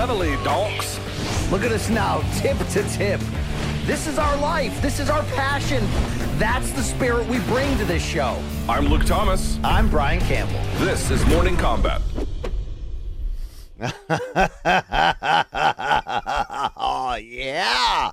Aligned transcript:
Reveille, 0.00 0.42
donks. 0.42 0.98
Look 1.50 1.62
at 1.62 1.72
us 1.72 1.90
now, 1.90 2.22
tip 2.38 2.56
to 2.56 2.82
tip. 2.88 3.20
This 3.84 4.06
is 4.06 4.18
our 4.18 4.34
life. 4.38 4.80
This 4.80 4.98
is 4.98 5.10
our 5.10 5.22
passion. 5.34 5.86
That's 6.38 6.72
the 6.72 6.82
spirit 6.82 7.26
we 7.26 7.38
bring 7.40 7.76
to 7.76 7.84
this 7.84 8.02
show. 8.02 8.42
I'm 8.66 8.86
Luke 8.86 9.04
Thomas. 9.04 9.58
I'm 9.62 9.90
Brian 9.90 10.20
Campbell. 10.20 10.58
This 10.78 11.10
is 11.10 11.22
Morning 11.26 11.54
Kombat. 11.54 12.00
oh, 16.76 17.14
yeah. 17.22 18.12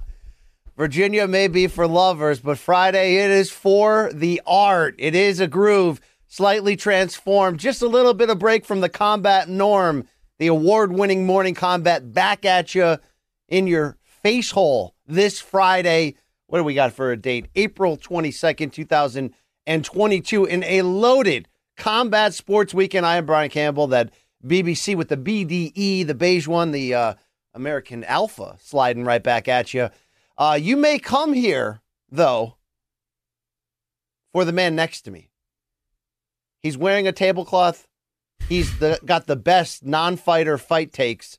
Virginia 0.76 1.26
may 1.26 1.48
be 1.48 1.68
for 1.68 1.88
lovers, 1.88 2.42
but 2.42 2.58
Friday 2.58 3.16
it 3.16 3.32
is 3.32 3.50
for 3.50 4.12
the 4.14 4.42
art. 4.46 4.96
It 4.98 5.16
is 5.16 5.40
a 5.40 5.48
groove, 5.48 6.02
slightly 6.28 6.76
transformed, 6.76 7.62
just 7.62 7.82
a 7.82 7.88
little 7.88 8.14
bit 8.14 8.30
of 8.30 8.40
break 8.40 8.66
from 8.66 8.82
the 8.82 8.90
combat 8.90 9.48
norm. 9.48 10.06
The 10.40 10.48
award 10.48 10.92
winning 10.94 11.26
morning 11.26 11.56
kombat 11.56 12.14
back 12.14 12.46
at 12.46 12.76
you 12.76 12.98
in 13.48 13.66
your 13.66 13.98
face 14.04 14.52
hole 14.52 14.94
this 15.08 15.40
Friday. 15.40 16.16
What 16.46 16.60
do 16.60 16.64
we 16.64 16.76
got 16.76 16.94
for 16.94 17.12
a 17.12 17.18
date? 17.18 17.48
April 17.56 17.98
22nd, 17.98 18.72
2022, 18.72 20.46
in 20.46 20.64
a 20.64 20.82
loaded 20.84 21.48
combat 21.76 22.36
sports 22.36 22.74
weekend. 22.74 23.06
I 23.06 23.18
am 23.18 23.26
Brian 23.26 23.50
Campbell, 23.50 23.88
that 23.88 24.14
BBC 24.46 24.96
with 24.96 25.10
the 25.10 25.18
BDE, 25.18 26.06
the 26.06 26.16
beige 26.16 26.48
one, 26.48 26.72
the 26.72 26.94
uh, 26.94 27.14
American 27.56 28.04
Alpha 28.04 28.58
sliding 28.62 29.04
right 29.04 29.24
back 29.24 29.48
at 29.48 29.74
you. 29.74 29.90
Uh, 30.38 30.58
you 30.62 30.78
may 30.78 31.00
come 31.00 31.34
here, 31.34 31.82
though, 32.12 32.58
for 34.32 34.46
the 34.46 34.54
man 34.54 34.76
next 34.76 35.02
to 35.02 35.12
me. 35.12 35.30
He's 36.62 36.78
wearing 36.78 37.08
a 37.08 37.12
tablecloth. 37.12 37.87
He's 38.48 38.80
the, 38.80 39.00
got 39.06 39.28
the 39.28 39.36
best 39.36 39.86
non 39.86 40.16
fighter 40.18 40.58
fight 40.58 40.94
takes 40.94 41.38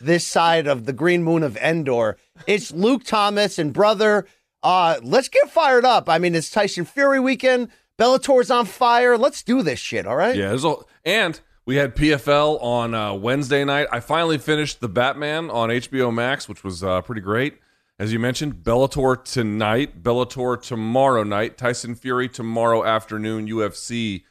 this 0.00 0.26
side 0.26 0.66
of 0.66 0.86
the 0.86 0.92
green 0.92 1.22
moon 1.22 1.42
of 1.42 1.56
Endor. 1.56 2.16
It's 2.46 2.72
Luke 2.72 3.04
Thomas 3.04 3.58
and 3.58 3.72
brother. 3.72 4.26
Uh, 4.62 4.98
let's 5.02 5.28
get 5.28 5.50
fired 5.50 5.84
up. 5.84 6.08
I 6.08 6.18
mean, 6.18 6.34
it's 6.34 6.50
Tyson 6.50 6.84
Fury 6.84 7.20
weekend. 7.20 7.68
Bellator's 7.98 8.50
on 8.50 8.66
fire. 8.66 9.16
Let's 9.16 9.42
do 9.42 9.62
this 9.62 9.78
shit, 9.78 10.06
all 10.06 10.16
right? 10.16 10.34
Yeah, 10.34 10.56
and 11.04 11.40
we 11.66 11.76
had 11.76 11.94
PFL 11.94 12.62
on 12.62 12.94
uh, 12.94 13.14
Wednesday 13.14 13.64
night. 13.64 13.88
I 13.92 14.00
finally 14.00 14.38
finished 14.38 14.80
The 14.80 14.88
Batman 14.88 15.50
on 15.50 15.68
HBO 15.68 16.12
Max, 16.12 16.48
which 16.48 16.64
was 16.64 16.82
uh, 16.82 17.02
pretty 17.02 17.20
great. 17.20 17.58
As 17.98 18.12
you 18.12 18.18
mentioned, 18.18 18.56
Bellator 18.56 19.22
tonight, 19.22 20.02
Bellator 20.02 20.60
tomorrow 20.60 21.22
night, 21.22 21.56
Tyson 21.56 21.94
Fury 21.94 22.28
tomorrow 22.28 22.84
afternoon, 22.84 23.46
UFC 23.46 24.24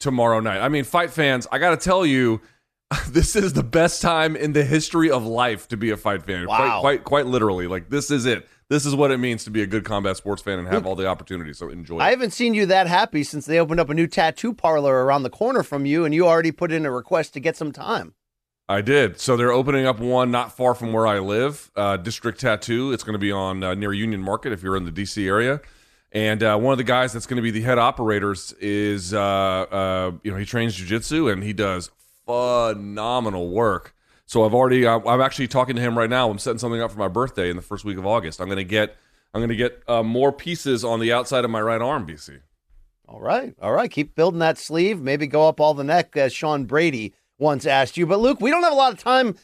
tomorrow 0.00 0.40
night. 0.40 0.60
I 0.60 0.68
mean, 0.68 0.84
fight 0.84 1.10
fans, 1.10 1.46
I 1.50 1.58
got 1.58 1.70
to 1.70 1.76
tell 1.76 2.04
you, 2.04 2.40
this 3.08 3.34
is 3.36 3.52
the 3.52 3.62
best 3.62 4.02
time 4.02 4.36
in 4.36 4.52
the 4.52 4.64
history 4.64 5.10
of 5.10 5.24
life 5.26 5.68
to 5.68 5.76
be 5.76 5.90
a 5.90 5.96
fight 5.96 6.22
fan. 6.22 6.46
Wow. 6.46 6.56
Quite, 6.56 6.80
quite, 6.80 7.04
quite 7.04 7.26
literally. 7.26 7.66
Like, 7.66 7.90
this 7.90 8.10
is 8.10 8.26
it. 8.26 8.48
This 8.68 8.84
is 8.84 8.96
what 8.96 9.12
it 9.12 9.18
means 9.18 9.44
to 9.44 9.50
be 9.50 9.62
a 9.62 9.66
good 9.66 9.84
combat 9.84 10.16
sports 10.16 10.42
fan 10.42 10.58
and 10.58 10.66
have 10.66 10.86
all 10.86 10.96
the 10.96 11.06
opportunities. 11.06 11.58
So 11.58 11.68
enjoy. 11.68 11.98
I 11.98 12.08
it. 12.08 12.10
haven't 12.10 12.32
seen 12.32 12.52
you 12.52 12.66
that 12.66 12.88
happy 12.88 13.22
since 13.22 13.46
they 13.46 13.60
opened 13.60 13.78
up 13.78 13.90
a 13.90 13.94
new 13.94 14.08
tattoo 14.08 14.52
parlor 14.52 15.04
around 15.04 15.22
the 15.22 15.30
corner 15.30 15.62
from 15.62 15.86
you, 15.86 16.04
and 16.04 16.12
you 16.12 16.26
already 16.26 16.50
put 16.50 16.72
in 16.72 16.84
a 16.84 16.90
request 16.90 17.32
to 17.34 17.40
get 17.40 17.56
some 17.56 17.70
time. 17.70 18.14
I 18.68 18.80
did. 18.80 19.20
So 19.20 19.36
they're 19.36 19.52
opening 19.52 19.86
up 19.86 20.00
one 20.00 20.32
not 20.32 20.56
far 20.56 20.74
from 20.74 20.92
where 20.92 21.06
I 21.06 21.20
live, 21.20 21.70
uh, 21.76 21.96
District 21.96 22.40
Tattoo. 22.40 22.92
It's 22.92 23.04
going 23.04 23.14
to 23.14 23.20
be 23.20 23.30
on 23.30 23.62
uh, 23.62 23.74
near 23.74 23.92
Union 23.92 24.20
Market 24.20 24.52
if 24.52 24.62
you're 24.64 24.76
in 24.76 24.84
the 24.84 24.90
DC 24.90 25.24
area. 25.24 25.60
And 26.16 26.42
uh, 26.42 26.56
one 26.56 26.72
of 26.72 26.78
the 26.78 26.84
guys 26.84 27.12
that's 27.12 27.26
going 27.26 27.36
to 27.36 27.42
be 27.42 27.50
the 27.50 27.60
head 27.60 27.76
operators 27.76 28.54
is, 28.58 29.12
uh, 29.12 29.20
uh, 29.20 30.12
you 30.22 30.32
know, 30.32 30.38
he 30.38 30.46
trains 30.46 30.74
jujitsu 30.74 31.30
and 31.30 31.42
he 31.42 31.52
does 31.52 31.90
phenomenal 32.24 33.50
work. 33.50 33.94
So 34.24 34.46
I've 34.46 34.54
already, 34.54 34.88
I'm 34.88 35.20
actually 35.20 35.46
talking 35.46 35.76
to 35.76 35.82
him 35.82 35.96
right 35.96 36.08
now. 36.08 36.30
I'm 36.30 36.38
setting 36.38 36.58
something 36.58 36.80
up 36.80 36.90
for 36.90 36.98
my 36.98 37.08
birthday 37.08 37.50
in 37.50 37.56
the 37.56 37.60
first 37.62 37.84
week 37.84 37.98
of 37.98 38.06
August. 38.06 38.40
I'm 38.40 38.46
going 38.46 38.56
to 38.56 38.64
get, 38.64 38.96
I'm 39.34 39.40
going 39.40 39.50
to 39.50 39.56
get 39.56 39.82
uh, 39.86 40.02
more 40.02 40.32
pieces 40.32 40.86
on 40.86 41.00
the 41.00 41.12
outside 41.12 41.44
of 41.44 41.50
my 41.50 41.60
right 41.60 41.82
arm, 41.82 42.06
BC. 42.06 42.40
All 43.06 43.20
right. 43.20 43.54
All 43.60 43.72
right. 43.72 43.90
Keep 43.90 44.14
building 44.14 44.40
that 44.40 44.56
sleeve. 44.56 45.02
Maybe 45.02 45.26
go 45.26 45.46
up 45.46 45.60
all 45.60 45.74
the 45.74 45.84
neck, 45.84 46.16
as 46.16 46.32
Sean 46.32 46.64
Brady 46.64 47.12
once 47.38 47.66
asked 47.66 47.98
you. 47.98 48.06
But 48.06 48.20
Luke, 48.20 48.40
we 48.40 48.50
don't 48.50 48.62
have 48.62 48.72
a 48.72 48.76
lot 48.76 48.94
of 48.94 48.98
time 48.98 49.36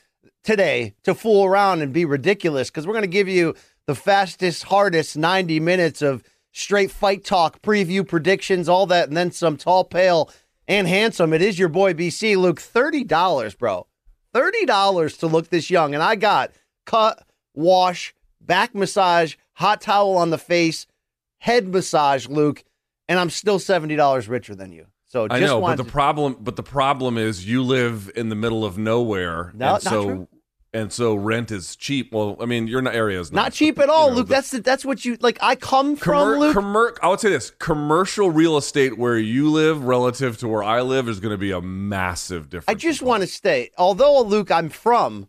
today 0.42 0.94
to 1.02 1.14
fool 1.14 1.44
around 1.44 1.82
and 1.82 1.92
be 1.92 2.06
ridiculous 2.06 2.70
because 2.70 2.86
we're 2.86 2.94
going 2.94 3.02
to 3.02 3.08
give 3.08 3.28
you 3.28 3.54
the 3.86 3.94
fastest, 3.94 4.64
hardest 4.64 5.18
90 5.18 5.60
minutes 5.60 6.00
of 6.00 6.22
straight 6.52 6.90
fight 6.90 7.24
talk, 7.24 7.60
preview 7.62 8.06
predictions, 8.06 8.68
all 8.68 8.86
that, 8.86 9.08
and 9.08 9.16
then 9.16 9.30
some 9.32 9.56
tall, 9.56 9.84
pale, 9.84 10.30
and 10.68 10.86
handsome. 10.86 11.32
It 11.32 11.42
is 11.42 11.58
your 11.58 11.68
boy 11.68 11.94
BC. 11.94 12.36
Luke, 12.36 12.60
$30, 12.60 13.58
bro. 13.58 13.86
$30 14.34 15.18
to 15.18 15.26
look 15.26 15.48
this 15.48 15.70
young. 15.70 15.94
And 15.94 16.02
I 16.02 16.14
got 16.14 16.52
cut, 16.86 17.26
wash, 17.54 18.14
back 18.40 18.74
massage, 18.74 19.34
hot 19.54 19.80
towel 19.80 20.16
on 20.16 20.30
the 20.30 20.38
face, 20.38 20.86
head 21.38 21.68
massage, 21.68 22.28
Luke, 22.28 22.64
and 23.08 23.18
I'm 23.18 23.30
still 23.30 23.58
$70 23.58 24.28
richer 24.28 24.54
than 24.54 24.72
you. 24.72 24.86
So 25.06 25.28
just 25.28 25.42
I 25.42 25.44
know, 25.44 25.60
but 25.60 25.76
the 25.76 25.84
to- 25.84 25.90
problem, 25.90 26.36
but 26.40 26.56
the 26.56 26.62
problem 26.62 27.18
is 27.18 27.46
you 27.46 27.62
live 27.62 28.10
in 28.16 28.30
the 28.30 28.34
middle 28.34 28.64
of 28.64 28.78
nowhere, 28.78 29.44
No, 29.44 29.48
and 29.48 29.58
not 29.58 29.82
so 29.82 30.04
true. 30.04 30.28
And 30.72 30.92
so 30.92 31.14
rent 31.14 31.50
is 31.50 31.76
cheap. 31.76 32.12
Well, 32.12 32.36
I 32.40 32.46
mean, 32.46 32.66
your 32.66 32.86
area 32.88 33.20
is 33.20 33.30
not 33.30 33.42
nice, 33.46 33.56
cheap 33.56 33.78
at 33.78 33.88
all, 33.88 34.06
you 34.06 34.10
know, 34.10 34.16
Luke. 34.18 34.28
the 34.28 34.34
That's 34.34 34.50
the, 34.50 34.60
that's 34.60 34.84
what 34.84 35.04
you 35.04 35.16
like. 35.20 35.38
I 35.42 35.54
come 35.54 35.96
from 35.96 36.14
commer- 36.14 36.38
Luke. 36.38 36.56
commer- 36.56 36.98
I 37.02 37.08
would 37.08 37.20
say 37.20 37.30
this: 37.30 37.50
commercial 37.58 38.30
real 38.30 38.56
estate 38.56 38.96
where 38.98 39.18
you 39.18 39.50
live 39.50 39.84
relative 39.84 40.38
to 40.38 40.48
where 40.48 40.62
I 40.62 40.80
live 40.82 41.08
is 41.08 41.20
going 41.20 41.32
to 41.32 41.38
be 41.38 41.50
a 41.50 41.60
massive 41.60 42.48
difference. 42.48 42.68
I 42.68 42.74
just 42.74 43.02
want 43.02 43.22
to 43.22 43.26
state, 43.26 43.72
although 43.76 44.22
Luke, 44.22 44.50
I'm 44.50 44.68
from 44.68 45.28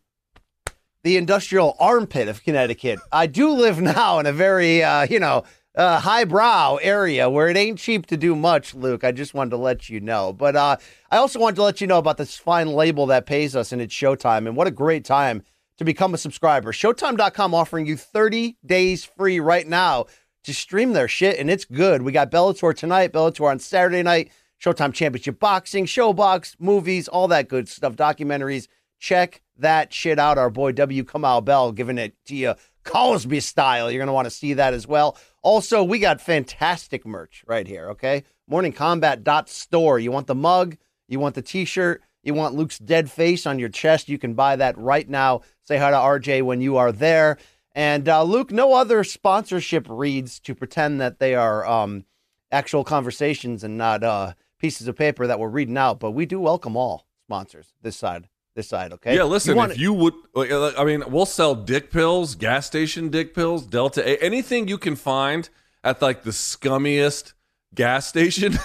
the 1.03 1.17
industrial 1.17 1.75
armpit 1.79 2.29
of 2.29 2.43
Connecticut. 2.43 2.99
I 3.11 3.27
do 3.27 3.49
live 3.51 3.81
now 3.81 4.19
in 4.19 4.25
a 4.25 4.33
very, 4.33 4.81
uh, 4.83 5.05
you 5.09 5.19
know, 5.19 5.43
uh, 5.75 5.99
highbrow 5.99 6.75
area 6.81 7.29
where 7.29 7.47
it 7.47 7.57
ain't 7.57 7.79
cheap 7.79 8.05
to 8.07 8.17
do 8.17 8.35
much, 8.35 8.75
Luke. 8.75 9.03
I 9.03 9.11
just 9.11 9.33
wanted 9.33 9.51
to 9.51 9.57
let 9.57 9.89
you 9.89 9.99
know. 9.99 10.33
But 10.33 10.55
uh, 10.55 10.77
I 11.09 11.17
also 11.17 11.39
wanted 11.39 11.55
to 11.57 11.63
let 11.63 11.81
you 11.81 11.87
know 11.87 11.97
about 11.97 12.17
this 12.17 12.37
fine 12.37 12.67
label 12.67 13.07
that 13.07 13.25
pays 13.25 13.55
us, 13.55 13.71
and 13.71 13.81
it's 13.81 13.93
Showtime. 13.93 14.47
And 14.47 14.55
what 14.55 14.67
a 14.67 14.71
great 14.71 15.03
time 15.05 15.43
to 15.77 15.83
become 15.83 16.13
a 16.13 16.17
subscriber. 16.17 16.71
Showtime.com 16.71 17.53
offering 17.53 17.85
you 17.85 17.97
30 17.97 18.57
days 18.65 19.03
free 19.03 19.39
right 19.39 19.67
now 19.67 20.05
to 20.43 20.53
stream 20.53 20.93
their 20.93 21.07
shit, 21.07 21.39
and 21.39 21.49
it's 21.49 21.65
good. 21.65 22.01
We 22.01 22.11
got 22.11 22.31
Bellator 22.31 22.75
tonight, 22.75 23.13
Bellator 23.13 23.49
on 23.49 23.59
Saturday 23.59 24.03
night, 24.03 24.31
Showtime 24.61 24.93
Championship 24.93 25.39
Boxing, 25.39 25.85
Showbox, 25.85 26.55
movies, 26.59 27.07
all 27.07 27.27
that 27.29 27.47
good 27.47 27.67
stuff, 27.67 27.95
documentaries. 27.95 28.67
Check 28.99 29.41
that 29.57 29.93
shit 29.93 30.19
out. 30.19 30.37
Our 30.37 30.49
boy 30.49 30.71
W. 30.73 31.03
Kamau 31.03 31.43
Bell 31.43 31.71
giving 31.71 31.97
it 31.97 32.15
to 32.25 32.35
you 32.35 32.53
Cosby 32.83 33.39
style. 33.39 33.91
You're 33.91 33.99
going 33.99 34.07
to 34.07 34.13
want 34.13 34.25
to 34.25 34.31
see 34.31 34.53
that 34.53 34.73
as 34.73 34.87
well. 34.87 35.17
Also, 35.43 35.83
we 35.83 35.99
got 35.99 36.21
fantastic 36.21 37.05
merch 37.05 37.43
right 37.45 37.67
here, 37.67 37.89
okay? 37.89 38.23
Morningkombat.store. 38.49 39.99
You 39.99 40.11
want 40.11 40.27
the 40.27 40.35
mug, 40.35 40.77
you 41.07 41.19
want 41.19 41.35
the 41.35 41.41
t 41.41 41.65
shirt, 41.65 42.01
you 42.23 42.33
want 42.33 42.55
Luke's 42.55 42.79
dead 42.79 43.11
face 43.11 43.45
on 43.45 43.59
your 43.59 43.69
chest. 43.69 44.07
You 44.07 44.17
can 44.17 44.33
buy 44.33 44.55
that 44.55 44.77
right 44.77 45.07
now. 45.07 45.41
Say 45.61 45.77
hi 45.77 45.91
to 45.91 45.97
RJ 45.97 46.43
when 46.43 46.61
you 46.61 46.77
are 46.77 46.93
there. 46.93 47.37
And 47.75 48.07
uh, 48.07 48.23
Luke, 48.23 48.51
no 48.51 48.73
other 48.73 49.03
sponsorship 49.03 49.85
reads 49.89 50.39
to 50.41 50.55
pretend 50.55 51.01
that 51.01 51.19
they 51.19 51.35
are 51.35 51.65
um, 51.67 52.05
actual 52.51 52.85
conversations 52.85 53.63
and 53.63 53.77
not 53.77 54.03
uh, 54.03 54.33
pieces 54.59 54.87
of 54.87 54.95
paper 54.95 55.27
that 55.27 55.39
we're 55.39 55.49
reading 55.49 55.77
out. 55.77 55.99
But 55.99 56.11
we 56.11 56.25
do 56.25 56.39
welcome 56.39 56.77
all 56.77 57.05
sponsors 57.25 57.73
this 57.81 57.97
side. 57.97 58.29
This 58.55 58.67
side, 58.67 58.93
okay? 58.93 59.15
Yeah, 59.15 59.23
listen. 59.23 59.55
want 59.55 59.71
if 59.71 59.79
you 59.79 59.93
would, 59.93 60.13
I 60.35 60.83
mean, 60.83 61.03
we'll 61.07 61.25
sell 61.25 61.55
dick 61.55 61.89
pills, 61.89 62.35
gas 62.35 62.67
station 62.67 63.09
dick 63.09 63.33
pills, 63.33 63.65
Delta 63.65 64.07
8, 64.07 64.19
anything 64.21 64.67
you 64.67 64.77
can 64.77 64.95
find 64.95 65.49
at 65.83 66.03
like 66.03 66.21
the 66.21 66.29
scummiest 66.29 67.33
gas 67.73 68.07
station. 68.07 68.59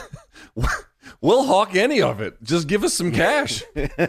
we'll 1.23 1.47
hawk 1.47 1.75
any 1.75 2.03
of 2.03 2.21
it. 2.21 2.43
Just 2.43 2.69
give 2.69 2.85
us 2.85 2.93
some 2.93 3.13
cash. 3.13 3.63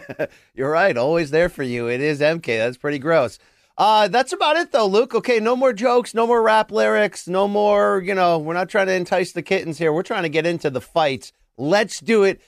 You're 0.54 0.70
right. 0.70 0.96
Always 0.98 1.30
there 1.30 1.48
for 1.48 1.62
you. 1.62 1.88
It 1.88 2.02
is 2.02 2.20
MK. 2.20 2.44
That's 2.44 2.76
pretty 2.76 2.98
gross. 2.98 3.38
Uh, 3.78 4.06
that's 4.08 4.34
about 4.34 4.56
it, 4.56 4.72
though, 4.72 4.86
Luke. 4.86 5.14
Okay, 5.14 5.40
no 5.40 5.56
more 5.56 5.72
jokes, 5.72 6.12
no 6.12 6.26
more 6.26 6.42
rap 6.42 6.70
lyrics, 6.70 7.26
no 7.26 7.48
more, 7.48 8.02
you 8.04 8.14
know, 8.14 8.36
we're 8.36 8.52
not 8.52 8.68
trying 8.68 8.88
to 8.88 8.92
entice 8.92 9.32
the 9.32 9.40
kittens 9.40 9.78
here. 9.78 9.90
We're 9.90 10.02
trying 10.02 10.24
to 10.24 10.28
get 10.28 10.44
into 10.44 10.68
the 10.68 10.82
fights 10.82 11.32
Let's 11.60 12.00
do 12.00 12.24
it. 12.24 12.40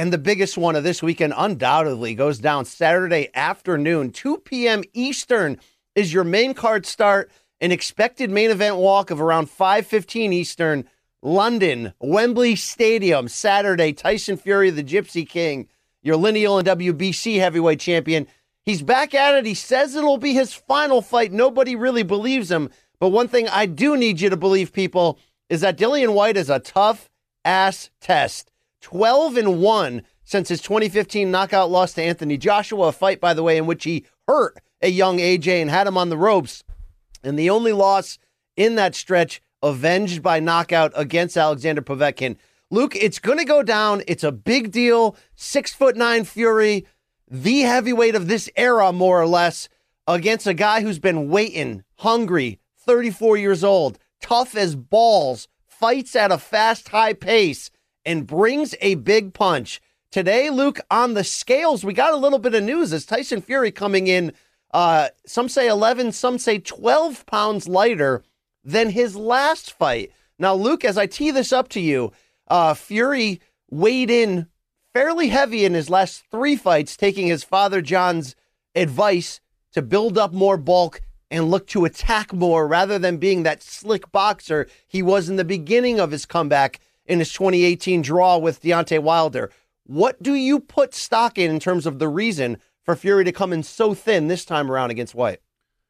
And 0.00 0.10
the 0.10 0.16
biggest 0.16 0.56
one 0.56 0.76
of 0.76 0.82
this 0.82 1.02
weekend 1.02 1.34
undoubtedly 1.36 2.14
goes 2.14 2.38
down 2.38 2.64
Saturday 2.64 3.28
afternoon, 3.34 4.12
2 4.12 4.38
p.m. 4.38 4.82
Eastern 4.94 5.60
is 5.94 6.10
your 6.10 6.24
main 6.24 6.54
card 6.54 6.86
start. 6.86 7.30
An 7.60 7.70
expected 7.70 8.30
main 8.30 8.50
event 8.50 8.76
walk 8.76 9.10
of 9.10 9.20
around 9.20 9.50
5:15 9.50 10.32
Eastern, 10.32 10.88
London, 11.20 11.92
Wembley 12.00 12.56
Stadium, 12.56 13.28
Saturday. 13.28 13.92
Tyson 13.92 14.38
Fury, 14.38 14.70
the 14.70 14.82
Gypsy 14.82 15.28
King, 15.28 15.68
your 16.02 16.16
lineal 16.16 16.56
and 16.56 16.66
WBC 16.66 17.38
heavyweight 17.38 17.80
champion. 17.80 18.26
He's 18.64 18.80
back 18.80 19.12
at 19.12 19.34
it. 19.34 19.44
He 19.44 19.52
says 19.52 19.94
it'll 19.94 20.16
be 20.16 20.32
his 20.32 20.54
final 20.54 21.02
fight. 21.02 21.30
Nobody 21.30 21.76
really 21.76 22.04
believes 22.04 22.50
him. 22.50 22.70
But 23.00 23.10
one 23.10 23.28
thing 23.28 23.50
I 23.50 23.66
do 23.66 23.98
need 23.98 24.22
you 24.22 24.30
to 24.30 24.36
believe, 24.38 24.72
people, 24.72 25.18
is 25.50 25.60
that 25.60 25.76
Dillian 25.76 26.14
Whyte 26.14 26.38
is 26.38 26.48
a 26.48 26.58
tough 26.58 27.10
ass 27.44 27.90
test. 28.00 28.49
12 28.80 29.36
and 29.36 29.60
1 29.60 30.02
since 30.24 30.48
his 30.48 30.60
2015 30.62 31.30
knockout 31.30 31.70
loss 31.70 31.92
to 31.94 32.02
Anthony 32.02 32.36
Joshua, 32.36 32.88
a 32.88 32.92
fight, 32.92 33.20
by 33.20 33.34
the 33.34 33.42
way, 33.42 33.56
in 33.56 33.66
which 33.66 33.84
he 33.84 34.04
hurt 34.28 34.58
a 34.80 34.88
young 34.88 35.18
AJ 35.18 35.60
and 35.60 35.70
had 35.70 35.86
him 35.86 35.98
on 35.98 36.08
the 36.08 36.16
ropes. 36.16 36.64
And 37.22 37.38
the 37.38 37.50
only 37.50 37.72
loss 37.72 38.18
in 38.56 38.76
that 38.76 38.94
stretch, 38.94 39.42
avenged 39.62 40.22
by 40.22 40.40
knockout 40.40 40.92
against 40.94 41.36
Alexander 41.36 41.82
Povetkin. 41.82 42.36
Luke, 42.70 42.94
it's 42.96 43.18
going 43.18 43.38
to 43.38 43.44
go 43.44 43.62
down. 43.62 44.02
It's 44.06 44.24
a 44.24 44.32
big 44.32 44.70
deal. 44.70 45.16
Six 45.34 45.72
foot 45.72 45.96
nine 45.96 46.24
Fury, 46.24 46.86
the 47.28 47.60
heavyweight 47.60 48.14
of 48.14 48.28
this 48.28 48.48
era, 48.56 48.92
more 48.92 49.20
or 49.20 49.26
less, 49.26 49.68
against 50.06 50.46
a 50.46 50.54
guy 50.54 50.80
who's 50.80 50.98
been 50.98 51.28
waiting, 51.28 51.84
hungry, 51.96 52.58
34 52.78 53.36
years 53.36 53.64
old, 53.64 53.98
tough 54.20 54.56
as 54.56 54.76
balls, 54.76 55.48
fights 55.66 56.16
at 56.16 56.32
a 56.32 56.38
fast, 56.38 56.88
high 56.88 57.12
pace, 57.12 57.70
and 58.04 58.26
brings 58.26 58.74
a 58.80 58.96
big 58.96 59.34
punch. 59.34 59.80
Today, 60.10 60.50
Luke, 60.50 60.80
on 60.90 61.14
the 61.14 61.24
scales, 61.24 61.84
we 61.84 61.92
got 61.92 62.12
a 62.12 62.16
little 62.16 62.38
bit 62.38 62.54
of 62.54 62.64
news 62.64 62.92
as 62.92 63.06
Tyson 63.06 63.40
Fury 63.40 63.70
coming 63.70 64.06
in 64.06 64.32
uh, 64.72 65.08
some 65.26 65.48
say 65.48 65.68
11, 65.68 66.12
some 66.12 66.38
say 66.38 66.58
12 66.58 67.26
pounds 67.26 67.68
lighter 67.68 68.22
than 68.64 68.90
his 68.90 69.16
last 69.16 69.72
fight. 69.72 70.12
Now, 70.38 70.54
Luke, 70.54 70.84
as 70.84 70.98
I 70.98 71.06
tee 71.06 71.30
this 71.30 71.52
up 71.52 71.68
to 71.70 71.80
you, 71.80 72.12
uh, 72.48 72.74
Fury 72.74 73.40
weighed 73.70 74.10
in 74.10 74.48
fairly 74.92 75.28
heavy 75.28 75.64
in 75.64 75.74
his 75.74 75.90
last 75.90 76.24
three 76.30 76.56
fights, 76.56 76.96
taking 76.96 77.26
his 77.26 77.44
father 77.44 77.80
John's 77.80 78.34
advice 78.74 79.40
to 79.72 79.82
build 79.82 80.18
up 80.18 80.32
more 80.32 80.56
bulk 80.56 81.00
and 81.30 81.50
look 81.50 81.66
to 81.68 81.84
attack 81.84 82.32
more 82.32 82.66
rather 82.66 82.98
than 82.98 83.16
being 83.16 83.44
that 83.44 83.62
slick 83.62 84.10
boxer 84.10 84.66
he 84.86 85.02
was 85.02 85.28
in 85.28 85.36
the 85.36 85.44
beginning 85.44 86.00
of 86.00 86.10
his 86.10 86.26
comeback 86.26 86.80
in 87.10 87.18
his 87.18 87.32
2018 87.32 88.02
draw 88.02 88.38
with 88.38 88.62
Deontay 88.62 89.00
Wilder. 89.00 89.50
What 89.84 90.22
do 90.22 90.34
you 90.34 90.60
put 90.60 90.94
stock 90.94 91.36
in 91.36 91.50
in 91.50 91.60
terms 91.60 91.84
of 91.84 91.98
the 91.98 92.08
reason 92.08 92.58
for 92.84 92.96
Fury 92.96 93.24
to 93.24 93.32
come 93.32 93.52
in 93.52 93.62
so 93.62 93.94
thin 93.94 94.28
this 94.28 94.44
time 94.44 94.70
around 94.70 94.90
against 94.90 95.14
Whyte. 95.14 95.40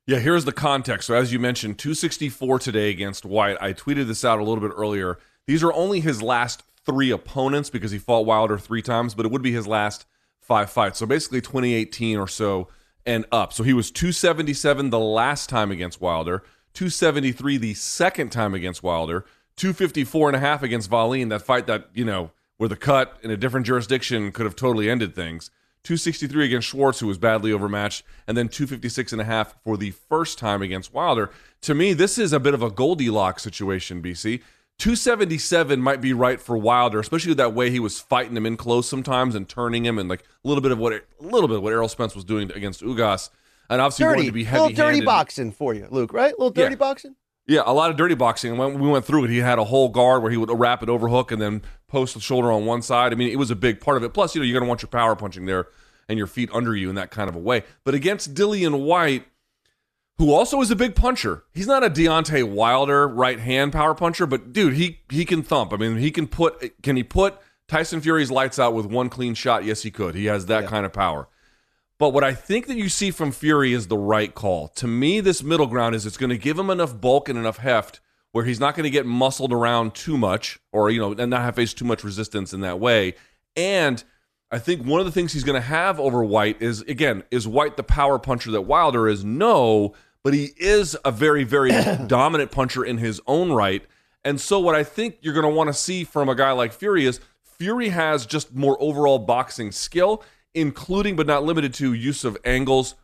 Yeah, 0.06 0.18
here's 0.18 0.44
the 0.44 0.52
context. 0.52 1.06
So, 1.06 1.14
as 1.14 1.32
you 1.32 1.38
mentioned, 1.38 1.78
264 1.78 2.58
today 2.58 2.90
against 2.90 3.24
Whyte. 3.24 3.56
I 3.60 3.72
tweeted 3.72 4.06
this 4.06 4.24
out 4.24 4.38
a 4.38 4.44
little 4.44 4.60
bit 4.60 4.74
earlier. 4.76 5.18
These 5.46 5.62
are 5.62 5.72
only 5.72 6.00
his 6.00 6.22
last 6.22 6.62
three 6.84 7.10
opponents 7.10 7.70
because 7.70 7.90
he 7.90 7.98
fought 7.98 8.26
Wilder 8.26 8.58
three 8.58 8.82
times, 8.82 9.14
but 9.14 9.24
it 9.24 9.32
would 9.32 9.42
be 9.42 9.52
his 9.52 9.66
last 9.66 10.06
five 10.40 10.70
fights. 10.70 10.98
So, 10.98 11.06
basically, 11.06 11.40
2018 11.40 12.18
or 12.18 12.28
so 12.28 12.68
and 13.06 13.24
up. 13.30 13.52
So, 13.52 13.62
he 13.62 13.72
was 13.72 13.90
277 13.90 14.90
the 14.90 14.98
last 14.98 15.48
time 15.48 15.70
against 15.70 16.00
Wilder, 16.00 16.42
273 16.74 17.56
the 17.56 17.74
second 17.74 18.30
time 18.30 18.54
against 18.54 18.82
Wilder, 18.82 19.24
254 19.60 20.30
and 20.30 20.36
a 20.36 20.40
half 20.40 20.62
against 20.62 20.90
Wallin, 20.90 21.28
that 21.28 21.42
fight 21.42 21.66
that, 21.66 21.90
you 21.92 22.02
know, 22.02 22.30
where 22.56 22.68
the 22.68 22.76
cut 22.76 23.18
in 23.22 23.30
a 23.30 23.36
different 23.36 23.66
jurisdiction 23.66 24.32
could 24.32 24.46
have 24.46 24.56
totally 24.56 24.88
ended 24.88 25.14
things. 25.14 25.50
263 25.82 26.46
against 26.46 26.68
Schwarz, 26.68 27.00
who 27.00 27.06
was 27.06 27.18
badly 27.18 27.52
overmatched, 27.52 28.02
and 28.26 28.38
then 28.38 28.48
256 28.48 29.12
and 29.12 29.20
a 29.20 29.24
half 29.24 29.54
for 29.62 29.76
the 29.76 29.90
first 29.90 30.38
time 30.38 30.62
against 30.62 30.94
Wilder. 30.94 31.30
To 31.62 31.74
me, 31.74 31.92
this 31.92 32.16
is 32.16 32.32
a 32.32 32.40
bit 32.40 32.54
of 32.54 32.62
a 32.62 32.70
Goldilocks 32.70 33.42
situation, 33.42 34.02
BC. 34.02 34.40
277 34.78 35.78
might 35.78 36.00
be 36.00 36.14
right 36.14 36.40
for 36.40 36.56
Wilder, 36.56 36.98
especially 36.98 37.34
that 37.34 37.52
way 37.52 37.70
he 37.70 37.80
was 37.80 38.00
fighting 38.00 38.38
him 38.38 38.46
in 38.46 38.56
close 38.56 38.88
sometimes 38.88 39.34
and 39.34 39.46
turning 39.46 39.84
him, 39.84 39.98
and 39.98 40.08
like 40.08 40.22
a 40.42 40.48
little 40.48 40.62
bit 40.62 40.72
of 40.72 40.78
what 40.78 40.94
a 40.94 41.02
little 41.20 41.48
bit 41.48 41.58
of 41.58 41.62
what 41.62 41.74
Errol 41.74 41.88
Spence 41.88 42.14
was 42.14 42.24
doing 42.24 42.50
against 42.52 42.80
Ugas, 42.80 43.28
and 43.68 43.82
obviously 43.82 44.04
dirty, 44.04 44.16
wanted 44.16 44.26
to 44.26 44.32
be 44.32 44.44
heavy. 44.44 44.60
Little 44.62 44.76
dirty 44.76 45.04
boxing 45.04 45.52
for 45.52 45.74
you, 45.74 45.86
Luke. 45.90 46.14
Right? 46.14 46.32
A 46.32 46.36
little 46.38 46.48
dirty 46.48 46.76
yeah. 46.76 46.78
boxing. 46.78 47.14
Yeah, 47.50 47.62
a 47.66 47.74
lot 47.74 47.90
of 47.90 47.96
dirty 47.96 48.14
boxing. 48.14 48.52
And 48.52 48.60
when 48.60 48.78
we 48.78 48.88
went 48.88 49.04
through 49.04 49.24
it, 49.24 49.30
he 49.30 49.38
had 49.38 49.58
a 49.58 49.64
whole 49.64 49.88
guard 49.88 50.22
where 50.22 50.30
he 50.30 50.36
would 50.36 50.50
a 50.50 50.54
rapid 50.54 50.88
overhook 50.88 51.32
and 51.32 51.42
then 51.42 51.62
post 51.88 52.14
the 52.14 52.20
shoulder 52.20 52.52
on 52.52 52.64
one 52.64 52.80
side. 52.80 53.12
I 53.12 53.16
mean, 53.16 53.28
it 53.28 53.40
was 53.40 53.50
a 53.50 53.56
big 53.56 53.80
part 53.80 53.96
of 53.96 54.04
it. 54.04 54.14
Plus, 54.14 54.36
you 54.36 54.40
know, 54.40 54.44
you're 54.44 54.54
going 54.54 54.64
to 54.64 54.68
want 54.68 54.82
your 54.82 54.88
power 54.88 55.16
punching 55.16 55.46
there 55.46 55.66
and 56.08 56.16
your 56.16 56.28
feet 56.28 56.48
under 56.52 56.76
you 56.76 56.88
in 56.88 56.94
that 56.94 57.10
kind 57.10 57.28
of 57.28 57.34
a 57.34 57.40
way. 57.40 57.64
But 57.82 57.96
against 57.96 58.34
Dillian 58.34 58.84
Whyte, 58.84 59.26
who 60.18 60.32
also 60.32 60.60
is 60.60 60.70
a 60.70 60.76
big 60.76 60.94
puncher, 60.94 61.42
he's 61.52 61.66
not 61.66 61.82
a 61.82 61.90
Deontay 61.90 62.48
Wilder 62.48 63.08
right 63.08 63.40
hand 63.40 63.72
power 63.72 63.96
puncher, 63.96 64.26
but 64.26 64.52
dude, 64.52 64.74
he 64.74 65.00
he 65.10 65.24
can 65.24 65.42
thump. 65.42 65.72
I 65.72 65.76
mean, 65.76 65.96
he 65.96 66.12
can 66.12 66.28
put 66.28 66.80
can 66.84 66.94
he 66.94 67.02
put 67.02 67.36
Tyson 67.66 68.00
Fury's 68.00 68.30
lights 68.30 68.60
out 68.60 68.74
with 68.74 68.86
one 68.86 69.08
clean 69.08 69.34
shot? 69.34 69.64
Yes, 69.64 69.82
he 69.82 69.90
could. 69.90 70.14
He 70.14 70.26
has 70.26 70.46
that 70.46 70.62
yeah. 70.62 70.70
kind 70.70 70.86
of 70.86 70.92
power. 70.92 71.26
But 72.00 72.14
what 72.14 72.24
I 72.24 72.32
think 72.32 72.66
that 72.66 72.78
you 72.78 72.88
see 72.88 73.10
from 73.10 73.30
Fury 73.30 73.74
is 73.74 73.88
the 73.88 73.98
right 73.98 74.34
call. 74.34 74.68
To 74.68 74.86
me, 74.86 75.20
this 75.20 75.42
middle 75.42 75.66
ground 75.66 75.94
is 75.94 76.06
it's 76.06 76.16
going 76.16 76.30
to 76.30 76.38
give 76.38 76.58
him 76.58 76.70
enough 76.70 76.98
bulk 76.98 77.28
and 77.28 77.38
enough 77.38 77.58
heft 77.58 78.00
where 78.32 78.46
he's 78.46 78.58
not 78.58 78.74
going 78.74 78.84
to 78.84 78.90
get 78.90 79.04
muscled 79.04 79.52
around 79.52 79.94
too 79.94 80.16
much 80.16 80.58
or, 80.72 80.88
you 80.88 80.98
know, 80.98 81.12
and 81.12 81.28
not 81.28 81.42
have 81.42 81.56
face 81.56 81.74
too 81.74 81.84
much 81.84 82.02
resistance 82.02 82.54
in 82.54 82.62
that 82.62 82.80
way. 82.80 83.12
And 83.54 84.02
I 84.50 84.58
think 84.58 84.86
one 84.86 85.00
of 85.00 85.04
the 85.04 85.12
things 85.12 85.34
he's 85.34 85.44
going 85.44 85.60
to 85.60 85.68
have 85.68 86.00
over 86.00 86.24
Whyte 86.24 86.62
is, 86.62 86.80
again, 86.82 87.22
is 87.30 87.46
Whyte 87.46 87.76
the 87.76 87.82
power 87.82 88.18
puncher 88.18 88.50
that 88.52 88.62
Wilder 88.62 89.06
is? 89.06 89.22
No, 89.22 89.92
but 90.24 90.32
he 90.32 90.52
is 90.56 90.96
a 91.04 91.10
very, 91.10 91.44
very 91.44 91.70
dominant 92.06 92.50
puncher 92.50 92.82
in 92.82 92.96
his 92.96 93.20
own 93.26 93.52
right. 93.52 93.84
And 94.24 94.40
so, 94.40 94.58
what 94.58 94.74
I 94.74 94.84
think 94.84 95.18
you're 95.20 95.34
going 95.34 95.44
to 95.44 95.54
want 95.54 95.68
to 95.68 95.74
see 95.74 96.04
from 96.04 96.30
a 96.30 96.34
guy 96.34 96.52
like 96.52 96.72
Fury 96.72 97.04
is 97.04 97.20
Fury 97.42 97.90
has 97.90 98.24
just 98.24 98.54
more 98.54 98.78
overall 98.80 99.18
boxing 99.18 99.70
skill 99.70 100.24
including 100.54 101.16
but 101.16 101.26
not 101.26 101.44
limited 101.44 101.74
to 101.74 101.92
use 101.92 102.24
of 102.24 102.36
angles, 102.44 102.94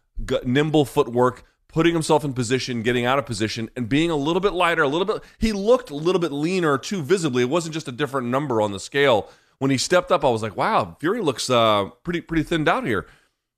nimble 0.44 0.84
footwork, 0.84 1.44
putting 1.68 1.92
himself 1.92 2.24
in 2.24 2.32
position, 2.32 2.82
getting 2.82 3.04
out 3.04 3.18
of 3.18 3.26
position, 3.26 3.70
and 3.76 3.88
being 3.88 4.10
a 4.10 4.16
little 4.16 4.40
bit 4.40 4.52
lighter, 4.52 4.82
a 4.82 4.88
little 4.88 5.04
bit. 5.04 5.22
He 5.38 5.52
looked 5.52 5.90
a 5.90 5.94
little 5.94 6.20
bit 6.20 6.32
leaner 6.32 6.78
too 6.78 7.02
visibly. 7.02 7.42
It 7.42 7.50
wasn't 7.50 7.74
just 7.74 7.88
a 7.88 7.92
different 7.92 8.28
number 8.28 8.60
on 8.60 8.72
the 8.72 8.80
scale. 8.80 9.28
When 9.58 9.70
he 9.70 9.78
stepped 9.78 10.12
up, 10.12 10.24
I 10.24 10.30
was 10.30 10.42
like, 10.42 10.56
wow, 10.56 10.96
Fury 11.00 11.20
looks 11.20 11.48
uh, 11.50 11.86
pretty 12.02 12.20
pretty 12.20 12.42
thinned 12.42 12.68
out 12.68 12.86
here. 12.86 13.06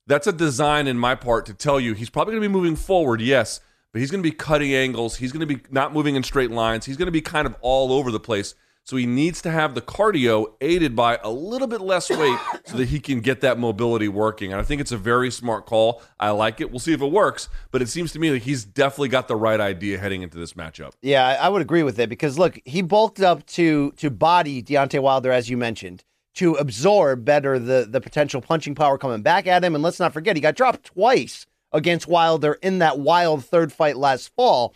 That's 0.06 0.26
a 0.26 0.32
design 0.32 0.86
in 0.86 0.98
my 0.98 1.14
part 1.14 1.46
to 1.46 1.54
tell 1.54 1.78
you 1.78 1.92
he's 1.92 2.10
probably 2.10 2.32
going 2.32 2.42
to 2.42 2.48
be 2.48 2.52
moving 2.52 2.76
forward, 2.76 3.20
yes, 3.20 3.60
but 3.92 4.00
he's 4.00 4.10
going 4.10 4.22
to 4.22 4.28
be 4.28 4.34
cutting 4.34 4.74
angles. 4.74 5.16
He's 5.16 5.32
going 5.32 5.46
to 5.46 5.54
be 5.54 5.60
not 5.70 5.92
moving 5.92 6.16
in 6.16 6.22
straight 6.22 6.50
lines. 6.50 6.86
He's 6.86 6.96
going 6.96 7.06
to 7.06 7.12
be 7.12 7.20
kind 7.20 7.46
of 7.46 7.54
all 7.60 7.92
over 7.92 8.10
the 8.10 8.20
place. 8.20 8.54
So 8.88 8.96
he 8.96 9.04
needs 9.04 9.42
to 9.42 9.50
have 9.50 9.74
the 9.74 9.82
cardio 9.82 10.54
aided 10.62 10.96
by 10.96 11.18
a 11.22 11.28
little 11.28 11.66
bit 11.68 11.82
less 11.82 12.08
weight 12.08 12.38
so 12.64 12.78
that 12.78 12.88
he 12.88 13.00
can 13.00 13.20
get 13.20 13.42
that 13.42 13.58
mobility 13.58 14.08
working. 14.08 14.50
And 14.50 14.58
I 14.58 14.64
think 14.64 14.80
it's 14.80 14.92
a 14.92 14.96
very 14.96 15.30
smart 15.30 15.66
call. 15.66 16.00
I 16.18 16.30
like 16.30 16.62
it. 16.62 16.70
We'll 16.70 16.78
see 16.78 16.94
if 16.94 17.02
it 17.02 17.12
works, 17.12 17.50
but 17.70 17.82
it 17.82 17.90
seems 17.90 18.12
to 18.12 18.18
me 18.18 18.30
that 18.30 18.44
he's 18.44 18.64
definitely 18.64 19.10
got 19.10 19.28
the 19.28 19.36
right 19.36 19.60
idea 19.60 19.98
heading 19.98 20.22
into 20.22 20.38
this 20.38 20.54
matchup. 20.54 20.92
Yeah, 21.02 21.36
I 21.38 21.50
would 21.50 21.60
agree 21.60 21.82
with 21.82 21.98
it 21.98 22.08
because 22.08 22.38
look, 22.38 22.58
he 22.64 22.80
bulked 22.80 23.20
up 23.20 23.44
to 23.48 23.92
to 23.98 24.08
body 24.08 24.62
Deontay 24.62 25.02
Wilder 25.02 25.32
as 25.32 25.50
you 25.50 25.58
mentioned 25.58 26.02
to 26.36 26.54
absorb 26.54 27.26
better 27.26 27.58
the 27.58 27.86
the 27.86 28.00
potential 28.00 28.40
punching 28.40 28.74
power 28.74 28.96
coming 28.96 29.20
back 29.20 29.46
at 29.46 29.62
him. 29.62 29.74
And 29.74 29.84
let's 29.84 30.00
not 30.00 30.14
forget, 30.14 30.34
he 30.34 30.40
got 30.40 30.54
dropped 30.54 30.84
twice 30.84 31.44
against 31.72 32.08
Wilder 32.08 32.54
in 32.62 32.78
that 32.78 32.98
wild 32.98 33.44
third 33.44 33.70
fight 33.70 33.98
last 33.98 34.34
fall. 34.34 34.74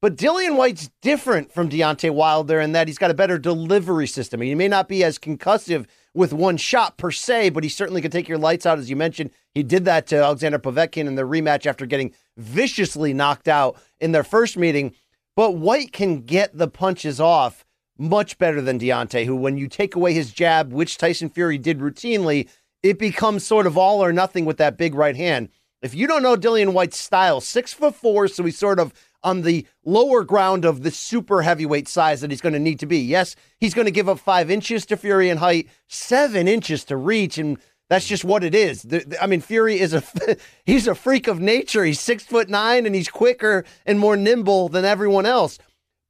But 0.00 0.16
Dillian 0.16 0.56
Whyte's 0.56 0.90
different 1.02 1.52
from 1.52 1.68
Deontay 1.68 2.10
Wilder 2.10 2.60
in 2.60 2.70
that 2.70 2.86
he's 2.86 2.98
got 2.98 3.10
a 3.10 3.14
better 3.14 3.36
delivery 3.36 4.06
system. 4.06 4.40
He 4.40 4.54
may 4.54 4.68
not 4.68 4.88
be 4.88 5.02
as 5.02 5.18
concussive 5.18 5.86
with 6.14 6.32
one 6.32 6.56
shot 6.56 6.96
per 6.96 7.10
se, 7.10 7.50
but 7.50 7.64
he 7.64 7.68
certainly 7.68 8.00
can 8.00 8.12
take 8.12 8.28
your 8.28 8.38
lights 8.38 8.64
out, 8.64 8.78
as 8.78 8.88
you 8.88 8.94
mentioned. 8.94 9.30
He 9.54 9.64
did 9.64 9.84
that 9.86 10.06
to 10.08 10.22
Alexander 10.22 10.60
Povetkin 10.60 11.08
in 11.08 11.16
the 11.16 11.22
rematch 11.22 11.66
after 11.66 11.84
getting 11.84 12.14
viciously 12.36 13.12
knocked 13.12 13.48
out 13.48 13.76
in 13.98 14.12
their 14.12 14.22
first 14.22 14.56
meeting. 14.56 14.94
But 15.34 15.56
Whyte 15.56 15.92
can 15.92 16.20
get 16.20 16.56
the 16.56 16.68
punches 16.68 17.20
off 17.20 17.64
much 17.98 18.38
better 18.38 18.60
than 18.60 18.78
Deontay, 18.78 19.26
who, 19.26 19.34
when 19.34 19.58
you 19.58 19.66
take 19.66 19.96
away 19.96 20.12
his 20.12 20.32
jab, 20.32 20.72
which 20.72 20.96
Tyson 20.96 21.28
Fury 21.28 21.58
did 21.58 21.80
routinely, 21.80 22.48
it 22.84 23.00
becomes 23.00 23.44
sort 23.44 23.66
of 23.66 23.76
all 23.76 24.04
or 24.04 24.12
nothing 24.12 24.44
with 24.44 24.58
that 24.58 24.78
big 24.78 24.94
right 24.94 25.16
hand. 25.16 25.48
If 25.82 25.94
you 25.94 26.06
don't 26.06 26.22
know 26.22 26.36
Dillian 26.36 26.72
Whyte's 26.72 26.98
style, 26.98 27.40
six 27.40 27.72
foot 27.72 27.94
four, 27.96 28.28
so 28.28 28.44
he's 28.44 28.58
sort 28.58 28.78
of 28.78 28.92
on 29.28 29.42
the 29.42 29.66
lower 29.84 30.24
ground 30.24 30.64
of 30.64 30.82
the 30.82 30.90
super 30.90 31.42
heavyweight 31.42 31.86
size 31.86 32.20
that 32.20 32.30
he's 32.30 32.40
going 32.40 32.54
to 32.54 32.58
need 32.58 32.80
to 32.80 32.86
be. 32.86 32.98
Yes, 32.98 33.36
he's 33.58 33.74
going 33.74 33.84
to 33.84 33.92
give 33.92 34.08
up 34.08 34.18
five 34.18 34.50
inches 34.50 34.86
to 34.86 34.96
Fury 34.96 35.28
in 35.28 35.36
height, 35.36 35.68
seven 35.86 36.48
inches 36.48 36.84
to 36.84 36.96
reach, 36.96 37.36
and 37.36 37.58
that's 37.90 38.06
just 38.06 38.24
what 38.24 38.42
it 38.42 38.54
is. 38.54 38.86
I 39.20 39.26
mean, 39.26 39.40
Fury 39.40 39.78
is 39.78 39.92
a 39.94 40.02
he's 40.64 40.88
a 40.88 40.94
freak 40.94 41.28
of 41.28 41.40
nature. 41.40 41.84
He's 41.84 42.00
six 42.00 42.24
foot 42.24 42.48
nine, 42.48 42.86
and 42.86 42.94
he's 42.94 43.08
quicker 43.08 43.64
and 43.84 43.98
more 43.98 44.16
nimble 44.16 44.68
than 44.68 44.84
everyone 44.84 45.26
else. 45.26 45.58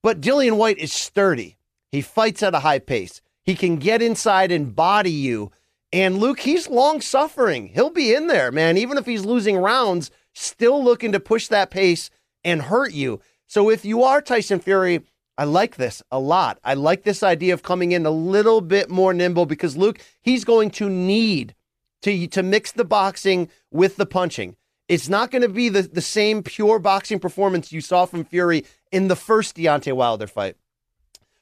But 0.02 0.20
Dillian 0.20 0.56
Whyte 0.56 0.78
is 0.78 0.92
sturdy. 0.92 1.56
He 1.90 2.00
fights 2.00 2.42
at 2.42 2.54
a 2.54 2.60
high 2.60 2.78
pace. 2.78 3.20
He 3.42 3.54
can 3.54 3.76
get 3.76 4.02
inside 4.02 4.52
and 4.52 4.76
body 4.76 5.10
you. 5.10 5.50
And 5.92 6.18
Luke, 6.18 6.40
he's 6.40 6.68
long 6.68 7.00
suffering. 7.00 7.68
He'll 7.68 7.90
be 7.90 8.14
in 8.14 8.26
there, 8.26 8.52
man. 8.52 8.76
Even 8.76 8.98
if 8.98 9.06
he's 9.06 9.24
losing 9.24 9.56
rounds, 9.56 10.10
still 10.34 10.84
looking 10.84 11.12
to 11.12 11.20
push 11.20 11.48
that 11.48 11.70
pace 11.70 12.10
and 12.48 12.62
hurt 12.62 12.92
you. 12.92 13.20
So 13.46 13.70
if 13.70 13.84
you 13.84 14.02
are 14.02 14.20
Tyson 14.20 14.58
Fury, 14.58 15.02
I 15.36 15.44
like 15.44 15.76
this 15.76 16.02
a 16.10 16.18
lot. 16.18 16.58
I 16.64 16.74
like 16.74 17.04
this 17.04 17.22
idea 17.22 17.54
of 17.54 17.62
coming 17.62 17.92
in 17.92 18.06
a 18.06 18.10
little 18.10 18.60
bit 18.60 18.90
more 18.90 19.14
nimble 19.14 19.46
because 19.46 19.76
Luke, 19.76 20.00
he's 20.20 20.44
going 20.44 20.70
to 20.72 20.88
need 20.88 21.54
to 22.02 22.26
to 22.28 22.42
mix 22.42 22.72
the 22.72 22.84
boxing 22.84 23.48
with 23.70 23.96
the 23.96 24.06
punching. 24.06 24.56
It's 24.88 25.08
not 25.08 25.30
going 25.30 25.42
to 25.42 25.48
be 25.48 25.68
the, 25.68 25.82
the 25.82 26.00
same 26.00 26.42
pure 26.42 26.78
boxing 26.78 27.18
performance 27.18 27.72
you 27.72 27.82
saw 27.82 28.06
from 28.06 28.24
Fury 28.24 28.64
in 28.90 29.08
the 29.08 29.16
first 29.16 29.56
Deontay 29.56 29.92
Wilder 29.92 30.26
fight. 30.26 30.56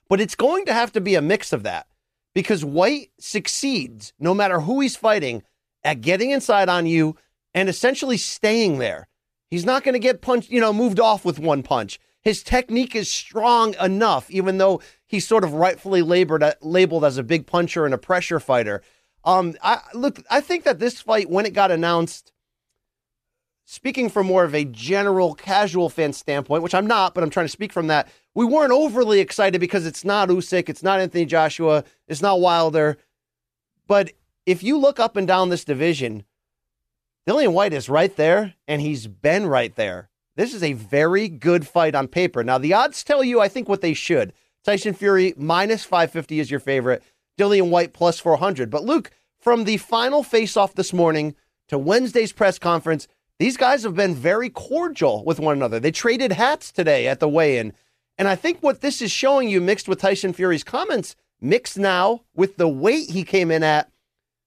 But 0.09 0.21
it's 0.21 0.35
going 0.35 0.67
to 0.67 0.75
have 0.75 0.93
to 0.93 1.01
be 1.01 1.15
a 1.15 1.23
mix 1.23 1.53
of 1.53 1.63
that 1.63 1.87
because 2.35 2.65
Whyte 2.65 3.11
succeeds, 3.21 4.13
no 4.19 4.35
matter 4.35 4.61
who 4.61 4.81
he's 4.81 4.97
fighting, 4.97 5.43
at 5.85 6.01
getting 6.01 6.31
inside 6.31 6.69
on 6.69 6.87
you 6.87 7.17
and 7.55 7.69
essentially 7.69 8.17
staying 8.17 8.79
there. 8.79 9.09
He's 9.51 9.65
not 9.65 9.85
going 9.85 9.93
to 9.95 9.99
get 9.99 10.21
punched, 10.21 10.51
you 10.51 10.61
know, 10.61 10.73
moved 10.73 11.01
off 11.01 11.25
with 11.25 11.39
one 11.39 11.63
punch. 11.63 12.01
His 12.21 12.43
technique 12.43 12.97
is 12.97 13.09
strong 13.11 13.75
enough, 13.81 14.29
even 14.31 14.59
though 14.59 14.81
he's 15.07 15.27
sort 15.27 15.45
of 15.45 15.53
rightfully 15.53 16.03
labored, 16.03 16.45
labeled 16.61 17.05
as 17.05 17.19
a 17.19 17.23
big 17.23 17.47
puncher 17.47 17.85
and 17.85 17.95
a 17.95 17.99
pressure 17.99 18.41
fighter. 18.41 18.83
Um, 19.25 19.55
I 19.63 19.81
look, 19.95 20.23
I 20.31 20.41
think 20.41 20.65
that 20.65 20.79
this 20.79 21.01
fight, 21.01 21.31
when 21.31 21.47
it 21.47 21.53
got 21.53 21.71
announced, 21.71 22.33
speaking 23.65 24.09
from 24.09 24.27
more 24.27 24.45
of 24.45 24.55
a 24.55 24.65
general 24.65 25.35
casual 25.35 25.89
fan 25.89 26.13
standpoint, 26.13 26.63
which 26.63 26.75
I'm 26.75 26.87
not, 26.87 27.15
but 27.15 27.23
I'm 27.23 27.31
trying 27.31 27.47
to 27.47 27.53
speak 27.53 27.73
from 27.73 27.89
that, 27.89 28.09
we 28.35 28.45
weren't 28.45 28.73
overly 28.73 29.21
excited 29.21 29.61
because 29.61 29.87
it's 29.87 30.05
not 30.05 30.29
Usyk, 30.29 30.69
it's 30.69 30.83
not 30.83 31.01
Anthony 31.01 31.27
Joshua, 31.27 31.85
it's 32.09 32.23
not 32.23 32.41
Wilder. 32.41 32.99
But 33.87 34.13
if 34.47 34.63
you 34.63 34.79
look 34.79 34.99
up 35.01 35.17
and 35.17 35.27
down 35.27 35.49
this 35.49 35.65
division, 35.65 36.25
Dillian 37.27 37.55
Whyte 37.55 37.73
is 37.73 37.89
right 37.89 38.15
there, 38.15 38.55
and 38.69 38.81
he's 38.81 39.09
been 39.09 39.49
right 39.49 39.75
there. 39.75 40.11
This 40.37 40.55
is 40.55 40.63
a 40.63 40.75
very 40.75 41.29
good 41.29 41.67
fight 41.67 41.97
on 41.97 42.07
paper. 42.07 42.45
Now, 42.45 42.57
the 42.57 42.73
odds 42.73 43.03
tell 43.03 43.25
you, 43.25 43.41
I 43.41 43.49
think, 43.49 43.69
what 43.69 43.81
they 43.81 43.95
should. 43.95 44.33
Tyson 44.63 44.95
Fury 44.95 45.35
minus 45.37 45.83
550 45.83 46.39
is 46.39 46.53
your 46.53 46.61
favorite. 46.61 47.03
Dillian 47.37 47.69
Whyte 47.69 47.93
plus 47.93 48.21
400. 48.21 48.71
But 48.71 48.85
Luke, 48.85 49.11
from 49.41 49.65
the 49.65 49.77
final 49.79 50.23
face 50.23 50.57
off 50.57 50.75
this 50.75 50.93
morning 50.93 51.35
to 51.67 51.79
Wednesday's 51.79 52.33
press 52.33 52.61
conference, 52.61 53.09
these 53.41 53.57
guys 53.57 53.83
have 53.83 53.97
been 53.97 54.15
very 54.15 54.49
cordial 54.49 55.25
with 55.25 55.41
one 55.41 55.57
another. 55.57 55.81
They 55.81 55.91
traded 55.91 56.31
hats 56.31 56.71
today 56.71 57.09
at 57.09 57.19
the 57.19 57.29
weigh 57.29 57.59
in. 57.59 57.73
And 58.17 58.29
I 58.29 58.37
think 58.37 58.63
what 58.63 58.83
this 58.83 59.03
is 59.03 59.11
showing 59.11 59.49
you, 59.49 59.61
mixed 59.61 59.89
with 59.89 60.01
Tyson 60.01 60.33
Fury's 60.33 60.65
comments, 60.65 61.17
mixed 61.41 61.77
now 61.77 62.23
with 62.37 62.57
the 62.57 62.69
weight 62.69 63.11
he 63.11 63.25
came 63.25 63.51
in 63.51 63.65
at, 63.65 63.91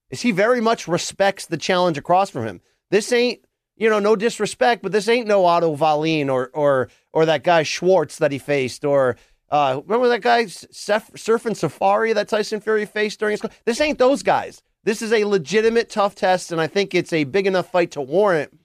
is 0.10 0.22
he 0.22 0.32
very 0.32 0.62
much 0.62 0.88
respects 0.88 1.46
the 1.46 1.58
challenge 1.58 1.98
across 1.98 2.30
from 2.30 2.48
him. 2.48 2.62
This 2.92 3.12
ain't, 3.12 3.42
you 3.76 3.90
know, 3.90 4.00
no 4.00 4.16
disrespect, 4.16 4.84
but 4.84 4.92
this 4.92 5.08
ain't 5.08 5.28
no 5.28 5.46
Otto 5.46 5.72
Wallin 5.72 6.30
or 6.30 6.50
or 6.54 6.90
or 7.14 7.26
that 7.26 7.44
guy 7.44 7.64
Schwarz 7.64 8.18
that 8.18 8.32
he 8.32 8.38
faced, 8.38 8.84
or 8.86 9.16
uh, 9.50 9.82
remember 9.86 10.10
that 10.10 10.22
guy 10.22 10.46
Sefer 10.46 11.18
Seferi 11.18 12.14
that 12.14 12.28
Tyson 12.28 12.62
Fury 12.62 12.86
faced 12.86 13.20
during 13.20 13.38
his. 13.38 13.42
This 13.66 13.82
ain't 13.82 14.00
those 14.00 14.24
guys. 14.24 14.62
This 14.84 15.02
is 15.02 15.12
a 15.12 15.26
legitimate 15.26 15.90
tough 15.90 16.16
test, 16.16 16.52
and 16.52 16.62
I 16.62 16.68
think 16.68 16.96
it's 16.96 17.14
a 17.14 17.26
big 17.26 17.48
enough 17.48 17.72
fight 17.72 17.92
to 17.92 18.02
warrant 18.02 18.58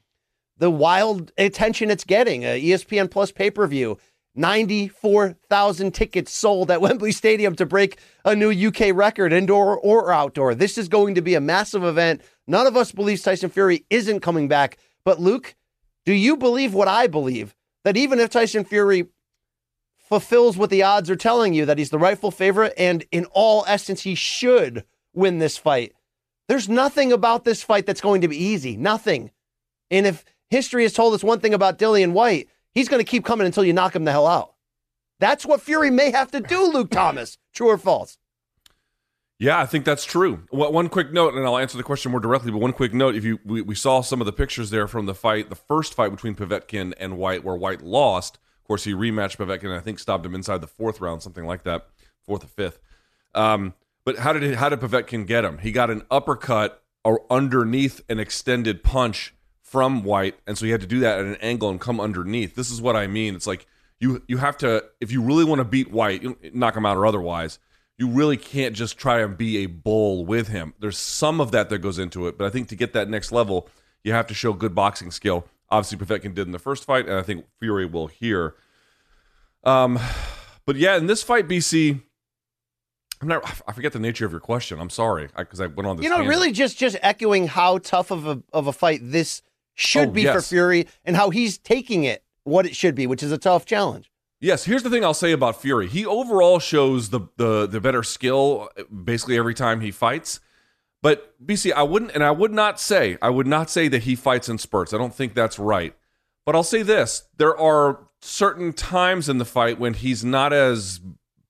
the 0.57 0.71
wild 0.71 1.33
attention 1.37 1.91
it's 1.91 2.05
getting. 2.05 2.45
A 2.45 2.61
ESPN 2.61 3.11
Plus 3.11 3.33
pay 3.33 3.51
per 3.51 3.67
view. 3.67 3.99
94,000 4.37 5.95
tickets 5.95 6.33
sold 6.33 6.71
at 6.71 6.81
Wembley 6.81 7.13
Stadium 7.13 7.55
to 7.57 7.67
break 7.67 7.99
a 8.25 8.35
new 8.35 8.51
UK 8.51 8.95
record, 8.95 9.33
indoor 9.33 9.79
or 9.79 10.13
outdoor. 10.13 10.55
This 10.55 10.77
is 10.77 10.89
going 10.89 11.15
to 11.15 11.23
be 11.23 11.35
a 11.35 11.41
massive 11.41 11.85
event. 11.85 12.21
None 12.47 12.67
of 12.67 12.77
us 12.77 12.93
believes 12.93 13.23
Tyson 13.23 13.51
Fury 13.51 13.85
isn't 13.91 14.21
coming 14.21 14.49
back. 14.49 14.79
But 15.05 15.21
Luke, 15.21 15.55
do 16.05 16.13
you 16.13 16.37
believe 16.37 16.75
what 16.75 16.89
I 16.89 17.07
believe? 17.07 17.55
That 17.85 17.97
even 17.97 18.21
if 18.21 18.31
Tyson 18.31 18.65
Fury 18.65 19.07
fulfills 19.99 20.57
what 20.57 20.71
the 20.71 20.83
odds 20.83 21.11
are 21.11 21.17
telling 21.17 21.55
you, 21.55 21.67
that 21.67 21.79
he's 21.79 21.91
the 21.91 21.99
rightful 21.99 22.31
favorite, 22.31 22.75
and 22.77 23.05
in 23.11 23.27
all 23.33 23.65
essence, 23.67 24.03
he 24.03 24.15
should 24.15 24.85
win 25.15 25.39
this 25.39 25.57
fight, 25.57 25.93
there's 26.49 26.69
nothing 26.69 27.13
about 27.13 27.45
this 27.45 27.63
fight 27.63 27.87
that's 27.87 28.01
going 28.01 28.21
to 28.21 28.29
be 28.29 28.37
easy. 28.37 28.77
Nothing. 28.77 29.31
And 29.91 30.07
if 30.07 30.25
history 30.51 30.83
has 30.83 30.93
told 30.93 31.15
us 31.15 31.25
one 31.25 31.41
thing 31.41 31.55
about 31.55 31.79
Dillian 31.79 32.13
Whyte, 32.13 32.49
he's 32.73 32.89
going 32.89 33.03
to 33.03 33.11
keep 33.11 33.25
coming 33.25 33.47
until 33.47 33.65
you 33.65 33.73
knock 33.73 33.97
him 33.97 34.05
the 34.05 34.13
hell 34.13 34.27
out. 34.27 34.55
That's 35.21 35.47
what 35.47 35.63
Fury 35.63 35.91
may 35.91 36.11
have 36.11 36.31
to 36.33 36.41
do, 36.41 36.67
Luke 36.67 36.91
Thomas. 36.91 37.39
True 37.55 37.69
or 37.69 37.79
false? 37.79 38.19
Yeah, 39.39 39.59
I 39.59 39.67
think 39.67 39.85
that's 39.85 40.05
true. 40.05 40.45
One 40.51 40.89
quick 40.89 41.13
note, 41.13 41.35
and 41.35 41.45
I'll 41.45 41.59
answer 41.59 41.77
the 41.77 41.83
question 41.83 42.13
more 42.13 42.21
directly. 42.21 42.53
But 42.53 42.59
one 42.59 42.73
quick 42.73 42.95
note: 42.95 43.17
if 43.17 43.25
you 43.25 43.41
we, 43.45 43.63
we 43.63 43.75
saw 43.75 44.01
some 44.01 44.21
of 44.21 44.27
the 44.27 44.33
pictures 44.33 44.71
there 44.71 44.87
from 44.87 45.07
the 45.07 45.15
fight, 45.15 45.49
the 45.49 45.57
first 45.57 45.95
fight 45.95 46.11
between 46.11 46.35
Povetkin 46.35 46.95
and 46.99 47.19
Whyte, 47.19 47.43
where 47.43 47.57
Whyte 47.57 47.83
lost. 47.83 48.39
Of 48.63 48.69
course, 48.69 48.85
he 48.85 48.93
rematched 48.93 49.37
Povetkin. 49.37 49.65
and 49.65 49.75
I 49.75 49.81
think 49.81 49.99
stopped 49.99 50.25
him 50.25 50.35
inside 50.35 50.61
the 50.61 50.67
fourth 50.67 51.01
round, 51.01 51.23
something 51.23 51.45
like 51.45 51.65
that, 51.65 51.89
fourth 52.25 52.45
or 52.45 52.49
fifth. 52.49 52.79
Um, 53.35 53.75
but 54.05 54.19
how 54.19 54.33
did 54.33 54.43
he, 54.43 54.55
how 54.55 54.69
did 54.69 54.81
Povetkin 54.81 55.27
get 55.27 55.45
him? 55.45 55.59
He 55.59 55.73
got 55.73 55.91
an 55.91 56.03
uppercut 56.11 56.83
or 57.05 57.25
underneath 57.29 58.01
an 58.09 58.21
extended 58.21 58.85
punch 58.85 59.35
from 59.61 60.05
Whyte, 60.05 60.37
and 60.47 60.57
so 60.57 60.65
he 60.65 60.71
had 60.71 60.81
to 60.81 60.87
do 60.87 61.01
that 61.01 61.19
at 61.19 61.25
an 61.25 61.37
angle 61.37 61.69
and 61.69 61.81
come 61.81 62.01
underneath. 62.01 62.55
This 62.55 62.71
is 62.71 62.81
what 62.81 62.95
I 62.95 63.09
mean. 63.09 63.35
It's 63.35 63.49
like 63.49 63.67
you 63.99 64.23
you 64.29 64.37
have 64.37 64.57
to 64.59 64.85
if 65.01 65.11
you 65.11 65.21
really 65.21 65.45
want 65.45 65.59
to 65.59 65.65
beat 65.65 65.91
Whyte, 65.91 66.55
knock 66.55 66.77
him 66.77 66.87
out 66.87 66.97
or 66.97 67.05
otherwise 67.05 67.59
you 67.99 68.09
really 68.09 68.37
can't 68.37 68.75
just 68.75 68.99
try 68.99 69.21
and 69.21 69.37
be 69.37 69.59
a 69.59 69.67
bull 69.67 70.25
with 70.25 70.49
him. 70.49 70.75
There's 70.81 70.99
some 70.99 71.41
of 71.41 71.53
that 71.53 71.69
that 71.71 71.79
goes 71.79 71.99
into 71.99 72.27
it, 72.27 72.37
but 72.37 72.47
I 72.47 72.51
think 72.51 72.69
to 72.69 72.77
get 72.77 72.93
that 72.93 73.09
next 73.09 73.31
level, 73.31 73.69
you 74.03 74.13
have 74.13 74.27
to 74.29 74.35
show 74.35 74.53
good 74.53 74.75
boxing 74.75 75.11
skill. 75.11 75.47
Obviously, 75.71 75.99
Povetkin 75.99 76.35
did 76.35 76.47
in 76.47 76.53
the 76.53 76.59
first 76.59 76.85
fight, 76.85 77.07
and 77.07 77.17
I 77.17 77.23
think 77.23 77.47
Fury 77.59 77.87
will 77.87 78.09
here. 78.09 78.55
Um, 79.63 79.99
but 80.67 80.77
yeah, 80.77 80.97
in 80.97 81.07
this 81.07 81.23
fight, 81.23 81.49
BC, 81.49 82.03
I'm 83.21 83.29
not. 83.29 83.63
I 83.67 83.73
forget 83.73 83.93
the 83.93 83.99
nature 83.99 84.27
of 84.27 84.33
your 84.33 84.41
question. 84.41 84.79
I'm 84.79 84.91
sorry 84.91 85.29
because 85.37 85.61
I, 85.61 85.65
I, 85.65 85.69
went 85.69 85.87
on 85.87 85.97
this. 85.97 86.05
You 86.05 86.11
know, 86.11 86.17
tangent. 86.17 86.31
really 86.31 86.53
just 86.53 86.77
just 86.77 86.97
echoing 87.01 87.47
how 87.47 87.79
tough 87.79 88.11
of 88.11 88.27
a 88.27 88.43
of 88.53 88.67
a 88.67 88.73
fight 88.73 89.01
this 89.03 89.43
should 89.75 90.09
oh, 90.09 90.13
be 90.13 90.23
yes. 90.23 90.35
for 90.35 90.43
Fury, 90.43 90.87
and 91.05 91.17
how 91.17 91.31
he's 91.31 91.59
taking 91.59 92.05
it 92.05 92.23
what 92.45 92.67
it 92.67 92.77
should 92.77 92.95
be, 92.95 93.07
which 93.07 93.23
is 93.23 93.33
a 93.33 93.39
tough 93.39 93.65
challenge. 93.65 94.11
Yes, 94.45 94.67
here's 94.67 94.83
the 94.83 94.91
thing 94.91 95.03
I'll 95.07 95.15
say 95.15 95.33
about 95.33 95.63
Fury. 95.63 95.89
He 95.89 96.05
overall 96.05 96.59
shows 96.59 97.09
the 97.09 97.21
the 97.39 97.67
the 97.67 97.81
better 97.81 98.03
skill 98.03 98.69
uh, 98.79 98.83
basically 98.85 99.39
every 99.39 99.55
time 99.55 99.81
he 99.81 99.91
fights. 99.91 100.39
But 101.01 101.35
BC, 101.43 101.73
I 101.73 101.83
wouldn't 101.83 102.13
and 102.13 102.23
I 102.23 102.31
would 102.31 102.53
not 102.53 102.79
say, 102.79 103.17
I 103.23 103.31
would 103.31 103.47
not 103.47 103.71
say 103.71 103.89
that 103.89 104.03
he 104.03 104.15
fights 104.15 104.51
in 104.51 104.59
spurts. 104.59 104.93
I 104.93 104.99
don't 104.99 105.15
think 105.15 105.33
that's 105.33 105.59
right. 105.59 105.97
But 106.45 106.55
I'll 106.55 106.63
say 106.63 106.83
this, 106.83 107.23
there 107.39 107.57
are 107.57 108.01
certain 108.21 108.75
times 108.75 109.31
in 109.31 109.39
the 109.39 109.47
fight 109.47 109.81
when 109.81 109.95
he's 109.95 110.23
not 110.23 110.53
as 110.53 111.01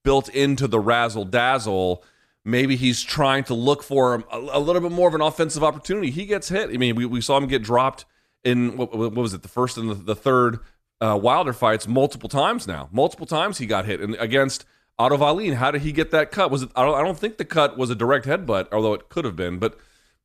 built 0.05 0.29
into 0.29 0.69
the 0.69 0.79
razzle 0.79 1.25
dazzle. 1.25 2.05
Maybe 2.45 2.77
he's 2.77 3.03
trying 3.03 3.43
to 3.45 3.55
look 3.55 3.83
for 3.83 4.25
a, 4.31 4.39
a, 4.39 4.61
little 4.61 4.83
bit 4.83 4.93
more 4.93 5.09
of 5.09 5.17
an 5.17 5.21
offensive 5.21 5.65
opportunity. 5.65 6.13
He 6.13 6.27
gets 6.27 6.49
hit. 6.49 6.71
I 6.71 6.77
mean, 6.77 6.95
we, 6.95 7.07
we 7.07 7.21
saw 7.21 7.39
him 7.39 7.49
get 7.49 7.65
dropped 7.65 8.05
in 8.45 8.77
what, 8.77 8.97
what 8.97 9.15
was 9.15 9.35
it, 9.35 9.43
the 9.43 9.49
first 9.49 9.79
and 9.79 9.91
the, 9.91 9.95
the 9.95 10.15
third 10.15 10.61
uh, 11.01 11.19
Wilder 11.21 11.53
fights 11.53 11.87
multiple 11.87 12.29
times 12.29 12.67
now. 12.67 12.89
Multiple 12.93 13.27
times 13.27 13.59
he 13.59 13.67
got 13.67 13.87
hit 13.87 14.01
and 14.01 14.15
against 14.17 14.65
Otto 14.99 15.17
Wallin, 15.19 15.55
How 15.55 15.71
did 15.71 15.83
he 15.83 15.93
get 15.93 16.11
that 16.13 16.31
cut? 16.31 16.51
Was 16.51 16.63
it? 16.63 16.71
I 16.77 16.85
don't, 16.85 16.95
I 16.95 17.03
don't 17.03 17.19
think 17.19 17.39
the 17.39 17.45
cut 17.45 17.77
was 17.77 17.91
a 17.91 17.95
direct 17.95 18.27
headbutt, 18.27 18.69
although 18.73 18.95
it 18.95 19.09
could 19.09 19.25
have 19.25 19.37
been. 19.37 19.59
But 19.59 19.79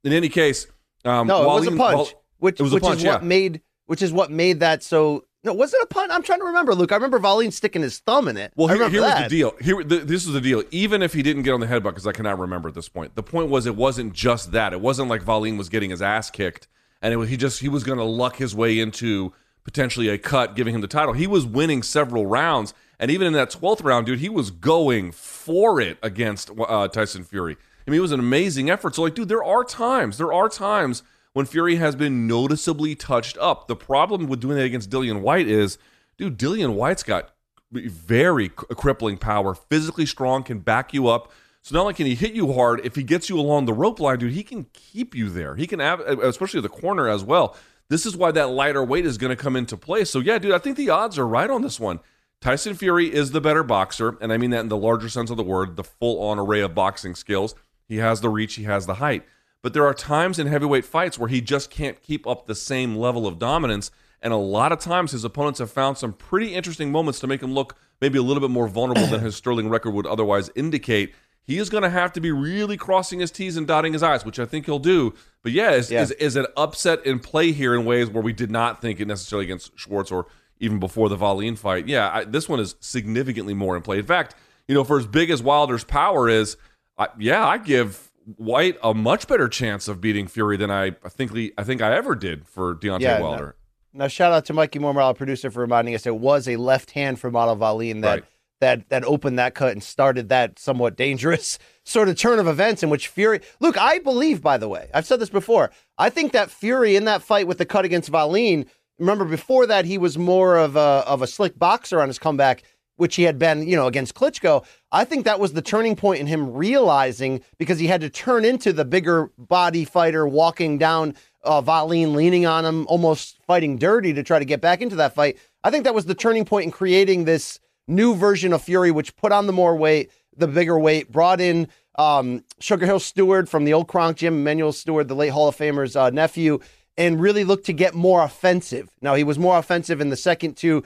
in 0.04 0.14
any 0.14 0.30
case, 0.30 0.68
um, 1.06 1.28
no, 1.28 1.42
it 1.42 1.46
was 1.46 1.68
a 1.68 1.72
punch, 1.72 2.14
which, 2.38 2.60
was 2.60 2.74
which 2.74 2.84
punch, 2.84 2.98
is 2.98 3.04
yeah. 3.04 3.14
what 3.14 3.24
made 3.24 3.62
which 3.88 4.04
is 4.04 4.14
what 4.14 4.30
made 4.30 4.60
that 4.60 4.84
so. 4.84 5.26
No, 5.44 5.54
was 5.54 5.74
it 5.74 5.82
a 5.82 5.88
punt? 5.88 6.12
I'm 6.12 6.22
trying 6.22 6.40
to 6.40 6.46
remember, 6.46 6.76
Luke. 6.76 6.92
I 6.92 6.96
remember 6.96 7.18
Wallin 7.18 7.50
sticking 7.50 7.82
his 7.82 8.00
thumb 8.00 8.28
in 8.28 8.36
it. 8.36 8.52
Well, 8.58 8.68
here, 8.68 8.90
here 8.90 9.02
was 9.02 9.24
the 9.24 9.30
deal. 9.30 9.54
Here, 9.62 9.84
the, 9.84 10.00
this 10.00 10.28
is 10.28 10.34
the 10.34 10.42
deal. 10.42 10.64
Even 10.70 11.02
if 11.02 11.14
he 11.14 11.24
didn't 11.24 11.44
get 11.44 11.54
on 11.54 11.62
the 11.62 11.66
headbutt, 11.66 11.92
because 11.92 12.06
I 12.06 12.12
cannot 12.12 12.38
remember 12.38 12.70
at 12.70 12.76
this 12.76 12.90
point, 12.90 13.16
the 13.16 13.24
point 13.24 13.50
was 13.50 13.66
it 13.66 13.76
wasn't 13.76 14.14
just 14.14 14.52
that. 14.52 14.74
It 14.74 14.82
wasn't 14.82 15.10
like 15.10 15.26
Wallin 15.26 15.58
was 15.58 15.70
getting 15.70 15.90
his 15.90 16.02
ass 16.02 16.30
kicked, 16.30 16.68
and 17.02 17.14
it 17.14 17.18
was, 17.18 17.30
he 17.30 17.38
just 17.38 17.62
he 17.62 17.70
was 17.70 17.84
going 17.84 17.98
to 17.98 18.04
luck 18.04 18.36
his 18.36 18.54
way 18.54 18.80
into 18.80 19.34
potentially 19.70 20.10
a 20.10 20.18
cut, 20.18 20.56
giving 20.56 20.74
him 20.74 20.82
the 20.82 20.88
title. 20.88 21.14
He 21.14 21.28
was 21.28 21.46
winning 21.46 21.84
several 21.84 22.26
rounds, 22.26 22.74
and 23.00 23.12
even 23.12 23.28
in 23.28 23.34
that 23.34 23.52
twelfth 23.52 23.82
round, 23.84 24.08
dude, 24.08 24.18
he 24.18 24.28
was 24.28 24.50
going 24.50 25.12
for 25.12 25.80
it 25.80 26.00
against 26.02 26.50
uh, 26.58 26.88
Tyson 26.88 27.24
Fury. 27.24 27.56
I 27.88 27.92
mean, 27.92 28.00
it 28.00 28.02
was 28.02 28.12
an 28.12 28.20
amazing 28.20 28.72
effort. 28.72 28.96
So, 28.96 29.04
like, 29.04 29.14
dude, 29.14 29.30
there 29.30 29.44
are 29.44 29.64
times, 29.64 30.18
there 30.18 30.34
are 30.34 30.50
times 30.50 31.04
when 31.34 31.46
Fury 31.46 31.76
has 31.76 31.96
been 31.96 32.26
noticeably 32.26 32.96
touched 32.96 33.38
up. 33.38 33.68
The 33.68 33.76
problem 33.76 34.26
with 34.26 34.40
doing 34.40 34.58
that 34.58 34.64
against 34.64 34.90
Dillian 34.90 35.22
Whyte 35.22 35.48
is, 35.48 35.78
dude, 36.18 36.40
Dillian 36.40 36.74
Whyte's 36.74 37.04
got 37.04 37.36
very 37.72 38.50
crippling 38.50 39.20
power, 39.20 39.54
physically 39.54 40.08
strong, 40.08 40.42
can 40.42 40.62
back 40.62 40.96
you 40.96 41.08
up. 41.08 41.32
So 41.62 41.76
not 41.76 41.82
only 41.82 41.94
can 41.94 42.08
he 42.08 42.16
hit 42.16 42.34
you 42.34 42.54
hard, 42.54 42.84
if 42.84 42.96
he 42.96 43.04
gets 43.04 43.30
you 43.30 43.40
along 43.40 43.66
the 43.66 43.74
rope 43.74 44.00
line, 44.00 44.18
dude, 44.18 44.34
he 44.34 44.42
can 44.42 44.66
keep 44.74 45.14
you 45.14 45.30
there. 45.30 45.56
He 45.56 45.68
can 45.68 45.80
have, 45.80 46.00
especially 46.00 46.62
the 46.62 46.70
corner 46.70 47.08
as 47.08 47.24
well. 47.24 47.56
This 47.90 48.06
is 48.06 48.16
why 48.16 48.32
that 48.32 48.50
lighter 48.50 48.84
weight 48.84 49.06
is 49.06 49.18
going 49.18 49.36
to 49.36 49.42
come 49.42 49.56
into 49.56 49.76
play. 49.76 50.06
So 50.06 50.20
yeah, 50.20 50.38
dude, 50.38 50.54
I 50.54 50.60
think 50.60 50.78
the 50.78 50.90
odds 50.90 51.18
are 51.18 51.28
right 51.28 51.50
on 51.50 51.62
this 51.62 51.80
one. 51.80 52.00
Tyson 52.42 52.76
Fury 52.76 53.14
is 53.14 53.32
the 53.32 53.42
better 53.42 53.64
boxer, 53.64 54.18
and 54.22 54.32
I 54.32 54.38
mean 54.38 54.52
that 54.52 54.62
in 54.62 54.70
the 54.70 54.78
larger 54.78 55.10
sense 55.10 55.30
of 55.30 55.36
the 55.36 55.44
word, 55.44 55.76
the 55.76 55.84
full 55.84 56.22
on 56.22 56.40
array 56.40 56.62
of 56.62 56.74
boxing 56.74 57.16
skills. 57.16 57.54
He 57.88 57.98
has 57.98 58.22
the 58.22 58.30
reach, 58.30 58.56
he 58.56 58.64
has 58.64 58.86
the 58.86 58.96
height. 58.96 59.26
But 59.62 59.74
there 59.74 59.86
are 59.86 59.94
times 59.94 60.40
in 60.40 60.48
heavyweight 60.48 60.86
fights 60.86 61.20
where 61.20 61.28
he 61.28 61.42
just 61.42 61.70
can't 61.70 62.02
keep 62.02 62.26
up 62.26 62.46
the 62.46 62.56
same 62.56 62.96
level 62.96 63.28
of 63.28 63.40
dominance. 63.40 63.92
And 64.22 64.32
a 64.32 64.38
lot 64.38 64.72
of 64.72 64.80
times 64.80 65.12
his 65.12 65.26
opponents 65.26 65.60
have 65.60 65.72
found 65.72 65.98
some 65.98 66.14
pretty 66.14 66.54
interesting 66.54 66.92
moments 66.92 67.20
to 67.20 67.28
make 67.28 67.42
him 67.42 67.54
look 67.54 67.76
maybe 68.00 68.18
a 68.18 68.22
little 68.22 68.42
bit 68.42 68.52
more 68.52 68.68
vulnerable 68.68 69.08
than 69.08 69.22
his 69.22 69.36
sterling 69.36 69.68
record 69.68 69.92
would 69.92 70.08
otherwise 70.08 70.50
indicate. 70.56 71.14
He 71.50 71.58
is 71.58 71.70
going 71.70 71.82
to 71.82 71.90
have 71.90 72.14
to 72.14 72.22
be 72.22 72.32
really 72.32 72.78
crossing 72.78 73.20
his 73.22 73.32
T's 73.32 73.58
and 73.58 73.66
dotting 73.66 73.94
his 73.94 74.04
I's, 74.04 74.24
which 74.24 74.38
I 74.38 74.46
think 74.46 74.68
he'll 74.68 74.78
do. 74.78 75.16
But 75.42 75.52
yeah, 75.52 75.72
is, 75.72 75.90
Yeah. 75.90 76.04
is, 76.04 76.12
is 76.12 76.36
an 76.36 76.46
upset 76.56 77.04
in 77.08 77.18
play 77.20 77.52
here 77.52 77.74
in 77.74 77.86
ways 77.86 78.08
where 78.08 78.22
we 78.22 78.34
did 78.34 78.52
not 78.52 78.82
think 78.82 79.00
it 79.00 79.08
necessarily 79.08 79.46
against 79.46 79.72
Schwarz 79.76 80.12
or 80.12 80.28
even 80.60 80.78
before 80.80 81.10
the 81.10 81.16
Wallin 81.16 81.56
fight. 81.56 81.88
Yeah, 81.88 82.08
I, 82.14 82.24
this 82.26 82.48
one 82.48 82.60
is 82.60 82.76
significantly 82.82 83.56
more 83.56 83.76
in 83.76 83.82
play. 83.82 83.98
In 83.98 84.06
fact, 84.06 84.36
you 84.68 84.76
know, 84.76 84.84
for 84.84 85.00
as 85.00 85.08
big 85.08 85.32
as 85.32 85.42
Wilder's 85.42 85.84
power 85.84 86.30
is, 86.30 86.56
I, 87.00 87.08
yeah, 87.18 87.44
I 87.48 87.58
give 87.58 88.12
Whyte 88.38 88.78
a 88.84 88.94
much 88.94 89.28
better 89.28 89.48
chance 89.48 89.88
of 89.88 90.00
beating 90.00 90.28
Fury 90.28 90.56
than 90.56 90.70
I 90.70 90.92
think 91.10 91.32
I 91.58 91.64
think 91.64 91.82
I 91.82 91.96
ever 91.96 92.14
did 92.14 92.48
for 92.48 92.76
Deontay 92.76 93.02
Yeah. 93.02 93.22
Wilder. 93.22 93.56
Now, 93.92 94.06
shout 94.08 94.32
out 94.32 94.46
to 94.46 94.54
Mikey 94.54 94.78
Mormar, 94.78 95.02
our 95.04 95.14
producer, 95.16 95.50
for 95.50 95.62
reminding 95.62 95.96
us 95.96 96.06
it 96.06 96.16
was 96.16 96.48
a 96.48 96.58
left 96.58 96.92
hand 96.92 97.20
for 97.20 97.32
Model 97.32 97.56
Wallin 97.56 98.02
that 98.02 98.12
Right. 98.12 98.24
That 98.62 98.90
that 98.90 99.06
opened 99.06 99.40
that 99.40 99.56
cut 99.56 99.72
and 99.72 99.82
started 99.82 100.30
that 100.30 100.60
somewhat 100.60 100.98
dangerous 100.98 101.58
sort 101.84 102.10
of 102.10 102.18
turn 102.18 102.40
of 102.40 102.48
events 102.48 102.84
in 102.84 102.90
which 102.90 103.08
Fury. 103.08 103.42
Look, 103.60 103.78
I 103.78 104.00
believe, 104.00 104.42
by 104.42 104.58
the 104.58 104.68
way, 104.68 104.90
I've 104.94 105.06
said 105.06 105.20
this 105.20 105.30
before. 105.30 105.72
I 105.98 106.10
think 106.10 106.34
that 106.34 106.52
Fury 106.52 106.96
in 106.96 107.06
that 107.06 107.22
fight 107.22 107.48
with 107.48 107.58
the 107.58 107.66
cut 107.66 107.86
against 107.86 108.10
Wallin. 108.10 108.66
Remember, 108.98 109.24
before 109.24 109.66
that, 109.68 109.86
he 109.86 109.98
was 109.98 110.18
more 110.18 110.58
of 110.58 110.76
a 110.76 111.04
of 111.08 111.22
a 111.22 111.28
slick 111.28 111.58
boxer 111.58 112.02
on 112.02 112.10
his 112.10 112.20
comeback, 112.20 112.64
which 112.98 113.16
he 113.16 113.24
had 113.24 113.40
been, 113.40 113.66
you 113.66 113.78
know, 113.78 113.88
against 113.88 114.14
Klitschko. 114.14 114.66
I 114.92 115.06
think 115.06 115.24
that 115.24 115.40
was 115.40 115.54
the 115.54 115.62
turning 115.62 115.96
point 115.96 116.20
in 116.20 116.28
him 116.28 116.54
realizing 116.54 117.42
because 117.58 117.80
he 117.80 117.88
had 117.88 118.02
to 118.02 118.10
turn 118.10 118.44
into 118.44 118.74
the 118.74 118.84
bigger 118.84 119.32
body 119.38 119.86
fighter, 119.86 120.28
walking 120.28 120.78
down 120.78 121.16
uh, 121.46 121.62
Wallin, 121.66 122.14
leaning 122.14 122.46
on 122.46 122.66
him, 122.66 122.86
almost 122.88 123.40
fighting 123.48 123.78
dirty 123.78 124.12
to 124.14 124.22
try 124.22 124.38
to 124.38 124.46
get 124.46 124.60
back 124.60 124.82
into 124.82 124.98
that 124.98 125.16
fight. 125.16 125.38
I 125.64 125.72
think 125.72 125.86
that 125.86 125.96
was 125.96 126.06
the 126.06 126.16
turning 126.16 126.44
point 126.44 126.66
in 126.66 126.72
creating 126.72 127.24
this 127.24 127.60
new 127.90 128.16
version 128.16 128.54
of 128.54 128.62
Fury, 128.62 128.92
which 128.92 129.16
put 129.16 129.32
on 129.32 129.48
the 129.48 129.54
more 129.54 129.76
weight, 129.76 130.12
the 130.38 130.48
bigger 130.48 130.80
weight, 130.80 131.12
brought 131.12 131.42
in 131.42 131.68
um, 131.96 132.44
Sugar 132.60 132.86
Hill 132.86 133.00
Steward 133.00 133.50
from 133.50 133.66
the 133.66 133.74
old 133.74 133.88
Kronk 133.88 134.18
gym, 134.18 134.36
Emanuel 134.36 134.72
Steward, 134.72 135.08
the 135.08 135.16
late 135.16 135.30
Hall 135.30 135.50
of 135.50 135.56
Famer's 135.56 135.96
uh, 135.96 136.10
nephew, 136.10 136.60
and 136.98 137.20
really 137.20 137.44
looked 137.44 137.66
to 137.66 137.74
get 137.74 137.94
more 137.94 138.24
offensive. 138.24 138.90
Now, 139.02 139.16
he 139.16 139.24
was 139.24 139.38
more 139.38 139.58
offensive 139.58 140.00
in 140.00 140.10
the 140.10 140.16
second 140.16 140.56
two 140.56 140.84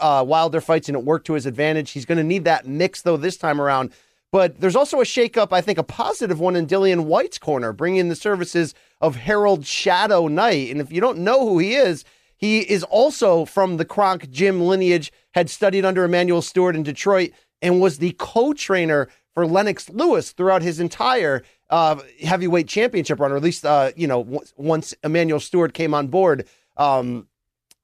uh, 0.00 0.24
Wilder 0.26 0.62
fights, 0.62 0.88
and 0.88 0.96
it 0.96 1.04
worked 1.04 1.26
to 1.26 1.34
his 1.34 1.44
advantage. 1.44 1.90
He's 1.90 2.06
going 2.06 2.18
to 2.18 2.24
need 2.24 2.44
that 2.44 2.66
mix, 2.66 3.02
though, 3.02 3.18
this 3.18 3.36
time 3.36 3.60
around. 3.60 3.92
But 4.32 4.60
there's 4.60 4.76
also 4.76 5.00
a 5.00 5.04
shakeup, 5.04 5.52
I 5.52 5.60
think, 5.60 5.78
a 5.78 5.84
positive 5.84 6.40
one 6.40 6.56
in 6.56 6.66
Dillian 6.66 7.04
Whyte's 7.04 7.38
corner, 7.38 7.72
bringing 7.72 8.00
in 8.00 8.08
the 8.08 8.16
services 8.16 8.74
of 9.00 9.16
Harold 9.16 9.64
Shadow 9.64 10.26
Knight. 10.26 10.70
And 10.70 10.80
if 10.80 10.90
you 10.90 11.00
don't 11.00 11.18
know 11.18 11.46
who 11.46 11.58
he 11.58 11.74
is, 11.74 12.04
he 12.36 12.60
is 12.60 12.82
also 12.84 13.44
from 13.44 13.76
the 13.76 13.84
Kronk 13.84 14.30
gym 14.30 14.60
lineage, 14.60 15.12
had 15.32 15.50
studied 15.50 15.84
under 15.84 16.04
Emanuel 16.04 16.42
Steward 16.42 16.76
in 16.76 16.82
Detroit, 16.82 17.30
and 17.62 17.80
was 17.80 17.98
the 17.98 18.14
co-trainer 18.18 19.08
for 19.32 19.46
Lennox 19.46 19.88
Lewis 19.90 20.32
throughout 20.32 20.62
his 20.62 20.78
entire 20.78 21.42
uh, 21.70 22.00
heavyweight 22.22 22.68
championship 22.68 23.18
run, 23.18 23.32
or 23.32 23.36
at 23.36 23.42
least, 23.42 23.64
uh, 23.64 23.90
you 23.96 24.06
know, 24.06 24.20
once- 24.20 24.52
once 24.56 24.94
Emanuel 25.02 25.40
Steward 25.40 25.74
came 25.74 25.94
on 25.94 26.08
board 26.08 26.46
um, 26.76 27.26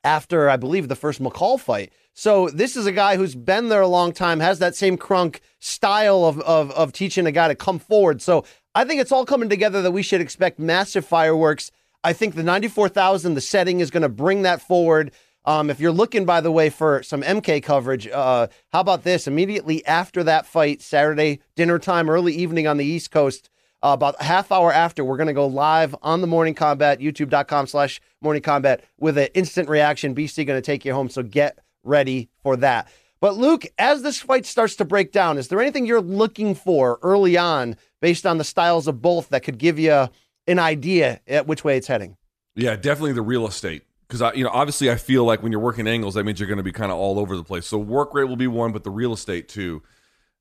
after, 0.04 0.48
I 0.48 0.56
believe, 0.56 0.88
the 0.88 0.96
first 0.96 1.20
McCall 1.20 1.58
fight. 1.58 1.92
So 2.12 2.48
this 2.50 2.76
is 2.76 2.86
a 2.86 2.92
guy 2.92 3.16
who's 3.16 3.34
been 3.34 3.68
there 3.68 3.80
a 3.80 3.88
long 3.88 4.12
time, 4.12 4.40
has 4.40 4.58
that 4.58 4.76
same 4.76 4.96
Kronk 4.96 5.40
style 5.58 6.24
of, 6.24 6.40
of, 6.40 6.70
of 6.72 6.92
teaching 6.92 7.26
a 7.26 7.32
guy 7.32 7.48
to 7.48 7.54
come 7.54 7.78
forward. 7.78 8.20
So 8.20 8.44
I 8.74 8.84
think 8.84 9.00
it's 9.00 9.12
all 9.12 9.24
coming 9.24 9.48
together 9.48 9.80
that 9.82 9.92
we 9.92 10.02
should 10.02 10.20
expect 10.20 10.58
massive 10.58 11.04
fireworks. 11.04 11.70
I 12.02 12.12
think 12.12 12.34
the 12.34 12.42
94,000, 12.42 13.34
the 13.34 13.40
setting 13.40 13.80
is 13.80 13.90
going 13.90 14.02
to 14.02 14.08
bring 14.08 14.42
that 14.42 14.62
forward. 14.62 15.12
Um, 15.44 15.70
if 15.70 15.80
you're 15.80 15.92
looking, 15.92 16.24
by 16.24 16.40
the 16.40 16.52
way, 16.52 16.70
for 16.70 17.02
some 17.02 17.22
MK 17.22 17.62
coverage, 17.62 18.06
uh, 18.08 18.48
how 18.72 18.80
about 18.80 19.04
this? 19.04 19.26
Immediately 19.26 19.84
after 19.86 20.22
that 20.24 20.46
fight, 20.46 20.82
Saturday 20.82 21.40
dinner 21.56 21.78
time, 21.78 22.08
early 22.08 22.34
evening 22.34 22.66
on 22.66 22.76
the 22.76 22.84
East 22.84 23.10
Coast, 23.10 23.50
uh, 23.82 23.88
about 23.88 24.14
a 24.20 24.24
half 24.24 24.52
hour 24.52 24.72
after, 24.72 25.02
we're 25.02 25.16
going 25.16 25.26
to 25.26 25.32
go 25.32 25.46
live 25.46 25.94
on 26.02 26.20
the 26.20 26.26
Morning 26.26 26.54
Kombat, 26.54 27.00
youtube.com 27.00 27.66
slash 27.66 28.00
Morning 28.20 28.42
Kombat 28.42 28.80
with 28.98 29.16
an 29.16 29.28
instant 29.34 29.70
reaction. 29.70 30.14
BC 30.14 30.46
going 30.46 30.58
to 30.58 30.62
take 30.64 30.84
you 30.84 30.92
home. 30.92 31.08
So 31.08 31.22
get 31.22 31.58
ready 31.82 32.28
for 32.42 32.56
that. 32.56 32.88
But 33.20 33.36
Luke, 33.36 33.66
as 33.78 34.02
this 34.02 34.20
fight 34.20 34.46
starts 34.46 34.76
to 34.76 34.84
break 34.84 35.12
down, 35.12 35.38
is 35.38 35.48
there 35.48 35.60
anything 35.60 35.86
you're 35.86 36.00
looking 36.00 36.54
for 36.54 36.98
early 37.02 37.36
on 37.36 37.76
based 38.00 38.26
on 38.26 38.38
the 38.38 38.44
styles 38.44 38.86
of 38.86 39.02
both 39.02 39.30
that 39.30 39.42
could 39.42 39.58
give 39.58 39.78
you 39.78 40.08
an 40.50 40.58
idea 40.58 41.20
at 41.26 41.46
which 41.46 41.64
way 41.64 41.76
it's 41.76 41.86
heading? 41.86 42.16
Yeah, 42.54 42.76
definitely 42.76 43.12
the 43.12 43.22
real 43.22 43.46
estate. 43.46 43.84
Because 44.06 44.22
I, 44.22 44.32
you 44.32 44.42
know, 44.42 44.50
obviously, 44.52 44.90
I 44.90 44.96
feel 44.96 45.24
like 45.24 45.42
when 45.42 45.52
you're 45.52 45.60
working 45.60 45.86
angles, 45.86 46.14
that 46.14 46.24
means 46.24 46.40
you're 46.40 46.48
going 46.48 46.56
to 46.56 46.64
be 46.64 46.72
kind 46.72 46.90
of 46.90 46.98
all 46.98 47.18
over 47.18 47.36
the 47.36 47.44
place. 47.44 47.66
So 47.66 47.78
work 47.78 48.12
rate 48.12 48.24
will 48.24 48.36
be 48.36 48.48
one, 48.48 48.72
but 48.72 48.82
the 48.82 48.90
real 48.90 49.12
estate 49.12 49.48
too. 49.48 49.82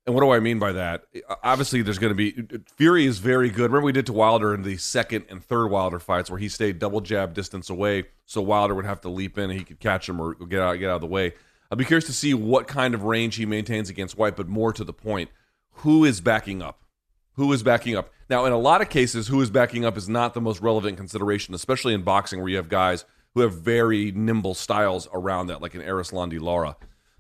And 0.07 0.15
what 0.15 0.21
do 0.21 0.31
I 0.31 0.39
mean 0.39 0.57
by 0.57 0.71
that? 0.71 1.03
Obviously, 1.43 1.83
there's 1.83 1.99
going 1.99 2.09
to 2.09 2.15
be 2.15 2.33
uh, 2.35 2.55
uh, 2.55 2.57
Fury 2.77 3.05
is 3.05 3.19
very 3.19 3.49
good. 3.49 3.71
Remember 3.71 3.85
we 3.85 3.91
did 3.91 4.07
to 4.07 4.13
Wilder 4.13 4.55
in 4.55 4.63
the 4.63 4.77
second 4.77 5.25
and 5.29 5.43
third 5.43 5.67
Wilder 5.67 5.99
fights 5.99 6.31
where 6.31 6.39
he 6.39 6.49
stayed 6.49 6.79
double 6.79 6.99
jab 6.99 7.35
distance 7.35 7.69
away, 7.69 8.05
so 8.25 8.41
Wilder 8.41 8.73
would 8.73 8.85
have 8.85 9.01
to 9.01 9.09
leap 9.09 9.37
in 9.37 9.51
and 9.51 9.59
he 9.59 9.63
could 9.63 9.79
catch 9.79 10.09
him 10.09 10.19
or 10.19 10.33
get 10.33 10.61
out 10.61 10.73
get 10.79 10.89
out 10.89 10.95
of 10.95 11.01
the 11.01 11.07
way. 11.07 11.33
I'd 11.69 11.77
be 11.77 11.85
curious 11.85 12.05
to 12.05 12.13
see 12.13 12.33
what 12.33 12.67
kind 12.67 12.95
of 12.95 13.03
range 13.03 13.35
he 13.35 13.45
maintains 13.45 13.91
against 13.91 14.17
Whyte, 14.17 14.35
but 14.35 14.47
more 14.47 14.73
to 14.73 14.83
the 14.83 14.93
point, 14.93 15.29
who 15.73 16.03
is 16.05 16.21
backing 16.21 16.63
up? 16.63 16.83
Who 17.39 17.53
is 17.53 17.63
backing 17.63 17.95
up? 17.95 18.11
Now, 18.29 18.43
in 18.43 18.51
a 18.51 18.57
lot 18.57 18.81
of 18.81 18.89
cases, 18.89 19.29
who 19.29 19.39
is 19.39 19.49
backing 19.49 19.85
up 19.85 19.95
is 19.95 20.09
not 20.09 20.33
the 20.33 20.41
most 20.41 20.59
relevant 20.59 20.97
consideration, 20.97 21.53
especially 21.53 21.93
in 21.93 22.01
boxing 22.01 22.41
where 22.41 22.49
you 22.49 22.57
have 22.57 22.67
guys 22.67 23.05
who 23.33 23.39
have 23.39 23.53
very 23.53 24.11
nimble 24.11 24.53
styles 24.53 25.07
around 25.13 25.47
that, 25.47 25.61
like 25.61 25.73
an 25.73 25.81
Erislandy 25.81 26.37
Lara. 26.37 26.75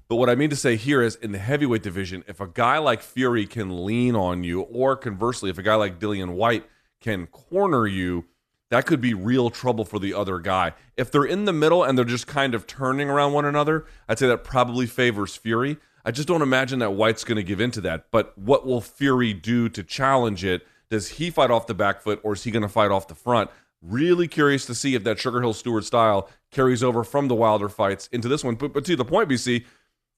But 0.09 0.17
what 0.17 0.29
I 0.29 0.35
mean 0.35 0.49
to 0.49 0.57
say 0.57 0.75
here 0.75 1.01
is 1.01 1.15
in 1.15 1.31
the 1.31 1.37
heavyweight 1.37 1.83
division, 1.83 2.25
if 2.27 2.41
a 2.41 2.47
guy 2.47 2.79
like 2.79 3.01
Fury 3.01 3.45
can 3.45 3.85
lean 3.85 4.13
on 4.13 4.43
you, 4.43 4.59
or 4.59 4.97
conversely, 4.97 5.49
if 5.49 5.57
a 5.57 5.63
guy 5.63 5.75
like 5.75 5.99
Dillian 5.99 6.31
Whyte 6.33 6.65
can 6.99 7.25
corner 7.27 7.87
you, 7.87 8.25
that 8.71 8.85
could 8.85 8.99
be 8.99 9.13
real 9.13 9.49
trouble 9.49 9.85
for 9.85 9.99
the 9.99 10.13
other 10.13 10.37
guy. 10.39 10.73
If 10.97 11.11
they're 11.11 11.23
in 11.23 11.45
the 11.45 11.53
middle 11.53 11.81
and 11.81 11.97
they're 11.97 12.03
just 12.03 12.27
kind 12.27 12.53
of 12.53 12.67
turning 12.67 13.09
around 13.09 13.31
one 13.31 13.45
another, 13.45 13.85
I'd 14.09 14.19
say 14.19 14.27
that 14.27 14.43
probably 14.43 14.85
favors 14.85 15.37
Fury. 15.37 15.77
I 16.05 16.11
just 16.11 16.27
don't 16.27 16.41
imagine 16.41 16.79
that 16.79 16.91
Whyte's 16.91 17.23
going 17.23 17.37
to 17.37 17.43
give 17.43 17.59
into 17.59 17.81
that. 17.81 18.05
But 18.11 18.37
what 18.37 18.65
will 18.65 18.81
Fury 18.81 19.33
do 19.33 19.69
to 19.69 19.83
challenge 19.83 20.43
it? 20.43 20.65
Does 20.89 21.09
he 21.09 21.29
fight 21.29 21.51
off 21.51 21.67
the 21.67 21.73
back 21.73 22.01
foot 22.01 22.19
or 22.23 22.33
is 22.33 22.43
he 22.43 22.51
going 22.51 22.63
to 22.63 22.69
fight 22.69 22.91
off 22.91 23.07
the 23.07 23.15
front? 23.15 23.49
Really 23.81 24.27
curious 24.27 24.65
to 24.65 24.75
see 24.75 24.95
if 24.95 25.03
that 25.03 25.19
Sugar 25.19 25.41
Hill 25.41 25.53
Steward 25.53 25.85
style 25.85 26.29
carries 26.51 26.83
over 26.83 27.03
from 27.03 27.27
the 27.27 27.35
Wilder 27.35 27.69
fights 27.69 28.07
into 28.11 28.27
this 28.27 28.43
one. 28.43 28.55
But, 28.55 28.73
but 28.73 28.85
to 28.85 28.95
the 28.95 29.05
point, 29.05 29.29
BC, 29.29 29.65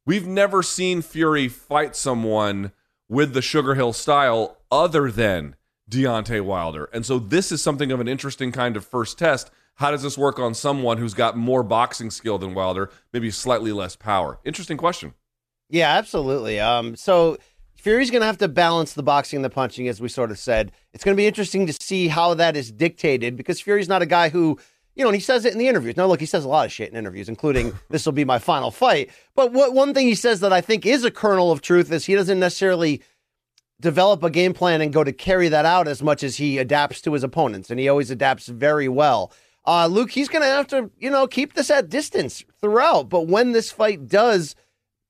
we've 0.06 0.26
never 0.26 0.64
seen 0.64 1.02
Fury 1.02 1.48
fight 1.48 1.96
someone 1.96 2.72
with 3.10 3.34
the 3.34 3.42
Sugar 3.42 3.76
Hill 3.76 3.94
style 3.94 4.58
other 4.72 5.12
than 5.12 5.56
Deontay 5.90 6.42
Wilder. 6.42 6.86
And 6.94 7.06
so 7.06 7.20
this 7.20 7.52
is 7.52 7.62
something 7.62 7.92
of 7.92 8.00
an 8.00 8.08
interesting 8.08 8.52
kind 8.52 8.78
of 8.78 8.86
first 8.86 9.20
test. 9.20 9.52
How 9.76 9.92
does 9.92 10.04
this 10.04 10.18
work 10.18 10.40
on 10.40 10.54
someone 10.54 10.98
who's 10.98 11.14
got 11.14 11.38
more 11.38 11.64
boxing 11.64 12.10
skill 12.10 12.38
than 12.38 12.54
Wilder, 12.54 12.90
maybe 13.12 13.30
slightly 13.30 13.72
less 13.72 13.96
power? 13.96 14.40
Interesting 14.46 14.78
question. 14.78 15.14
Yeah, 15.72 15.98
absolutely. 15.98 16.60
Um, 16.60 16.98
so 16.98 17.38
Fury's 17.76 18.12
going 18.12 18.22
to 18.22 18.28
have 18.28 18.38
to 18.40 18.50
balance 18.50 18.94
the 18.94 19.04
boxing 19.04 19.38
and 19.38 19.46
the 19.46 19.50
punching, 19.50 19.88
as 19.88 20.02
we 20.02 20.10
sort 20.10 20.30
of 20.30 20.38
said. 20.38 20.74
It's 20.94 21.04
going 21.04 21.16
to 21.16 21.20
be 21.20 21.26
interesting 21.26 21.66
to 21.66 21.74
see 21.74 22.10
how 22.10 22.34
that 22.36 22.58
is 22.58 22.72
dictated 22.72 23.38
because 23.38 23.62
Fury's 23.62 23.88
not 23.88 24.02
a 24.02 24.06
guy 24.06 24.28
who, 24.30 24.60
you 24.96 25.04
know, 25.04 25.10
and 25.10 25.16
he 25.16 25.22
says 25.22 25.46
it 25.46 25.54
in 25.54 25.60
the 25.60 25.70
interviews. 25.70 25.96
Now, 25.96 26.08
look, 26.08 26.20
he 26.20 26.26
says 26.26 26.44
a 26.44 26.50
lot 26.50 26.66
of 26.66 26.74
shit 26.74 26.92
in 26.92 26.98
interviews, 26.98 27.30
including 27.30 27.74
this 27.90 28.06
will 28.06 28.12
be 28.12 28.26
my 28.26 28.38
final 28.38 28.70
fight. 28.70 29.10
But 29.34 29.54
what 29.54 29.74
one 29.74 29.94
thing 29.94 30.08
he 30.08 30.16
says 30.16 30.42
that 30.42 30.52
I 30.52 30.60
think 30.60 30.86
is 30.86 31.06
a 31.06 31.12
kernel 31.12 31.54
of 31.54 31.62
truth 31.62 31.90
is 31.90 32.06
he 32.06 32.16
doesn't 32.16 32.40
necessarily 32.40 33.02
develop 33.80 34.24
a 34.24 34.30
game 34.30 34.54
plan 34.54 34.82
and 34.82 34.94
go 34.94 35.06
to 35.06 35.14
carry 35.14 35.48
that 35.50 35.66
out 35.66 35.88
as 35.88 36.04
much 36.04 36.22
as 36.22 36.36
he 36.36 36.58
adapts 36.58 37.02
to 37.02 37.14
his 37.14 37.24
opponents, 37.24 37.72
and 37.72 37.80
he 37.80 37.88
always 37.88 38.12
adapts 38.12 38.48
very 38.48 38.90
well. 38.90 39.32
Uh, 39.66 39.88
Luke, 39.88 40.12
he's 40.12 40.28
going 40.28 40.44
to 40.44 40.48
have 40.48 40.68
to, 40.68 40.92
you 41.00 41.10
know, 41.10 41.28
keep 41.28 41.54
this 41.54 41.72
at 41.72 41.90
distance 41.90 42.44
throughout. 42.60 43.10
But 43.10 43.28
when 43.28 43.54
this 43.54 43.72
fight 43.72 44.08
does 44.08 44.56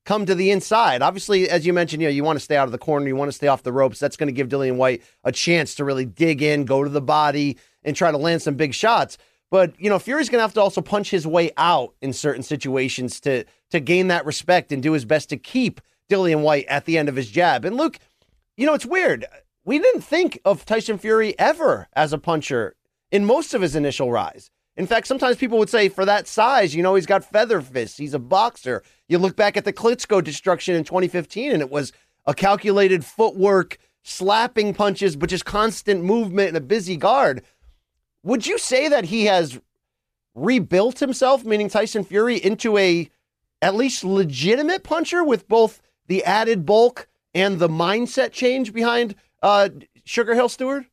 come 0.04 0.26
to 0.26 0.34
the 0.34 0.50
inside. 0.50 1.02
Obviously, 1.02 1.48
as 1.48 1.66
you 1.66 1.72
mentioned, 1.72 2.02
you 2.02 2.08
know, 2.08 2.12
you 2.12 2.24
want 2.24 2.38
to 2.38 2.44
stay 2.44 2.56
out 2.56 2.66
of 2.66 2.72
the 2.72 2.78
corner, 2.78 3.06
you 3.06 3.16
want 3.16 3.28
to 3.28 3.36
stay 3.36 3.46
off 3.46 3.62
the 3.62 3.72
ropes. 3.72 3.98
That's 3.98 4.16
going 4.16 4.28
to 4.28 4.32
give 4.32 4.48
Dillian 4.48 4.76
Whyte 4.76 5.02
a 5.24 5.32
chance 5.32 5.74
to 5.76 5.84
really 5.84 6.04
dig 6.04 6.42
in, 6.42 6.64
go 6.64 6.82
to 6.82 6.90
the 6.90 7.00
body, 7.00 7.58
and 7.84 7.96
try 7.96 8.10
to 8.10 8.18
land 8.18 8.42
some 8.42 8.54
big 8.54 8.74
shots. 8.74 9.18
But 9.50 9.78
you 9.78 9.90
know, 9.90 9.98
Fury's 9.98 10.28
going 10.28 10.38
to 10.38 10.42
have 10.42 10.54
to 10.54 10.62
also 10.62 10.80
punch 10.80 11.10
his 11.10 11.26
way 11.26 11.50
out 11.56 11.94
in 12.00 12.12
certain 12.12 12.42
situations 12.42 13.20
to 13.20 13.44
to 13.70 13.80
gain 13.80 14.08
that 14.08 14.26
respect 14.26 14.72
and 14.72 14.82
do 14.82 14.92
his 14.92 15.04
best 15.04 15.28
to 15.30 15.36
keep 15.36 15.80
Dillian 16.10 16.42
Whyte 16.42 16.66
at 16.68 16.84
the 16.84 16.98
end 16.98 17.08
of 17.08 17.16
his 17.16 17.30
jab. 17.30 17.64
And 17.64 17.76
Luke, 17.76 17.98
you 18.56 18.66
know, 18.66 18.74
it's 18.74 18.86
weird. 18.86 19.26
We 19.64 19.78
didn't 19.78 20.02
think 20.02 20.40
of 20.44 20.64
Tyson 20.64 20.98
Fury 20.98 21.38
ever 21.38 21.88
as 21.94 22.12
a 22.12 22.18
puncher 22.18 22.74
in 23.10 23.24
most 23.24 23.54
of 23.54 23.62
his 23.62 23.76
initial 23.76 24.10
rise. 24.10 24.50
In 24.76 24.86
fact, 24.86 25.06
sometimes 25.06 25.36
people 25.36 25.58
would 25.58 25.68
say 25.68 25.88
for 25.88 26.04
that 26.04 26.26
size, 26.26 26.74
you 26.74 26.82
know, 26.82 26.94
he's 26.94 27.06
got 27.06 27.24
feather 27.24 27.60
fists. 27.60 27.98
He's 27.98 28.14
a 28.14 28.18
boxer. 28.18 28.82
You 29.06 29.18
look 29.18 29.36
back 29.36 29.56
at 29.56 29.64
the 29.64 29.72
Klitschko 29.72 30.24
destruction 30.24 30.74
in 30.74 30.84
2015, 30.84 31.52
and 31.52 31.60
it 31.60 31.70
was 31.70 31.92
a 32.24 32.32
calculated 32.32 33.04
footwork, 33.04 33.76
slapping 34.02 34.72
punches, 34.72 35.14
but 35.16 35.28
just 35.28 35.44
constant 35.44 36.04
movement 36.04 36.48
and 36.48 36.56
a 36.56 36.60
busy 36.62 36.96
guard. 36.96 37.42
Would 38.22 38.46
you 38.46 38.56
say 38.56 38.88
that 38.88 39.06
he 39.06 39.26
has 39.26 39.60
rebuilt 40.34 41.00
himself, 41.00 41.44
meaning 41.44 41.68
Tyson 41.68 42.04
Fury, 42.04 42.36
into 42.36 42.78
a 42.78 43.10
at 43.60 43.74
least 43.74 44.04
legitimate 44.04 44.82
puncher 44.82 45.22
with 45.22 45.48
both 45.48 45.82
the 46.06 46.24
added 46.24 46.64
bulk 46.64 47.08
and 47.34 47.58
the 47.58 47.68
mindset 47.68 48.32
change 48.32 48.72
behind 48.72 49.14
uh, 49.42 49.68
Sugar 50.04 50.34
Hill 50.34 50.48
Steward? 50.48 50.86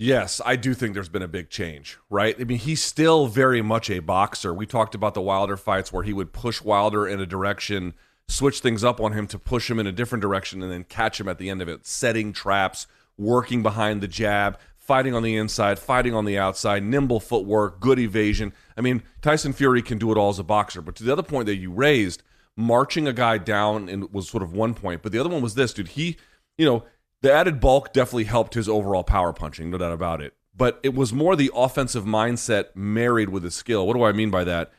Yes, 0.00 0.40
I 0.46 0.54
do 0.54 0.74
think 0.74 0.94
there's 0.94 1.08
been 1.08 1.22
a 1.22 1.28
big 1.28 1.50
change, 1.50 1.98
right? 2.08 2.36
I 2.40 2.44
mean, 2.44 2.58
he's 2.58 2.80
still 2.80 3.26
very 3.26 3.62
much 3.62 3.90
a 3.90 3.98
boxer. 3.98 4.54
We 4.54 4.64
talked 4.64 4.94
about 4.94 5.14
the 5.14 5.20
Wilder 5.20 5.56
fights 5.56 5.92
where 5.92 6.04
he 6.04 6.12
would 6.12 6.32
push 6.32 6.62
Wilder 6.62 7.08
in 7.08 7.20
a 7.20 7.26
direction, 7.26 7.94
switch 8.28 8.60
things 8.60 8.84
up 8.84 9.00
on 9.00 9.12
him 9.12 9.26
to 9.26 9.40
push 9.40 9.68
him 9.68 9.80
in 9.80 9.88
a 9.88 9.92
different 9.92 10.22
direction, 10.22 10.62
and 10.62 10.70
then 10.70 10.84
catch 10.84 11.18
him 11.18 11.28
at 11.28 11.38
the 11.38 11.50
end 11.50 11.60
of 11.60 11.68
it, 11.68 11.84
setting 11.84 12.32
traps, 12.32 12.86
working 13.16 13.60
behind 13.60 14.00
the 14.00 14.06
jab, 14.06 14.56
fighting 14.76 15.16
on 15.16 15.24
the 15.24 15.34
inside, 15.34 15.80
fighting 15.80 16.14
on 16.14 16.26
the 16.26 16.38
outside, 16.38 16.84
nimble 16.84 17.18
footwork, 17.18 17.80
good 17.80 17.98
evasion. 17.98 18.52
I 18.76 18.82
mean, 18.82 19.02
Tyson 19.20 19.52
Fury 19.52 19.82
can 19.82 19.98
do 19.98 20.12
it 20.12 20.16
all 20.16 20.30
as 20.30 20.38
a 20.38 20.44
boxer. 20.44 20.80
But 20.80 20.94
to 20.94 21.02
the 21.02 21.12
other 21.12 21.24
point 21.24 21.46
that 21.46 21.56
you 21.56 21.72
raised, 21.72 22.22
marching 22.56 23.08
a 23.08 23.12
guy 23.12 23.38
down 23.38 23.88
and 23.88 24.12
was 24.12 24.28
sort 24.28 24.44
of 24.44 24.52
one 24.52 24.74
point, 24.74 25.02
but 25.02 25.10
the 25.10 25.18
other 25.18 25.28
one 25.28 25.42
was 25.42 25.56
this, 25.56 25.74
dude. 25.74 25.88
He, 25.88 26.16
you 26.56 26.66
know, 26.66 26.84
the 27.22 27.32
added 27.32 27.60
bulk 27.60 27.92
definitely 27.92 28.24
helped 28.24 28.54
his 28.54 28.68
overall 28.68 29.04
power 29.04 29.32
punching, 29.32 29.70
no 29.70 29.78
doubt 29.78 29.92
about 29.92 30.20
it. 30.20 30.34
But 30.56 30.80
it 30.82 30.94
was 30.94 31.12
more 31.12 31.36
the 31.36 31.50
offensive 31.54 32.04
mindset 32.04 32.74
married 32.74 33.28
with 33.28 33.44
his 33.44 33.54
skill. 33.54 33.86
What 33.86 33.94
do 33.96 34.02
I 34.02 34.12
mean 34.12 34.30
by 34.30 34.44
that? 34.44 34.72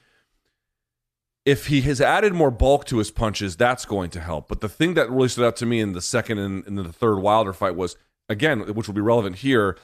If 1.45 1.67
he 1.67 1.81
has 1.81 2.01
added 2.01 2.33
more 2.33 2.51
bulk 2.51 2.85
to 2.85 2.97
his 2.97 3.11
punches, 3.11 3.55
that's 3.55 3.85
going 3.85 4.09
to 4.11 4.19
help. 4.19 4.49
But 4.49 4.61
the 4.61 4.69
thing 4.69 4.93
that 4.95 5.09
really 5.09 5.29
stood 5.29 5.45
out 5.45 5.55
to 5.57 5.65
me 5.65 5.79
in 5.79 5.93
the 5.93 6.01
second 6.01 6.37
and, 6.37 6.77
the 6.77 6.91
third 6.91 7.19
Wilder 7.19 7.53
fight 7.53 7.75
was, 7.75 7.95
again, 8.27 8.73
which 8.73 8.87
will 8.87 8.93
be 8.93 9.01
relevant 9.01 9.37
here, 9.37 9.77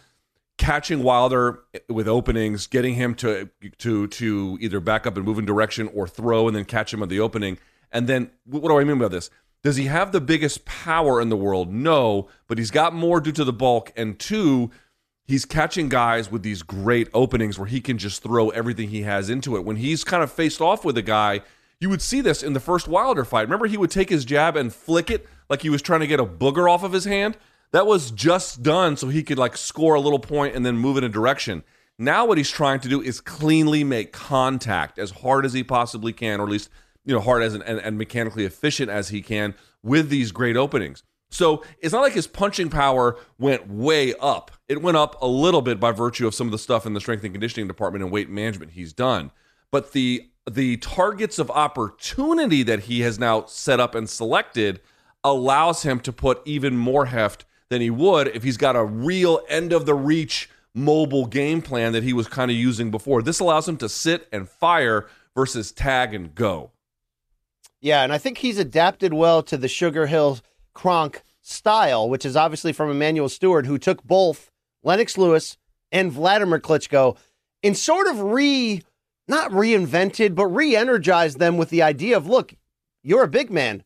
catching 0.57 1.01
Wilder 1.01 1.63
with 1.89 2.07
openings, 2.07 2.67
getting 2.67 2.95
him 2.95 3.15
to 3.15 3.49
to 3.79 4.07
to 4.07 4.57
either 4.61 4.79
back 4.79 5.07
up 5.07 5.15
and 5.15 5.25
move 5.25 5.39
in 5.39 5.45
direction 5.45 5.89
or 5.93 6.07
throw 6.07 6.47
and 6.47 6.55
then 6.55 6.65
catch 6.65 6.93
him 6.93 7.01
at 7.01 7.09
the 7.09 7.19
opening. 7.19 7.57
And 7.91 8.07
then 8.07 8.31
what 8.45 8.67
do 8.67 8.77
I 8.77 8.83
mean 8.83 8.99
by 8.99 9.07
this? 9.07 9.29
Does 9.65 9.78
he 9.78 9.86
have 9.86 10.12
the 10.12 10.21
biggest 10.21 10.63
power 10.65 11.19
in 11.19 11.30
the 11.30 11.36
world? 11.36 11.73
No, 11.73 12.30
but 12.47 12.60
he's 12.60 12.69
got 12.69 12.93
more 12.93 13.19
due 13.19 13.32
to 13.32 13.43
the 13.43 13.51
bulk. 13.51 13.91
And 13.97 14.19
two, 14.19 14.69
he's 15.23 15.43
catching 15.43 15.89
guys 15.89 16.30
with 16.30 16.43
these 16.43 16.62
great 16.62 17.10
openings 17.15 17.58
where 17.58 17.67
he 17.67 17.82
can 17.82 17.97
just 17.97 18.21
throw 18.21 18.49
everything 18.49 18.89
he 18.89 19.01
has 19.01 19.28
into 19.28 19.56
it. 19.56 19.65
When 19.65 19.78
he's 19.78 20.04
kind 20.04 20.21
of 20.21 20.32
faced 20.32 20.62
off 20.62 20.86
with 20.86 20.99
a 20.99 21.01
guy, 21.01 21.41
you 21.80 21.89
would 21.89 22.04
see 22.04 22.21
this 22.21 22.43
in 22.43 22.54
the 22.54 22.60
first 22.60 22.88
Wilder 22.88 23.25
fight. 23.25 23.47
Remember, 23.47 23.65
he 23.65 23.75
would 23.75 23.89
take 23.89 24.12
his 24.12 24.23
jab 24.23 24.56
and 24.56 24.71
flick 24.71 25.10
it 25.10 25.25
like 25.49 25.63
he 25.63 25.71
was 25.71 25.82
trying 25.82 26.01
to 26.01 26.08
get 26.08 26.19
a 26.19 26.25
booger 26.28 26.69
off 26.69 26.84
of 26.84 26.93
his 26.93 27.06
hand? 27.06 27.36
That 27.71 27.88
was 27.88 28.12
just 28.12 28.62
done 28.62 28.97
so 28.97 29.08
he 29.08 29.23
could 29.23 29.39
like 29.39 29.58
score 29.58 29.95
a 29.95 29.99
little 29.99 30.19
point 30.19 30.56
and 30.56 30.63
then 30.63 30.78
move 30.78 30.95
in 30.95 31.04
a 31.04 31.10
direction. 31.10 31.63
Now, 31.97 32.28
what 32.28 32.38
he's 32.38 32.51
trying 32.51 32.82
to 32.82 32.88
do 32.88 33.01
is 33.01 33.19
cleanly 33.19 33.84
make 33.84 34.13
contact 34.13 34.99
as 34.99 35.10
hard 35.10 35.43
as 35.43 35.54
he 35.54 35.63
possibly 35.63 36.13
can, 36.13 36.39
or 36.39 36.43
at 36.43 36.51
least 36.51 36.69
you 37.05 37.13
know 37.13 37.21
hard 37.21 37.43
as 37.43 37.53
and, 37.53 37.63
and 37.63 37.97
mechanically 37.97 38.45
efficient 38.45 38.89
as 38.89 39.09
he 39.09 39.21
can 39.21 39.55
with 39.83 40.09
these 40.09 40.31
great 40.31 40.57
openings. 40.57 41.03
So 41.29 41.63
it's 41.79 41.93
not 41.93 42.01
like 42.01 42.13
his 42.13 42.27
punching 42.27 42.69
power 42.69 43.17
went 43.37 43.67
way 43.69 44.13
up. 44.21 44.51
It 44.69 44.81
went 44.81 44.97
up 44.97 45.21
a 45.21 45.27
little 45.27 45.61
bit 45.61 45.79
by 45.79 45.91
virtue 45.91 46.27
of 46.27 46.35
some 46.35 46.47
of 46.47 46.51
the 46.51 46.57
stuff 46.57 46.85
in 46.85 46.93
the 46.93 47.01
strength 47.01 47.23
and 47.23 47.33
conditioning 47.33 47.67
department 47.67 48.03
and 48.03 48.11
weight 48.11 48.29
management 48.29 48.71
he's 48.71 48.93
done. 48.93 49.31
But 49.71 49.91
the 49.91 50.29
the 50.49 50.77
targets 50.77 51.39
of 51.39 51.49
opportunity 51.51 52.61
that 52.63 52.81
he 52.81 53.01
has 53.01 53.17
now 53.17 53.45
set 53.45 53.79
up 53.79 53.95
and 53.95 54.09
selected 54.09 54.79
allows 55.23 55.83
him 55.83 55.99
to 56.01 56.13
put 56.13 56.41
even 56.45 56.77
more 56.77 57.07
heft 57.07 57.45
than 57.69 57.81
he 57.81 57.89
would 57.89 58.27
if 58.29 58.43
he's 58.43 58.57
got 58.57 58.75
a 58.75 58.85
real 58.85 59.41
end 59.49 59.73
of 59.73 59.85
the 59.85 59.95
reach 59.95 60.49
mobile 60.75 61.25
game 61.25 61.61
plan 61.61 61.93
that 61.93 62.03
he 62.03 62.13
was 62.13 62.27
kind 62.27 62.51
of 62.51 62.57
using 62.57 62.91
before. 62.91 63.21
This 63.21 63.39
allows 63.39 63.67
him 63.67 63.77
to 63.77 63.89
sit 63.89 64.27
and 64.31 64.47
fire 64.47 65.07
versus 65.33 65.71
tag 65.71 66.13
and 66.13 66.35
go. 66.35 66.71
Yeah, 67.86 68.02
and 68.02 68.12
I 68.12 68.17
think 68.17 68.39
he's 68.39 68.58
adapted 68.58 69.13
well 69.13 69.43
to 69.43 69.58
the 69.58 69.67
Sugar 69.67 70.08
Hill 70.08 70.39
Kronk 70.74 71.21
style, 71.43 72.10
which 72.10 72.26
is 72.26 72.36
obviously 72.36 72.74
from 72.74 72.89
Emanuel 72.89 73.30
Steward, 73.30 73.67
who 73.67 73.78
took 73.78 74.04
both 74.04 74.50
Lennox 74.82 75.19
Lewis 75.19 75.60
and 75.91 76.12
Vladimir 76.12 76.60
Klitschko 76.60 77.15
and 77.62 77.78
sort 77.78 78.08
of 78.08 78.19
re, 78.19 78.82
not 79.28 79.52
reinvented, 79.52 80.34
but 80.34 80.48
re 80.48 80.76
energized 80.76 81.38
them 81.38 81.58
with 81.58 81.69
the 81.69 81.84
idea 81.84 82.17
of 82.17 82.26
look, 82.26 82.56
you're 83.04 83.21
a 83.21 83.28
big 83.28 83.52
man, 83.52 83.84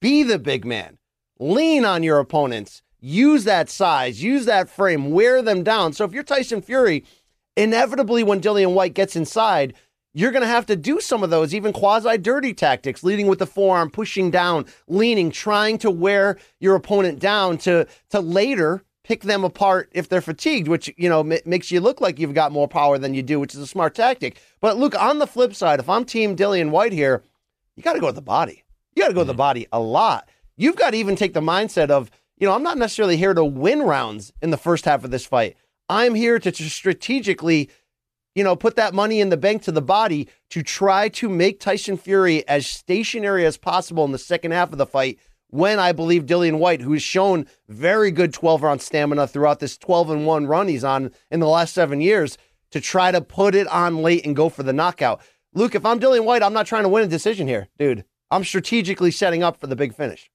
be 0.00 0.24
the 0.24 0.40
big 0.40 0.64
man, 0.64 0.98
lean 1.38 1.84
on 1.84 2.02
your 2.02 2.18
opponents, 2.18 2.82
use 2.98 3.44
that 3.44 3.70
size, 3.70 4.24
use 4.24 4.46
that 4.46 4.68
frame, 4.68 5.12
wear 5.12 5.40
them 5.40 5.62
down. 5.62 5.92
So 5.92 6.04
if 6.04 6.10
you're 6.10 6.24
Tyson 6.24 6.62
Fury, 6.62 7.04
inevitably 7.56 8.24
when 8.24 8.40
Dillian 8.40 8.74
Whyte 8.74 8.94
gets 8.94 9.14
inside, 9.14 9.74
you're 10.16 10.32
going 10.32 10.40
to 10.40 10.48
have 10.48 10.64
to 10.64 10.76
do 10.76 10.98
some 10.98 11.22
of 11.22 11.28
those, 11.28 11.54
even 11.54 11.74
quasi 11.74 12.16
dirty 12.16 12.54
tactics, 12.54 13.04
leading 13.04 13.26
with 13.26 13.38
the 13.38 13.46
forearm, 13.46 13.90
pushing 13.90 14.30
down, 14.30 14.64
leaning, 14.88 15.30
trying 15.30 15.76
to 15.76 15.90
wear 15.90 16.38
your 16.58 16.74
opponent 16.74 17.18
down 17.18 17.58
to 17.58 17.86
to 18.08 18.20
later 18.20 18.82
pick 19.04 19.24
them 19.24 19.44
apart 19.44 19.90
if 19.92 20.08
they're 20.08 20.22
fatigued, 20.22 20.68
which 20.68 20.90
you 20.96 21.10
know 21.10 21.20
m- 21.20 21.38
makes 21.44 21.70
you 21.70 21.80
look 21.82 22.00
like 22.00 22.18
you've 22.18 22.32
got 22.32 22.50
more 22.50 22.66
power 22.66 22.96
than 22.96 23.12
you 23.12 23.22
do, 23.22 23.38
which 23.38 23.54
is 23.54 23.60
a 23.60 23.66
smart 23.66 23.94
tactic. 23.94 24.40
But 24.62 24.78
look, 24.78 24.98
on 24.98 25.18
the 25.18 25.26
flip 25.26 25.54
side, 25.54 25.80
if 25.80 25.88
I'm 25.90 26.06
Team 26.06 26.34
Dillian 26.34 26.70
Whyte 26.70 26.92
here, 26.92 27.22
you 27.76 27.82
got 27.82 27.92
to 27.92 28.00
go 28.00 28.06
with 28.06 28.14
the 28.14 28.22
body. 28.22 28.64
You 28.94 29.02
got 29.02 29.08
to 29.08 29.14
go 29.14 29.20
with 29.20 29.26
the 29.26 29.34
mm-hmm. 29.34 29.38
body 29.38 29.66
a 29.70 29.80
lot. 29.80 30.30
You've 30.56 30.76
got 30.76 30.92
to 30.92 30.96
even 30.96 31.16
take 31.16 31.34
the 31.34 31.40
mindset 31.42 31.90
of, 31.90 32.10
you 32.38 32.48
know, 32.48 32.54
I'm 32.54 32.62
not 32.62 32.78
necessarily 32.78 33.18
here 33.18 33.34
to 33.34 33.44
win 33.44 33.82
rounds 33.82 34.32
in 34.40 34.48
the 34.48 34.56
first 34.56 34.86
half 34.86 35.04
of 35.04 35.10
this 35.10 35.26
fight. 35.26 35.58
I'm 35.90 36.14
here 36.14 36.38
to 36.38 36.52
strategically 36.52 37.68
you 38.36 38.44
know, 38.44 38.54
put 38.54 38.76
that 38.76 38.94
money 38.94 39.20
in 39.20 39.30
the 39.30 39.36
bank 39.36 39.62
to 39.62 39.72
the 39.72 39.82
body 39.82 40.28
to 40.50 40.62
try 40.62 41.08
to 41.08 41.28
make 41.28 41.58
Tyson 41.58 41.96
Fury 41.96 42.46
as 42.46 42.66
stationary 42.66 43.46
as 43.46 43.56
possible 43.56 44.04
in 44.04 44.12
the 44.12 44.18
second 44.18 44.52
half 44.52 44.70
of 44.72 44.78
the 44.78 44.86
fight. 44.86 45.18
When 45.48 45.78
I 45.78 45.92
believe 45.92 46.26
Dillian 46.26 46.58
Whyte, 46.58 46.82
who's 46.82 47.02
shown 47.02 47.46
very 47.66 48.10
good 48.10 48.34
12 48.34 48.62
round 48.62 48.82
stamina 48.82 49.26
throughout 49.26 49.58
this 49.60 49.78
12 49.78 50.10
and 50.10 50.26
1 50.26 50.46
run 50.46 50.68
he's 50.68 50.84
on 50.84 51.12
in 51.30 51.40
the 51.40 51.48
last 51.48 51.72
seven 51.72 52.02
years, 52.02 52.36
to 52.72 52.80
try 52.80 53.10
to 53.10 53.22
put 53.22 53.54
it 53.54 53.66
on 53.68 54.02
late 54.02 54.26
and 54.26 54.36
go 54.36 54.50
for 54.50 54.62
the 54.62 54.72
knockout. 54.72 55.22
Luke, 55.54 55.74
if 55.74 55.86
I'm 55.86 55.98
Dillian 55.98 56.24
Whyte, 56.24 56.42
I'm 56.42 56.52
not 56.52 56.66
trying 56.66 56.82
to 56.82 56.90
win 56.90 57.04
a 57.04 57.08
decision 57.08 57.48
here, 57.48 57.68
dude. 57.78 58.04
I'm 58.30 58.44
strategically 58.44 59.12
setting 59.12 59.42
up 59.42 59.58
for 59.58 59.66
the 59.66 59.76
big 59.76 59.94
finish. 59.94 60.30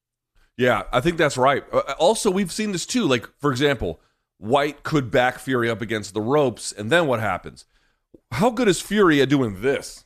Yeah, 0.57 0.83
I 0.91 1.01
think 1.01 1.17
that's 1.17 1.37
right. 1.37 1.63
Uh, 1.71 1.93
also, 1.99 2.31
we've 2.31 2.51
seen 2.51 2.71
this 2.71 2.87
too. 2.87 3.05
Like, 3.05 3.29
for 3.39 3.51
example, 3.51 3.99
Whyte 4.39 4.81
could 4.81 5.11
back 5.11 5.37
Fury 5.37 5.69
up 5.69 5.81
against 5.81 6.15
the 6.15 6.21
ropes, 6.21 6.71
and 6.71 6.89
then 6.89 7.05
what 7.05 7.19
happens? 7.19 7.65
How 8.32 8.50
good 8.50 8.67
is 8.67 8.82
Fury 8.82 9.21
at 9.21 9.30
doing 9.30 9.62
this 9.62 10.06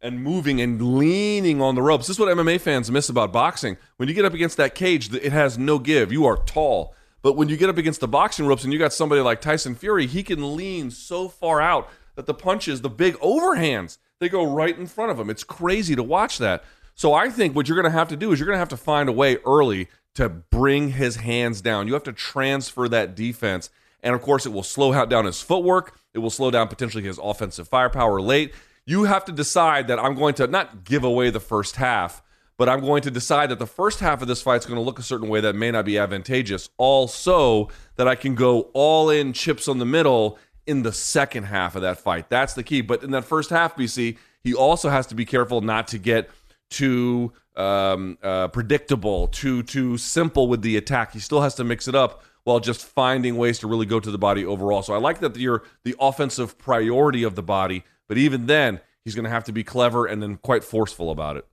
and 0.00 0.22
moving 0.22 0.60
and 0.60 0.96
leaning 0.98 1.60
on 1.60 1.74
the 1.74 1.82
ropes? 1.82 2.06
This 2.06 2.16
is 2.16 2.20
what 2.20 2.34
MMA 2.36 2.60
fans 2.60 2.90
miss 2.90 3.08
about 3.08 3.32
boxing. 3.32 3.76
When 3.96 4.08
you 4.08 4.14
get 4.14 4.24
up 4.24 4.34
against 4.34 4.56
that 4.56 4.74
cage, 4.74 5.12
it 5.12 5.32
has 5.32 5.58
no 5.58 5.78
give. 5.78 6.12
You 6.12 6.26
are 6.26 6.36
tall. 6.36 6.94
But 7.22 7.34
when 7.34 7.48
you 7.48 7.56
get 7.56 7.68
up 7.68 7.78
against 7.78 8.00
the 8.00 8.08
boxing 8.08 8.46
ropes 8.46 8.64
and 8.64 8.72
you 8.72 8.78
got 8.78 8.92
somebody 8.92 9.20
like 9.20 9.40
Tyson 9.40 9.74
Fury, 9.74 10.06
he 10.06 10.22
can 10.22 10.56
lean 10.56 10.90
so 10.90 11.28
far 11.28 11.60
out 11.60 11.88
that 12.14 12.26
the 12.26 12.34
punches, 12.34 12.82
the 12.82 12.88
big 12.90 13.14
overhands, 13.16 13.98
they 14.20 14.28
go 14.28 14.44
right 14.44 14.78
in 14.78 14.86
front 14.86 15.10
of 15.10 15.18
him. 15.18 15.28
It's 15.28 15.44
crazy 15.44 15.94
to 15.96 16.02
watch 16.02 16.38
that. 16.38 16.64
So 16.94 17.12
I 17.12 17.28
think 17.28 17.54
what 17.54 17.68
you're 17.68 17.80
going 17.80 17.92
to 17.92 17.98
have 17.98 18.08
to 18.08 18.16
do 18.16 18.32
is 18.32 18.38
you're 18.38 18.46
going 18.46 18.56
to 18.56 18.60
have 18.60 18.68
to 18.70 18.76
find 18.76 19.08
a 19.08 19.12
way 19.12 19.36
early 19.44 19.88
to 20.14 20.28
bring 20.28 20.92
his 20.92 21.16
hands 21.16 21.60
down. 21.60 21.86
You 21.86 21.92
have 21.92 22.04
to 22.04 22.12
transfer 22.12 22.88
that 22.88 23.14
defense. 23.14 23.70
And 24.02 24.14
of 24.14 24.22
course, 24.22 24.46
it 24.46 24.52
will 24.52 24.62
slow 24.62 25.04
down 25.06 25.24
his 25.24 25.42
footwork. 25.42 25.98
It 26.14 26.18
will 26.18 26.30
slow 26.30 26.50
down 26.50 26.68
potentially 26.68 27.04
his 27.04 27.18
offensive 27.22 27.68
firepower 27.68 28.20
late. 28.20 28.52
You 28.84 29.04
have 29.04 29.24
to 29.24 29.32
decide 29.32 29.88
that 29.88 29.98
I'm 29.98 30.14
going 30.14 30.34
to 30.34 30.46
not 30.46 30.84
give 30.84 31.02
away 31.02 31.30
the 31.30 31.40
first 31.40 31.76
half, 31.76 32.22
but 32.56 32.68
I'm 32.68 32.80
going 32.80 33.02
to 33.02 33.10
decide 33.10 33.50
that 33.50 33.58
the 33.58 33.66
first 33.66 34.00
half 34.00 34.22
of 34.22 34.28
this 34.28 34.42
fight 34.42 34.60
is 34.60 34.66
going 34.66 34.76
to 34.78 34.82
look 34.82 34.98
a 34.98 35.02
certain 35.02 35.28
way 35.28 35.40
that 35.40 35.56
may 35.56 35.70
not 35.70 35.84
be 35.84 35.98
advantageous. 35.98 36.70
Also, 36.76 37.68
that 37.96 38.06
I 38.06 38.14
can 38.14 38.34
go 38.34 38.70
all 38.74 39.10
in 39.10 39.32
chips 39.32 39.66
on 39.66 39.78
the 39.78 39.84
middle 39.84 40.38
in 40.66 40.82
the 40.82 40.92
second 40.92 41.44
half 41.44 41.74
of 41.76 41.82
that 41.82 41.98
fight. 41.98 42.28
That's 42.28 42.54
the 42.54 42.62
key. 42.62 42.80
But 42.80 43.02
in 43.02 43.10
that 43.10 43.24
first 43.24 43.50
half, 43.50 43.76
BC, 43.76 44.18
he 44.42 44.54
also 44.54 44.88
has 44.88 45.06
to 45.08 45.14
be 45.14 45.24
careful 45.24 45.60
not 45.60 45.88
to 45.88 45.98
get 45.98 46.30
too 46.70 47.32
um, 47.56 48.18
uh, 48.22 48.48
predictable, 48.48 49.28
too 49.28 49.62
too 49.62 49.98
simple 49.98 50.48
with 50.48 50.62
the 50.62 50.76
attack. 50.76 51.12
He 51.12 51.18
still 51.18 51.40
has 51.40 51.54
to 51.56 51.64
mix 51.64 51.88
it 51.88 51.94
up 51.94 52.22
while 52.46 52.60
just 52.60 52.84
finding 52.84 53.36
ways 53.36 53.58
to 53.58 53.66
really 53.66 53.86
go 53.86 53.98
to 53.98 54.08
the 54.08 54.18
body 54.18 54.46
overall. 54.46 54.80
So 54.80 54.94
I 54.94 54.98
like 54.98 55.18
that 55.18 55.36
you're 55.36 55.64
the 55.82 55.96
offensive 55.98 56.56
priority 56.56 57.24
of 57.24 57.34
the 57.34 57.42
body, 57.42 57.82
but 58.06 58.18
even 58.18 58.46
then, 58.46 58.80
he's 59.04 59.16
going 59.16 59.24
to 59.24 59.30
have 59.30 59.42
to 59.44 59.52
be 59.52 59.64
clever 59.64 60.06
and 60.06 60.22
then 60.22 60.36
quite 60.36 60.62
forceful 60.62 61.10
about 61.10 61.36
it. 61.36 61.44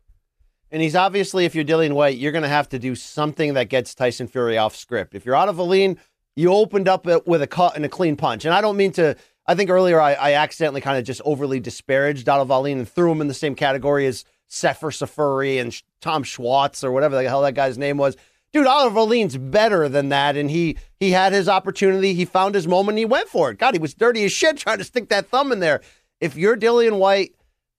And 0.70 0.84
he's 0.84 0.96
obviously, 0.96 1.46
if 1.46 1.56
you're 1.56 1.66
Dillian 1.66 1.94
Whyte, 1.94 2.18
you're 2.18 2.32
going 2.32 2.44
to 2.44 2.48
have 2.48 2.70
to 2.70 2.78
do 2.78 2.94
something 2.94 3.56
that 3.56 3.70
gets 3.70 3.96
Tyson 3.96 4.28
Fury 4.28 4.56
off 4.56 4.76
script. 4.76 5.16
If 5.16 5.26
you're 5.26 5.36
out 5.36 5.50
of 5.50 5.58
a 5.58 5.64
lean, 5.64 5.98
you 6.36 6.54
opened 6.54 6.88
up 6.88 7.08
with 7.08 7.42
a 7.42 7.48
cut 7.48 7.76
and 7.76 7.86
a 7.86 7.90
clean 7.90 8.16
punch. 8.16 8.46
And 8.46 8.54
I 8.54 8.62
don't 8.62 8.78
mean 8.78 8.92
to 8.94 9.16
I 9.48 9.56
think 9.56 9.72
earlier 9.72 10.00
I, 10.00 10.14
I 10.14 10.34
accidentally 10.34 10.82
kind 10.82 11.00
of 11.00 11.06
just 11.06 11.22
overly 11.26 11.60
disparaged 11.60 12.26
Donald 12.26 12.50
Wallin 12.50 12.78
and 12.78 12.88
threw 12.88 13.12
him 13.12 13.20
in 13.20 13.28
the 13.28 13.34
same 13.34 13.56
category 13.56 14.06
as 14.06 14.26
Sefer 14.48 14.92
Seferi 14.92 15.60
and 15.60 15.76
Tom 16.02 16.24
Schwarz 16.24 16.84
or 16.84 16.92
whatever 16.92 17.16
the 17.16 17.28
hell 17.28 17.42
that 17.42 17.56
guy's 17.56 17.78
name 17.78 17.98
was. 17.98 18.16
Dude, 18.54 18.68
Oliver 18.68 19.00
Wallin's 19.00 19.36
better 19.36 19.90
than 19.90 20.10
that, 20.10 20.38
and 20.38 20.52
he 20.52 20.78
he 21.00 21.12
had 21.12 21.34
his 21.34 21.50
opportunity. 21.50 22.14
He 22.14 22.24
found 22.24 22.54
his 22.54 22.68
moment. 22.68 22.92
and 22.92 23.00
He 23.00 23.06
went 23.06 23.28
for 23.28 23.50
it. 23.50 23.58
God, 23.58 23.74
he 23.74 23.80
was 23.80 23.96
dirty 23.96 24.24
as 24.26 24.32
shit 24.32 24.58
trying 24.58 24.78
to 24.78 24.84
stick 24.84 25.10
that 25.10 25.28
thumb 25.28 25.52
in 25.52 25.60
there. 25.60 25.82
If 26.22 26.36
you're 26.36 26.56
Dillian 26.56 27.00
Whyte, 27.00 27.34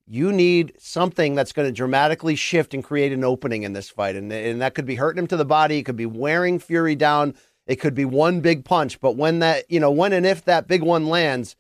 you 0.07 0.33
need 0.33 0.73
something 0.79 1.37
that's 1.37 1.53
going 1.53 1.69
to 1.69 1.73
dramatically 1.73 2.35
shift 2.35 2.75
and 2.75 2.83
create 2.83 3.13
an 3.13 3.23
opening 3.23 3.63
in 3.63 3.73
this 3.73 3.89
fight, 3.89 4.17
and 4.17 4.33
and 4.33 4.61
that 4.61 4.75
could 4.75 4.85
be 4.85 4.97
hurting 4.97 5.21
him 5.21 5.27
to 5.29 5.37
the 5.37 5.45
body. 5.45 5.79
It 5.79 5.85
could 5.85 5.97
be 5.97 6.07
wearing 6.07 6.59
Fury 6.59 6.97
down. 6.97 7.35
It 7.67 7.77
could 7.77 7.95
be 7.95 8.05
one 8.05 8.41
big 8.41 8.65
punch. 8.65 9.01
But 9.01 9.17
when 9.17 9.39
that 9.39 9.71
you 9.71 9.79
know 9.79 9.93
when 9.93 10.13
and 10.13 10.27
if 10.27 10.45
that 10.45 10.67
big 10.67 10.83
one 10.83 11.07
lands, 11.07 11.55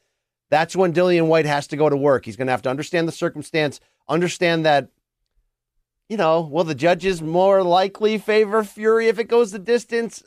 that's 0.51 0.75
when 0.75 0.93
Dillian 0.93 1.29
Whyte 1.29 1.47
has 1.47 1.69
to 1.69 1.77
go 1.77 1.89
to 1.89 1.97
work. 1.97 2.25
He's 2.25 2.37
going 2.37 2.49
to 2.49 2.53
have 2.53 2.63
to 2.63 2.71
understand 2.71 3.07
the 3.07 3.13
circumstance, 3.13 3.79
understand 4.09 4.67
that 4.67 4.89
you 6.09 6.17
know, 6.17 6.43
will 6.43 6.65
the 6.65 6.75
judges 6.75 7.23
more 7.23 7.63
likely 7.63 8.19
favor 8.19 8.63
Fury 8.65 9.09
if 9.09 9.19
it 9.19 9.25
goes 9.25 9.53
the 9.53 9.59
distance? 9.59 10.23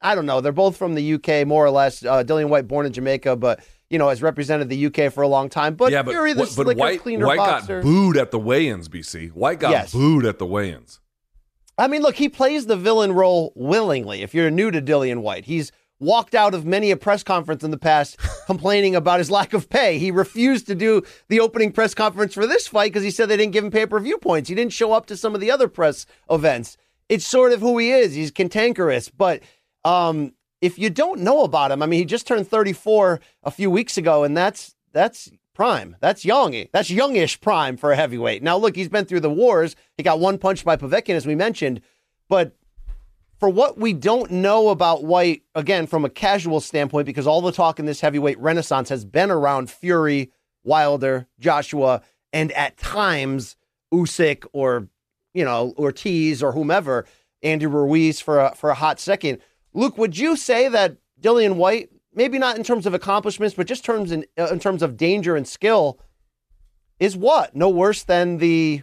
I 0.00 0.14
don't 0.14 0.26
know. 0.26 0.40
They're 0.40 0.52
both 0.52 0.76
from 0.76 0.94
the 0.94 1.14
UK, 1.14 1.46
more 1.46 1.64
or 1.64 1.70
less. 1.70 2.04
Uh, 2.04 2.22
Dillian 2.24 2.48
Whyte, 2.48 2.68
born 2.68 2.84
in 2.86 2.92
Jamaica, 2.92 3.36
but 3.36 3.60
you 3.90 3.98
know, 3.98 4.08
has 4.08 4.22
represented 4.22 4.68
the 4.68 4.86
UK 4.86 5.12
for 5.12 5.22
a 5.22 5.28
long 5.28 5.48
time. 5.48 5.74
But 5.74 5.92
yeah, 5.92 6.02
but, 6.02 6.12
Fury, 6.12 6.32
the 6.32 6.40
but 6.42 6.48
slicker, 6.48 6.78
Whyte, 6.78 7.00
cleaner 7.00 7.26
White 7.26 7.36
boxer. 7.38 7.80
got 7.80 7.84
booed 7.84 8.16
at 8.16 8.30
the 8.30 8.38
weigh-ins. 8.38 8.88
BC 8.88 9.30
Whyte 9.32 9.60
got 9.60 9.70
Yes. 9.70 9.92
booed 9.92 10.24
at 10.26 10.38
the 10.38 10.46
weigh-ins. 10.46 11.00
I 11.76 11.86
mean, 11.88 12.02
look, 12.02 12.16
he 12.16 12.28
plays 12.28 12.66
the 12.66 12.76
villain 12.76 13.12
role 13.12 13.52
willingly. 13.56 14.22
If 14.22 14.34
you're 14.34 14.50
new 14.50 14.70
to 14.70 14.80
Dillian 14.80 15.20
Whyte, 15.22 15.44
he's 15.44 15.70
walked 16.00 16.34
out 16.34 16.54
of 16.54 16.64
many 16.64 16.90
a 16.90 16.96
press 16.96 17.22
conference 17.22 17.62
in 17.62 17.70
the 17.70 17.78
past 17.78 18.18
complaining 18.46 18.94
about 18.94 19.18
his 19.18 19.30
lack 19.30 19.52
of 19.52 19.68
pay. 19.68 19.98
He 19.98 20.10
refused 20.10 20.66
to 20.66 20.74
do 20.74 21.02
the 21.28 21.40
opening 21.40 21.72
press 21.72 21.94
conference 21.94 22.34
for 22.34 22.46
this 22.46 22.66
fight 22.66 22.92
because 22.92 23.02
he 23.02 23.10
said 23.10 23.28
they 23.28 23.36
didn't 23.36 23.52
give 23.52 23.64
him 23.64 23.70
pay 23.70 23.86
per 23.86 23.98
view 24.00 24.18
points. 24.18 24.48
He 24.48 24.54
didn't 24.54 24.72
show 24.72 24.92
up 24.92 25.06
to 25.06 25.16
some 25.16 25.34
of 25.34 25.40
the 25.40 25.50
other 25.50 25.68
press 25.68 26.06
events. 26.30 26.76
It's 27.08 27.26
sort 27.26 27.52
of 27.52 27.60
who 27.60 27.78
he 27.78 27.90
is. 27.90 28.14
He's 28.14 28.30
cantankerous. 28.30 29.10
But 29.10 29.42
um, 29.84 30.32
if 30.60 30.78
you 30.78 30.90
don't 30.90 31.20
know 31.20 31.44
about 31.44 31.70
him, 31.70 31.82
I 31.82 31.86
mean, 31.86 31.98
he 31.98 32.04
just 32.04 32.26
turned 32.26 32.48
34 32.48 33.20
a 33.42 33.50
few 33.50 33.70
weeks 33.70 33.96
ago, 33.96 34.24
and 34.24 34.36
that's 34.36 34.74
that's 34.92 35.30
prime. 35.54 35.96
That's 36.00 36.24
young. 36.24 36.54
That's 36.72 36.90
youngish 36.90 37.40
prime 37.40 37.76
for 37.76 37.92
a 37.92 37.96
heavyweight. 37.96 38.42
Now, 38.42 38.56
look, 38.56 38.76
he's 38.76 38.88
been 38.88 39.04
through 39.04 39.20
the 39.20 39.30
wars. 39.30 39.76
He 39.96 40.02
got 40.02 40.20
one 40.20 40.38
punch 40.38 40.64
by 40.64 40.76
Povetkin, 40.76 41.14
as 41.14 41.26
we 41.26 41.34
mentioned, 41.34 41.80
but 42.28 42.56
for 43.38 43.48
what 43.48 43.78
we 43.78 43.92
don't 43.92 44.30
know 44.30 44.68
about 44.68 45.04
Whyte, 45.04 45.42
again, 45.54 45.86
from 45.86 46.04
a 46.04 46.10
casual 46.10 46.60
standpoint, 46.60 47.06
because 47.06 47.26
all 47.26 47.40
the 47.40 47.52
talk 47.52 47.78
in 47.78 47.86
this 47.86 48.00
heavyweight 48.00 48.38
renaissance 48.38 48.88
has 48.88 49.04
been 49.04 49.30
around 49.30 49.70
Fury, 49.70 50.30
Wilder, 50.62 51.26
Joshua, 51.38 52.02
and 52.32 52.52
at 52.52 52.76
times 52.76 53.56
Usyk 53.92 54.46
or 54.52 54.88
you 55.32 55.44
know 55.44 55.74
Ortiz 55.78 56.42
or 56.42 56.52
whomever, 56.52 57.06
Andy 57.42 57.66
Ruiz 57.66 58.20
for 58.20 58.40
a, 58.40 58.54
for 58.54 58.70
a 58.70 58.74
hot 58.74 58.98
second. 58.98 59.38
Luke, 59.72 59.98
would 59.98 60.16
you 60.16 60.36
say 60.36 60.68
that 60.68 60.96
Dillian 61.20 61.56
Whyte, 61.56 61.90
maybe 62.14 62.38
not 62.38 62.56
in 62.56 62.64
terms 62.64 62.86
of 62.86 62.94
accomplishments, 62.94 63.54
but 63.54 63.66
just 63.66 63.84
terms 63.84 64.12
in, 64.12 64.24
uh, 64.38 64.48
in 64.50 64.58
terms 64.58 64.82
of 64.82 64.96
danger 64.96 65.36
and 65.36 65.46
skill, 65.46 65.98
is 66.98 67.16
what 67.16 67.54
no 67.54 67.68
worse 67.68 68.04
than 68.04 68.38
the 68.38 68.82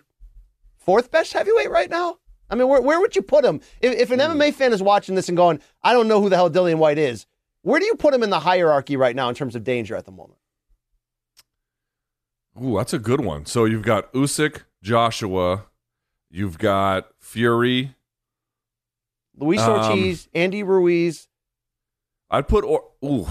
fourth 0.78 1.12
best 1.12 1.34
heavyweight 1.34 1.72
right 1.72 1.90
now? 1.90 2.18
I 2.52 2.56
mean, 2.56 2.68
where, 2.68 2.82
where 2.82 3.00
would 3.00 3.16
you 3.16 3.22
put 3.22 3.46
him? 3.46 3.62
If, 3.82 3.94
if 3.94 4.12
an 4.12 4.20
MMA 4.20 4.54
fan 4.54 4.74
is 4.74 4.84
watching 4.84 5.16
this 5.16 5.30
and 5.30 5.38
going, 5.38 5.62
I 5.82 5.94
don't 5.94 6.08
know 6.10 6.22
who 6.22 6.30
the 6.30 6.36
hell 6.36 6.50
Dillian 6.52 6.78
Whyte 6.78 6.98
is, 6.98 7.26
where 7.62 7.80
do 7.80 7.86
you 7.86 7.96
put 7.96 8.14
him 8.14 8.24
in 8.24 8.30
the 8.30 8.42
hierarchy 8.42 8.98
right 8.98 9.16
now 9.16 9.30
in 9.30 9.36
terms 9.36 9.56
of 9.56 9.64
danger 9.64 9.96
at 9.96 10.06
the 10.06 10.12
moment? 10.12 10.38
Ooh, 12.62 12.76
that's 12.78 12.94
a 12.94 13.00
good 13.00 13.22
one. 13.22 13.46
So 13.46 13.66
you've 13.66 13.84
got 13.84 14.12
Usyk, 14.14 14.64
Joshua, 14.84 15.66
you've 16.30 16.58
got 16.58 17.08
Fury. 17.20 17.96
Luis 19.38 19.62
Um, 19.62 19.72
Ortiz, 19.72 20.28
Andy 20.36 20.62
Ruiz. 20.64 21.30
I'd 22.30 22.48
put 22.48 22.66
or 22.66 22.84
ooh. 23.04 23.28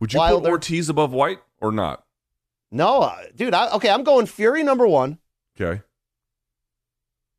Would 0.00 0.12
you 0.14 0.18
Wilder. 0.18 0.40
put 0.42 0.50
Ortiz 0.50 0.88
above 0.88 1.12
Whyte 1.12 1.40
or 1.60 1.70
not? 1.72 2.04
No, 2.70 3.00
uh, 3.00 3.16
dude. 3.34 3.52
I, 3.54 3.70
okay, 3.72 3.90
I'm 3.90 4.04
going 4.04 4.26
Fury 4.26 4.62
number 4.62 4.86
one, 4.86 5.18
Okay. 5.60 5.82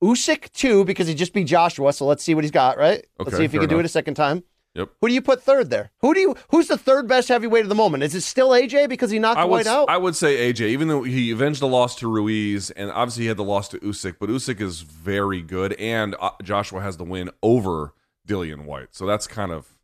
Usyk 0.03 0.51
two 0.53 0.85
because 0.85 1.07
he'd 1.07 1.17
just 1.17 1.33
beat 1.33 1.45
Joshua. 1.47 1.91
So 1.93 2.05
let's 2.05 2.23
see 2.23 2.33
what 2.35 2.43
he's 2.43 2.51
got. 2.51 2.77
Right. 2.77 3.05
let's 3.17 3.35
see 3.35 3.43
if 3.43 3.51
he 3.51 3.59
can 3.59 3.69
do 3.69 3.79
it 3.79 3.85
a 3.85 3.89
second 3.89 4.15
time. 4.15 4.43
Yep. 4.75 4.89
Who 5.01 5.07
do 5.07 5.13
you 5.15 5.21
put 5.21 5.41
third 5.41 5.71
there? 5.71 5.89
Who 6.01 6.13
do 6.13 6.19
you? 6.19 6.35
Who's 6.51 6.67
the 6.67 6.77
third 6.77 7.07
best 7.07 7.27
heavyweight 7.27 7.63
of 7.63 7.69
the 7.69 7.75
moment? 7.75 8.03
Is 8.03 8.13
it 8.13 8.21
still 8.21 8.49
AJ 8.51 8.87
because 8.87 9.09
he 9.09 9.17
knocked 9.17 9.39
I 9.39 9.43
would 9.43 9.51
Whyte 9.51 9.67
out? 9.67 9.89
I 9.89 9.97
would 9.97 10.15
say 10.15 10.51
AJ, 10.53 10.67
even 10.67 10.87
though 10.87 11.01
he 11.03 11.31
avenged 11.31 11.59
the 11.59 11.67
loss 11.67 11.95
to 11.95 12.07
Ruiz, 12.07 12.69
and 12.71 12.91
obviously 12.91 13.23
he 13.23 13.27
had 13.29 13.37
the 13.37 13.43
loss 13.43 13.67
to 13.69 13.79
Usyk, 13.79 14.17
but 14.19 14.29
Usyk 14.29 14.61
is 14.61 14.81
very 14.81 15.41
good, 15.41 15.73
and 15.73 16.15
uh, 16.19 16.31
Joshua 16.43 16.81
has 16.81 16.97
the 16.97 17.03
win 17.03 17.31
over 17.41 17.93
Dillian 18.27 18.65
Whyte, 18.65 18.89
so 18.91 19.07
that's 19.07 19.25
kind 19.25 19.51
of 19.51 19.75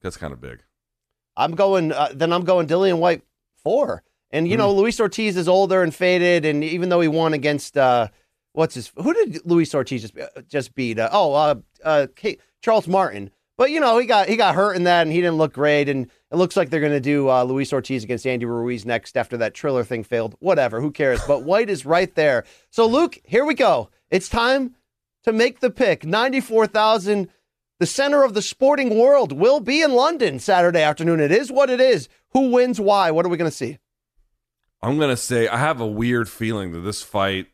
that's 0.00 0.16
kind 0.16 0.32
of 0.32 0.40
big. 0.40 0.62
I'm 1.36 1.54
going. 1.54 1.92
Uh, 1.92 2.08
then 2.14 2.32
I'm 2.32 2.44
going 2.44 2.66
Dillian 2.66 2.98
Whyte 2.98 3.22
four. 3.62 4.02
And 4.30 4.48
you 4.48 4.56
know, 4.56 4.72
Hmm. 4.72 4.78
Luis 4.80 4.98
Ortiz 4.98 5.36
is 5.36 5.48
older 5.48 5.82
and 5.82 5.94
faded, 5.94 6.44
and 6.46 6.64
even 6.64 6.88
though 6.88 7.00
he 7.02 7.08
won 7.08 7.34
against 7.34 7.76
uh, 7.76 8.08
what's 8.56 8.74
his? 8.74 8.90
Who 8.96 9.12
did 9.12 9.40
Luis 9.44 9.74
Ortiz 9.74 10.02
just 10.02 10.18
uh, 10.18 10.40
just 10.48 10.74
beat? 10.74 10.98
Uh, 10.98 11.08
oh, 11.12 11.34
uh, 11.34 11.54
uh, 11.84 12.06
K- 12.16 12.38
Charles 12.60 12.88
Martin. 12.88 13.30
But 13.56 13.70
you 13.70 13.80
know, 13.80 13.98
he 13.98 14.06
got 14.06 14.28
he 14.28 14.36
got 14.36 14.54
hurt 14.54 14.74
in 14.74 14.84
that, 14.84 15.02
and 15.02 15.12
he 15.12 15.20
didn't 15.20 15.36
look 15.36 15.52
great. 15.52 15.88
And 15.88 16.06
it 16.30 16.36
looks 16.36 16.56
like 16.56 16.70
they're 16.70 16.80
going 16.80 16.92
to 16.92 17.00
do 17.00 17.30
uh, 17.30 17.44
Luis 17.44 17.72
Ortiz 17.72 18.04
against 18.04 18.26
Andy 18.26 18.46
Ruiz 18.46 18.84
next 18.84 19.16
after 19.16 19.36
that 19.38 19.54
Triller 19.54 19.84
thing 19.84 20.02
failed. 20.04 20.34
Whatever, 20.40 20.80
who 20.80 20.90
cares? 20.90 21.20
But 21.26 21.42
Whyte 21.44 21.70
is 21.70 21.86
right 21.86 22.12
there. 22.14 22.44
So 22.70 22.86
Luke, 22.86 23.18
here 23.24 23.44
we 23.44 23.54
go. 23.54 23.90
It's 24.10 24.28
time 24.28 24.74
to 25.24 25.32
make 25.32 25.60
the 25.60 25.70
pick. 25.70 26.04
Ninety 26.04 26.40
four 26.40 26.66
thousand. 26.66 27.28
The 27.78 27.86
center 27.86 28.22
of 28.22 28.32
the 28.32 28.40
sporting 28.40 28.98
world 28.98 29.32
will 29.32 29.60
be 29.60 29.82
in 29.82 29.92
London 29.92 30.38
Saturday 30.38 30.80
afternoon. 30.80 31.20
It 31.20 31.30
is 31.30 31.52
what 31.52 31.68
it 31.68 31.78
is. 31.78 32.08
Who 32.30 32.50
wins? 32.50 32.80
Why? 32.80 33.10
What 33.10 33.26
are 33.26 33.28
we 33.28 33.36
going 33.36 33.50
to 33.50 33.54
see? 33.56 33.76
I'm 34.82 34.98
gonna 34.98 35.16
say 35.16 35.48
I 35.48 35.56
have 35.58 35.80
a 35.80 35.86
weird 35.86 36.28
feeling 36.28 36.72
that 36.72 36.80
this 36.80 37.02
fight 37.02 37.46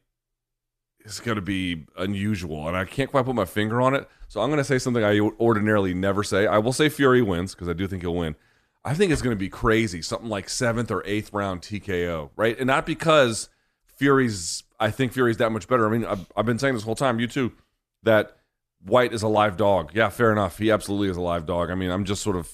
is 1.04 1.20
gonna 1.20 1.40
be 1.40 1.86
unusual, 1.96 2.68
and 2.68 2.76
I 2.76 2.84
can't 2.84 3.10
quite 3.10 3.24
put 3.24 3.34
my 3.34 3.44
finger 3.44 3.80
on 3.80 3.94
it. 3.94 4.08
So 4.28 4.40
I'm 4.40 4.50
gonna 4.50 4.64
say 4.64 4.78
something 4.78 5.04
I 5.04 5.18
ordinarily 5.20 5.94
never 5.94 6.22
say. 6.22 6.46
I 6.46 6.58
will 6.58 6.72
say 6.72 6.88
Fury 6.88 7.22
wins 7.22 7.54
because 7.54 7.68
I 7.68 7.72
do 7.72 7.86
think 7.86 8.02
he'll 8.02 8.14
win. 8.14 8.36
I 8.84 8.94
think 8.94 9.12
it's 9.12 9.22
gonna 9.22 9.36
be 9.36 9.48
crazy, 9.48 10.02
something 10.02 10.28
like 10.28 10.48
seventh 10.48 10.90
or 10.90 11.02
eighth 11.06 11.32
round 11.32 11.62
TKO, 11.62 12.30
right? 12.36 12.56
And 12.58 12.66
not 12.66 12.86
because 12.86 13.48
Fury's. 13.96 14.64
I 14.80 14.90
think 14.90 15.12
Fury's 15.12 15.36
that 15.36 15.52
much 15.52 15.68
better. 15.68 15.86
I 15.86 15.90
mean, 15.90 16.04
I've, 16.04 16.30
I've 16.36 16.46
been 16.46 16.58
saying 16.58 16.74
this 16.74 16.82
whole 16.82 16.96
time, 16.96 17.20
you 17.20 17.28
too, 17.28 17.52
that 18.02 18.36
Whyte 18.84 19.12
is 19.12 19.22
a 19.22 19.28
live 19.28 19.56
dog. 19.56 19.92
Yeah, 19.94 20.08
fair 20.08 20.32
enough. 20.32 20.58
He 20.58 20.70
absolutely 20.72 21.08
is 21.08 21.16
a 21.16 21.20
live 21.20 21.46
dog. 21.46 21.70
I 21.70 21.76
mean, 21.76 21.90
I'm 21.90 22.04
just 22.04 22.22
sort 22.22 22.36
of. 22.36 22.50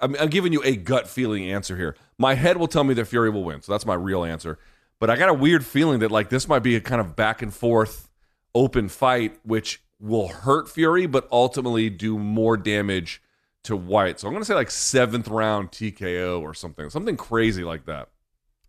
I'm, 0.00 0.14
I'm 0.20 0.28
giving 0.28 0.52
you 0.52 0.62
a 0.62 0.76
gut 0.76 1.08
feeling 1.08 1.50
answer 1.50 1.76
here. 1.76 1.96
My 2.18 2.34
head 2.34 2.58
will 2.58 2.68
tell 2.68 2.84
me 2.84 2.94
that 2.94 3.06
Fury 3.06 3.30
will 3.30 3.42
win, 3.42 3.62
so 3.62 3.72
that's 3.72 3.86
my 3.86 3.94
real 3.94 4.22
answer. 4.22 4.58
But 5.02 5.10
I 5.10 5.16
got 5.16 5.30
a 5.30 5.34
weird 5.34 5.66
feeling 5.66 5.98
that 5.98 6.12
like 6.12 6.28
this 6.28 6.46
might 6.46 6.60
be 6.60 6.76
a 6.76 6.80
kind 6.80 7.00
of 7.00 7.16
back 7.16 7.42
and 7.42 7.52
forth 7.52 8.08
open 8.54 8.88
fight, 8.88 9.36
which 9.42 9.82
will 9.98 10.28
hurt 10.28 10.68
Fury, 10.70 11.06
but 11.06 11.26
ultimately 11.32 11.90
do 11.90 12.16
more 12.20 12.56
damage 12.56 13.20
to 13.64 13.76
Whyte. 13.76 14.20
So 14.20 14.28
I'm 14.28 14.32
going 14.32 14.42
to 14.42 14.46
say 14.46 14.54
like 14.54 14.70
seventh 14.70 15.26
round 15.26 15.72
TKO 15.72 16.40
or 16.40 16.54
something, 16.54 16.88
something 16.88 17.16
crazy 17.16 17.64
like 17.64 17.84
that. 17.86 18.10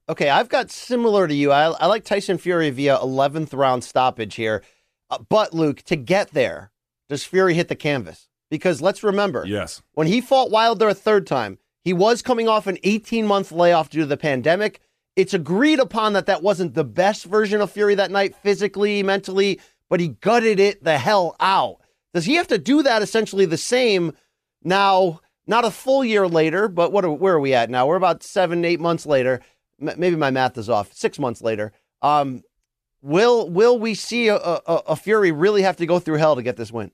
Okay, 0.10 0.28
I've 0.28 0.50
got 0.50 0.72
similar 0.72 1.28
to 1.28 1.36
you. 1.36 1.52
I, 1.52 1.66
I 1.66 1.86
like 1.86 2.04
Tyson 2.04 2.40
Fury 2.40 2.72
via 2.72 2.98
11th 2.98 3.54
round 3.54 3.84
stoppage 3.84 4.34
here. 4.34 4.64
Uh, 5.12 5.20
but, 5.30 5.54
Luke, 5.54 5.84
to 5.84 5.96
get 5.96 6.32
there, 6.32 6.72
does 7.10 7.24
Fury 7.24 7.54
hit 7.54 7.68
the 7.68 7.76
canvas? 7.76 8.28
Because 8.50 8.82
let's 8.82 9.04
remember, 9.04 9.46
Yes. 9.46 9.84
when 9.94 10.08
he 10.08 10.20
fought 10.20 10.50
Wilder 10.50 10.90
a 10.90 10.96
third 10.96 11.28
time, 11.28 11.60
he 11.84 11.94
was 11.94 12.24
coming 12.24 12.48
off 12.48 12.66
an 12.66 12.80
18 12.84 13.28
month 13.28 13.52
layoff 13.52 13.92
due 13.92 14.00
to 14.00 14.08
the 14.08 14.18
pandemic. 14.18 14.80
It's 15.16 15.34
agreed 15.34 15.80
upon 15.80 16.14
that 16.14 16.26
that 16.26 16.42
wasn't 16.42 16.74
the 16.74 16.84
best 16.84 17.26
version 17.26 17.62
of 17.62 17.72
Fury 17.72 17.96
that 17.96 18.12
night, 18.12 18.36
physically, 18.36 19.04
mentally, 19.04 19.60
but 19.90 20.00
he 20.00 20.10
gutted 20.10 20.60
it 20.60 20.84
the 20.84 20.98
hell 20.98 21.36
out. 21.40 21.78
Does 22.14 22.26
he 22.26 22.36
have 22.36 22.48
to 22.48 22.58
do 22.58 22.84
that 22.84 23.02
essentially 23.02 23.46
the 23.46 23.58
same 23.58 24.14
now? 24.64 25.22
Not 25.46 25.66
a 25.66 25.72
full 25.72 26.06
year 26.06 26.26
later, 26.28 26.70
but 26.70 26.94
what? 26.94 27.04
Are, 27.04 27.12
where 27.12 27.34
are 27.36 27.40
we 27.40 27.54
at 27.54 27.70
now? 27.70 27.86
We're 27.86 27.98
about 27.98 28.24
seven, 28.24 28.64
eight 28.64 28.80
months 28.80 29.06
later. 29.06 29.42
M- 29.82 30.00
maybe 30.00 30.16
my 30.16 30.32
math 30.32 30.58
is 30.58 30.70
off. 30.70 30.94
Six 30.94 31.20
months 31.20 31.42
later. 31.42 31.74
Um, 32.02 32.44
will 33.02 33.50
will 33.50 33.78
we 33.78 33.94
see 33.94 34.30
a, 34.30 34.38
a, 34.38 34.62
a 34.88 34.96
Fury 34.96 35.32
really 35.34 35.64
have 35.64 35.76
to 35.78 35.86
go 35.86 36.00
through 36.00 36.18
hell 36.18 36.38
to 36.38 36.44
get 36.44 36.56
this 36.56 36.72
win? 36.72 36.92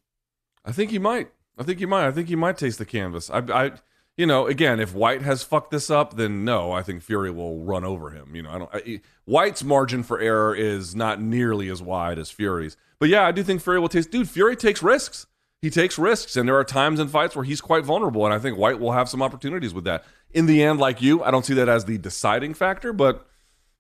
I 0.66 0.72
think 0.72 0.90
he 0.90 0.98
might. 0.98 1.30
I 1.60 1.64
think 1.64 1.78
he 1.78 1.86
might. 1.86 2.08
I 2.08 2.12
think 2.12 2.28
he 2.28 2.36
might 2.36 2.58
taste 2.58 2.80
the 2.80 2.86
canvas. 2.86 3.30
I, 3.30 3.40
I, 3.40 3.72
you 4.20 4.26
know, 4.26 4.48
again, 4.48 4.82
if 4.82 4.94
Whyte 4.94 5.22
has 5.22 5.44
fucked 5.44 5.72
this 5.72 5.90
up, 5.90 6.18
then 6.18 6.44
no, 6.44 6.74
I 6.74 6.84
think 6.84 7.02
Fury 7.02 7.32
will 7.32 7.64
run 7.64 7.86
over 7.86 8.10
him. 8.10 8.36
You 8.36 8.42
know, 8.42 8.50
I 8.50 8.58
don't. 8.58 8.70
I, 8.74 9.02
Whyte's 9.24 9.64
margin 9.64 10.04
for 10.04 10.20
error 10.20 10.54
is 10.54 10.94
not 10.94 11.22
nearly 11.22 11.70
as 11.70 11.82
wide 11.82 12.20
as 12.20 12.30
Fury's. 12.30 12.76
But 13.00 13.08
yeah, 13.08 13.26
I 13.26 13.32
do 13.32 13.44
think 13.44 13.62
Fury 13.62 13.80
will 13.80 13.88
taste. 13.88 14.12
Dude, 14.12 14.30
Fury 14.30 14.58
takes 14.58 14.84
risks. 14.84 15.26
he 15.62 15.70
takes 15.70 15.98
risks, 15.98 16.36
and 16.36 16.50
there 16.50 16.58
are 16.58 16.66
times 16.66 17.00
in 17.00 17.08
fights 17.08 17.34
where 17.34 17.46
he's 17.46 17.62
quite 17.62 17.86
vulnerable, 17.86 18.26
and 18.26 18.34
I 18.34 18.40
think 18.40 18.58
Whyte 18.58 18.78
will 18.78 18.92
have 18.92 19.08
some 19.08 19.22
opportunities 19.22 19.74
with 19.74 19.86
that. 19.86 20.04
In 20.32 20.48
the 20.48 20.64
end, 20.64 20.80
like 20.80 21.02
you, 21.02 21.24
I 21.24 21.32
don't 21.32 21.46
see 21.46 21.54
that 21.54 21.70
as 21.70 21.86
the 21.86 21.98
deciding 21.98 22.56
factor, 22.56 22.92
but 22.92 23.26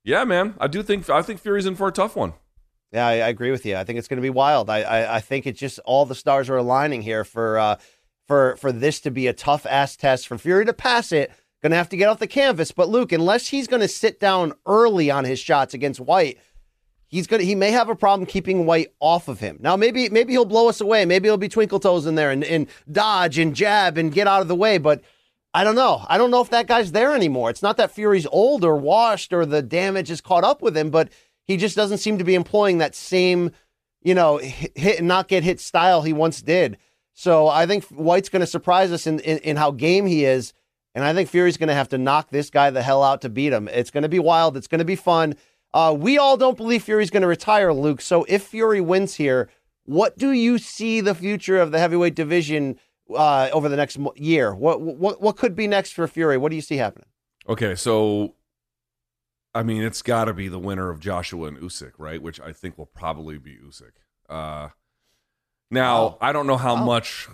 yeah, 0.05 0.23
man, 0.23 0.53
I 0.57 0.67
do 0.67 0.81
think 0.81 1.09
I 1.09 1.21
think 1.21 1.41
Fury's 1.41 1.65
in 1.65 1.75
for 1.75 1.89
a 1.89 1.91
tough 1.91 2.15
one. 2.15 2.31
Yeah, 2.93 3.05
I, 3.05 3.11
I 3.11 3.27
agree 3.27 3.51
with 3.51 3.65
you. 3.65 3.75
I 3.75 3.83
think 3.83 3.99
it's 3.99 4.07
going 4.07 4.17
to 4.17 4.21
be 4.21 4.29
wild. 4.29 4.69
I, 4.69 4.83
I, 4.83 5.15
I 5.17 5.19
think 5.19 5.45
it's 5.45 5.59
just 5.59 5.79
all 5.79 6.05
the 6.05 6.15
stars 6.15 6.49
are 6.49 6.55
aligning 6.55 7.01
here 7.01 7.25
for 7.25 7.59
uh, 7.59 7.75
for 8.29 8.55
for 8.57 8.71
this 8.71 9.01
to 9.01 9.11
be 9.11 9.25
a 9.25 9.33
tough 9.33 9.65
ass 9.65 9.95
test 9.97 10.27
for 10.27 10.37
Fury 10.37 10.63
to 10.65 10.73
pass 10.73 11.11
it. 11.11 11.31
Going 11.61 11.71
to 11.71 11.77
have 11.77 11.89
to 11.89 11.97
get 11.97 12.07
off 12.07 12.19
the 12.19 12.27
canvas. 12.27 12.71
But 12.71 12.87
Luke, 12.87 13.11
unless 13.11 13.47
he's 13.49 13.67
going 13.67 13.81
to 13.81 13.87
sit 13.89 14.17
down 14.17 14.53
early 14.65 15.11
on 15.11 15.25
his 15.25 15.39
shots 15.39 15.73
against 15.73 15.99
Whyte, 15.99 16.37
he's 17.07 17.27
gonna 17.27 17.43
he 17.43 17.55
may 17.55 17.71
have 17.71 17.89
a 17.89 17.95
problem 17.95 18.25
keeping 18.25 18.65
Whyte 18.65 18.93
off 19.01 19.27
of 19.27 19.39
him. 19.39 19.57
Now 19.59 19.75
maybe 19.75 20.07
maybe 20.09 20.31
he'll 20.31 20.45
blow 20.45 20.69
us 20.69 20.79
away. 20.79 21.05
Maybe 21.05 21.27
he'll 21.27 21.37
be 21.37 21.49
twinkle 21.49 21.79
toes 21.79 22.05
in 22.05 22.15
there 22.15 22.29
and, 22.29 22.43
and 22.43 22.67
dodge 22.89 23.39
and 23.39 23.55
jab 23.55 23.97
and 23.97 24.13
get 24.13 24.27
out 24.27 24.41
of 24.41 24.47
the 24.47 24.55
way. 24.55 24.77
But 24.77 25.01
I 25.55 25.63
don't 25.63 25.75
know. 25.75 26.05
I 26.07 26.19
don't 26.19 26.31
know 26.31 26.41
if 26.41 26.51
that 26.51 26.67
guy's 26.67 26.91
there 26.91 27.15
anymore. 27.15 27.49
It's 27.49 27.63
not 27.63 27.77
that 27.77 27.91
Fury's 27.91 28.27
old 28.27 28.63
or 28.63 28.77
washed 28.77 29.33
or 29.33 29.45
the 29.45 29.63
damage 29.63 30.11
is 30.11 30.21
caught 30.21 30.43
up 30.43 30.61
with 30.61 30.77
him, 30.77 30.91
but 30.91 31.09
he 31.45 31.57
just 31.57 31.75
doesn't 31.75 31.97
seem 31.97 32.19
to 32.19 32.23
be 32.23 32.35
employing 32.35 32.77
that 32.77 32.93
same, 32.93 33.51
you 34.03 34.13
know, 34.13 34.37
hit 34.37 34.99
and 34.99 35.07
not 35.07 35.27
get 35.27 35.43
hit 35.43 35.59
style 35.59 36.03
he 36.03 36.13
once 36.13 36.43
did. 36.43 36.77
So 37.13 37.47
I 37.47 37.65
think 37.65 37.85
Whyte's 37.85 38.29
going 38.29 38.41
to 38.41 38.47
surprise 38.47 38.91
us 38.91 39.07
in, 39.07 39.19
in, 39.19 39.39
in 39.39 39.57
how 39.57 39.71
game 39.71 40.05
he 40.05 40.25
is. 40.25 40.53
And 40.95 41.03
I 41.03 41.13
think 41.13 41.29
Fury's 41.29 41.57
going 41.57 41.69
to 41.69 41.75
have 41.75 41.89
to 41.89 41.97
knock 41.97 42.29
this 42.29 42.49
guy 42.49 42.69
the 42.69 42.81
hell 42.81 43.03
out 43.03 43.21
to 43.21 43.29
beat 43.29 43.53
him. 43.53 43.67
It's 43.67 43.91
going 43.91 44.03
to 44.03 44.09
be 44.09 44.19
wild. 44.19 44.57
It's 44.57 44.67
going 44.67 44.79
to 44.79 44.85
be 44.85 44.95
fun. 44.95 45.35
Uh, 45.73 45.95
we 45.97 46.17
all 46.17 46.35
don't 46.35 46.57
believe 46.57 46.83
Fury's 46.83 47.11
going 47.11 47.21
to 47.21 47.27
retire, 47.27 47.73
Luke. 47.73 48.01
So 48.01 48.25
if 48.27 48.43
Fury 48.43 48.81
wins 48.81 49.15
here, 49.15 49.49
what 49.83 50.17
do 50.17 50.31
you 50.31 50.57
see 50.57 51.01
the 51.01 51.13
future 51.13 51.59
of 51.59 51.71
the 51.71 51.79
heavyweight 51.79 52.15
division 52.15 52.79
uh, 53.15 53.49
over 53.53 53.69
the 53.69 53.75
next 53.75 53.97
year? 54.15 54.53
What 54.53 54.81
what 54.81 55.21
what 55.21 55.37
could 55.37 55.55
be 55.55 55.67
next 55.67 55.93
for 55.93 56.07
Fury? 56.07 56.37
What 56.37 56.49
do 56.49 56.55
you 56.55 56.61
see 56.61 56.77
happening? 56.77 57.07
Okay, 57.47 57.75
so 57.75 58.35
I 59.53 59.63
mean, 59.63 59.83
it's 59.83 60.01
got 60.01 60.25
to 60.25 60.33
be 60.33 60.47
the 60.47 60.59
winner 60.59 60.89
of 60.89 60.99
Joshua 60.99 61.47
and 61.47 61.57
Usyk, 61.57 61.93
right? 61.97 62.21
Which 62.21 62.39
I 62.39 62.53
think 62.53 62.77
will 62.77 62.85
probably 62.85 63.37
be 63.37 63.57
Usyk. 63.57 63.93
Uh, 64.29 64.69
now, 65.71 65.97
oh. 65.97 66.17
I 66.21 66.31
don't 66.31 66.47
know 66.47 66.57
how 66.57 66.73
oh. 66.73 66.85
much 66.85 67.27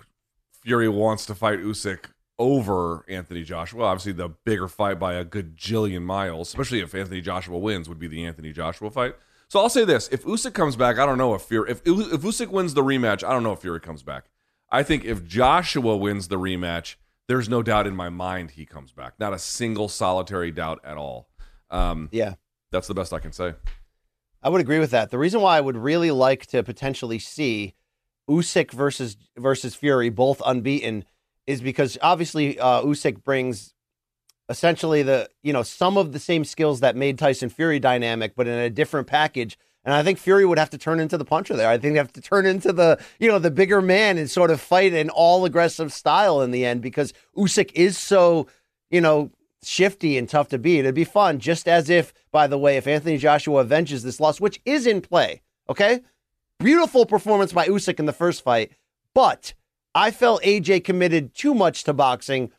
Fury 0.63 0.89
wants 0.89 1.25
to 1.27 1.35
fight 1.35 1.59
Usyk 1.59 2.05
over 2.37 3.05
Anthony 3.07 3.43
Joshua. 3.43 3.85
Obviously, 3.85 4.11
the 4.11 4.29
bigger 4.29 4.67
fight 4.67 4.99
by 4.99 5.13
a 5.13 5.23
good 5.23 5.55
jillion 5.55 6.03
miles, 6.03 6.49
especially 6.49 6.81
if 6.81 6.93
Anthony 6.93 7.21
Joshua 7.21 7.57
wins, 7.57 7.87
would 7.87 7.99
be 7.99 8.07
the 8.07 8.25
Anthony 8.25 8.51
Joshua 8.51 8.89
fight. 8.89 9.15
So 9.47 9.59
I'll 9.59 9.69
say 9.69 9.85
this: 9.85 10.09
if 10.09 10.23
Usyk 10.23 10.53
comes 10.53 10.75
back, 10.75 10.97
I 10.97 11.05
don't 11.05 11.17
know 11.17 11.33
if 11.33 11.43
Fury. 11.43 11.71
If 11.71 11.81
if 11.85 12.21
Usyk 12.21 12.49
wins 12.49 12.73
the 12.73 12.83
rematch, 12.83 13.23
I 13.23 13.31
don't 13.31 13.43
know 13.43 13.53
if 13.53 13.59
Fury 13.59 13.79
comes 13.79 14.03
back. 14.03 14.25
I 14.69 14.83
think 14.83 15.05
if 15.05 15.23
Joshua 15.23 15.95
wins 15.95 16.27
the 16.27 16.37
rematch, 16.37 16.95
there's 17.27 17.47
no 17.47 17.61
doubt 17.61 17.87
in 17.87 17.95
my 17.95 18.09
mind 18.09 18.51
he 18.51 18.65
comes 18.65 18.91
back. 18.91 19.13
Not 19.19 19.33
a 19.33 19.39
single 19.39 19.87
solitary 19.87 20.51
doubt 20.51 20.81
at 20.83 20.97
all. 20.97 21.29
Um, 21.69 22.09
yeah, 22.11 22.33
that's 22.71 22.87
the 22.87 22.93
best 22.93 23.13
I 23.13 23.19
can 23.19 23.31
say. 23.31 23.53
I 24.41 24.49
would 24.49 24.61
agree 24.61 24.79
with 24.79 24.91
that. 24.91 25.09
The 25.09 25.17
reason 25.17 25.41
why 25.41 25.57
I 25.57 25.61
would 25.61 25.77
really 25.77 26.11
like 26.11 26.45
to 26.47 26.61
potentially 26.63 27.17
see 27.19 27.73
Usyk 28.29 28.71
versus 28.71 29.17
versus 29.37 29.75
Fury 29.75 30.09
both 30.09 30.41
unbeaten 30.45 31.05
is 31.47 31.61
because 31.61 31.97
obviously 32.01 32.59
uh, 32.59 32.81
Usyk 32.81 33.23
brings 33.23 33.73
essentially 34.49 35.03
the 35.03 35.29
you 35.43 35.53
know 35.53 35.63
some 35.63 35.97
of 35.97 36.11
the 36.11 36.19
same 36.19 36.45
skills 36.45 36.79
that 36.79 36.95
made 36.95 37.17
Tyson 37.17 37.49
Fury 37.49 37.79
dynamic, 37.79 38.35
but 38.35 38.47
in 38.47 38.57
a 38.57 38.69
different 38.69 39.07
package. 39.07 39.57
And 39.83 39.93
I 39.93 40.01
think 40.01 40.17
Fury 40.17 40.45
would 40.45 40.57
have 40.57 40.71
to 40.71 40.79
turn 40.79 40.99
into 40.99 41.15
the 41.15 41.25
puncher 41.25 41.55
there. 41.55 41.69
I 41.69 41.77
think 41.77 41.93
they 41.93 41.99
have 41.99 42.13
to 42.13 42.21
turn 42.21 42.47
into 42.47 42.73
the 42.73 42.99
you 43.19 43.27
know 43.27 43.39
the 43.39 43.51
bigger 43.51 43.81
man 43.81 44.17
and 44.17 44.29
sort 44.29 44.51
of 44.51 44.59
fight 44.59 44.93
an 44.93 45.09
all 45.09 45.45
aggressive 45.45 45.93
style 45.93 46.41
in 46.41 46.51
the 46.51 46.65
end 46.65 46.81
because 46.81 47.13
Usyk 47.37 47.71
is 47.73 47.97
so 47.97 48.47
you 48.89 49.01
know 49.01 49.31
shifty 49.65 50.17
and 50.17 50.29
tough 50.29 50.49
to 50.49 50.57
beat. 50.57 50.79
It'd 50.79 50.95
be 50.95 51.03
fun, 51.03 51.39
just 51.39 51.67
as 51.67 51.89
if, 51.89 52.13
by 52.31 52.47
the 52.47 52.57
way, 52.57 52.77
if 52.77 52.87
Anthony 52.87 53.17
Joshua 53.17 53.61
avenges 53.61 54.03
this 54.03 54.19
loss, 54.19 54.39
which 54.39 54.61
is 54.65 54.85
in 54.85 55.01
play, 55.01 55.41
okay? 55.69 56.01
Beautiful 56.59 57.05
performance 57.05 57.51
by 57.53 57.67
Usyk 57.67 57.99
in 57.99 58.05
the 58.05 58.13
first 58.13 58.43
fight, 58.43 58.71
but 59.13 59.53
I 59.93 60.11
felt 60.11 60.41
AJ 60.43 60.83
committed 60.83 61.33
too 61.33 61.53
much 61.53 61.83
to 61.83 61.93
boxing 61.93 62.51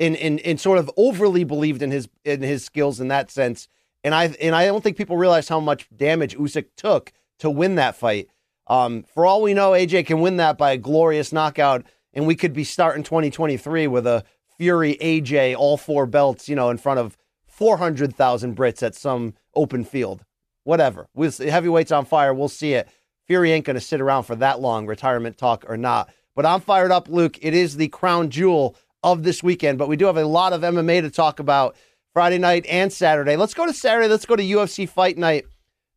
and, 0.00 0.16
and, 0.16 0.40
and 0.40 0.58
sort 0.58 0.78
of 0.78 0.90
overly 0.96 1.44
believed 1.44 1.82
in 1.82 1.90
his 1.90 2.08
in 2.24 2.42
his 2.42 2.64
skills 2.64 3.00
in 3.00 3.08
that 3.08 3.30
sense. 3.30 3.68
And 4.04 4.14
I 4.14 4.26
and 4.40 4.54
I 4.54 4.66
don't 4.66 4.82
think 4.82 4.96
people 4.96 5.16
realize 5.16 5.48
how 5.48 5.60
much 5.60 5.88
damage 5.94 6.36
Usyk 6.36 6.66
took 6.76 7.12
to 7.38 7.50
win 7.50 7.76
that 7.76 7.94
fight. 7.94 8.28
Um, 8.66 9.04
for 9.14 9.26
all 9.26 9.42
we 9.42 9.54
know, 9.54 9.72
AJ 9.72 10.06
can 10.06 10.20
win 10.20 10.38
that 10.38 10.56
by 10.56 10.72
a 10.72 10.78
glorious 10.78 11.32
knockout, 11.32 11.84
and 12.14 12.26
we 12.26 12.34
could 12.34 12.52
be 12.52 12.64
starting 12.64 13.02
2023 13.02 13.86
with 13.86 14.06
a 14.06 14.24
Fury 14.56 14.96
AJ 15.00 15.56
all 15.56 15.76
four 15.76 16.06
belts, 16.06 16.48
you 16.48 16.54
know, 16.54 16.70
in 16.70 16.78
front 16.78 17.00
of 17.00 17.16
400,000 17.46 18.56
Brits 18.56 18.82
at 18.82 18.94
some 18.94 19.34
open 19.54 19.84
field. 19.84 20.24
Whatever. 20.64 21.08
We'll, 21.14 21.30
heavyweight's 21.30 21.90
on 21.90 22.04
fire. 22.04 22.32
We'll 22.32 22.48
see 22.48 22.74
it. 22.74 22.88
Fury 23.32 23.52
ain't 23.52 23.64
going 23.64 23.76
to 23.76 23.80
sit 23.80 24.02
around 24.02 24.24
for 24.24 24.36
that 24.36 24.60
long, 24.60 24.86
retirement 24.86 25.38
talk 25.38 25.64
or 25.66 25.78
not. 25.78 26.12
But 26.36 26.44
I'm 26.44 26.60
fired 26.60 26.92
up, 26.92 27.08
Luke. 27.08 27.38
It 27.40 27.54
is 27.54 27.78
the 27.78 27.88
crown 27.88 28.28
jewel 28.28 28.76
of 29.02 29.22
this 29.22 29.42
weekend, 29.42 29.78
but 29.78 29.88
we 29.88 29.96
do 29.96 30.04
have 30.04 30.18
a 30.18 30.26
lot 30.26 30.52
of 30.52 30.60
MMA 30.60 31.00
to 31.00 31.08
talk 31.10 31.38
about 31.38 31.74
Friday 32.12 32.36
night 32.36 32.66
and 32.66 32.92
Saturday. 32.92 33.36
Let's 33.36 33.54
go 33.54 33.64
to 33.64 33.72
Saturday. 33.72 34.06
Let's 34.06 34.26
go 34.26 34.36
to 34.36 34.42
UFC 34.42 34.86
Fight 34.86 35.16
Night. 35.16 35.46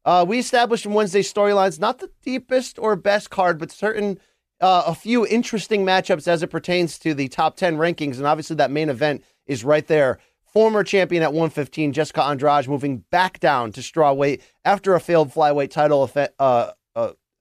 Uh, 0.06 0.24
we 0.26 0.40
established 0.40 0.86
in 0.86 0.94
Wednesday 0.94 1.22
storylines, 1.22 1.78
not 1.78 2.00
the 2.00 2.10
deepest 2.24 2.80
or 2.80 2.96
best 2.96 3.32
card, 3.32 3.60
but 3.60 3.70
certain 3.70 4.18
uh, 4.62 4.84
a 4.88 4.96
few 4.96 5.28
interesting 5.28 5.86
matchups 5.86 6.30
as 6.30 6.42
it 6.42 6.48
pertains 6.48 6.98
to 7.00 7.14
the 7.14 7.28
top 7.28 7.58
10 7.58 7.76
rankings. 7.76 8.16
And 8.16 8.26
obviously, 8.26 8.56
that 8.56 8.72
main 8.72 8.88
event 8.88 9.26
is 9.46 9.66
right 9.66 9.86
there. 9.86 10.20
Former 10.54 10.86
champion 10.86 11.22
at 11.22 11.34
115, 11.34 11.92
Jessica 11.92 12.24
Andrade, 12.24 12.70
moving 12.70 13.00
back 13.12 13.42
down 13.42 13.74
to 13.74 13.82
strawweight 13.82 14.42
after 14.64 14.96
a 14.96 15.02
failed 15.02 15.34
flyweight 15.34 15.72
title 15.72 16.10
uh, 16.40 16.72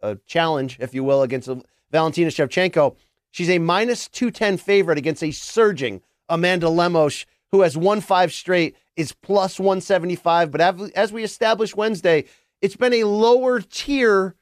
uh, 0.04 0.14
challenge, 0.26 0.76
if 0.80 0.94
you 0.94 1.02
will, 1.02 1.22
against 1.22 1.48
Valentina 1.90 2.30
Shevchenko. 2.30 2.96
She's 3.30 3.50
a 3.50 3.58
minus 3.58 4.08
210 4.08 4.58
favorite 4.58 4.98
against 4.98 5.22
a 5.22 5.32
surging 5.32 6.02
Amanda 6.28 6.68
Lemos, 6.68 7.26
who 7.50 7.62
has 7.62 7.76
won 7.76 8.00
five 8.00 8.32
straight, 8.32 8.76
is 8.96 9.12
plus 9.12 9.58
175. 9.58 10.50
But 10.50 10.60
as 10.94 11.12
we 11.12 11.24
established 11.24 11.76
Wednesday, 11.76 12.24
it's 12.60 12.76
been 12.76 12.94
a 12.94 13.04
lower 13.04 13.60
tier 13.60 14.36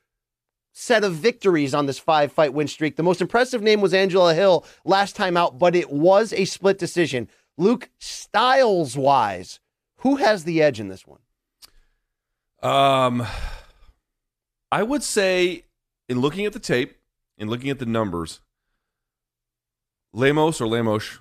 set 0.72 1.04
of 1.04 1.14
victories 1.14 1.74
on 1.74 1.86
this 1.86 1.98
five 1.98 2.32
fight 2.32 2.52
win 2.52 2.68
streak. 2.68 2.96
The 2.96 3.02
most 3.02 3.20
impressive 3.20 3.62
name 3.62 3.80
was 3.80 3.94
Angela 3.94 4.34
Hill 4.34 4.64
last 4.84 5.16
time 5.16 5.36
out, 5.36 5.58
but 5.58 5.76
it 5.76 5.90
was 5.90 6.32
a 6.32 6.44
split 6.44 6.78
decision. 6.78 7.28
Luke, 7.58 7.90
styles 7.98 8.96
wise, 8.96 9.60
who 9.98 10.16
has 10.16 10.44
the 10.44 10.62
edge 10.62 10.80
in 10.80 10.88
this 10.88 11.06
one? 11.06 11.20
Um, 12.62 13.26
I 14.72 14.82
would 14.82 15.02
say, 15.02 15.66
in 16.08 16.20
looking 16.20 16.46
at 16.46 16.54
the 16.54 16.58
tape, 16.58 16.96
in 17.36 17.48
looking 17.48 17.68
at 17.68 17.78
the 17.78 17.84
numbers, 17.84 18.40
Lemos 20.14 20.62
or 20.62 20.66
Lemos, 20.66 21.18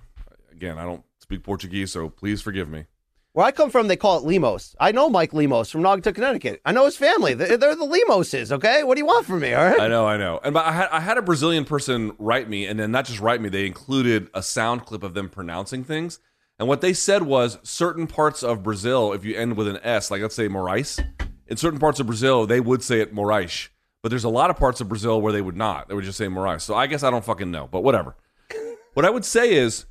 again, 0.54 0.78
I 0.78 0.86
don't 0.86 1.04
speak 1.20 1.44
Portuguese, 1.44 1.92
so 1.92 2.08
please 2.08 2.42
forgive 2.42 2.70
me. 2.70 2.86
Where 3.34 3.46
I 3.46 3.52
come 3.52 3.70
from, 3.70 3.90
they 3.90 3.98
call 3.98 4.18
it 4.18 4.24
Lemos. 4.24 4.74
I 4.80 4.94
know 4.94 5.10
Mike 5.10 5.34
Lemos 5.34 5.70
from 5.70 5.82
Naugatuck, 5.82 6.16
Connecticut. 6.16 6.62
I 6.66 6.72
know 6.72 6.86
his 6.86 6.96
family. 6.96 7.34
They're, 7.34 7.58
they're 7.58 7.76
the 7.76 7.84
Lemoses, 7.84 8.54
okay? 8.54 8.84
What 8.84 8.96
do 8.96 9.00
you 9.00 9.06
want 9.06 9.26
from 9.26 9.42
me, 9.42 9.54
all 9.54 9.66
right? 9.66 9.82
I 9.82 9.90
know, 9.90 10.08
I 10.08 10.16
know. 10.16 10.40
And 10.46 10.54
but 10.54 10.66
I 10.66 10.72
had, 10.72 10.90
I 10.90 11.02
had 11.02 11.18
a 11.18 11.22
Brazilian 11.22 11.66
person 11.66 12.14
write 12.20 12.50
me, 12.50 12.66
and 12.66 12.80
then 12.80 12.92
not 12.92 13.06
just 13.06 13.20
write 13.20 13.42
me, 13.42 13.50
they 13.50 13.66
included 13.66 14.30
a 14.34 14.42
sound 14.42 14.86
clip 14.86 15.04
of 15.04 15.14
them 15.14 15.28
pronouncing 15.28 15.84
things. 15.84 16.20
And 16.58 16.70
what 16.70 16.80
they 16.80 16.94
said 16.94 17.24
was 17.24 17.58
certain 17.64 18.08
parts 18.08 18.44
of 18.44 18.64
Brazil, 18.64 19.12
if 19.12 19.26
you 19.26 19.36
end 19.36 19.58
with 19.58 19.68
an 19.68 19.80
S, 19.84 20.10
like 20.10 20.22
let's 20.22 20.36
say 20.36 20.48
Moraes, 20.48 21.06
in 21.52 21.58
certain 21.58 21.80
parts 21.80 22.00
of 22.00 22.08
Brazil, 22.08 22.48
they 22.48 22.62
would 22.62 22.82
say 22.82 23.02
it 23.02 23.14
Moraes. 23.14 23.68
But 24.02 24.10
there's 24.10 24.24
a 24.24 24.30
lot 24.30 24.50
of 24.50 24.56
parts 24.56 24.80
of 24.80 24.88
Brazil 24.88 25.22
where 25.22 25.34
they 25.34 25.42
would 25.42 25.58
not. 25.58 25.90
They 25.90 25.94
would 25.94 26.06
just 26.06 26.18
say 26.18 26.28
Moraes. 26.28 26.62
So 26.62 26.76
I 26.76 26.88
guess 26.88 27.04
I 27.04 27.12
don't 27.12 27.26
fucking 27.26 27.52
know, 27.52 27.68
but 27.70 27.82
whatever. 27.84 28.16
what 28.94 29.06
I 29.06 29.10
would 29.10 29.26
say 29.26 29.54
is 29.54 29.86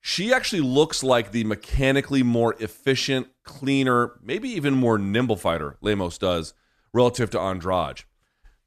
she 0.00 0.34
actually 0.34 0.62
looks 0.62 1.04
like 1.04 1.30
the 1.30 1.44
mechanically 1.44 2.24
more 2.24 2.56
efficient, 2.58 3.28
cleaner, 3.44 4.18
maybe 4.20 4.48
even 4.48 4.74
more 4.74 4.98
nimble 4.98 5.36
fighter 5.36 5.76
Lemos 5.80 6.18
does 6.18 6.54
relative 6.92 7.30
to 7.30 7.40
Andrade. 7.40 8.02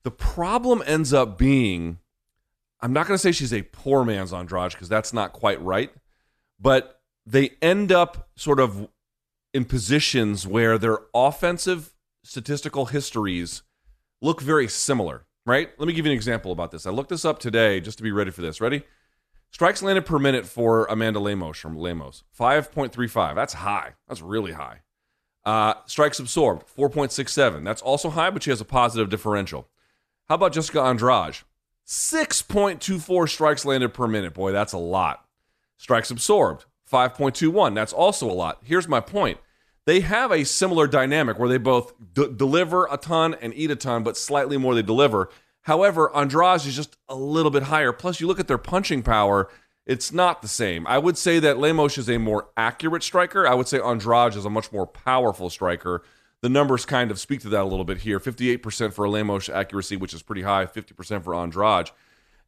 The 0.03 0.11
problem 0.11 0.81
ends 0.85 1.13
up 1.13 1.37
being 1.37 1.99
I'm 2.79 2.93
not 2.93 3.05
going 3.05 3.15
to 3.15 3.21
say 3.21 3.33
she's 3.33 3.53
a 3.53 3.63
poor 3.63 4.05
man's 4.05 4.31
Andrade 4.31 4.71
because 4.71 4.89
that's 4.89 5.11
not 5.11 5.33
quite 5.33 5.61
right, 5.61 5.91
but 6.57 7.01
they 7.25 7.51
end 7.61 7.91
up 7.91 8.29
sort 8.37 8.61
of 8.61 8.87
in 9.53 9.65
positions 9.65 10.47
where 10.47 10.77
their 10.77 10.99
offensive 11.13 11.92
statistical 12.23 12.85
histories 12.85 13.63
look 14.21 14.41
very 14.41 14.67
similar, 14.67 15.25
right? 15.45 15.69
Let 15.77 15.87
me 15.87 15.93
give 15.93 16.05
you 16.05 16.11
an 16.11 16.17
example 16.17 16.51
about 16.51 16.71
this. 16.71 16.85
I 16.85 16.91
looked 16.91 17.09
this 17.09 17.25
up 17.25 17.39
today 17.39 17.79
just 17.79 17.97
to 17.97 18.03
be 18.03 18.11
ready 18.11 18.31
for 18.31 18.41
this. 18.41 18.61
Ready? 18.61 18.83
Strikes 19.51 19.83
landed 19.83 20.05
per 20.05 20.17
minute 20.17 20.47
for 20.47 20.85
Amanda 20.85 21.19
Lemos 21.19 21.57
from 21.57 21.77
Lemos, 21.77 22.23
5.35. 22.39 23.35
That's 23.35 23.53
high. 23.53 23.93
That's 24.07 24.21
really 24.21 24.53
high. 24.53 24.81
Uh, 25.45 25.75
strikes 25.85 26.19
absorbed, 26.19 26.65
4.67. 26.75 27.63
That's 27.63 27.81
also 27.81 28.09
high, 28.09 28.31
but 28.31 28.41
she 28.41 28.49
has 28.49 28.61
a 28.61 28.65
positive 28.65 29.09
differential. 29.09 29.67
How 30.27 30.35
about 30.35 30.53
Jessica 30.53 30.81
Andrade? 30.81 31.39
6.24 31.85 33.29
strikes 33.29 33.65
landed 33.65 33.93
per 33.93 34.07
minute. 34.07 34.33
Boy, 34.33 34.53
that's 34.53 34.73
a 34.73 34.77
lot. 34.77 35.25
Strikes 35.77 36.09
absorbed, 36.09 36.65
5.21. 36.91 37.75
That's 37.75 37.93
also 37.93 38.31
a 38.31 38.33
lot. 38.33 38.59
Here's 38.63 38.87
my 38.87 39.01
point. 39.01 39.37
They 39.85 39.99
have 40.01 40.31
a 40.31 40.45
similar 40.45 40.87
dynamic 40.87 41.37
where 41.37 41.49
they 41.49 41.57
both 41.57 41.93
d- 42.13 42.29
deliver 42.35 42.87
a 42.89 42.97
ton 42.97 43.35
and 43.41 43.53
eat 43.53 43.71
a 43.71 43.75
ton, 43.75 44.03
but 44.03 44.17
slightly 44.17 44.57
more 44.57 44.75
they 44.75 44.81
deliver. 44.81 45.29
However, 45.61 46.15
Andrade 46.15 46.65
is 46.65 46.75
just 46.75 46.97
a 47.09 47.15
little 47.15 47.51
bit 47.51 47.63
higher. 47.63 47.91
Plus, 47.91 48.19
you 48.19 48.27
look 48.27 48.39
at 48.39 48.47
their 48.47 48.57
punching 48.57 49.03
power, 49.03 49.49
it's 49.85 50.13
not 50.13 50.41
the 50.41 50.47
same. 50.47 50.87
I 50.87 50.97
would 50.97 51.17
say 51.17 51.39
that 51.39 51.57
Lemos 51.57 51.97
is 51.97 52.09
a 52.09 52.17
more 52.17 52.49
accurate 52.55 53.03
striker. 53.03 53.45
I 53.47 53.53
would 53.53 53.67
say 53.67 53.79
Andrade 53.79 54.35
is 54.35 54.45
a 54.45 54.49
much 54.49 54.71
more 54.71 54.87
powerful 54.87 55.49
striker. 55.49 56.03
The 56.41 56.49
numbers 56.49 56.85
kind 56.85 57.11
of 57.11 57.19
speak 57.19 57.41
to 57.41 57.49
that 57.49 57.61
a 57.61 57.65
little 57.65 57.85
bit 57.85 57.99
here 57.99 58.19
58% 58.19 58.93
for 58.93 59.07
Lemos 59.07 59.49
accuracy, 59.49 59.95
which 59.95 60.13
is 60.13 60.21
pretty 60.21 60.41
high, 60.41 60.65
50% 60.65 61.23
for 61.23 61.35
Andrade. 61.35 61.91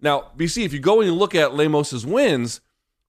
Now, 0.02 0.32
BC, 0.38 0.66
if 0.66 0.74
you 0.74 0.80
go 0.80 1.00
and 1.00 1.10
you 1.10 1.16
look 1.16 1.36
at 1.36 1.54
Lemos's 1.54 2.06
wins, 2.06 2.60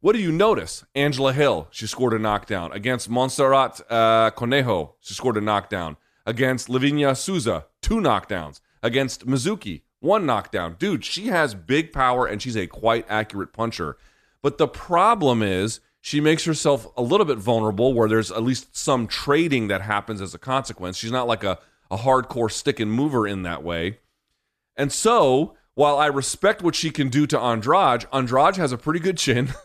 what 0.07 0.14
do 0.14 0.22
you 0.22 0.30
notice? 0.30 0.84
Angela 0.94 1.32
Hill, 1.32 1.66
she 1.72 1.88
scored 1.88 2.12
a 2.12 2.18
knockdown. 2.20 2.70
Against 2.70 3.11
Montserrat 3.11 3.80
uh, 3.90 4.30
Conejo, 4.30 4.94
she 5.00 5.14
scored 5.14 5.36
a 5.36 5.40
knockdown. 5.40 5.96
Against 6.24 6.68
Livinha 6.68 7.16
Souza, 7.16 7.66
two 7.82 7.96
knockdowns. 7.96 8.61
Against 8.84 9.26
Mizuki, 9.26 9.82
one 9.98 10.24
knockdown. 10.24 10.76
Dude, 10.78 11.04
she 11.04 11.26
has 11.26 11.57
big 11.57 11.92
power 11.92 12.24
and 12.24 12.40
she's 12.40 12.57
a 12.57 12.68
quite 12.68 13.04
accurate 13.09 13.52
puncher. 13.52 13.96
But 14.42 14.59
the 14.59 14.68
problem 14.68 15.42
is 15.42 15.80
she 16.00 16.20
makes 16.20 16.44
herself 16.44 16.86
a 16.96 17.02
little 17.02 17.26
bit 17.26 17.38
vulnerable 17.38 17.92
where 17.92 18.09
there's 18.09 18.30
at 18.30 18.44
least 18.44 18.76
some 18.76 19.09
trading 19.09 19.66
that 19.66 19.82
happens 19.82 20.20
as 20.20 20.34
a 20.34 20.38
consequence. 20.38 20.96
She's 20.96 21.11
not 21.11 21.26
like 21.26 21.42
a, 21.42 21.59
a 21.90 21.96
hardcore 21.96 22.52
stick 22.52 22.78
and 22.78 22.92
mover 22.92 23.26
in 23.26 23.42
that 23.42 23.64
way. 23.64 23.98
And 24.76 24.92
so, 24.92 25.57
while 25.74 25.98
I 25.98 26.07
respect 26.07 26.62
what 26.62 26.76
she 26.76 26.90
can 26.90 27.09
do 27.09 27.26
to 27.26 27.40
Andrade, 27.40 28.07
Andrade 28.12 28.54
has 28.54 28.70
a 28.70 28.78
pretty 28.78 29.00
good 29.00 29.18
chin. 29.18 29.52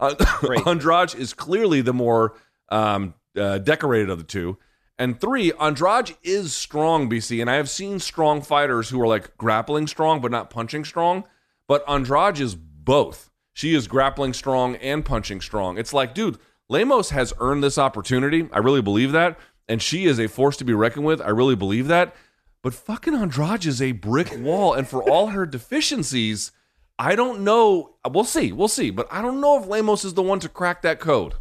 Andrade 0.66 1.14
is 1.14 1.34
clearly 1.34 1.80
the 1.80 1.92
more 1.92 2.34
um, 2.70 3.14
uh, 3.36 3.58
decorated 3.58 4.10
of 4.10 4.18
the 4.18 4.24
two. 4.24 4.58
And 4.98 5.18
three, 5.18 5.52
Andrade 5.58 6.16
is 6.22 6.52
strong, 6.52 7.08
BC. 7.08 7.40
And 7.40 7.50
I 7.50 7.54
have 7.54 7.70
seen 7.70 8.00
strong 8.00 8.42
fighters 8.42 8.90
who 8.90 9.00
are 9.00 9.06
like 9.06 9.36
grappling 9.38 9.86
strong, 9.86 10.20
but 10.20 10.30
not 10.30 10.50
punching 10.50 10.84
strong. 10.84 11.24
But 11.66 11.82
Andrade 11.88 12.38
is 12.38 12.54
both. 12.54 13.30
She 13.52 13.74
is 13.74 13.88
grappling 13.88 14.34
strong 14.34 14.76
and 14.76 15.04
punching 15.04 15.40
strong. 15.40 15.78
It's 15.78 15.94
like, 15.94 16.14
dude, 16.14 16.38
Lemos 16.68 17.10
has 17.10 17.32
earned 17.40 17.64
this 17.64 17.78
opportunity. 17.78 18.48
I 18.52 18.58
really 18.58 18.82
believe 18.82 19.12
that. 19.12 19.38
And 19.68 19.80
she 19.80 20.04
is 20.04 20.18
a 20.20 20.28
force 20.28 20.56
to 20.58 20.64
be 20.64 20.74
reckoned 20.74 21.06
with. 21.06 21.20
I 21.20 21.30
really 21.30 21.56
believe 21.56 21.88
that. 21.88 22.14
But 22.62 22.74
fucking 22.74 23.14
Andrade 23.14 23.64
is 23.64 23.80
a 23.80 23.92
brick 23.92 24.36
wall. 24.38 24.74
And 24.74 24.86
for 24.86 25.02
all 25.08 25.28
her 25.28 25.46
deficiencies, 25.46 26.52
I 27.00 27.16
don't 27.16 27.44
know. 27.44 27.94
We'll 28.10 28.24
see. 28.24 28.52
We'll 28.52 28.68
see. 28.68 28.90
But 28.90 29.08
I 29.10 29.22
don't 29.22 29.40
know 29.40 29.58
if 29.58 29.66
Lemos 29.66 30.04
is 30.04 30.12
the 30.12 30.22
one 30.22 30.38
to 30.40 30.50
crack 30.50 30.82
that 30.82 31.00
code. 31.00 31.32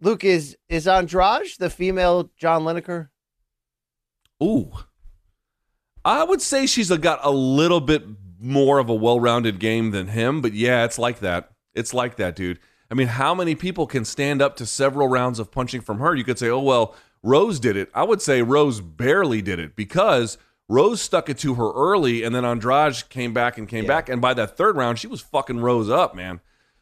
Luke, 0.00 0.22
is 0.22 0.56
is 0.68 0.86
Andrade 0.86 1.48
the 1.58 1.70
female 1.70 2.30
John 2.38 2.62
Lineker? 2.62 3.08
Ooh. 4.40 4.70
I 6.04 6.22
would 6.22 6.40
say 6.40 6.66
she's 6.66 6.92
a, 6.92 6.98
got 6.98 7.18
a 7.24 7.32
little 7.32 7.80
bit 7.80 8.04
more 8.38 8.78
of 8.78 8.88
a 8.88 8.94
well-rounded 8.94 9.58
game 9.58 9.90
than 9.90 10.06
him, 10.06 10.40
but 10.40 10.52
yeah, 10.52 10.84
it's 10.84 11.00
like 11.00 11.18
that. 11.18 11.50
It's 11.74 11.92
like 11.92 12.14
that, 12.16 12.36
dude. 12.36 12.60
I 12.88 12.94
mean, 12.94 13.08
how 13.08 13.34
many 13.34 13.56
people 13.56 13.88
can 13.88 14.04
stand 14.04 14.40
up 14.40 14.54
to 14.56 14.66
several 14.66 15.08
rounds 15.08 15.40
of 15.40 15.50
punching 15.50 15.80
from 15.80 15.98
her? 15.98 16.14
You 16.14 16.22
could 16.22 16.38
say, 16.38 16.48
"Oh, 16.48 16.60
well, 16.60 16.94
Rose 17.24 17.58
did 17.58 17.76
it." 17.76 17.90
I 17.92 18.04
would 18.04 18.22
say 18.22 18.40
Rose 18.40 18.80
barely 18.80 19.42
did 19.42 19.58
it 19.58 19.74
because 19.74 20.38
Rose 20.68 21.00
stuck 21.00 21.28
it 21.28 21.38
to 21.38 21.54
her 21.54 21.70
early 21.72 22.22
and 22.24 22.34
then 22.34 22.44
Andrade 22.44 23.08
came 23.08 23.32
back 23.32 23.56
and 23.56 23.68
came 23.68 23.84
Yeah. 23.84 23.88
back 23.88 24.08
and 24.08 24.20
by 24.20 24.34
that 24.34 24.56
third 24.56 24.76
round, 24.76 24.98
she 24.98 25.06
was 25.06 25.20
fucking 25.20 25.60
Rose 25.60 25.88
up, 25.88 26.14
man. 26.14 26.40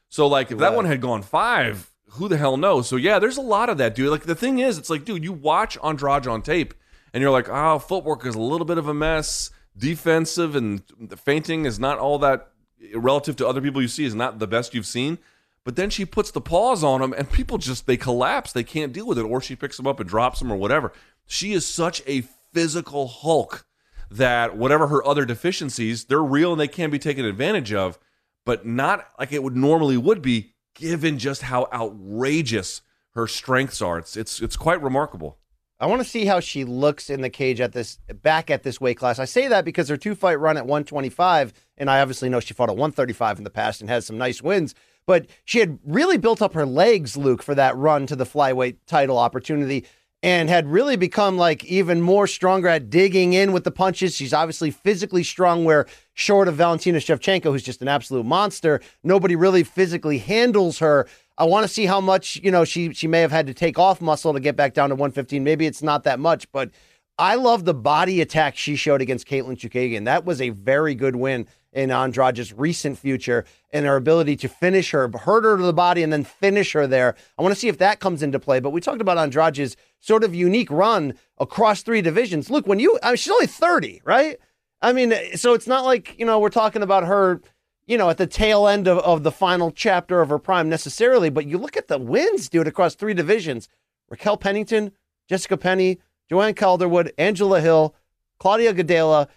So 0.09 0.27
like 0.27 0.51
if 0.51 0.59
that 0.59 0.75
one 0.75 0.85
had 0.87 1.01
gone 1.01 1.23
5, 1.23 1.91
who 2.13 2.29
the 2.29 2.37
hell 2.37 2.57
knows? 2.57 2.89
So 2.89 2.97
yeah, 2.97 3.19
there's 3.19 3.37
a 3.37 3.43
lot 3.43 3.69
of 3.69 3.79
that, 3.79 3.95
dude. 3.95 4.11
Like 4.11 4.23
the 4.23 4.35
thing 4.35 4.59
is, 4.61 4.79
it's 4.79 4.89
like, 4.91 5.05
dude, 5.05 5.25
you 5.25 5.33
watch 5.33 5.77
Andrade 5.85 6.27
on 6.27 6.41
tape 6.43 6.73
and 7.13 7.21
you're 7.21 7.31
like, 7.31 7.49
oh, 7.49 7.79
footwork 7.79 8.25
is 8.25 8.35
a 8.35 8.41
little 8.41 8.65
bit 8.65 8.79
of 8.79 8.89
a 8.89 8.95
mess. 8.95 9.51
Defensive 9.77 10.55
and 10.57 10.83
the 10.99 11.17
feinting 11.17 11.67
is 11.67 11.79
not 11.81 11.99
all 11.99 12.19
that 12.21 12.49
relative 12.95 13.37
to 13.37 13.47
other 13.47 13.61
people 13.61 13.83
you 13.83 13.89
see 13.89 14.05
is 14.05 14.15
not 14.15 14.39
the 14.39 14.47
best 14.47 14.73
you've 14.75 14.87
seen. 14.87 15.19
But 15.65 15.77
then 15.77 15.91
she 15.91 16.05
puts 16.05 16.31
the 16.31 16.41
paws 16.41 16.85
on 16.85 17.01
them 17.01 17.13
and 17.17 17.31
people 17.31 17.59
just 17.59 17.87
they 17.87 17.97
collapse. 17.97 18.53
They 18.53 18.65
can't 18.65 18.93
deal 18.93 19.07
with 19.07 19.19
it, 19.19 19.23
or 19.23 19.41
she 19.41 19.57
picks 19.57 19.77
them 19.77 19.87
up 19.87 19.99
and 19.99 20.09
drops 20.09 20.39
them 20.39 20.53
or 20.53 20.57
whatever. 20.57 20.93
She 21.27 21.53
is 21.53 21.67
such 21.67 22.03
a 22.07 22.23
physical 22.53 23.09
Hulk 23.09 23.67
that 24.11 24.57
whatever 24.57 24.89
her 24.89 25.07
other 25.07 25.25
deficiencies, 25.25 26.05
they're 26.05 26.23
real 26.23 26.53
and 26.53 26.61
they 26.61 26.69
can 26.69 26.91
be 26.91 26.99
taken 26.99 27.25
advantage 27.25 27.73
of, 27.73 27.99
but 28.45 28.67
not 28.67 29.07
like 29.19 29.33
it 29.33 29.43
would 29.43 29.57
normally 29.57 29.97
would 29.97 30.23
be 30.23 30.55
given 30.75 31.19
just 31.19 31.43
how 31.43 31.69
outrageous 31.73 32.83
her 33.15 33.27
strengths 33.27 33.81
are. 33.81 33.99
It's 33.99 34.17
it's 34.17 34.41
it's 34.41 34.57
quite 34.57 34.83
remarkable. 34.83 35.39
I 35.81 35.87
want 35.87 36.03
to 36.03 36.09
see 36.09 36.25
how 36.25 36.41
she 36.41 36.65
looks 36.65 37.11
in 37.11 37.21
the 37.21 37.31
cage 37.31 37.61
at 37.61 37.73
this 37.73 37.99
back 38.23 38.51
at 38.51 38.63
this 38.63 38.81
weight 38.81 38.97
class. 38.97 39.19
I 39.19 39.25
say 39.25 39.49
that 39.49 39.65
because 39.65 39.89
her 39.89 39.97
two 39.97 40.15
fight 40.15 40.39
run 40.39 40.57
at 40.57 40.67
125, 40.67 41.53
and 41.77 41.91
I 41.91 42.01
obviously 42.01 42.29
know 42.29 42.41
she 42.41 42.55
fought 42.55 42.71
at 42.71 42.77
135 42.77 43.39
in 43.39 43.45
the 43.45 43.51
past 43.51 43.81
and 43.81 43.91
has 43.91 44.07
some 44.07 44.17
nice 44.17 44.41
wins. 44.41 44.75
But 45.07 45.27
she 45.45 45.59
had 45.59 45.79
really 45.85 46.17
built 46.17 46.41
up 46.41 46.55
her 46.55 46.65
legs, 46.65 47.17
Luke, 47.17 47.43
for 47.43 47.55
that 47.55 47.77
run 47.77 48.07
to 48.07 48.17
the 48.17 48.25
flyweight 48.25 48.77
title 48.87 49.19
opportunity, 49.19 49.85
and 50.25 50.49
had 50.49 50.67
really 50.67 50.97
become 50.97 51.37
like 51.37 51.63
even 51.67 52.01
more 52.01 52.27
stronger 52.27 52.67
at 52.67 52.89
digging 52.89 53.35
in 53.35 53.53
with 53.53 53.63
the 53.63 53.71
punches. 53.71 54.17
She's 54.17 54.33
obviously 54.33 54.71
physically 54.71 55.23
strong, 55.23 55.67
where 55.67 55.85
short 56.15 56.49
of 56.49 56.55
Valentina 56.55 56.97
Shevchenko, 56.97 57.45
who's 57.45 57.63
just 57.63 57.83
an 57.83 57.89
absolute 57.89 58.25
monster, 58.25 58.81
nobody 59.03 59.37
really 59.37 59.63
physically 59.63 60.17
handles 60.17 60.79
her. 60.79 61.07
I 61.37 61.45
want 61.45 61.65
to 61.65 61.69
see 61.69 61.85
how 61.85 62.01
much 62.01 62.37
you 62.43 62.51
know 62.51 62.65
she 62.65 62.95
she 62.95 63.07
may 63.07 63.21
have 63.21 63.33
had 63.33 63.47
to 63.49 63.55
take 63.55 63.79
off 63.79 64.01
muscle 64.01 64.33
to 64.33 64.41
get 64.41 64.57
back 64.57 64.73
down 64.73 64.89
to 64.89 64.95
115. 64.95 65.45
Maybe 65.45 65.67
it's 65.67 65.83
not 65.83 66.05
that 66.05 66.19
much, 66.19 66.51
but 66.53 66.71
I 67.19 67.35
love 67.35 67.67
the 67.67 67.75
body 67.75 68.23
attack 68.23 68.57
she 68.57 68.77
showed 68.77 69.03
against 69.03 69.29
Katlyn 69.29 69.59
Chookagian. 69.59 70.07
That 70.07 70.25
was 70.25 70.41
a 70.41 70.49
very 70.49 70.95
good 70.95 71.17
win 71.17 71.47
in 71.75 71.91
Andrade's 71.91 72.53
recent 72.53 72.99
future 72.99 73.45
and 73.73 73.85
her 73.85 73.97
ability 73.97 74.37
to 74.37 74.49
finish 74.49 74.93
her, 74.93 75.11
hurt 75.11 75.45
her 75.45 75.57
to 75.57 75.63
the 75.63 75.73
body, 75.73 76.03
and 76.03 76.13
then 76.13 76.25
finish 76.25 76.73
her 76.73 76.87
there. 76.87 77.17
I 77.37 77.43
want 77.43 77.53
to 77.53 77.61
see 77.61 77.69
if 77.69 77.79
that 77.79 78.01
comes 78.01 78.23
into 78.23 78.39
play. 78.39 78.61
But 78.61 78.71
we 78.71 78.81
talked 78.81 79.01
about 79.01 79.19
Andrade's 79.19 79.77
sort 80.01 80.25
of 80.25 80.35
unique 80.35 80.71
run 80.71 81.15
across 81.39 81.83
three 81.83 82.01
divisions. 82.01 82.49
Look, 82.49 82.67
when 82.67 82.79
you, 82.79 82.99
I 83.03 83.09
mean, 83.09 83.17
she's 83.17 83.33
only 83.33 83.49
30, 83.49 84.03
right? 84.05 84.39
I 84.81 84.93
mean, 84.93 85.15
so 85.35 85.55
it's 85.55 85.67
not 85.67 85.85
like, 85.85 86.19
you 86.19 86.25
know, 86.25 86.39
we're 86.39 86.51
talking 86.51 86.83
about 86.83 87.05
her, 87.05 87.41
you 87.87 87.99
know, 87.99 88.09
at 88.11 88.19
the 88.19 88.27
tail 88.27 88.69
end 88.69 88.87
of, 88.87 88.99
of 88.99 89.23
the 89.23 89.33
final 89.33 89.71
chapter 89.71 90.21
of 90.21 90.29
her 90.29 90.39
prime 90.39 90.69
necessarily, 90.69 91.31
but 91.31 91.47
you 91.47 91.59
look 91.59 91.77
at 91.77 91.89
the 91.89 91.99
wins, 91.99 92.49
dude, 92.49 92.69
across 92.69 92.95
three 92.95 93.15
divisions. 93.15 93.69
Raquel 94.11 94.37
Pennington, 94.37 94.93
Jessica 95.29 95.57
Penne, 95.57 95.97
Joanne 96.29 96.55
Calderwood, 96.55 97.13
Angela 97.19 97.61
Hill, 97.61 97.95
Claudia 98.39 98.75
Gadelha, 98.75 99.29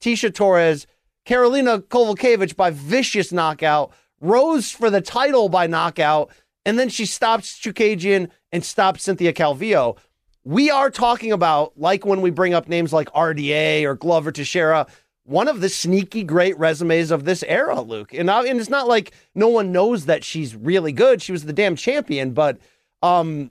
Tecia 0.00 0.34
Torres, 0.34 0.86
Karolina 1.26 1.80
Kowalkiewicz 1.80 2.54
by 2.56 2.70
vicious 2.70 3.32
knockout, 3.32 3.92
Rose 4.20 4.70
for 4.70 4.88
the 4.90 5.00
title 5.00 5.48
by 5.48 5.66
knockout, 5.66 6.30
and 6.64 6.78
then 6.78 6.88
she 6.88 7.04
stops 7.04 7.58
Chookagian 7.58 8.30
and 8.52 8.64
stops 8.64 9.02
Cynthia 9.02 9.32
Calvillo. 9.32 9.98
We 10.44 10.70
are 10.70 10.90
talking 10.90 11.32
about, 11.32 11.72
like 11.76 12.06
when 12.06 12.20
we 12.20 12.30
bring 12.30 12.54
up 12.54 12.68
names 12.68 12.92
like 12.92 13.10
RDA 13.12 13.82
or 13.82 13.96
Glover 13.96 14.30
Teixeira, 14.30 14.86
one 15.24 15.48
of 15.48 15.60
the 15.60 15.68
sneaky 15.68 16.22
great 16.22 16.56
resumes 16.56 17.10
of 17.10 17.24
this 17.24 17.42
era, 17.42 17.80
Luke. 17.80 18.14
And, 18.14 18.30
I, 18.30 18.44
and 18.44 18.60
it's 18.60 18.70
not 18.70 18.86
like 18.86 19.12
no 19.34 19.48
one 19.48 19.72
knows 19.72 20.06
that 20.06 20.22
she's 20.22 20.54
really 20.54 20.92
good. 20.92 21.20
She 21.20 21.32
was 21.32 21.44
the 21.44 21.52
damn 21.52 21.74
champion. 21.74 22.32
But 22.32 22.58
um, 23.02 23.50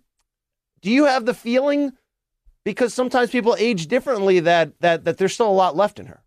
do 0.82 0.90
you 0.90 1.06
have 1.06 1.26
the 1.26 1.34
feeling, 1.34 1.92
because 2.64 2.94
sometimes 2.94 3.30
people 3.30 3.58
age 3.60 3.88
differently, 3.88 4.40
that 4.40 4.80
that 4.80 5.04
that 5.04 5.18
there's 5.18 5.34
still 5.34 5.50
a 5.50 5.52
lot 5.52 5.76
left 5.76 6.00
in 6.00 6.06
her? 6.06 6.24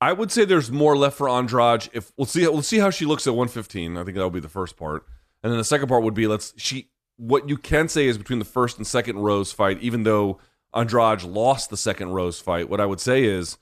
I 0.00 0.12
would 0.12 0.30
say 0.30 0.44
there's 0.44 0.70
more 0.70 0.96
left 0.96 1.16
for 1.16 1.28
Andrade. 1.28 1.88
If 1.92 2.12
we'll 2.16 2.26
see, 2.26 2.46
we'll 2.46 2.62
see 2.62 2.78
how 2.78 2.90
she 2.90 3.06
looks 3.06 3.26
at 3.26 3.34
115. 3.34 3.96
I 3.96 4.04
think 4.04 4.14
that'll 4.14 4.30
be 4.30 4.40
the 4.40 4.48
first 4.48 4.76
part, 4.76 5.06
and 5.42 5.50
then 5.50 5.58
the 5.58 5.64
second 5.64 5.88
part 5.88 6.02
would 6.02 6.14
be 6.14 6.26
let's 6.26 6.52
she. 6.56 6.90
What 7.18 7.48
you 7.48 7.56
can 7.56 7.88
say 7.88 8.06
is 8.06 8.18
between 8.18 8.40
the 8.40 8.44
first 8.44 8.76
and 8.76 8.86
second 8.86 9.18
Rose 9.18 9.50
fight, 9.50 9.80
even 9.80 10.02
though 10.02 10.38
Andrade 10.74 11.22
lost 11.22 11.70
the 11.70 11.76
second 11.78 12.10
Rose 12.10 12.40
fight, 12.40 12.68
what 12.68 12.78
I 12.78 12.84
would 12.84 13.00
say 13.00 13.24
is 13.24 13.56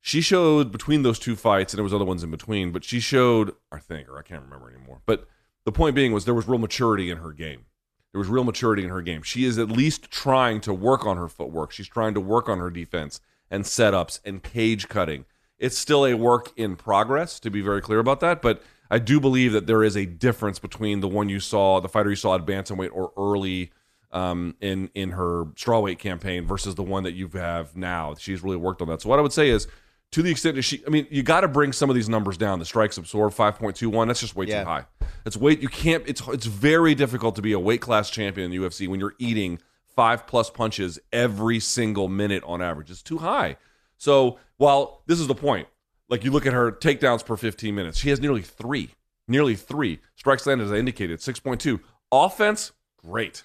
she 0.00 0.20
showed 0.20 0.70
between 0.70 1.02
those 1.02 1.18
two 1.18 1.34
fights, 1.34 1.72
and 1.72 1.78
there 1.78 1.84
was 1.84 1.94
other 1.94 2.04
ones 2.04 2.22
in 2.22 2.30
between, 2.30 2.70
but 2.70 2.84
she 2.84 3.00
showed, 3.00 3.52
I 3.72 3.80
think, 3.80 4.08
or 4.08 4.18
I 4.18 4.22
can't 4.22 4.42
remember 4.42 4.70
anymore. 4.70 5.00
But 5.06 5.26
the 5.64 5.72
point 5.72 5.96
being 5.96 6.12
was 6.12 6.24
there 6.24 6.34
was 6.34 6.46
real 6.46 6.58
maturity 6.58 7.10
in 7.10 7.18
her 7.18 7.32
game. 7.32 7.64
There 8.12 8.18
was 8.20 8.28
real 8.28 8.44
maturity 8.44 8.84
in 8.84 8.90
her 8.90 9.02
game. 9.02 9.22
She 9.22 9.44
is 9.44 9.58
at 9.58 9.70
least 9.70 10.10
trying 10.10 10.60
to 10.60 10.72
work 10.72 11.04
on 11.04 11.16
her 11.16 11.26
footwork. 11.26 11.72
She's 11.72 11.88
trying 11.88 12.14
to 12.14 12.20
work 12.20 12.48
on 12.48 12.58
her 12.58 12.70
defense 12.70 13.20
and 13.50 13.64
setups 13.64 14.20
and 14.24 14.42
cage 14.42 14.88
cutting. 14.88 15.24
It's 15.58 15.78
still 15.78 16.04
a 16.06 16.14
work 16.14 16.52
in 16.56 16.76
progress, 16.76 17.38
to 17.40 17.50
be 17.50 17.60
very 17.60 17.80
clear 17.80 17.98
about 17.98 18.20
that. 18.20 18.42
But 18.42 18.62
I 18.90 18.98
do 18.98 19.20
believe 19.20 19.52
that 19.52 19.66
there 19.66 19.82
is 19.82 19.96
a 19.96 20.04
difference 20.06 20.58
between 20.58 21.00
the 21.00 21.08
one 21.08 21.28
you 21.28 21.40
saw, 21.40 21.80
the 21.80 21.88
fighter 21.88 22.10
you 22.10 22.16
saw 22.16 22.34
at 22.34 22.44
bantamweight 22.44 22.90
or 22.92 23.12
early 23.16 23.70
um, 24.12 24.54
in 24.60 24.90
in 24.94 25.10
her 25.12 25.44
strawweight 25.56 25.98
campaign 25.98 26.46
versus 26.46 26.74
the 26.76 26.82
one 26.82 27.02
that 27.04 27.12
you 27.14 27.28
have 27.28 27.76
now. 27.76 28.14
She's 28.16 28.42
really 28.42 28.56
worked 28.56 28.80
on 28.82 28.88
that. 28.88 29.00
So 29.02 29.08
what 29.08 29.18
I 29.18 29.22
would 29.22 29.32
say 29.32 29.48
is 29.48 29.66
to 30.12 30.22
the 30.22 30.30
extent 30.30 30.54
that 30.54 30.62
she, 30.62 30.82
I 30.86 30.90
mean, 30.90 31.06
you 31.10 31.24
got 31.24 31.40
to 31.40 31.48
bring 31.48 31.72
some 31.72 31.90
of 31.90 31.96
these 31.96 32.08
numbers 32.08 32.36
down. 32.36 32.60
The 32.60 32.64
strikes 32.64 32.96
absorbed 32.98 33.36
5.21. 33.36 34.06
That's 34.06 34.20
just 34.20 34.36
way 34.36 34.46
Yeah. 34.46 34.62
too 34.62 34.68
high. 34.68 34.84
It's 35.26 35.36
weight. 35.36 35.60
You 35.60 35.68
can't. 35.68 36.04
It's 36.06 36.22
it's 36.28 36.46
very 36.46 36.94
difficult 36.94 37.34
to 37.36 37.42
be 37.42 37.52
a 37.52 37.58
weight 37.58 37.80
class 37.80 38.10
champion 38.10 38.44
in 38.44 38.50
the 38.60 38.64
UFC 38.68 38.86
when 38.86 39.00
you're 39.00 39.14
eating 39.18 39.58
five 39.96 40.26
plus 40.26 40.50
punches 40.50 40.98
every 41.12 41.58
single 41.58 42.08
minute 42.08 42.42
on 42.46 42.60
average. 42.62 42.90
It's 42.90 43.02
too 43.02 43.18
high. 43.18 43.56
So 44.04 44.38
while 44.58 45.00
this 45.06 45.18
is 45.18 45.28
the 45.28 45.34
point, 45.34 45.66
like 46.10 46.24
you 46.24 46.30
look 46.30 46.44
at 46.44 46.52
her 46.52 46.70
takedowns 46.70 47.24
per 47.24 47.38
15 47.38 47.74
minutes, 47.74 47.98
she 47.98 48.10
has 48.10 48.20
nearly 48.20 48.42
three, 48.42 48.90
nearly 49.26 49.56
three 49.56 49.98
strikes 50.14 50.46
landed 50.46 50.66
as 50.66 50.72
I 50.72 50.76
indicated, 50.76 51.20
6.2. 51.20 51.80
Offense, 52.12 52.72
great. 53.02 53.44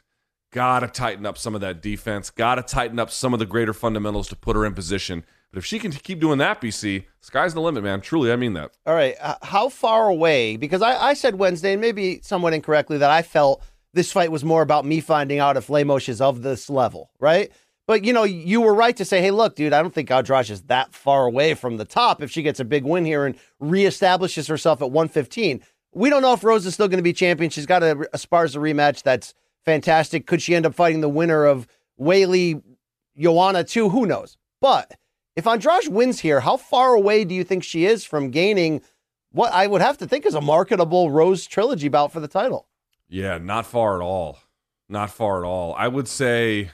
Got 0.51 0.81
to 0.81 0.87
tighten 0.87 1.25
up 1.25 1.37
some 1.37 1.55
of 1.55 1.61
that 1.61 1.81
defense. 1.81 2.29
Got 2.29 2.55
to 2.55 2.63
tighten 2.63 2.99
up 2.99 3.09
some 3.09 3.31
of 3.31 3.39
the 3.39 3.45
greater 3.45 3.71
fundamentals 3.71 4.27
to 4.27 4.35
put 4.35 4.57
her 4.57 4.65
in 4.65 4.73
position. 4.73 5.23
But 5.49 5.59
if 5.59 5.65
she 5.65 5.79
can 5.79 5.93
keep 5.93 6.19
doing 6.19 6.39
that, 6.39 6.59
BC, 6.59 7.05
sky's 7.21 7.53
the 7.53 7.61
limit, 7.61 7.81
man. 7.81 8.01
Truly, 8.01 8.29
I 8.29 8.35
mean 8.35 8.51
that. 8.53 8.71
All 8.85 8.93
right. 8.93 9.15
Uh, 9.21 9.35
how 9.41 9.69
far 9.69 10.09
away? 10.09 10.57
Because 10.57 10.81
I, 10.81 10.93
I 10.97 11.13
said 11.13 11.35
Wednesday, 11.35 11.71
and 11.71 11.81
maybe 11.81 12.19
somewhat 12.21 12.51
incorrectly, 12.51 12.97
that 12.97 13.09
I 13.09 13.21
felt 13.21 13.63
this 13.93 14.11
fight 14.11 14.29
was 14.29 14.43
more 14.43 14.61
about 14.61 14.85
me 14.85 14.99
finding 14.99 15.39
out 15.39 15.55
if 15.55 15.69
Lemos 15.69 16.09
is 16.09 16.19
of 16.19 16.41
this 16.41 16.69
level, 16.69 17.11
right? 17.17 17.49
But 17.89 18.05
you 18.05 18.13
know, 18.13 18.23
you 18.23 18.61
were 18.61 18.75
right 18.75 18.95
to 18.97 19.03
say, 19.03 19.19
"Hey, 19.19 19.31
look, 19.31 19.55
dude, 19.55 19.73
I 19.73 19.81
don't 19.81 19.91
think 19.91 20.11
Andrade 20.11 20.51
is 20.51 20.61
that 20.65 20.93
far 20.93 21.25
away 21.25 21.55
from 21.55 21.77
the 21.77 21.85
top. 21.85 22.21
If 22.21 22.29
she 22.29 22.43
gets 22.43 22.59
a 22.59 22.63
big 22.63 22.83
win 22.83 23.03
here 23.03 23.25
and 23.25 23.35
reestablishes 23.59 24.47
herself 24.47 24.83
at 24.83 24.91
115, 24.91 25.63
we 25.95 26.11
don't 26.11 26.21
know 26.21 26.33
if 26.33 26.43
Rose 26.43 26.67
is 26.67 26.75
still 26.75 26.87
going 26.87 26.99
to 26.99 27.03
be 27.03 27.13
champion. 27.13 27.49
She's 27.49 27.65
got 27.65 27.81
a, 27.81 27.93
a 28.13 28.17
Sparza 28.17 28.57
rematch 28.57 29.01
that's 29.01 29.33
fantastic. 29.65 30.27
Could 30.27 30.39
she 30.39 30.53
end 30.53 30.67
up 30.67 30.75
fighting 30.75 31.01
the 31.01 31.09
winner 31.09 31.45
of 31.45 31.65
Weili, 31.99 32.61
Joanna 33.17 33.63
too? 33.63 33.89
Who 33.89 34.05
knows? 34.05 34.37
But 34.61 34.93
if 35.35 35.47
Andrade 35.47 35.87
wins 35.87 36.19
here, 36.19 36.41
how 36.41 36.57
far 36.57 36.93
away 36.93 37.25
do 37.25 37.33
you 37.33 37.43
think 37.43 37.63
she 37.63 37.87
is 37.87 38.05
from 38.05 38.29
gaining 38.29 38.83
what 39.31 39.51
I 39.51 39.65
would 39.65 39.81
have 39.81 39.97
to 39.97 40.07
think 40.07 40.27
is 40.27 40.35
a 40.35 40.41
marketable 40.41 41.09
Rose 41.09 41.47
trilogy 41.47 41.87
bout 41.87 42.11
for 42.11 42.19
the 42.19 42.27
title? 42.27 42.67
Yeah, 43.07 43.39
not 43.39 43.65
far 43.65 43.99
at 43.99 44.05
all. 44.05 44.37
Not 44.87 45.09
far 45.09 45.43
at 45.43 45.47
all. 45.47 45.73
I 45.73 45.87
would 45.87 46.07
say 46.07 46.69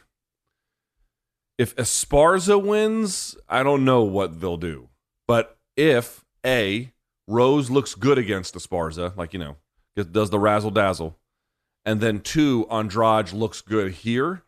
if 1.57 1.75
Esparza 1.75 2.61
wins, 2.61 3.35
I 3.47 3.63
don't 3.63 3.85
know 3.85 4.03
what 4.03 4.41
they'll 4.41 4.57
do. 4.57 4.89
But 5.27 5.57
if 5.75 6.25
A, 6.45 6.91
Rose 7.27 7.69
looks 7.69 7.95
good 7.95 8.17
against 8.17 8.55
Esparza, 8.55 9.15
like, 9.15 9.33
you 9.33 9.39
know, 9.39 9.57
does 9.95 10.29
the 10.29 10.39
razzle 10.39 10.71
dazzle, 10.71 11.17
and 11.85 12.01
then 12.01 12.19
two, 12.19 12.67
Andrade 12.69 13.31
looks 13.31 13.61
good 13.61 13.91
here, 13.91 14.43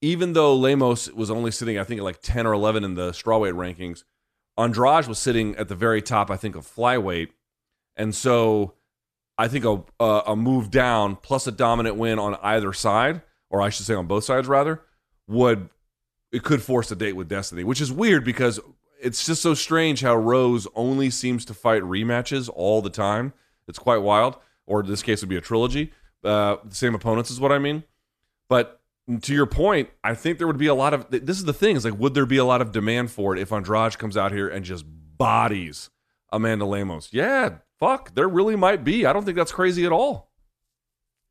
even 0.00 0.32
though 0.32 0.54
Lemos 0.54 1.10
was 1.12 1.30
only 1.30 1.50
sitting, 1.50 1.78
I 1.78 1.84
think, 1.84 2.00
like 2.00 2.20
10 2.22 2.46
or 2.46 2.52
11 2.52 2.84
in 2.84 2.94
the 2.94 3.10
strawweight 3.10 3.54
rankings, 3.54 4.04
Andrade 4.56 5.06
was 5.06 5.18
sitting 5.18 5.56
at 5.56 5.68
the 5.68 5.74
very 5.74 6.00
top, 6.00 6.30
I 6.30 6.36
think, 6.36 6.56
of 6.56 6.66
flyweight. 6.66 7.28
And 7.96 8.14
so 8.14 8.74
I 9.38 9.48
think 9.48 9.64
a, 9.64 9.82
a 10.00 10.22
a 10.28 10.36
move 10.36 10.70
down 10.70 11.16
plus 11.16 11.46
a 11.46 11.52
dominant 11.52 11.96
win 11.96 12.18
on 12.18 12.36
either 12.42 12.72
side, 12.72 13.22
or 13.50 13.60
I 13.60 13.68
should 13.68 13.86
say 13.86 13.94
on 13.94 14.06
both 14.06 14.24
sides 14.24 14.48
rather, 14.48 14.82
would 15.28 15.68
it 16.32 16.42
could 16.42 16.62
force 16.62 16.90
a 16.90 16.96
date 16.96 17.14
with 17.14 17.28
Destiny, 17.28 17.64
which 17.64 17.80
is 17.80 17.92
weird 17.92 18.24
because 18.24 18.60
it's 19.00 19.24
just 19.24 19.42
so 19.42 19.54
strange 19.54 20.00
how 20.00 20.16
Rose 20.16 20.66
only 20.74 21.10
seems 21.10 21.44
to 21.46 21.54
fight 21.54 21.82
rematches 21.82 22.50
all 22.52 22.82
the 22.82 22.90
time. 22.90 23.32
It's 23.68 23.78
quite 23.78 23.98
wild. 23.98 24.36
Or 24.66 24.80
in 24.80 24.86
this 24.86 25.02
case, 25.02 25.22
would 25.22 25.28
be 25.28 25.36
a 25.36 25.40
trilogy. 25.40 25.92
Uh, 26.24 26.56
the 26.64 26.74
same 26.74 26.94
opponents 26.94 27.30
is 27.30 27.38
what 27.38 27.52
I 27.52 27.58
mean. 27.58 27.84
But 28.48 28.80
to 29.22 29.32
your 29.32 29.46
point, 29.46 29.90
I 30.02 30.14
think 30.14 30.38
there 30.38 30.46
would 30.48 30.58
be 30.58 30.66
a 30.66 30.74
lot 30.74 30.92
of. 30.92 31.06
This 31.10 31.38
is 31.38 31.44
the 31.44 31.52
thing: 31.52 31.76
is 31.76 31.84
like, 31.84 31.98
would 31.98 32.14
there 32.14 32.26
be 32.26 32.38
a 32.38 32.44
lot 32.44 32.60
of 32.60 32.72
demand 32.72 33.12
for 33.12 33.36
it 33.36 33.40
if 33.40 33.52
Andrade 33.52 33.96
comes 33.98 34.16
out 34.16 34.32
here 34.32 34.48
and 34.48 34.64
just 34.64 34.84
bodies 34.88 35.90
Amanda 36.32 36.64
Lemos? 36.64 37.10
Yeah, 37.12 37.58
fuck, 37.78 38.14
there 38.14 38.28
really 38.28 38.56
might 38.56 38.82
be. 38.82 39.06
I 39.06 39.12
don't 39.12 39.24
think 39.24 39.36
that's 39.36 39.52
crazy 39.52 39.86
at 39.86 39.92
all. 39.92 40.32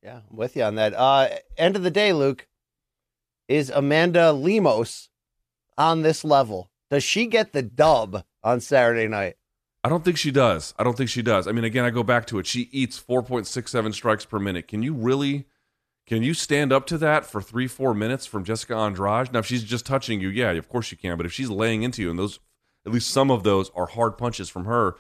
Yeah, 0.02 0.22
I'm 0.30 0.38
with 0.38 0.56
you 0.56 0.64
on 0.64 0.76
that. 0.76 0.94
Uh, 0.94 1.30
end 1.58 1.76
of 1.76 1.84
the 1.84 1.92
day, 1.92 2.14
Luke, 2.14 2.48
is 3.48 3.70
Amanda 3.70 4.32
Lemos 4.32 5.10
on 5.78 6.02
this 6.02 6.24
level? 6.24 6.70
Does 6.90 7.04
she 7.04 7.26
get 7.28 7.54
the 7.54 7.62
dub 7.62 8.24
on 8.44 8.60
Saturday 8.62 9.08
night? 9.08 9.36
I 9.84 9.90
don't 9.90 10.04
think 10.04 10.18
she 10.18 10.32
does. 10.32 10.74
I 10.80 10.84
don't 10.84 10.98
think 10.98 11.10
she 11.10 11.22
does. 11.22 11.48
I 11.48 11.52
mean, 11.52 11.64
again, 11.64 11.86
I 11.86 11.92
go 11.92 12.04
back 12.04 12.26
to 12.28 12.40
it. 12.40 12.48
She 12.48 12.70
eats 12.72 13.00
4.67 13.00 13.94
strikes 13.94 14.26
per 14.26 14.40
minute. 14.40 14.68
Can 14.68 14.82
you 14.82 14.96
really, 14.96 15.46
can 16.08 16.24
you 16.24 16.34
stand 16.34 16.74
up 16.74 16.88
to 16.88 16.98
that 16.98 17.26
for 17.26 17.40
three, 17.40 17.68
four 17.68 17.94
minutes 17.94 18.26
from 18.26 18.44
Jessica 18.44 18.76
Andrade? 18.76 19.32
Now, 19.32 19.40
if 19.40 19.46
she's 19.46 19.64
just 19.64 19.86
touching 19.86 20.22
you, 20.22 20.30
yeah, 20.30 20.52
of 20.52 20.70
course 20.70 20.92
you 20.92 20.98
can. 20.98 21.18
But 21.18 21.28
if 21.28 21.34
she's 21.34 21.52
laying 21.52 21.84
into 21.84 22.02
you, 22.02 22.10
and 22.10 22.18
those, 22.18 22.40
at 22.86 22.92
least 22.92 23.12
some 23.12 23.30
of 23.30 23.44
those 23.44 23.70
are 23.76 23.86
hard 23.86 24.18
punches 24.18 24.50
from 24.50 24.66
her, 24.66 24.96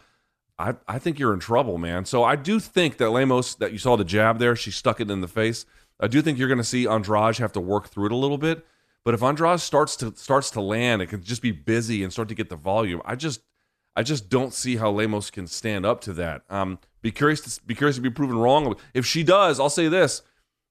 I, 0.59 0.75
I 0.87 0.99
think 0.99 1.17
you're 1.17 1.33
in 1.33 1.39
trouble, 1.39 1.79
man. 1.79 2.05
So 2.05 2.23
I 2.23 2.35
do 2.35 2.59
think 2.59 2.97
that 2.97 3.09
Lemos, 3.09 3.55
that 3.55 3.71
you 3.71 3.77
saw 3.77 3.97
the 3.97 4.05
jab 4.05 4.37
there, 4.37 4.55
she 4.55 4.71
stuck 4.71 5.01
it 5.01 5.09
in 5.09 5.21
the 5.21 5.27
face. 5.27 5.65
I 5.99 6.07
do 6.07 6.21
think 6.21 6.37
you're 6.37 6.47
going 6.47 6.57
to 6.57 6.63
see 6.63 6.87
Andrade 6.87 7.37
have 7.37 7.53
to 7.53 7.61
work 7.61 7.87
through 7.87 8.07
it 8.07 8.11
a 8.11 8.15
little 8.17 8.37
bit. 8.37 8.65
But 9.03 9.13
if 9.13 9.21
Andrade 9.23 9.59
starts 9.59 9.95
to 9.97 10.13
starts 10.15 10.49
to 10.51 10.61
land, 10.61 11.01
it 11.01 11.07
can 11.07 11.23
just 11.23 11.41
be 11.41 11.51
busy 11.51 12.03
and 12.03 12.11
start 12.11 12.27
to 12.29 12.35
get 12.35 12.49
the 12.49 12.55
volume. 12.55 13.01
I 13.05 13.15
just 13.15 13.41
I 13.95 14.03
just 14.03 14.29
don't 14.29 14.53
see 14.53 14.75
how 14.77 14.91
Lemos 14.91 15.29
can 15.29 15.47
stand 15.47 15.85
up 15.85 16.01
to 16.01 16.13
that. 16.13 16.41
Um, 16.49 16.79
be 17.01 17.11
curious 17.11 17.41
to 17.41 17.65
be 17.65 17.75
curious 17.75 17.95
to 17.97 18.01
be 18.01 18.09
proven 18.09 18.37
wrong. 18.37 18.75
If 18.93 19.05
she 19.05 19.23
does, 19.23 19.59
I'll 19.59 19.69
say 19.69 19.87
this. 19.87 20.21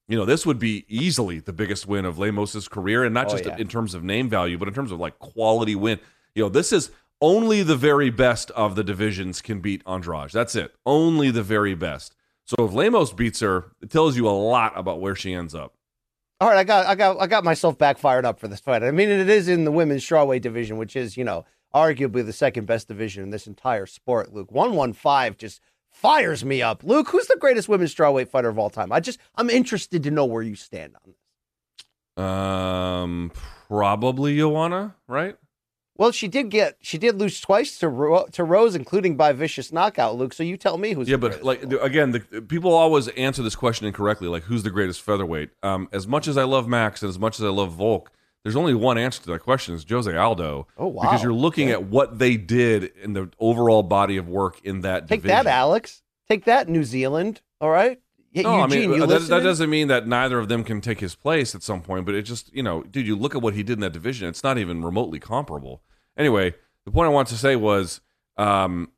You 0.09 0.19
know, 0.19 0.27
this 0.27 0.45
would 0.45 0.59
be 0.59 0.85
easily 0.89 1.39
the 1.39 1.53
biggest 1.55 1.87
win 1.87 2.05
of 2.05 2.19
Lemos's 2.19 2.69
career, 2.69 3.05
and 3.05 3.15
not 3.15 3.29
Oh, 3.29 3.31
just 3.31 3.47
yeah. 3.47 3.57
in 3.57 3.69
terms 3.69 3.95
of 3.95 4.05
name 4.05 4.29
value, 4.29 4.59
but 4.59 4.69
in 4.69 4.75
terms 4.75 4.91
of 4.93 5.01
like 5.01 5.19
quality 5.19 5.75
win. 5.75 5.99
You 6.35 6.43
know, 6.43 6.49
this 6.51 6.73
is 6.73 6.91
only 7.23 7.63
the 7.63 7.77
very 7.77 8.11
best 8.11 8.51
of 8.51 8.75
the 8.75 8.85
divisions 8.85 9.41
can 9.41 9.61
beat 9.61 9.81
Andrade. 9.87 10.31
That's 10.33 10.55
it. 10.57 10.75
Only 10.85 11.31
the 11.31 11.43
very 11.43 11.75
best. 11.75 12.14
So 12.47 12.67
if 12.67 12.73
Lemos 12.73 13.13
beats 13.13 13.41
her, 13.41 13.73
it 13.81 13.91
tells 13.91 14.17
you 14.17 14.29
a 14.29 14.31
lot 14.31 14.73
about 14.77 15.01
where 15.01 15.15
she 15.15 15.33
ends 15.33 15.55
up. 15.55 15.75
All 16.41 16.49
right, 16.49 16.59
I 16.59 16.65
got, 16.65 16.87
I 16.87 16.95
got, 16.95 17.21
I 17.21 17.27
got 17.27 17.45
myself 17.45 17.79
back 17.79 17.97
fired 17.97 18.27
up 18.27 18.39
for 18.39 18.49
this 18.49 18.61
fight. 18.61 18.83
I 18.83 18.91
mean, 18.91 19.09
it 19.09 19.31
is 19.31 19.49
in 19.49 19.65
the 19.65 19.73
women's 19.73 20.05
strawweight 20.05 20.43
division, 20.43 20.77
which 20.77 20.95
is, 20.95 21.17
you 21.17 21.25
know, 21.25 21.47
arguably 21.75 22.25
the 22.25 22.33
second 22.33 22.67
best 22.67 22.89
division 22.89 23.23
in 23.23 23.31
this 23.31 23.47
entire 23.47 23.87
sport. 23.87 24.35
Luke, 24.35 24.53
one 24.53 24.75
one 24.75 24.93
five 24.93 25.37
just 25.37 25.61
fires 25.91 26.45
me 26.45 26.61
up. 26.61 26.85
Luke, 26.85 27.09
who's 27.09 27.29
the 27.29 27.37
greatest 27.37 27.69
women's 27.69 27.95
strawweight 27.95 28.29
fighter 28.29 28.49
of 28.49 28.59
all 28.59 28.69
time? 28.69 28.93
I 28.93 29.01
just, 29.01 29.19
I'm 29.37 29.49
interested 29.49 30.03
to 30.03 30.11
know 30.11 30.27
where 30.27 30.43
you 30.43 30.55
stand 30.55 30.97
on 30.97 31.13
this. 32.17 32.25
Um, 32.25 33.33
probably 33.69 34.37
Joanna, 34.37 34.97
right? 35.09 35.37
Well, 35.97 36.11
she 36.11 36.27
did 36.27 36.51
get, 36.51 36.77
she 36.81 36.99
did 36.99 37.17
lose 37.21 37.41
twice 37.41 37.79
to 37.79 37.89
Ro- 37.89 38.27
to 38.33 38.43
Rose, 38.43 38.75
including 38.75 39.17
by 39.17 39.33
vicious 39.33 39.73
knockout. 39.73 40.17
Luke, 40.17 40.33
so 40.33 40.43
you 40.43 40.57
tell 40.57 40.77
me 40.77 40.93
who's 40.93 41.09
yeah, 41.09 41.15
the 41.17 41.19
but 41.19 41.27
greatest 41.43 41.45
like 41.45 41.69
the- 41.69 41.83
again, 41.83 42.11
the, 42.11 42.21
people 42.43 42.73
always 42.75 43.07
answer 43.09 43.43
this 43.43 43.55
question 43.55 43.87
incorrectly. 43.87 44.27
Like, 44.27 44.43
who's 44.43 44.65
the 44.65 44.71
greatest 44.71 45.03
featherweight? 45.03 45.51
Um, 45.63 45.89
as 45.93 46.07
much 46.09 46.27
as 46.27 46.37
I 46.37 46.45
love 46.45 46.67
Max 46.67 47.03
and 47.03 47.09
as 47.11 47.19
much 47.19 47.39
as 47.39 47.45
I 47.45 47.49
love 47.51 47.73
Volk, 47.75 48.11
there's 48.43 48.57
only 48.57 48.75
one 48.75 48.99
answer 48.99 49.23
to 49.23 49.31
that 49.33 49.39
question: 49.41 49.75
is 49.77 49.87
Jose 49.89 50.15
Aldo. 50.15 50.67
Oh, 50.77 50.89
wow. 50.89 51.03
Because 51.03 51.23
you're 51.23 51.33
looking 51.33 51.69
Okay. 51.69 51.75
at 51.75 51.85
what 51.85 52.19
they 52.19 52.37
did 52.37 52.91
in 53.03 53.13
the 53.13 53.31
overall 53.39 53.85
body 53.85 54.17
of 54.17 54.29
work 54.29 54.61
in 54.65 54.81
that. 54.81 55.07
Take 55.09 55.23
division. 55.23 55.45
that, 55.45 55.51
Alex. 55.51 56.03
Take 56.29 56.45
that, 56.47 56.69
New 56.69 56.83
Zealand. 56.85 57.41
All 57.61 57.71
right. 57.71 58.01
Yeah, 58.35 58.43
No, 58.43 58.65
Eugene, 58.65 58.65
I 58.65 58.67
mean 58.67 59.01
you 59.01 59.07
that, 59.07 59.29
that 59.29 59.43
doesn't 59.45 59.71
mean 59.71 59.87
that 59.89 60.09
neither 60.09 60.41
of 60.41 60.49
them 60.49 60.65
can 60.65 60.81
take 60.81 60.99
his 60.99 61.15
place 61.15 61.55
at 61.55 61.63
some 61.63 61.81
point. 61.81 62.05
But 62.05 62.17
it 62.17 62.23
just, 62.23 62.53
you 62.53 62.65
know, 62.65 62.83
dude, 62.83 63.07
you 63.07 63.17
look 63.17 63.37
at 63.37 63.43
what 63.43 63.55
he 63.55 63.63
did 63.63 63.75
in 63.75 63.81
that 63.81 63.93
division; 63.93 64.29
it's 64.29 64.43
not 64.43 64.59
even 64.59 64.83
remotely 64.83 65.21
comparable. 65.21 65.83
Anyway, 66.17 66.53
the 66.85 66.91
point 66.91 67.07
I 67.07 67.11
wanted 67.11 67.31
to 67.31 67.39
say 67.39 67.55
was, 67.55 68.01
um, 68.37 68.91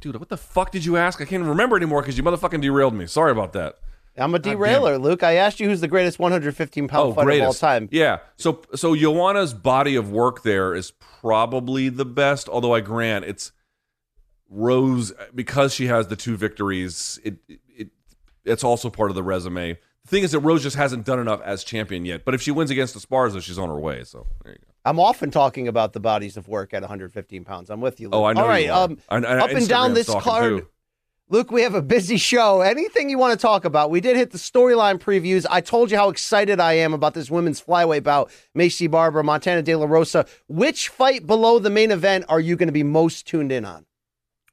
dude, 0.00 0.16
what 0.16 0.28
the 0.28 0.36
fuck 0.36 0.72
did 0.72 0.84
you 0.84 0.96
ask? 0.96 1.20
I 1.20 1.24
can't 1.24 1.34
even 1.34 1.48
remember 1.48 1.76
anymore 1.76 2.02
because 2.02 2.18
you 2.18 2.24
motherfucking 2.24 2.60
derailed 2.60 2.94
me. 2.94 3.06
Sorry 3.06 3.30
about 3.30 3.52
that. 3.52 3.78
I'm 4.18 4.34
a 4.34 4.38
derailer, 4.38 4.98
Luke. 4.98 5.22
I 5.22 5.36
asked 5.36 5.58
you 5.60 5.68
who's 5.68 5.80
the 5.80 5.88
greatest 5.88 6.18
115 6.18 6.88
pound 6.88 7.14
fighter 7.14 7.30
of 7.30 7.42
all 7.42 7.54
time. 7.54 7.84
Oh, 7.84 7.88
Yeah. 7.96 8.18
So 8.36 8.62
so 8.74 8.94
Joanna's 8.94 9.54
body 9.54 9.94
of 9.94 10.10
work 10.10 10.42
there 10.42 10.74
is 10.74 10.90
probably 10.90 11.88
the 11.88 12.04
best, 12.04 12.48
although 12.48 12.74
I 12.74 12.80
grant 12.80 13.24
it's 13.24 13.52
Rose 14.50 15.12
because 15.34 15.72
she 15.72 15.86
has 15.86 16.08
the 16.08 16.16
two 16.16 16.36
victories, 16.36 17.18
it 17.24 17.38
it 17.48 17.60
it's 18.44 18.64
also 18.64 18.90
part 18.90 19.10
of 19.10 19.14
the 19.14 19.22
resume. 19.22 19.78
The 20.04 20.08
thing 20.08 20.24
is 20.24 20.32
that 20.32 20.40
Rose 20.40 20.62
just 20.62 20.76
hasn't 20.76 21.04
done 21.04 21.18
enough 21.20 21.40
as 21.42 21.62
champion 21.62 22.04
yet. 22.04 22.24
But 22.24 22.34
if 22.34 22.42
she 22.42 22.50
wins 22.50 22.70
against 22.70 22.96
Esparza, 22.96 23.40
she's 23.42 23.58
on 23.58 23.68
her 23.68 23.78
way. 23.78 24.02
So 24.04 24.26
there 24.44 24.54
you 24.54 24.58
go. 24.58 24.66
I'm 24.84 24.98
often 24.98 25.30
talking 25.30 25.68
about 25.68 25.92
the 25.92 26.00
bodies 26.00 26.36
of 26.36 26.48
work 26.48 26.74
at 26.74 26.82
115 26.82 27.44
pounds. 27.44 27.70
I'm 27.70 27.80
with 27.80 28.00
you. 28.00 28.08
Luke. 28.08 28.14
Oh, 28.16 28.24
I 28.24 28.32
know. 28.32 28.42
All 28.42 28.48
right. 28.48 28.64
you 28.66 28.72
are. 28.72 28.84
Um, 28.84 28.98
I- 29.08 29.16
I- 29.18 29.38
up 29.44 29.50
and 29.50 29.68
down 29.68 29.94
this 29.94 30.08
card, 30.10 30.42
too. 30.62 30.68
Luke, 31.28 31.50
we 31.52 31.62
have 31.62 31.74
a 31.74 31.80
busy 31.80 32.16
show. 32.18 32.60
Anything 32.60 33.08
you 33.08 33.16
want 33.16 33.32
to 33.32 33.40
talk 33.40 33.64
about? 33.64 33.90
We 33.90 34.00
did 34.02 34.16
hit 34.16 34.32
the 34.32 34.38
storyline 34.38 34.98
previews. 34.98 35.46
I 35.48 35.60
told 35.62 35.90
you 35.90 35.96
how 35.96 36.10
excited 36.10 36.60
I 36.60 36.74
am 36.74 36.92
about 36.92 37.14
this 37.14 37.30
women's 37.30 37.62
flyweight 37.62 38.02
bout. 38.02 38.30
Maycee 38.58 38.90
Barber, 38.90 39.22
Montana 39.22 39.62
De 39.62 39.74
La 39.74 39.86
Rosa. 39.86 40.26
Which 40.48 40.88
fight 40.88 41.26
below 41.26 41.58
the 41.58 41.70
main 41.70 41.90
event 41.90 42.26
are 42.28 42.40
you 42.40 42.56
going 42.56 42.66
to 42.66 42.72
be 42.72 42.82
most 42.82 43.26
tuned 43.26 43.50
in 43.52 43.64
on? 43.64 43.86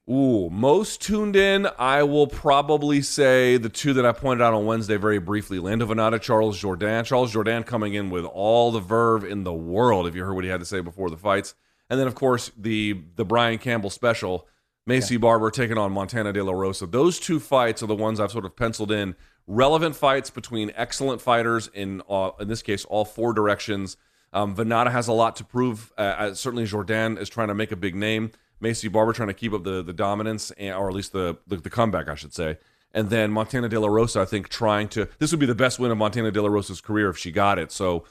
Ooh, 0.09 0.49
most 0.49 1.03
tuned 1.03 1.35
in, 1.35 1.67
I 1.77 2.01
will 2.01 2.25
probably 2.25 2.99
say 2.99 3.57
the 3.57 3.69
two 3.69 3.93
that 3.93 4.07
I 4.07 4.11
pointed 4.11 4.43
out 4.43 4.55
on 4.55 4.65
Wednesday 4.65 4.97
very 4.97 5.19
briefly 5.19 5.59
Lando 5.59 5.85
Vannata, 5.85 6.19
Charles 6.19 6.59
Jordan. 6.59 7.05
Charles 7.05 7.31
Jordan 7.31 7.61
coming 7.61 7.93
in 7.93 8.09
with 8.09 8.25
all 8.25 8.71
the 8.71 8.79
verve 8.79 9.23
in 9.23 9.43
the 9.43 9.53
world, 9.53 10.07
if 10.07 10.15
you 10.15 10.23
heard 10.23 10.33
what 10.33 10.43
he 10.43 10.49
had 10.49 10.61
to 10.61 10.65
say 10.65 10.81
before 10.81 11.11
the 11.11 11.17
fights. 11.17 11.53
And 11.91 11.99
then 11.99 12.07
of 12.07 12.15
course 12.15 12.51
the 12.57 13.03
the 13.17 13.25
Brian 13.25 13.59
Campbell 13.59 13.91
special, 13.91 14.47
Maycee 14.89 15.21
Barber 15.21 15.51
taking 15.51 15.77
on 15.77 15.91
Montana 15.91 16.33
De 16.33 16.43
La 16.43 16.53
Rosa. 16.53 16.87
Those 16.87 17.19
two 17.19 17.39
fights 17.39 17.83
are 17.83 17.87
the 17.87 17.95
ones 17.95 18.19
I've 18.19 18.31
sort 18.31 18.45
of 18.45 18.55
penciled 18.55 18.91
in. 18.91 19.15
Relevant 19.45 19.95
fights 19.95 20.31
between 20.31 20.71
excellent 20.75 21.21
fighters 21.21 21.69
in 21.71 22.01
uh, 22.09 22.31
in 22.39 22.47
this 22.47 22.63
case 22.63 22.83
all 22.85 23.05
four 23.05 23.31
directions. 23.31 23.95
Um, 24.33 24.55
Venata 24.55 24.91
has 24.91 25.07
a 25.07 25.13
lot 25.13 25.35
to 25.35 25.43
prove. 25.43 25.91
Uh, 25.97 26.01
uh, 26.01 26.33
certainly, 26.33 26.65
Jordan 26.65 27.17
is 27.19 27.29
trying 27.29 27.47
to 27.49 27.55
make 27.55 27.71
a 27.71 27.75
big 27.75 27.95
name. 27.95 28.31
Maycee 28.61 28.91
Barber 28.91 29.13
trying 29.13 29.27
to 29.29 29.33
keep 29.33 29.53
up 29.53 29.63
the 29.63 29.81
the 29.81 29.93
dominance, 29.93 30.51
and, 30.51 30.75
or 30.75 30.89
at 30.89 30.95
least 30.95 31.13
the, 31.13 31.37
the 31.47 31.57
the 31.57 31.69
comeback, 31.69 32.07
I 32.09 32.15
should 32.15 32.33
say. 32.33 32.57
And 32.91 33.09
then 33.09 33.31
Montana 33.31 33.69
De 33.69 33.79
La 33.79 33.87
Rosa, 33.87 34.21
I 34.21 34.25
think, 34.25 34.49
trying 34.49 34.87
to. 34.89 35.07
This 35.19 35.31
would 35.31 35.39
be 35.39 35.45
the 35.45 35.55
best 35.55 35.79
win 35.79 35.91
of 35.91 35.97
Montana 35.97 36.31
De 36.31 36.41
La 36.41 36.49
Rosa's 36.49 36.81
career 36.81 37.09
if 37.09 37.17
she 37.17 37.31
got 37.31 37.59
it. 37.59 37.71
So, 37.71 38.05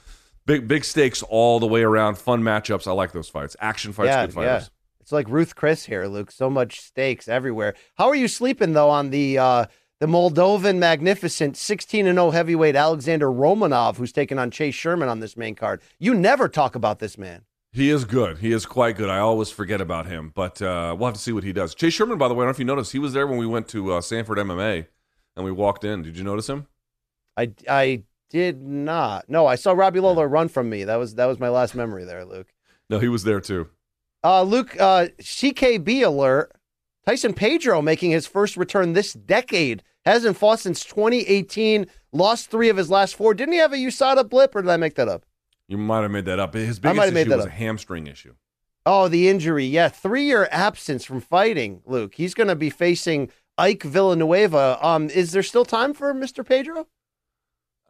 big 0.45 0.67
big 0.67 0.85
stakes 0.85 1.21
all 1.23 1.59
the 1.59 1.67
way 1.67 1.83
around. 1.83 2.17
Fun 2.17 2.41
matchups. 2.41 2.87
I 2.87 2.91
like 2.91 3.11
those 3.11 3.29
fights. 3.29 3.55
Action 3.59 3.91
fights. 3.93 4.07
yeah, 4.07 4.25
good 4.25 4.33
fighters. 4.33 4.63
yeah. 4.63 4.67
It's 5.01 5.11
like 5.11 5.27
Ruth 5.27 5.55
Chris 5.55 5.85
here, 5.85 6.05
Luke. 6.05 6.31
So 6.31 6.49
much 6.49 6.79
stakes 6.81 7.27
everywhere. 7.27 7.73
How 7.97 8.07
are 8.09 8.15
you 8.15 8.27
sleeping 8.27 8.73
though 8.73 8.89
on 8.89 9.09
the 9.09 9.37
uh, 9.37 9.65
the 9.99 10.05
Moldovan 10.05 10.77
magnificent 10.77 11.57
16 11.57 12.07
and 12.07 12.17
0 12.17 12.31
heavyweight 12.31 12.75
Alexander 12.75 13.27
Romanov, 13.27 13.97
who's 13.97 14.11
taking 14.13 14.39
on 14.39 14.49
Chase 14.49 14.75
Sherman 14.75 15.09
on 15.09 15.19
this 15.19 15.35
main 15.35 15.55
card? 15.55 15.81
You 15.97 16.13
never 16.13 16.47
talk 16.47 16.75
about 16.75 16.99
this 16.99 17.17
man. 17.17 17.43
He 17.71 17.89
is 17.89 18.03
good. 18.05 18.39
He 18.39 18.51
is 18.51 18.65
quite 18.65 18.97
good. 18.97 19.09
I 19.09 19.19
always 19.19 19.51
forget 19.51 19.79
about 19.79 20.07
him, 20.07 20.31
but 20.33 20.61
uh, 20.61 20.95
we'll 20.97 21.07
have 21.07 21.15
to 21.15 21.21
see 21.21 21.31
what 21.31 21.43
he 21.43 21.53
does. 21.53 21.75
Chase 21.75 21.93
Sherman, 21.93 22.17
by 22.17 22.27
the 22.27 22.33
way, 22.33 22.39
I 22.39 22.45
don't 22.45 22.47
know 22.47 22.51
if 22.51 22.59
you 22.59 22.65
noticed, 22.65 22.91
he 22.91 22.99
was 22.99 23.13
there 23.13 23.27
when 23.27 23.37
we 23.37 23.45
went 23.45 23.67
to 23.69 23.93
uh, 23.93 24.01
Sanford 24.01 24.39
MMA 24.39 24.87
and 25.35 25.45
we 25.45 25.51
walked 25.51 25.83
in. 25.83 26.01
Did 26.01 26.17
you 26.17 26.23
notice 26.23 26.49
him? 26.49 26.67
I 27.37 27.51
I 27.67 28.03
did 28.29 28.61
not. 28.61 29.29
No, 29.29 29.45
I 29.45 29.55
saw 29.55 29.71
Robbie 29.71 29.99
Lawler 29.99 30.27
run 30.27 30.49
from 30.49 30.69
me. 30.69 30.83
That 30.83 30.97
was 30.97 31.15
that 31.15 31.25
was 31.25 31.39
my 31.39 31.49
last 31.49 31.75
memory 31.75 32.05
there, 32.05 32.25
Luke. 32.25 32.47
No, 32.89 32.99
he 32.99 33.07
was 33.07 33.23
there 33.23 33.39
too. 33.39 33.69
Uh, 34.23 34.41
Luke, 34.43 34.75
uh, 34.79 35.07
CKB 35.21 36.05
alert. 36.05 36.51
Tyson 37.05 37.33
Pedro 37.33 37.81
making 37.81 38.11
his 38.11 38.27
first 38.27 38.57
return 38.57 38.93
this 38.93 39.13
decade. 39.13 39.83
Hasn't 40.05 40.37
fought 40.37 40.59
since 40.59 40.83
2018. 40.83 41.87
Lost 42.11 42.49
three 42.49 42.69
of 42.69 42.77
his 42.77 42.89
last 42.89 43.15
four. 43.15 43.33
Didn't 43.33 43.53
he 43.53 43.59
have 43.59 43.73
a 43.73 43.77
USADA 43.77 44.27
blip, 44.29 44.55
or 44.55 44.61
did 44.61 44.71
I 44.71 44.77
make 44.77 44.95
that 44.95 45.07
up? 45.07 45.25
You 45.69 45.77
might 45.77 46.01
have 46.01 46.11
made 46.11 46.25
that 46.25 46.39
up. 46.39 46.55
His 46.55 46.79
I 46.79 46.81
biggest 46.81 46.97
might 46.97 47.05
have 47.05 47.13
made 47.13 47.21
issue 47.21 47.29
that 47.29 47.35
was 47.37 47.45
up. 47.45 47.51
a 47.51 47.55
hamstring 47.55 48.07
issue. 48.07 48.33
Oh, 48.85 49.07
the 49.07 49.29
injury. 49.29 49.65
Yeah, 49.65 49.87
three 49.87 50.23
year 50.23 50.49
absence 50.51 51.05
from 51.05 51.21
fighting, 51.21 51.81
Luke. 51.85 52.15
He's 52.15 52.33
going 52.33 52.47
to 52.47 52.55
be 52.55 52.71
facing 52.71 53.29
Ike 53.57 53.83
Villanueva. 53.83 54.79
Um, 54.81 55.09
is 55.11 55.31
there 55.31 55.43
still 55.43 55.65
time 55.65 55.93
for 55.93 56.11
Mr. 56.13 56.45
Pedro? 56.45 56.87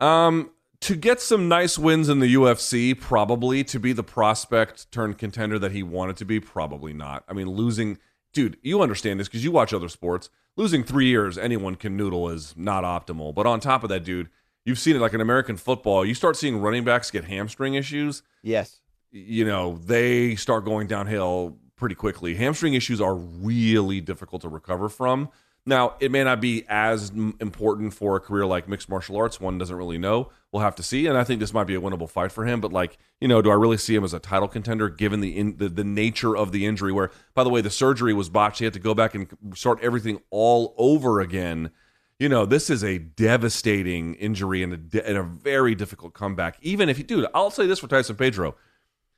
Um, 0.02 0.52
to 0.82 0.96
get 0.96 1.22
some 1.22 1.48
nice 1.48 1.78
wins 1.78 2.10
in 2.10 2.20
the 2.20 2.34
UFC, 2.34 3.00
probably 3.00 3.64
to 3.66 3.80
be 3.80 3.94
the 3.94 4.04
prospect 4.04 4.92
turned 4.92 5.18
contender 5.18 5.58
that 5.60 5.72
he 5.72 5.82
wanted 5.84 6.18
to 6.18 6.26
be, 6.26 6.40
probably 6.40 6.92
not. 6.94 7.24
I 7.30 7.34
mean, 7.34 7.48
losing, 7.50 7.98
dude, 8.34 8.58
you 8.62 8.82
understand 8.82 9.20
this 9.22 9.28
because 9.30 9.44
you 9.44 9.52
watch 9.52 9.74
other 9.74 9.90
sports. 9.90 10.30
Losing 10.58 10.84
three 10.84 11.08
years, 11.08 11.38
anyone 11.38 11.76
can 11.76 11.96
noodle 11.96 12.28
is 12.30 12.54
not 12.58 12.84
optimal. 12.84 13.34
But 13.34 13.46
on 13.46 13.62
top 13.62 13.84
of 13.84 13.90
that, 13.90 14.04
dude, 14.04 14.30
you've 14.66 14.80
seen 14.80 14.96
it 14.96 15.00
like 15.00 15.14
in 15.14 15.22
American 15.22 15.58
football. 15.58 16.06
You 16.06 16.14
start 16.14 16.36
seeing 16.36 16.60
running 16.60 16.84
backs 16.84 17.12
get 17.12 17.26
hamstring 17.26 17.74
issues. 17.74 18.24
Yes. 18.42 18.82
You 19.12 19.46
know, 19.46 19.78
they 19.78 20.36
start 20.36 20.66
going 20.66 20.88
downhill 20.88 21.58
pretty 21.76 21.96
quickly. 21.96 22.36
Hamstring 22.36 22.74
issues 22.74 23.02
are 23.02 23.16
really 23.16 24.02
difficult 24.02 24.42
to 24.44 24.50
recover 24.50 24.90
from. 24.90 25.30
Now, 25.66 25.96
it 26.00 26.10
may 26.12 26.24
not 26.24 26.42
be 26.42 26.66
as 26.68 27.12
important 27.40 27.94
for 27.94 28.16
a 28.16 28.20
career 28.20 28.46
like 28.46 28.68
mixed 28.68 28.90
martial 28.90 29.18
arts. 29.18 29.40
One 29.40 29.58
doesn't 29.58 29.76
really 29.76 29.98
know. 29.98 30.30
We'll 30.52 30.64
have 30.64 30.76
to 30.76 30.84
see. 30.84 31.06
And 31.06 31.18
I 31.18 31.24
think 31.24 31.40
this 31.40 31.54
might 31.54 31.66
be 31.66 31.76
a 31.76 31.82
winnable 31.82 32.10
fight 32.10 32.32
for 32.32 32.46
him. 32.46 32.60
But 32.60 32.74
like, 32.74 32.98
you 33.22 33.28
know, 33.28 33.42
do 33.42 33.52
I 33.52 33.54
really 33.54 33.78
see 33.78 33.94
him 33.94 34.04
as 34.04 34.14
a 34.14 34.20
title 34.20 34.48
contender 34.48 34.90
given 34.90 35.20
the 35.20 35.38
in, 35.38 35.58
the, 35.58 35.70
the 35.70 35.84
nature 35.84 36.36
of 36.36 36.52
the 36.52 36.66
injury? 36.66 36.92
Where, 36.92 37.12
by 37.36 37.44
the 37.44 37.50
way, 37.50 37.62
the 37.62 37.70
surgery 37.70 38.14
was 38.14 38.30
botched. 38.30 38.60
He 38.60 38.66
had 38.66 38.74
to 38.74 38.80
go 38.80 38.96
back 38.96 39.14
and 39.14 39.28
start 39.54 39.80
everything 39.82 40.22
all 40.32 40.74
over 40.78 41.20
again. 41.20 41.72
You 42.20 42.28
know, 42.30 42.46
this 42.46 42.70
is 42.70 42.84
a 42.84 42.98
devastating 42.98 44.16
injury 44.16 44.62
and 44.62 44.74
a, 44.74 44.78
de- 44.78 45.08
and 45.08 45.18
a 45.18 45.24
very 45.24 45.74
difficult 45.74 46.14
comeback. 46.14 46.58
Even 46.62 46.90
if 46.90 46.98
you, 46.98 47.06
dude, 47.06 47.28
I'll 47.34 47.50
say 47.50 47.66
this 47.66 47.80
for 47.80 47.88
Tyson 47.88 48.18
Pedro 48.18 48.56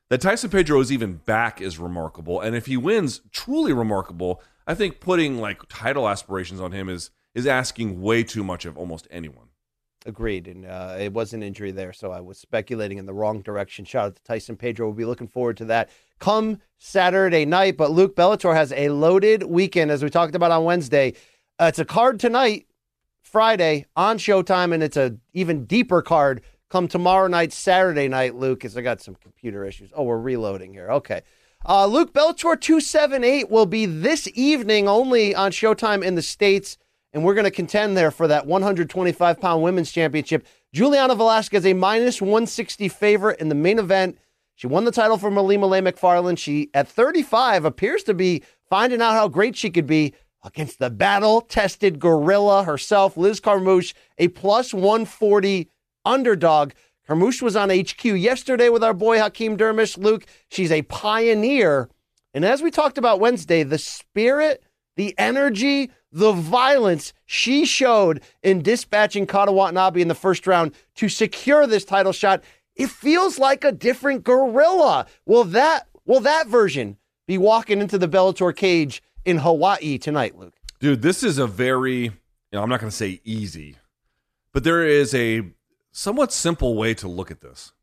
that 0.09 0.19
Tyson 0.19 0.49
Pedro 0.49 0.81
is 0.81 0.91
even 0.91 1.13
back 1.25 1.61
is 1.61 1.79
remarkable, 1.79 2.41
and 2.41 2.53
if 2.53 2.65
he 2.65 2.75
wins, 2.75 3.21
truly 3.31 3.71
remarkable. 3.71 4.41
I 4.67 4.75
think 4.75 4.99
putting 4.99 5.39
like 5.39 5.61
title 5.69 6.07
aspirations 6.07 6.59
on 6.59 6.73
him 6.73 6.89
is 6.89 7.11
is 7.33 7.47
asking 7.47 8.01
way 8.01 8.23
too 8.23 8.43
much 8.43 8.65
of 8.65 8.77
almost 8.77 9.07
anyone. 9.09 9.47
Agreed. 10.05 10.47
And 10.47 10.65
uh, 10.65 10.97
it 10.99 11.13
was 11.13 11.33
an 11.33 11.41
injury 11.41 11.71
there, 11.71 11.93
so 11.93 12.11
I 12.11 12.19
was 12.19 12.37
speculating 12.37 12.97
in 12.97 13.05
the 13.05 13.13
wrong 13.13 13.41
direction. 13.41 13.85
Shout 13.85 14.05
out 14.07 14.15
to 14.17 14.23
Tyson 14.23 14.57
Pedro. 14.57 14.87
We'll 14.87 14.95
be 14.95 15.05
looking 15.05 15.27
forward 15.29 15.55
to 15.57 15.65
that 15.65 15.89
come 16.19 16.59
Saturday 16.77 17.45
night. 17.45 17.77
But 17.77 17.91
Luke 17.91 18.15
Bellator 18.15 18.53
has 18.53 18.73
a 18.73 18.89
loaded 18.89 19.43
weekend, 19.43 19.91
as 19.91 20.03
we 20.03 20.09
talked 20.09 20.35
about 20.35 20.51
on 20.51 20.65
Wednesday. 20.65 21.13
Uh, 21.57 21.65
it's 21.65 21.79
a 21.79 21.85
card 21.85 22.19
tonight, 22.19 22.65
Friday 23.31 23.85
on 23.95 24.17
Showtime, 24.17 24.73
and 24.73 24.83
it's 24.83 24.97
a 24.97 25.17
even 25.33 25.65
deeper 25.65 26.01
card 26.01 26.41
come 26.69 26.87
tomorrow 26.87 27.27
night, 27.27 27.53
Saturday 27.53 28.07
night. 28.07 28.35
Luke, 28.35 28.59
because 28.59 28.77
I 28.77 28.81
got 28.81 29.01
some 29.01 29.15
computer 29.15 29.65
issues. 29.65 29.91
Oh, 29.95 30.03
we're 30.03 30.19
reloading 30.19 30.73
here. 30.73 30.89
Okay. 30.91 31.21
Uh, 31.65 31.85
Luke 31.85 32.13
Bellator 32.13 32.59
278 32.59 33.49
will 33.49 33.65
be 33.67 33.85
this 33.85 34.27
evening 34.33 34.87
only 34.87 35.35
on 35.35 35.51
Showtime 35.51 36.03
in 36.03 36.15
the 36.15 36.21
States 36.21 36.77
and 37.13 37.23
we're 37.23 37.33
going 37.33 37.45
to 37.45 37.51
contend 37.51 37.97
there 37.97 38.11
for 38.11 38.27
that 38.27 38.45
125 38.45 39.39
pound 39.39 39.63
women's 39.63 39.91
championship. 39.91 40.45
Juliana 40.73 41.15
Velasquez, 41.15 41.65
a 41.65 41.73
minus 41.73 42.21
160 42.21 42.87
favorite 42.89 43.39
in 43.39 43.49
the 43.49 43.55
main 43.55 43.79
event. 43.79 44.17
She 44.55 44.67
won 44.67 44.85
the 44.85 44.91
title 44.91 45.17
from 45.17 45.35
Ilima-Lei 45.35 45.81
Macfarlane. 45.81 46.35
She, 46.35 46.69
at 46.73 46.87
35, 46.87 47.65
appears 47.65 48.03
to 48.03 48.13
be 48.13 48.43
finding 48.69 49.01
out 49.01 49.13
how 49.13 49.27
great 49.27 49.55
she 49.55 49.69
could 49.69 49.87
be 49.87 50.13
against 50.43 50.79
the 50.79 50.89
battle 50.89 51.41
tested 51.41 51.99
gorilla 51.99 52.63
herself, 52.63 53.17
Liz 53.17 53.39
Carmouche, 53.39 53.93
a 54.17 54.27
plus 54.29 54.73
140 54.73 55.69
underdog. 56.05 56.71
Carmouche 57.07 57.41
was 57.41 57.55
on 57.55 57.69
HQ 57.69 58.03
yesterday 58.03 58.69
with 58.69 58.83
our 58.83 58.93
boy 58.93 59.19
Hakeem 59.19 59.57
Dermish. 59.57 59.97
Luke, 59.97 60.25
she's 60.49 60.71
a 60.71 60.81
pioneer. 60.83 61.89
And 62.33 62.45
as 62.45 62.61
we 62.61 62.71
talked 62.71 62.97
about 62.97 63.19
Wednesday, 63.19 63.63
the 63.63 63.77
spirit, 63.77 64.63
the 64.95 65.13
energy, 65.17 65.91
the 66.11 66.31
violence 66.31 67.13
she 67.25 67.65
showed 67.65 68.21
in 68.43 68.61
dispatching 68.61 69.25
Kana 69.25 69.51
Watanabe 69.51 70.01
in 70.01 70.07
the 70.07 70.15
first 70.15 70.47
round 70.47 70.73
to 70.95 71.09
secure 71.09 71.67
this 71.67 71.85
title 71.85 72.11
shot, 72.11 72.43
it 72.75 72.89
feels 72.89 73.37
like 73.39 73.63
a 73.63 73.71
different 73.71 74.23
gorilla. 74.23 75.05
Will 75.25 75.43
that 75.45 75.87
will 76.05 76.19
that 76.21 76.47
version 76.47 76.97
be 77.27 77.37
walking 77.37 77.79
into 77.79 77.97
the 77.97 78.07
Bellator 78.07 78.55
cage 78.55 79.01
in 79.25 79.39
Hawaii 79.39 79.97
tonight, 79.97 80.37
Luke? 80.37 80.53
Dude, 80.79 81.01
this 81.01 81.23
is 81.23 81.37
a 81.37 81.47
very, 81.47 82.03
you 82.03 82.11
know, 82.53 82.63
I'm 82.63 82.69
not 82.69 82.79
going 82.79 82.89
to 82.89 82.95
say 82.95 83.21
easy, 83.23 83.77
but 84.53 84.63
there 84.63 84.85
is 84.85 85.13
a 85.13 85.43
somewhat 85.91 86.33
simple 86.33 86.75
way 86.75 86.93
to 86.95 87.07
look 87.07 87.31
at 87.31 87.41
this. 87.41 87.73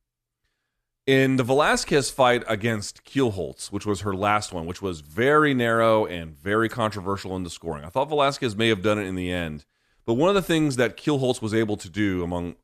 In 1.07 1.37
the 1.37 1.43
Velasquez 1.43 2.11
fight 2.11 2.45
against 2.47 3.03
Kielholtz, 3.05 3.73
which 3.73 3.87
was 3.87 4.03
her 4.03 4.15
last 4.15 4.53
one, 4.53 4.67
which 4.67 4.83
was 4.83 5.01
very 5.01 5.55
narrow 5.55 6.05
and 6.05 6.37
very 6.37 6.69
controversial 6.69 7.35
in 7.35 7.45
the 7.45 7.51
scoring, 7.51 7.85
I 7.85 7.89
thought 7.89 8.11
Velasquez 8.11 8.55
may 8.55 8.69
have 8.69 8.83
done 8.83 8.99
it 8.99 9.07
in 9.07 9.15
the 9.15 9.33
end. 9.33 9.65
But 10.05 10.15
one 10.15 10.29
of 10.29 10.35
the 10.35 10.43
things 10.43 10.77
that 10.77 10.97
Kielholtz 10.97 11.41
was 11.41 11.55
able 11.55 11.77
to 11.79 11.89
do, 11.89 12.23
among 12.23 12.57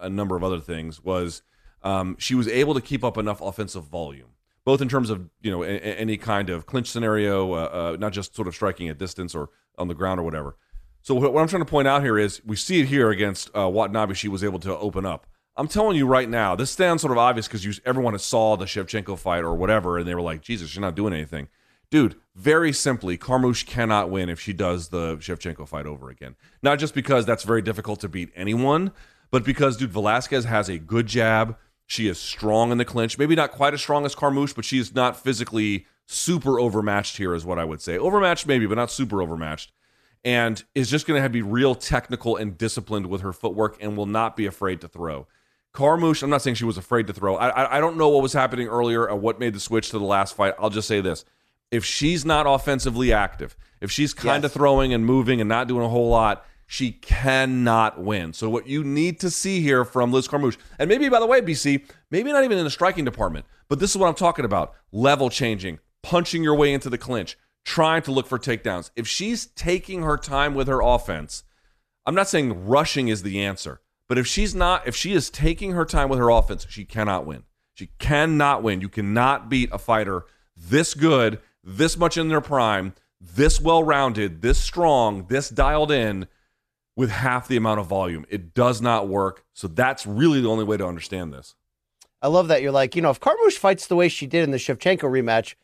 a- 0.00 0.08
number 0.08 0.36
of 0.36 0.42
other 0.42 0.60
things, 0.60 1.02
was 1.02 1.42
um, 1.82 2.16
she 2.18 2.34
was 2.34 2.48
able 2.48 2.74
to 2.74 2.80
keep 2.80 3.04
up 3.04 3.18
enough 3.18 3.40
offensive 3.40 3.84
volume, 3.84 4.30
both 4.64 4.80
in 4.80 4.88
terms 4.88 5.10
of 5.10 5.28
you 5.42 5.50
know 5.50 5.62
a- 5.62 5.66
a- 5.76 5.98
any 5.98 6.16
kind 6.16 6.50
of 6.50 6.66
clinch 6.66 6.88
scenario, 6.90 7.52
uh, 7.52 7.56
uh, 7.56 7.96
not 7.98 8.12
just 8.12 8.34
sort 8.34 8.48
of 8.48 8.54
striking 8.54 8.88
at 8.88 8.98
distance 8.98 9.34
or 9.34 9.50
on 9.78 9.88
the 9.88 9.94
ground 9.94 10.20
or 10.20 10.22
whatever. 10.22 10.56
So 11.02 11.14
what 11.14 11.38
I'm 11.40 11.48
trying 11.48 11.62
to 11.64 11.70
point 11.70 11.86
out 11.86 12.02
here 12.02 12.18
is 12.18 12.40
we 12.46 12.56
see 12.56 12.80
it 12.80 12.86
here 12.86 13.10
against 13.10 13.50
uh, 13.54 13.68
Watanabe. 13.68 14.14
She 14.14 14.28
was 14.28 14.42
able 14.42 14.58
to 14.60 14.76
open 14.78 15.04
up. 15.04 15.26
I'm 15.56 15.68
telling 15.68 15.96
you 15.96 16.06
right 16.06 16.28
now, 16.28 16.56
this 16.56 16.70
sounds 16.70 17.02
sort 17.02 17.12
of 17.12 17.18
obvious 17.18 17.46
because 17.46 17.80
everyone 17.84 18.18
saw 18.18 18.56
the 18.56 18.64
Shevchenko 18.64 19.18
fight 19.18 19.44
or 19.44 19.54
whatever, 19.54 19.98
and 19.98 20.08
they 20.08 20.14
were 20.14 20.22
like, 20.22 20.40
"Jesus, 20.40 20.70
she's 20.70 20.80
not 20.80 20.96
doing 20.96 21.12
anything." 21.12 21.48
Dude, 21.90 22.16
very 22.34 22.72
simply, 22.72 23.16
Carmouche 23.16 23.64
cannot 23.66 24.10
win 24.10 24.28
if 24.28 24.40
she 24.40 24.52
does 24.52 24.88
the 24.88 25.16
Shevchenko 25.18 25.68
fight 25.68 25.86
over 25.86 26.10
again. 26.10 26.34
Not 26.62 26.78
just 26.80 26.94
because 26.94 27.24
that's 27.24 27.44
very 27.44 27.62
difficult 27.62 28.00
to 28.00 28.08
beat 28.08 28.30
anyone, 28.34 28.90
but 29.30 29.44
because, 29.44 29.76
dude, 29.76 29.92
Velasquez 29.92 30.44
has 30.44 30.68
a 30.68 30.78
good 30.78 31.06
jab. 31.06 31.56
She 31.86 32.08
is 32.08 32.18
strong 32.18 32.72
in 32.72 32.78
the 32.78 32.84
clinch. 32.84 33.18
Maybe 33.18 33.34
not 33.34 33.50
quite 33.52 33.74
as 33.74 33.80
strong 33.80 34.04
as 34.06 34.14
Carmouche, 34.14 34.54
but 34.54 34.64
she 34.64 34.78
is 34.78 34.94
not 34.94 35.16
physically 35.22 35.86
super 36.06 36.58
overmatched 36.58 37.16
here, 37.18 37.34
is 37.34 37.44
what 37.44 37.58
I 37.58 37.64
would 37.64 37.80
say. 37.82 37.98
Overmatched, 37.98 38.46
maybe, 38.46 38.66
but 38.66 38.76
not 38.76 38.90
super 38.90 39.20
overmatched. 39.22 39.72
And 40.24 40.62
is 40.74 40.88
just 40.90 41.06
going 41.06 41.22
to 41.22 41.28
be 41.28 41.42
real 41.42 41.74
technical 41.74 42.36
and 42.36 42.56
disciplined 42.56 43.06
with 43.06 43.20
her 43.20 43.32
footwork 43.34 43.76
and 43.82 43.96
will 43.96 44.06
not 44.06 44.36
be 44.36 44.46
afraid 44.46 44.80
to 44.80 44.88
throw. 44.88 45.26
Carmouche, 45.74 46.22
I'm 46.22 46.30
not 46.30 46.40
saying 46.40 46.54
she 46.54 46.64
was 46.64 46.78
afraid 46.78 47.06
to 47.08 47.12
throw. 47.12 47.36
I, 47.36 47.48
I, 47.48 47.76
I 47.76 47.80
don't 47.80 47.96
know 47.98 48.08
what 48.08 48.22
was 48.22 48.32
happening 48.32 48.68
earlier 48.68 49.08
or 49.08 49.16
what 49.16 49.38
made 49.38 49.54
the 49.54 49.60
switch 49.60 49.90
to 49.90 49.98
the 49.98 50.04
last 50.04 50.34
fight. 50.34 50.54
I'll 50.58 50.70
just 50.70 50.88
say 50.88 51.00
this. 51.02 51.24
If 51.70 51.84
she's 51.84 52.24
not 52.24 52.46
offensively 52.46 53.12
active, 53.12 53.56
if 53.80 53.90
she's 53.90 54.14
kind 54.14 54.44
of 54.44 54.50
Yes. 54.50 54.56
throwing 54.56 54.94
and 54.94 55.04
moving 55.04 55.40
and 55.40 55.48
not 55.48 55.66
doing 55.68 55.84
a 55.84 55.88
whole 55.88 56.08
lot, 56.08 56.46
She 56.66 56.92
cannot 56.92 58.00
win. 58.00 58.32
So 58.32 58.48
what 58.48 58.66
you 58.66 58.82
need 58.82 59.20
to 59.20 59.30
see 59.30 59.60
here 59.60 59.84
from 59.84 60.12
Liz 60.12 60.28
Carmouche, 60.28 60.58
and 60.78 60.88
maybe 60.88 61.08
by 61.08 61.20
the 61.20 61.26
way, 61.26 61.40
BC, 61.40 61.84
maybe 62.10 62.32
not 62.32 62.44
even 62.44 62.58
in 62.58 62.64
the 62.64 62.70
striking 62.70 63.04
department, 63.04 63.46
but 63.68 63.78
this 63.78 63.90
is 63.90 63.96
what 63.96 64.08
I'm 64.08 64.14
talking 64.14 64.44
about: 64.44 64.74
level 64.92 65.30
changing, 65.30 65.78
punching 66.02 66.42
your 66.42 66.54
way 66.54 66.72
into 66.72 66.90
the 66.90 66.98
clinch, 66.98 67.36
trying 67.64 68.02
to 68.02 68.12
look 68.12 68.26
for 68.26 68.38
takedowns. 68.38 68.90
If 68.96 69.06
she's 69.06 69.46
taking 69.46 70.02
her 70.02 70.16
time 70.16 70.54
with 70.54 70.68
her 70.68 70.80
offense, 70.82 71.44
I'm 72.06 72.14
not 72.14 72.28
saying 72.28 72.66
rushing 72.66 73.08
is 73.08 73.22
the 73.22 73.42
answer, 73.42 73.80
but 74.08 74.18
if 74.18 74.26
she's 74.26 74.54
not, 74.54 74.86
if 74.86 74.96
she 74.96 75.12
is 75.12 75.30
taking 75.30 75.72
her 75.72 75.84
time 75.84 76.08
with 76.08 76.18
her 76.18 76.30
offense, 76.30 76.66
she 76.68 76.84
cannot 76.84 77.26
win. 77.26 77.44
She 77.74 77.88
cannot 77.98 78.62
win. 78.62 78.80
You 78.80 78.88
cannot 78.88 79.48
beat 79.48 79.70
a 79.72 79.78
fighter 79.78 80.24
this 80.56 80.94
good, 80.94 81.40
this 81.62 81.96
much 81.96 82.16
in 82.16 82.28
their 82.28 82.40
prime, 82.40 82.94
this 83.20 83.60
well 83.60 83.82
rounded, 83.82 84.42
this 84.42 84.60
strong, 84.60 85.26
this 85.26 85.48
dialed 85.48 85.90
in 85.90 86.26
with 86.96 87.10
half 87.10 87.48
the 87.48 87.56
amount 87.56 87.80
of 87.80 87.86
volume. 87.86 88.24
It 88.28 88.54
does 88.54 88.80
not 88.80 89.08
work. 89.08 89.44
So 89.52 89.68
that's 89.68 90.06
really 90.06 90.40
the 90.40 90.48
only 90.48 90.64
way 90.64 90.76
to 90.76 90.86
understand 90.86 91.32
this. 91.32 91.54
I 92.22 92.28
love 92.28 92.48
that 92.48 92.62
you're 92.62 92.72
like, 92.72 92.96
you 92.96 93.02
know, 93.02 93.10
if 93.10 93.20
Carmouche 93.20 93.58
fights 93.58 93.86
the 93.86 93.96
way 93.96 94.08
she 94.08 94.26
did 94.26 94.44
in 94.44 94.50
the 94.50 94.56
Shevchenko 94.56 95.00
rematch, 95.02 95.54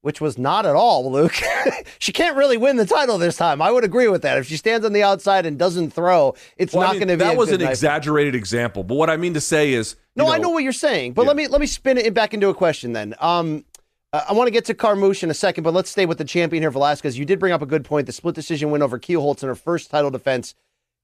which 0.00 0.20
was 0.20 0.38
not 0.38 0.64
at 0.64 0.76
all, 0.76 1.10
Luke, 1.10 1.34
she 1.98 2.12
can't 2.12 2.36
really 2.36 2.56
win 2.56 2.76
the 2.76 2.86
title 2.86 3.18
this 3.18 3.36
time. 3.36 3.60
I 3.60 3.72
would 3.72 3.82
agree 3.82 4.06
with 4.06 4.22
that. 4.22 4.38
If 4.38 4.46
she 4.46 4.56
stands 4.56 4.86
on 4.86 4.92
the 4.92 5.02
outside 5.02 5.44
and 5.44 5.58
doesn't 5.58 5.90
throw, 5.90 6.34
it's 6.56 6.72
Well, 6.72 6.82
I 6.84 6.86
not 6.86 6.92
mean, 6.92 7.00
going 7.00 7.18
to 7.18 7.24
be. 7.24 7.28
That 7.28 7.36
was 7.36 7.50
an 7.50 7.62
exaggerated 7.62 8.36
example. 8.36 8.84
But 8.84 8.94
what 8.94 9.10
I 9.10 9.16
mean 9.16 9.34
to 9.34 9.40
say 9.40 9.72
is, 9.72 9.96
No, 10.14 10.28
I 10.28 10.38
know 10.38 10.50
what 10.50 10.62
you're 10.62 10.72
saying, 10.72 11.14
but 11.14 11.22
Yeah. 11.22 11.28
let 11.28 11.36
me 11.36 11.48
let 11.48 11.60
me 11.60 11.66
spin 11.66 11.98
it 11.98 12.14
back 12.14 12.32
into 12.32 12.48
a 12.48 12.54
question 12.54 12.92
then. 12.92 13.16
Um, 13.18 13.64
uh, 14.12 14.24
I 14.28 14.32
want 14.32 14.46
to 14.46 14.52
get 14.52 14.64
to 14.66 14.74
Carmouche 14.74 15.22
in 15.22 15.30
a 15.30 15.34
second, 15.34 15.64
but 15.64 15.74
let's 15.74 15.90
stay 15.90 16.06
with 16.06 16.18
the 16.18 16.24
champion 16.24 16.62
here, 16.62 16.70
Velasquez. 16.70 17.18
You 17.18 17.24
did 17.24 17.38
bring 17.38 17.52
up 17.52 17.62
a 17.62 17.66
good 17.66 17.84
point. 17.84 18.06
The 18.06 18.12
split 18.12 18.34
decision 18.34 18.70
win 18.70 18.82
over 18.82 18.98
Kielholtz 18.98 19.42
in 19.42 19.48
her 19.48 19.54
first 19.54 19.90
title 19.90 20.10
defense. 20.10 20.54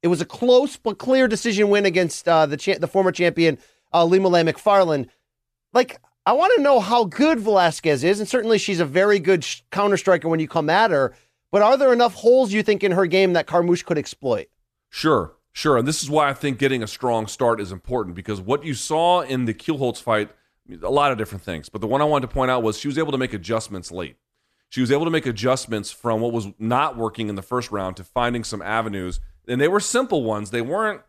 It 0.02 0.09
was 0.09 0.20
a 0.20 0.26
close 0.26 0.76
but 0.76 0.98
clear 0.98 1.28
decision 1.28 1.68
win 1.70 1.86
against 1.86 2.28
uh, 2.28 2.46
the 2.46 2.57
cha- 2.57 2.78
the 2.78 2.86
former 2.86 3.12
champion 3.12 3.59
uh, 3.92 4.07
Macfarlane. 4.07 5.11
Like, 5.72 6.00
I 6.26 6.32
want 6.32 6.52
to 6.57 6.62
know 6.62 6.80
how 6.80 7.05
good 7.05 7.40
Velasquez 7.40 8.05
is, 8.05 8.20
and 8.20 8.28
certainly 8.28 8.59
she's 8.59 8.80
a 8.80 8.84
very 8.84 9.18
good 9.18 9.44
sh- 9.44 9.62
counter 9.70 9.96
striker 9.96 10.28
when 10.28 10.40
you 10.40 10.48
come 10.48 10.70
at 10.70 10.90
her. 10.90 11.14
But 11.50 11.62
are 11.62 11.76
there 11.76 11.92
enough 11.92 12.14
holes 12.14 12.52
you 12.52 12.62
think 12.62 12.82
in 12.82 12.92
her 12.92 13.07
game 13.07 13.34
that 13.34 13.46
Carmouche 13.46 13.84
could 13.84 13.98
exploit? 13.98 14.48
Sure, 14.90 15.34
sure. 15.52 15.76
And 15.76 15.86
this 15.86 16.02
is 16.02 16.11
why 16.11 16.28
I 16.28 16.34
think 16.34 16.59
getting 16.59 16.82
a 16.82 16.86
strong 16.86 17.26
start 17.26 17.61
is 17.61 17.70
important 17.70 18.16
because 18.16 18.40
what 18.40 18.64
you 18.64 18.74
saw 18.74 19.20
in 19.20 19.44
the 19.44 19.55
Kielholtz 19.55 20.02
fight, 20.02 20.30
a 20.83 20.91
lot 20.91 21.12
of 21.12 21.19
different 21.19 21.43
things. 21.43 21.69
But 21.69 21.81
the 21.81 21.87
one 21.87 22.01
I 22.01 22.05
wanted 22.05 22.29
to 22.29 22.35
point 22.35 22.51
out 22.51 22.62
was 22.62 22.79
she 22.79 22.89
was 22.89 22.99
able 22.99 23.12
to 23.12 23.19
make 23.19 23.35
adjustments 23.35 23.93
late. 23.93 24.17
She 24.71 24.81
was 24.81 24.91
able 24.91 25.05
to 25.05 25.11
make 25.11 25.27
adjustments 25.27 25.93
from 25.93 26.21
what 26.21 26.33
was 26.33 26.49
not 26.59 26.97
working 26.97 27.29
in 27.29 27.35
the 27.35 27.43
first 27.43 27.71
round 27.71 27.97
to 27.97 28.05
finding 28.05 28.43
some 28.43 28.61
avenues. 28.61 29.21
And 29.47 29.61
they 29.61 29.69
were 29.69 29.81
simple 29.81 30.25
ones. 30.25 30.51
They 30.51 30.62
weren't, 30.62 31.03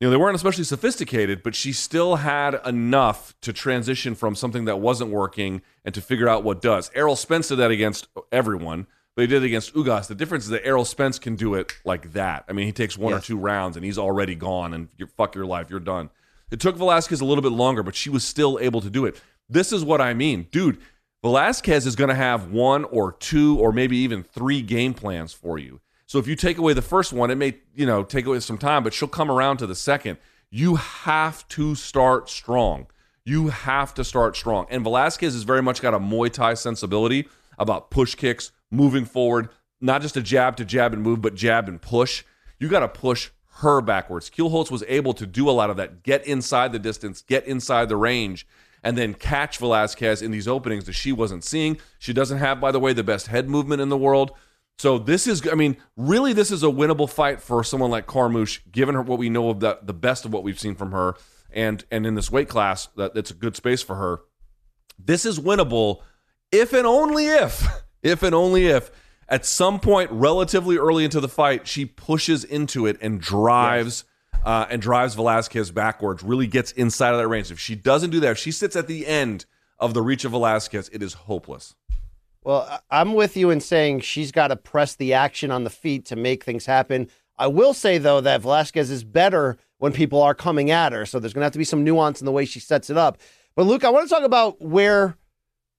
you 0.00 0.06
know, 0.06 0.10
they 0.10 0.16
weren't 0.16 0.36
especially 0.36 0.64
sophisticated, 0.64 1.42
but 1.42 1.54
she 1.54 1.72
still 1.72 2.16
had 2.16 2.60
enough 2.64 3.34
to 3.40 3.52
transition 3.52 4.14
from 4.14 4.36
something 4.36 4.66
that 4.66 4.78
wasn't 4.78 5.10
working 5.10 5.62
and 5.84 5.94
to 5.94 6.00
figure 6.00 6.28
out 6.28 6.44
what 6.44 6.60
does. 6.60 6.90
Errol 6.94 7.16
Spence 7.16 7.48
did 7.48 7.56
that 7.56 7.70
against 7.70 8.06
everyone, 8.30 8.86
but 9.14 9.22
he 9.22 9.26
did 9.26 9.42
it 9.42 9.46
against 9.46 9.74
Ugas. 9.74 10.06
The 10.06 10.14
difference 10.14 10.44
is 10.44 10.50
that 10.50 10.64
Errol 10.64 10.84
Spence 10.84 11.18
can 11.18 11.34
do 11.34 11.54
it 11.54 11.72
like 11.84 12.12
that. 12.12 12.44
I 12.48 12.52
mean, 12.52 12.66
he 12.66 12.72
takes 12.72 12.98
one 12.98 13.14
or 13.14 13.20
two 13.20 13.38
rounds 13.38 13.76
and 13.76 13.84
he's 13.84 13.98
already 13.98 14.34
gone 14.34 14.74
and 14.74 14.88
fuck 15.16 15.34
your 15.34 15.46
life, 15.46 15.70
you're 15.70 15.80
done. 15.80 16.10
It 16.50 16.60
took 16.60 16.76
Velasquez 16.76 17.20
a 17.20 17.24
little 17.24 17.42
bit 17.42 17.52
longer, 17.52 17.82
but 17.82 17.94
she 17.94 18.10
was 18.10 18.24
still 18.24 18.58
able 18.60 18.80
to 18.80 18.90
do 18.90 19.04
it. 19.04 19.20
This 19.48 19.72
is 19.72 19.84
what 19.84 20.00
I 20.00 20.14
mean. 20.14 20.46
Dude, 20.50 20.78
Velasquez 21.22 21.86
is 21.86 21.96
going 21.96 22.08
to 22.08 22.14
have 22.14 22.50
one 22.52 22.84
or 22.84 23.12
two 23.12 23.58
or 23.58 23.72
maybe 23.72 23.96
even 23.98 24.22
three 24.22 24.62
game 24.62 24.94
plans 24.94 25.32
for 25.32 25.58
you. 25.58 25.80
So 26.06 26.18
if 26.18 26.28
you 26.28 26.36
take 26.36 26.58
away 26.58 26.72
the 26.72 26.82
first 26.82 27.12
one, 27.12 27.30
it 27.30 27.34
may, 27.34 27.58
you 27.74 27.84
know, 27.84 28.04
take 28.04 28.26
away 28.26 28.38
some 28.40 28.58
time, 28.58 28.84
but 28.84 28.94
she'll 28.94 29.08
come 29.08 29.30
around 29.30 29.56
to 29.56 29.66
the 29.66 29.74
second. 29.74 30.18
You 30.50 30.76
have 30.76 31.46
to 31.48 31.74
start 31.74 32.30
strong. 32.30 32.86
You 33.24 33.48
have 33.48 33.92
to 33.94 34.04
start 34.04 34.36
strong. 34.36 34.66
And 34.70 34.84
Velasquez 34.84 35.32
has 35.32 35.42
very 35.42 35.62
much 35.62 35.82
got 35.82 35.94
a 35.94 35.98
Muay 35.98 36.32
Thai 36.32 36.54
sensibility 36.54 37.28
about 37.58 37.90
push 37.90 38.14
kicks, 38.14 38.52
moving 38.70 39.04
forward, 39.04 39.48
not 39.80 40.00
just 40.02 40.16
a 40.16 40.22
jab 40.22 40.56
to 40.58 40.64
jab 40.64 40.92
and 40.92 41.02
move, 41.02 41.20
but 41.20 41.34
jab 41.34 41.68
and 41.68 41.82
push. 41.82 42.22
You 42.60 42.68
got 42.68 42.80
to 42.80 42.88
push 42.88 43.30
her 43.58 43.80
backwards. 43.80 44.30
Kielholtz 44.30 44.70
was 44.70 44.84
able 44.86 45.14
to 45.14 45.26
do 45.26 45.48
a 45.48 45.52
lot 45.52 45.70
of 45.70 45.76
that, 45.78 46.02
get 46.02 46.26
inside 46.26 46.72
the 46.72 46.78
distance, 46.78 47.22
get 47.22 47.46
inside 47.46 47.88
the 47.88 47.96
range, 47.96 48.46
and 48.82 48.98
then 48.98 49.14
catch 49.14 49.58
Velasquez 49.58 50.20
in 50.20 50.30
these 50.30 50.46
openings 50.46 50.84
that 50.84 50.92
she 50.92 51.10
wasn't 51.10 51.42
seeing. 51.42 51.78
She 51.98 52.12
doesn't 52.12 52.38
have, 52.38 52.60
by 52.60 52.70
the 52.70 52.80
way, 52.80 52.92
the 52.92 53.02
best 53.02 53.28
head 53.28 53.48
movement 53.48 53.80
in 53.80 53.88
the 53.88 53.96
world. 53.96 54.32
So 54.78 54.98
this 54.98 55.26
is, 55.26 55.48
I 55.48 55.54
mean, 55.54 55.78
really, 55.96 56.34
this 56.34 56.50
is 56.50 56.62
a 56.62 56.66
winnable 56.66 57.08
fight 57.08 57.40
for 57.40 57.64
someone 57.64 57.90
like 57.90 58.06
Carmouche, 58.06 58.60
given 58.70 58.94
her 58.94 59.00
what 59.00 59.18
we 59.18 59.30
know 59.30 59.48
of 59.48 59.60
the, 59.60 59.78
the 59.82 59.94
best 59.94 60.26
of 60.26 60.32
what 60.32 60.42
we've 60.42 60.60
seen 60.60 60.74
from 60.74 60.92
her, 60.92 61.14
and 61.50 61.82
and 61.90 62.04
in 62.06 62.14
this 62.14 62.30
weight 62.30 62.48
class, 62.48 62.88
that 62.96 63.14
that's 63.14 63.30
a 63.30 63.34
good 63.34 63.56
space 63.56 63.80
for 63.80 63.96
her. 63.96 64.20
This 64.98 65.24
is 65.24 65.40
winnable 65.40 66.02
if 66.52 66.74
and 66.74 66.86
only 66.86 67.28
if, 67.28 67.66
if 68.02 68.22
and 68.22 68.34
only 68.34 68.66
if, 68.66 68.90
at 69.28 69.44
some 69.44 69.80
point 69.80 70.10
relatively 70.12 70.76
early 70.78 71.04
into 71.04 71.20
the 71.20 71.28
fight, 71.28 71.66
she 71.66 71.84
pushes 71.84 72.44
into 72.44 72.86
it 72.86 72.96
and 73.00 73.20
drives 73.20 74.04
uh, 74.44 74.66
and 74.70 74.80
drives 74.80 75.14
Velasquez 75.14 75.72
backwards, 75.72 76.22
really 76.22 76.46
gets 76.46 76.70
inside 76.72 77.10
of 77.10 77.18
that 77.18 77.26
range. 77.26 77.50
If 77.50 77.58
she 77.58 77.74
doesn't 77.74 78.10
do 78.10 78.20
that, 78.20 78.32
if 78.32 78.38
she 78.38 78.52
sits 78.52 78.76
at 78.76 78.86
the 78.86 79.06
end 79.06 79.44
of 79.78 79.92
the 79.92 80.02
reach 80.02 80.24
of 80.24 80.30
Velasquez, 80.30 80.88
it 80.92 81.02
is 81.02 81.14
hopeless. 81.14 81.74
Well, 82.44 82.60
I- 82.70 83.00
I'm 83.00 83.14
with 83.14 83.36
you 83.36 83.50
in 83.50 83.60
saying 83.60 84.00
she's 84.00 84.30
got 84.30 84.48
to 84.48 84.56
press 84.56 84.94
the 84.94 85.14
action 85.14 85.50
on 85.50 85.64
the 85.64 85.70
feet 85.70 86.04
to 86.06 86.16
make 86.16 86.44
things 86.44 86.64
happen. 86.66 87.08
I 87.36 87.48
will 87.48 87.74
say, 87.74 87.98
though, 87.98 88.20
that 88.20 88.40
Velasquez 88.42 88.88
is 88.90 89.02
better 89.02 89.58
when 89.78 89.92
people 89.92 90.22
are 90.22 90.34
coming 90.34 90.70
at 90.70 90.92
her. 90.92 91.04
So 91.06 91.18
there's 91.18 91.32
going 91.32 91.40
to 91.42 91.46
have 91.46 91.52
to 91.52 91.58
be 91.58 91.64
some 91.64 91.82
nuance 91.82 92.20
in 92.20 92.24
the 92.24 92.32
way 92.32 92.44
she 92.44 92.60
sets 92.60 92.88
it 92.88 92.96
up. 92.96 93.18
But, 93.56 93.66
Luke, 93.66 93.84
I 93.84 93.90
want 93.90 94.08
to 94.08 94.14
talk 94.14 94.24
about 94.24 94.62
where 94.62 95.16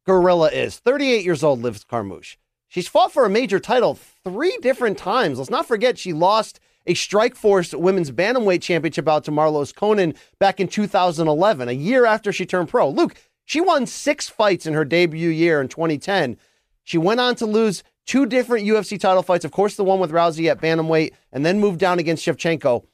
Gorilla 0.05 0.49
is. 0.51 0.77
38 0.79 1.23
years 1.23 1.41
old, 1.43 1.61
lives 1.61 1.85
Carmouche. 1.85 2.35
She's 2.67 2.87
fought 2.87 3.13
for 3.13 3.25
a 3.25 3.29
major 3.29 3.59
title 3.59 3.97
three 4.23 4.57
different 4.61 4.97
times. 4.97 5.37
Let's 5.37 5.49
not 5.49 5.65
forget 5.65 5.97
she 5.97 6.13
lost 6.13 6.59
a 6.85 6.93
Strikeforce 6.93 7.77
Women's 7.77 8.11
Bantamweight 8.11 8.61
Championship 8.61 9.05
bout 9.05 9.23
to 9.25 9.31
Marloes 9.31 9.73
Coenen 9.73 10.15
back 10.39 10.59
in 10.59 10.67
2011, 10.67 11.69
a 11.69 11.73
year 11.73 12.05
after 12.05 12.31
she 12.31 12.45
turned 12.45 12.69
pro. 12.69 12.89
Luke, 12.89 13.15
she 13.45 13.61
won 13.61 13.85
six 13.85 14.27
fights 14.27 14.65
in 14.65 14.73
her 14.73 14.85
debut 14.85 15.29
year 15.29 15.61
in 15.61 15.67
2010. 15.67 16.37
She 16.83 16.97
went 16.97 17.19
on 17.19 17.35
to 17.35 17.45
lose 17.45 17.83
two 18.05 18.25
different 18.25 18.65
UFC 18.65 18.99
title 18.99 19.23
fights. 19.23 19.45
Of 19.45 19.51
course, 19.51 19.75
the 19.75 19.83
one 19.83 19.99
with 19.99 20.11
Rousey 20.11 20.49
at 20.49 20.61
Bantamweight, 20.61 21.13
and 21.31 21.45
then 21.45 21.59
moved 21.59 21.79
down 21.79 21.99
against 21.99 22.25
Shevchenko. 22.25 22.85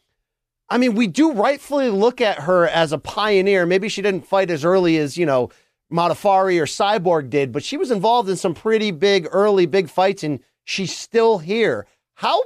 I 0.69 0.77
mean, 0.77 0.95
we 0.95 1.07
do 1.07 1.31
rightfully 1.33 1.89
look 1.89 2.21
at 2.21 2.39
her 2.41 2.67
as 2.67 2.91
a 2.91 2.97
pioneer. 2.97 3.65
Maybe 3.65 3.89
she 3.89 4.01
didn't 4.01 4.27
fight 4.27 4.49
as 4.49 4.65
early 4.65 4.97
as, 4.97 5.17
you 5.17 5.25
know, 5.25 5.49
Modafferi 5.91 6.59
or 6.59 6.65
Cyborg 6.65 7.29
did, 7.29 7.51
but 7.51 7.63
she 7.63 7.77
was 7.77 7.91
involved 7.91 8.29
in 8.29 8.35
some 8.35 8.53
pretty 8.53 8.91
big, 8.91 9.27
early, 9.31 9.65
big 9.65 9.89
fights, 9.89 10.23
and 10.23 10.39
she's 10.63 10.95
still 10.95 11.39
here. 11.39 11.85
How 12.15 12.41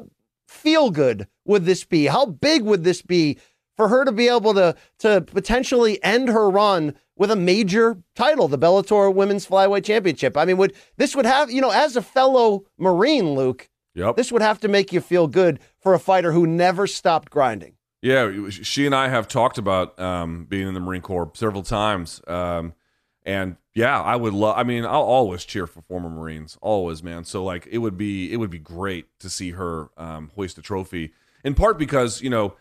feel 0.48 0.90
good 0.92 1.28
would 1.46 1.66
this 1.66 1.84
be? 1.84 2.08
How 2.08 2.26
big 2.26 2.64
would 2.64 2.84
this 2.84 3.02
be 3.02 3.38
for 3.76 3.88
her 3.90 4.06
to 4.06 4.12
be 4.12 4.28
able 4.28 4.54
to, 4.56 4.76
to 5.00 5.22
potentially 5.22 6.02
end 6.04 6.30
her 6.30 6.50
run 6.50 6.96
with 7.16 7.32
a 7.32 7.36
major 7.36 7.98
title, 8.16 8.48
the 8.48 8.58
Bellator 8.58 9.14
Women's 9.14 9.48
Flyweight 9.48 9.84
Championship? 9.86 10.36
I 10.36 10.46
mean, 10.46 10.58
would 10.58 10.74
this 10.98 11.16
would 11.16 11.26
have, 11.26 11.52
you 11.52 11.62
know, 11.62 11.72
as 11.72 11.96
a 11.96 12.02
fellow 12.02 12.66
Marine, 12.78 13.34
Luke, 13.34 13.70
Yep. 13.96 14.16
this 14.16 14.32
would 14.32 14.42
have 14.44 14.60
to 14.60 14.68
make 14.68 14.94
you 14.94 15.02
feel 15.02 15.28
good 15.28 15.60
for 15.80 15.94
a 15.94 16.00
fighter 16.00 16.32
who 16.32 16.46
never 16.46 16.86
stopped 16.86 17.32
grinding. 17.32 17.74
Yeah, 18.02 18.50
she 18.50 18.86
and 18.86 18.94
I 18.94 19.08
have 19.10 19.28
talked 19.28 19.58
about 19.58 20.00
um, 20.00 20.46
being 20.46 20.68
in 20.68 20.76
the 20.76 20.80
Marine 20.80 21.02
Corps 21.02 21.32
several 21.34 21.64
times, 21.64 22.22
um, 22.28 22.74
and 23.28 23.58
yeah, 23.76 24.02
I 24.02 24.16
would 24.16 24.34
love. 24.34 24.58
I 24.58 24.64
mean, 24.64 24.86
I'll 24.86 25.02
always 25.02 25.44
cheer 25.44 25.68
for 25.68 25.82
former 25.82 26.10
Marines, 26.10 26.58
always, 26.62 27.04
man. 27.04 27.26
So 27.26 27.44
like, 27.44 27.68
it 27.70 27.80
would 27.80 27.98
be 27.98 28.32
it 28.32 28.38
would 28.38 28.50
be 28.50 28.58
great 28.58 29.08
to 29.20 29.30
see 29.30 29.52
her 29.52 29.90
um, 29.98 30.32
hoist 30.34 30.58
a 30.58 30.62
trophy. 30.62 31.12
In 31.44 31.54
part 31.54 31.78
because 31.78 32.22
you 32.22 32.30
know, 32.30 32.56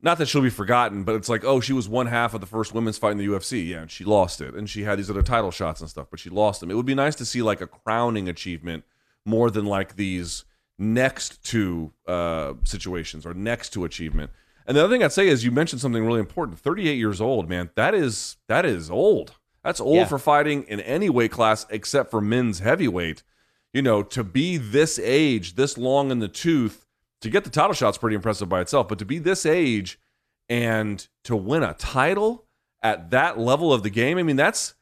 not 0.00 0.18
that 0.18 0.26
she'll 0.26 0.40
be 0.40 0.50
forgotten, 0.50 1.02
but 1.02 1.16
it's 1.16 1.28
like, 1.28 1.44
oh, 1.44 1.60
she 1.60 1.72
was 1.72 1.88
one 1.88 2.06
half 2.06 2.32
of 2.32 2.40
the 2.40 2.46
first 2.46 2.72
women's 2.72 2.96
fight 2.96 3.10
in 3.10 3.18
the 3.18 3.26
UFC, 3.26 3.68
yeah, 3.68 3.82
and 3.82 3.90
she 3.90 4.04
lost 4.04 4.40
it, 4.40 4.54
and 4.54 4.70
she 4.70 4.84
had 4.84 5.00
these 5.00 5.10
other 5.10 5.22
title 5.22 5.50
shots 5.50 5.80
and 5.80 5.90
stuff, 5.90 6.06
but 6.10 6.20
she 6.20 6.30
lost 6.30 6.60
them. 6.60 6.70
It 6.70 6.74
would 6.74 6.86
be 6.86 6.94
nice 6.94 7.16
to 7.16 7.24
see 7.24 7.42
like 7.42 7.60
a 7.60 7.66
crowning 7.66 8.28
achievement 8.28 8.84
more 9.26 9.50
than 9.50 9.66
like 9.66 9.96
these 9.96 10.44
next 10.78 11.44
to 11.46 11.92
uh, 12.06 12.54
situations 12.62 13.26
or 13.26 13.34
next 13.34 13.70
to 13.70 13.84
achievement. 13.84 14.30
And 14.64 14.76
the 14.76 14.84
other 14.84 14.94
thing 14.94 15.02
I'd 15.02 15.12
say 15.12 15.26
is 15.26 15.44
you 15.44 15.50
mentioned 15.50 15.80
something 15.80 16.06
really 16.06 16.20
important. 16.20 16.60
38 16.60 16.96
years 16.96 17.20
old, 17.20 17.48
man. 17.48 17.70
That 17.74 17.94
is 17.94 18.36
that 18.46 18.64
is 18.64 18.90
old. 18.90 19.34
That's 19.64 19.80
old 19.80 19.96
Yeah. 19.96 20.04
for 20.04 20.18
fighting 20.18 20.64
in 20.64 20.78
any 20.80 21.08
weight 21.08 21.32
class 21.32 21.66
except 21.70 22.10
for 22.10 22.20
men's 22.20 22.58
heavyweight. 22.60 23.22
You 23.72 23.82
know, 23.82 24.02
to 24.04 24.22
be 24.22 24.56
this 24.56 24.98
age, 25.00 25.56
this 25.56 25.76
long 25.76 26.10
in 26.12 26.20
the 26.20 26.28
tooth, 26.28 26.86
to 27.22 27.30
get 27.30 27.42
the 27.44 27.50
title 27.50 27.72
shot's 27.72 27.98
pretty 27.98 28.14
impressive 28.14 28.48
by 28.48 28.60
itself, 28.60 28.86
but 28.88 28.98
to 29.00 29.04
be 29.04 29.18
this 29.18 29.44
age 29.46 29.98
and 30.48 31.08
to 31.24 31.34
win 31.34 31.62
a 31.62 31.74
title 31.74 32.44
at 32.82 33.10
that 33.10 33.38
level 33.38 33.72
of 33.72 33.82
the 33.82 33.90
game, 33.90 34.18
I 34.18 34.22
mean, 34.22 34.36
that's 34.36 34.74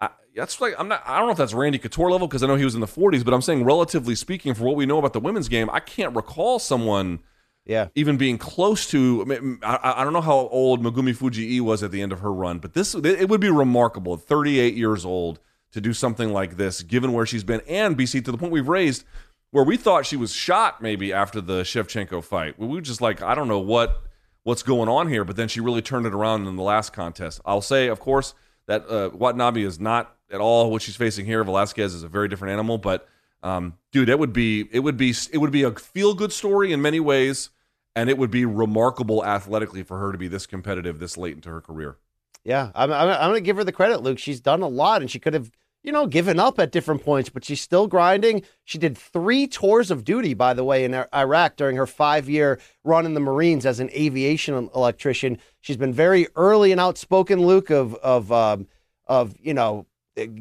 I, 0.00 0.10
that's 0.34 0.60
like 0.60 0.74
I'm 0.78 0.88
not. 0.88 1.02
I 1.06 1.18
don't 1.18 1.28
know 1.28 1.32
if 1.32 1.38
that's 1.38 1.54
Randy 1.54 1.78
Couture 1.78 2.10
level 2.10 2.26
because 2.26 2.42
I 2.42 2.48
know 2.48 2.56
he 2.56 2.64
was 2.64 2.74
in 2.74 2.80
the 2.80 2.86
40s, 2.88 3.24
but 3.24 3.32
I'm 3.32 3.40
saying 3.42 3.64
relatively 3.64 4.16
speaking, 4.16 4.52
for 4.54 4.64
what 4.64 4.74
we 4.76 4.84
know 4.84 4.98
about 4.98 5.12
the 5.12 5.20
women's 5.20 5.48
game, 5.48 5.70
I 5.70 5.78
can't 5.80 6.14
recall 6.14 6.58
someone 6.58 7.20
Yeah. 7.66 7.88
even 7.94 8.16
being 8.18 8.36
close 8.36 8.86
to. 8.88 9.58
I, 9.62 9.94
I, 10.00 10.04
don't 10.04 10.12
know 10.12 10.20
how 10.20 10.48
old 10.48 10.82
Megumi 10.82 11.16
Fujii 11.16 11.60
was 11.62 11.82
at 11.82 11.90
the 11.90 12.02
end 12.02 12.12
of 12.12 12.20
her 12.20 12.32
run, 12.32 12.58
but 12.58 12.74
this 12.74 12.94
it 12.94 13.28
would 13.28 13.40
be 13.40 13.48
remarkable. 13.48 14.16
38 14.16 14.74
years 14.74 15.04
old 15.04 15.40
to 15.72 15.80
do 15.80 15.92
something 15.92 16.32
like 16.32 16.56
this, 16.56 16.82
given 16.82 17.12
where 17.12 17.26
she's 17.26 17.42
been, 17.42 17.62
and 17.66 17.96
BC 17.96 18.24
to 18.26 18.32
the 18.32 18.38
point 18.38 18.52
we've 18.52 18.68
raised, 18.68 19.04
where 19.50 19.64
we 19.64 19.76
thought 19.76 20.04
she 20.04 20.16
was 20.16 20.32
shot 20.32 20.82
maybe 20.82 21.12
after 21.12 21.40
the 21.40 21.62
Shevchenko 21.62 22.22
fight. 22.22 22.58
We 22.58 22.66
were 22.66 22.80
just 22.80 23.00
like, 23.00 23.22
I 23.22 23.34
don't 23.34 23.48
know 23.48 23.60
what 23.60 24.02
what's 24.42 24.62
going 24.62 24.88
on 24.88 25.08
here, 25.08 25.24
but 25.24 25.36
then 25.36 25.48
she 25.48 25.60
really 25.60 25.82
turned 25.82 26.06
it 26.06 26.14
around 26.14 26.46
in 26.46 26.56
the 26.56 26.62
last 26.62 26.92
contest. 26.92 27.40
I'll 27.44 27.62
say, 27.62 27.88
of 27.88 27.98
course, 27.98 28.34
that 28.66 28.88
uh, 28.88 29.10
Watanabe 29.12 29.62
is 29.62 29.80
not 29.80 30.14
at 30.30 30.40
all 30.40 30.70
what 30.70 30.82
she's 30.82 30.96
facing 30.96 31.26
here. 31.26 31.42
Velasquez 31.42 31.94
is 31.94 32.02
a 32.02 32.08
very 32.08 32.28
different 32.28 32.52
animal, 32.52 32.78
but 32.78 33.08
um, 33.44 33.74
dude, 33.92 34.08
it 34.08 34.18
would 34.18 34.32
be 34.32 34.68
it 34.72 34.80
would 34.80 34.96
be 34.96 35.14
it 35.30 35.38
would 35.38 35.52
be 35.52 35.62
a 35.62 35.70
feel 35.70 36.14
good 36.14 36.32
story 36.32 36.72
in 36.72 36.80
many 36.80 36.98
ways, 36.98 37.50
and 37.94 38.08
it 38.08 38.16
would 38.16 38.30
be 38.30 38.46
remarkable 38.46 39.24
athletically 39.24 39.82
for 39.82 39.98
her 39.98 40.12
to 40.12 40.18
be 40.18 40.28
this 40.28 40.46
competitive 40.46 40.98
this 40.98 41.18
late 41.18 41.34
into 41.34 41.50
her 41.50 41.60
career. 41.60 41.98
Yeah, 42.42 42.72
I'm, 42.74 42.90
I'm, 42.90 43.08
I'm 43.08 43.30
going 43.30 43.34
to 43.34 43.40
give 43.40 43.56
her 43.56 43.64
the 43.64 43.72
credit, 43.72 44.02
Luke. 44.02 44.18
She's 44.18 44.40
done 44.40 44.62
a 44.62 44.68
lot, 44.68 45.00
and 45.00 45.10
she 45.10 45.18
could 45.18 45.32
have, 45.32 45.50
you 45.82 45.92
know, 45.92 46.06
given 46.06 46.38
up 46.38 46.58
at 46.58 46.72
different 46.72 47.02
points, 47.02 47.30
but 47.30 47.42
she's 47.44 47.60
still 47.60 47.86
grinding. 47.86 48.42
She 48.64 48.76
did 48.76 48.98
three 48.98 49.46
tours 49.46 49.90
of 49.90 50.04
duty, 50.04 50.34
by 50.34 50.54
the 50.54 50.64
way, 50.64 50.84
in 50.84 51.04
Iraq 51.14 51.56
during 51.56 51.76
her 51.76 51.86
five 51.86 52.28
year 52.28 52.58
run 52.82 53.04
in 53.04 53.12
the 53.12 53.20
Marines 53.20 53.66
as 53.66 53.78
an 53.78 53.90
aviation 53.90 54.70
electrician. 54.74 55.38
She's 55.60 55.76
been 55.76 55.92
very 55.92 56.28
early 56.34 56.72
and 56.72 56.80
outspoken, 56.80 57.46
Luke, 57.46 57.70
of 57.70 57.94
of 57.96 58.32
um, 58.32 58.68
of 59.06 59.34
you 59.38 59.52
know 59.52 59.86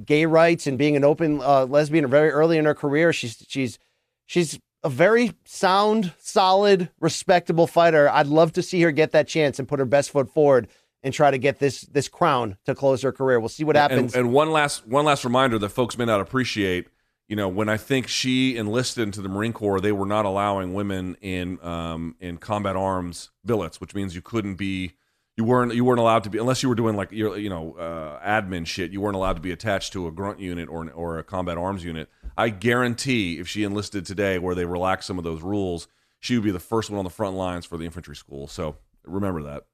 gay 0.06 0.26
rights 0.26 0.68
and 0.68 0.78
being 0.78 0.96
an 0.96 1.04
open 1.04 1.42
uh, 1.42 1.66
lesbian 1.66 2.08
very 2.08 2.30
early 2.30 2.58
in 2.58 2.66
her 2.66 2.74
career. 2.74 3.14
She's 3.14 3.44
she's 3.48 3.80
she's 4.26 4.60
a 4.84 4.90
very 4.90 5.34
sound, 5.46 6.14
solid, 6.20 6.90
respectable 7.00 7.68
fighter. 7.68 8.10
I'd 8.10 8.28
love 8.28 8.54
to 8.54 8.62
see 8.62 8.82
her 8.82 8.92
get 8.92 9.12
that 9.12 9.28
chance 9.28 9.60
and 9.60 9.68
put 9.68 9.80
her 9.80 9.86
best 9.86 10.12
foot 10.12 10.30
forward 10.30 10.68
and 11.02 11.14
try 11.14 11.32
to 11.32 11.38
get 11.38 11.60
this 11.60 11.82
this 11.82 12.08
crown 12.08 12.58
to 12.66 12.76
close 12.76 13.02
her 13.02 13.12
career. 13.12 13.40
We'll 13.40 13.50
see 13.50 13.64
what 13.64 13.76
happens. 13.76 14.14
And, 14.14 14.26
and, 14.26 14.34
one 14.34 14.52
last 14.52 14.88
one 14.88 15.06
last 15.06 15.24
reminder 15.24 15.58
that 15.60 15.70
folks 15.70 15.98
may 15.98 16.06
not 16.06 16.22
appreciate. 16.22 16.88
You 17.30 17.38
know, 17.38 17.48
when 17.48 17.70
I 17.70 17.78
think 17.78 18.10
she 18.10 18.58
enlisted 18.58 19.04
into 19.04 19.22
the 19.22 19.30
Marine 19.30 19.54
Corps, 19.54 19.80
they 19.80 19.94
were 19.94 20.06
not 20.06 20.26
allowing 20.26 20.74
women 20.74 21.16
in 21.22 21.64
um, 21.64 22.16
in 22.20 22.38
combat 22.38 22.76
arms 22.76 23.32
billets, 23.46 23.80
which 23.80 23.96
means 23.96 24.14
you 24.14 24.22
couldn't 24.22 24.56
be 24.56 24.94
you 25.38 25.44
weren't 25.44 25.74
you 25.74 25.84
weren't 25.84 26.00
allowed 26.00 26.24
to 26.26 26.30
be 26.30 26.38
unless 26.38 26.62
you 26.62 26.70
were 26.70 26.76
doing 26.76 26.96
like 26.96 27.12
your 27.12 27.38
you 27.38 27.50
know 27.50 27.74
uh, 27.74 28.20
admin 28.26 28.66
shit. 28.66 28.92
You 28.92 29.02
weren't 29.02 29.16
allowed 29.16 29.34
to 29.34 29.42
be 29.42 29.52
attached 29.52 29.94
to 29.94 30.08
a 30.08 30.12
grunt 30.12 30.40
unit 30.40 30.70
or 30.70 30.90
or 30.92 31.18
a 31.18 31.24
combat 31.24 31.58
arms 31.58 31.84
unit. 31.84 32.10
I 32.38 32.50
guarantee 32.50 33.40
if 33.40 33.48
she 33.48 33.64
enlisted 33.64 34.06
today, 34.06 34.40
where 34.40 34.56
they 34.56 34.66
relax 34.66 35.06
some 35.06 35.18
of 35.18 35.24
those 35.24 35.42
rules, 35.42 35.88
she 36.20 36.36
would 36.36 36.44
be 36.44 36.52
the 36.52 36.60
first 36.60 36.90
one 36.90 36.98
on 36.98 37.04
the 37.04 37.12
front 37.12 37.36
lines 37.36 37.66
for 37.66 37.78
the 37.78 37.86
infantry 37.86 38.16
school. 38.16 38.48
So 38.48 38.78
remember 39.04 39.44
that. 39.44 39.66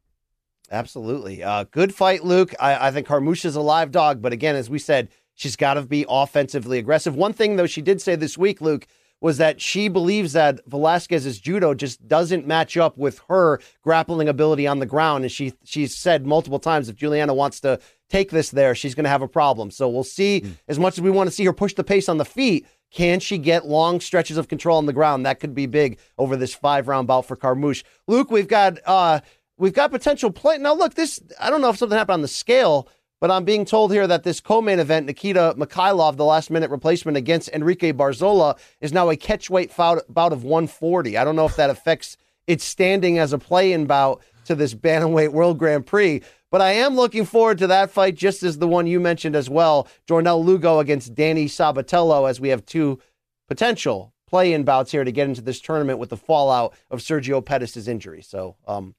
Absolutely. 0.72 1.44
Uh, 1.44 1.66
good 1.72 1.96
fight, 1.96 2.24
Luke. 2.24 2.54
I, 2.60 2.88
I 2.88 2.92
think 2.92 3.08
Carmouche 3.08 3.46
is 3.46 3.56
a 3.56 3.62
live 3.62 3.92
dog, 3.92 4.22
but 4.22 4.34
again, 4.34 4.56
as 4.56 4.70
we 4.70 4.78
said, 4.78 5.10
she's 5.34 5.56
got 5.56 5.76
to 5.76 5.82
be 5.82 6.06
offensively 6.08 6.78
aggressive. 6.78 7.16
One 7.16 7.34
thing, 7.34 7.56
though, 7.56 7.66
she 7.66 7.82
did 7.82 8.02
say 8.02 8.16
this 8.16 8.38
week, 8.38 8.62
Luke, 8.62 8.88
was 9.22 9.38
that 9.38 9.60
she 9.60 9.88
believes 9.90 10.34
that 10.34 10.62
Velasquez's 10.66 11.40
judo 11.40 11.74
just 11.74 12.08
doesn't 12.08 12.48
match 12.48 12.78
up 12.78 12.98
with 12.98 13.22
her 13.28 13.60
grappling 13.82 14.30
ability 14.30 14.66
on 14.66 14.80
the 14.80 14.86
ground. 14.86 15.24
And 15.24 15.32
she 15.32 15.54
she's 15.64 15.96
said 15.96 16.26
multiple 16.26 16.60
times 16.60 16.90
if 16.90 16.96
Juliana 16.96 17.34
wants 17.34 17.60
to 17.62 17.80
take 18.10 18.32
this 18.32 18.50
there, 18.52 18.74
she's 18.74 18.96
going 18.96 19.04
to 19.04 19.10
have 19.10 19.22
a 19.22 19.28
problem. 19.28 19.72
So 19.72 19.90
we'll 19.90 20.04
see. 20.04 20.42
Mm. 20.42 20.58
As 20.68 20.80
much 20.80 20.98
as 20.98 21.02
we 21.02 21.12
want 21.12 21.30
to 21.30 21.36
see 21.36 21.46
her 21.46 21.54
push 21.54 21.74
the 21.74 21.84
pace 21.84 22.08
on 22.08 22.18
the 22.18 22.26
feet, 22.26 22.66
can 22.92 23.20
she 23.20 23.38
get 23.38 23.68
long 23.68 24.00
stretches 24.00 24.38
of 24.38 24.48
control 24.48 24.78
on 24.78 24.86
the 24.86 24.94
ground? 24.94 25.26
That 25.26 25.40
could 25.40 25.54
be 25.54 25.68
big 25.68 26.00
over 26.18 26.36
this 26.36 26.56
five 26.56 26.88
round 26.88 27.08
bout 27.08 27.26
for 27.26 27.36
Carmouche. 27.36 27.84
Luke, 28.08 28.32
we've 28.32 28.48
got 28.48 28.80
uh, 28.86 29.20
We've 29.60 29.74
got 29.74 29.92
potential 29.92 30.32
play. 30.32 30.58
Now, 30.58 30.74
look, 30.74 30.94
this, 30.94 31.20
I 31.38 31.50
don't 31.50 31.60
know 31.60 31.70
if 31.70 31.78
something 31.78 31.98
happened 31.98 32.14
on 32.14 32.22
the 32.22 32.30
scale, 32.30 32.88
but 33.20 33.32
I'm 33.32 33.44
being 33.44 33.66
told 33.66 33.92
here 33.92 34.08
that 34.08 34.24
this 34.24 34.40
co 34.40 34.62
main 34.62 34.80
event, 34.80 35.06
Nikita 35.06 35.56
Mikhailov, 35.58 36.16
the 36.16 36.26
last 36.26 36.50
minute 36.50 36.70
replacement 36.70 37.18
against 37.18 37.50
Enrique 37.50 37.92
Barzola, 37.92 38.58
is 38.82 38.94
now 38.94 39.10
a 39.10 39.18
catchweight 39.18 39.76
bout 39.76 40.34
of 40.34 40.44
140. 40.44 41.18
I 41.18 41.24
don't 41.24 41.36
know 41.36 41.46
if 41.46 41.56
that 41.58 41.70
affects 41.70 42.18
its 42.48 42.64
standing 42.64 43.20
as 43.20 43.34
a 43.34 43.38
play 43.38 43.74
in 43.74 43.86
bout 43.86 44.22
to 44.46 44.56
this 44.56 44.74
Bantamweight 44.74 45.32
World 45.32 45.58
Grand 45.58 45.86
Prix. 45.86 46.22
But 46.52 46.62
I 46.62 46.72
am 46.72 46.96
looking 46.96 47.26
forward 47.26 47.60
to 47.60 47.68
that 47.68 47.92
fight, 47.92 48.16
just 48.16 48.42
as 48.42 48.58
the 48.58 48.68
one 48.68 48.88
you 48.88 49.00
mentioned 49.00 49.36
as 49.36 49.50
well. 49.50 49.88
Jornel 50.08 50.44
Lugo 50.44 50.80
against 50.80 51.14
Danny 51.14 51.46
Sabatello, 51.46 52.28
as 52.28 52.40
we 52.40 52.50
have 52.50 52.66
two 52.66 53.00
potential 53.48 54.14
play 54.28 54.54
in 54.54 54.64
bouts 54.64 54.92
here 54.92 55.04
to 55.04 55.12
get 55.12 55.28
into 55.28 55.42
this 55.42 55.60
tournament 55.60 56.00
with 56.00 56.10
the 56.10 56.18
fallout 56.18 56.74
of 56.90 57.00
Sergio 57.00 57.44
Pettis' 57.44 57.88
injury. 57.88 58.22
So, 58.22 58.56
um, 58.68 58.96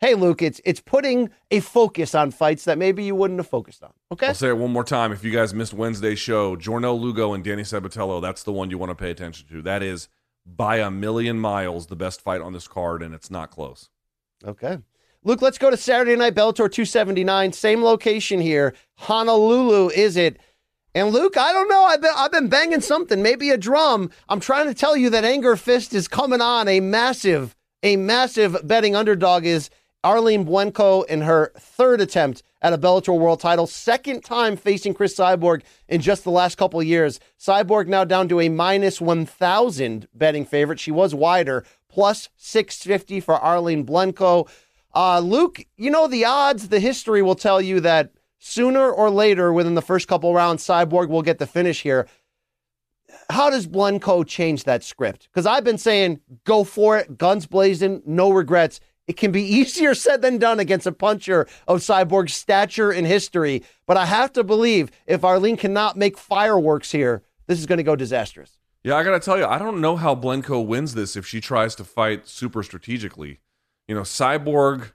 hey 0.00 0.14
Luke, 0.14 0.42
it's 0.42 0.60
it's 0.64 0.80
putting 0.80 1.30
a 1.50 1.60
focus 1.60 2.14
on 2.14 2.30
fights 2.30 2.64
that 2.64 2.78
maybe 2.78 3.04
you 3.04 3.14
wouldn't 3.14 3.38
have 3.38 3.48
focused 3.48 3.82
on. 3.82 3.92
Okay. 4.12 4.28
I'll 4.28 4.34
say 4.34 4.48
it 4.48 4.56
one 4.56 4.72
more 4.72 4.84
time. 4.84 5.12
If 5.12 5.24
you 5.24 5.30
guys 5.30 5.54
missed 5.54 5.74
Wednesday's 5.74 6.18
show, 6.18 6.56
Jornel 6.56 7.00
Lugo 7.00 7.32
and 7.32 7.44
Danny 7.44 7.62
Sabatello, 7.62 8.20
that's 8.20 8.42
the 8.42 8.52
one 8.52 8.70
you 8.70 8.78
want 8.78 8.90
to 8.90 8.94
pay 8.94 9.10
attention 9.10 9.46
to. 9.48 9.62
That 9.62 9.82
is 9.82 10.08
by 10.46 10.78
a 10.78 10.90
million 10.90 11.38
miles 11.38 11.86
the 11.86 11.96
best 11.96 12.20
fight 12.20 12.40
on 12.40 12.52
this 12.52 12.66
card, 12.66 13.02
and 13.02 13.14
it's 13.14 13.30
not 13.30 13.50
close. 13.50 13.88
Okay. 14.44 14.78
Luke, 15.22 15.42
let's 15.42 15.58
go 15.58 15.68
to 15.68 15.76
Saturday 15.76 16.16
Night 16.16 16.34
Bellator 16.34 16.70
279. 16.70 17.52
Same 17.52 17.82
location 17.84 18.40
here. 18.40 18.74
Honolulu, 18.96 19.90
is 19.90 20.16
it? 20.16 20.38
And 20.94 21.10
Luke, 21.10 21.36
I 21.36 21.52
don't 21.52 21.68
know. 21.68 21.84
I've 21.84 22.00
been 22.00 22.14
I've 22.16 22.32
been 22.32 22.48
banging 22.48 22.80
something, 22.80 23.22
maybe 23.22 23.50
a 23.50 23.58
drum. 23.58 24.10
I'm 24.28 24.40
trying 24.40 24.66
to 24.66 24.74
tell 24.74 24.96
you 24.96 25.10
that 25.10 25.24
Angerfist 25.24 25.92
is 25.94 26.08
coming 26.08 26.40
on 26.40 26.66
a 26.68 26.80
massive, 26.80 27.54
a 27.82 27.96
massive 27.96 28.56
betting 28.66 28.96
underdog 28.96 29.44
is 29.44 29.70
Arlene 30.02 30.46
Blencowe 30.46 31.04
in 31.06 31.22
her 31.22 31.52
third 31.58 32.00
attempt 32.00 32.42
at 32.62 32.72
a 32.72 32.78
Bellator 32.78 33.18
world 33.18 33.40
title, 33.40 33.66
second 33.66 34.24
time 34.24 34.56
facing 34.56 34.94
Cris 34.94 35.14
Cyborg 35.14 35.62
in 35.88 36.00
just 36.00 36.24
the 36.24 36.30
last 36.30 36.56
couple 36.56 36.82
years. 36.82 37.20
Cyborg 37.38 37.86
now 37.86 38.04
down 38.04 38.28
to 38.28 38.40
a 38.40 38.48
minus 38.48 39.00
1,000 39.00 40.08
betting 40.14 40.46
favorite. 40.46 40.80
She 40.80 40.90
was 40.90 41.14
wider, 41.14 41.64
plus 41.88 42.30
650 42.36 43.20
for 43.20 43.34
Arlene 43.34 43.84
Blencowe. 43.84 44.48
Uh, 44.94 45.20
Luke, 45.20 45.64
you 45.76 45.90
know, 45.90 46.06
the 46.06 46.24
odds, 46.24 46.68
the 46.68 46.80
history 46.80 47.22
will 47.22 47.34
tell 47.34 47.60
you 47.60 47.80
that 47.80 48.12
sooner 48.38 48.90
or 48.90 49.10
later, 49.10 49.52
within 49.52 49.74
the 49.74 49.82
first 49.82 50.08
couple 50.08 50.32
rounds, 50.32 50.66
Cyborg 50.66 51.08
will 51.08 51.22
get 51.22 51.38
the 51.38 51.46
finish 51.46 51.82
here. 51.82 52.08
How 53.28 53.50
does 53.50 53.66
Blencowe 53.66 54.26
change 54.26 54.64
that 54.64 54.82
script? 54.82 55.28
Because 55.30 55.46
I've 55.46 55.64
been 55.64 55.78
saying, 55.78 56.20
go 56.44 56.64
for 56.64 56.98
it, 56.98 57.18
guns 57.18 57.46
blazing, 57.46 58.02
no 58.06 58.30
regrets. 58.30 58.80
It 59.10 59.16
can 59.16 59.32
be 59.32 59.42
easier 59.58 59.92
said 59.96 60.22
than 60.22 60.38
done 60.38 60.60
against 60.60 60.86
a 60.86 60.92
puncher 60.92 61.48
of 61.66 61.80
Cyborg's 61.80 62.34
stature 62.34 62.92
and 62.92 63.04
history. 63.04 63.64
But 63.84 63.96
I 63.96 64.06
have 64.06 64.32
to 64.34 64.44
believe 64.44 64.92
if 65.04 65.24
Arlene 65.24 65.56
cannot 65.56 65.96
make 65.96 66.16
fireworks 66.16 66.92
here, 66.92 67.24
this 67.48 67.58
is 67.58 67.66
going 67.66 67.78
to 67.78 67.82
go 67.82 67.96
disastrous. 67.96 68.60
Yeah, 68.84 68.94
I 68.94 69.02
got 69.02 69.10
to 69.10 69.20
tell 69.20 69.36
you, 69.36 69.44
I 69.44 69.58
don't 69.58 69.80
know 69.80 69.96
how 69.96 70.14
Blencowe 70.14 70.64
wins 70.64 70.94
this 70.94 71.16
if 71.16 71.26
she 71.26 71.40
tries 71.40 71.74
to 71.74 71.84
fight 71.84 72.28
super 72.28 72.62
strategically. 72.62 73.40
You 73.88 73.96
know, 73.96 74.02
Cyborg 74.02 74.92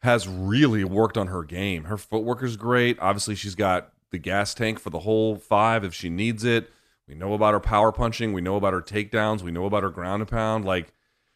has 0.00 0.26
really 0.26 0.82
worked 0.82 1.18
on 1.18 1.26
her 1.26 1.42
game. 1.42 1.84
Her 1.84 1.98
footwork 1.98 2.42
is 2.42 2.56
great. 2.56 2.98
Obviously, 2.98 3.34
she's 3.34 3.54
got 3.54 3.92
the 4.10 4.18
gas 4.18 4.54
tank 4.54 4.80
for 4.80 4.88
the 4.88 5.00
whole 5.00 5.36
five 5.36 5.84
if 5.84 5.92
she 5.92 6.08
needs 6.08 6.44
it. 6.44 6.70
We 7.06 7.14
know 7.14 7.34
about 7.34 7.52
her 7.52 7.60
power 7.60 7.92
punching. 7.92 8.32
We 8.32 8.40
know 8.40 8.56
about 8.56 8.72
her 8.72 8.80
takedowns. 8.80 9.42
We 9.42 9.50
know 9.50 9.66
about 9.66 9.82
her 9.82 9.90
ground 9.90 10.22
and 10.22 10.30
pound. 10.30 10.64
Like, 10.64 10.94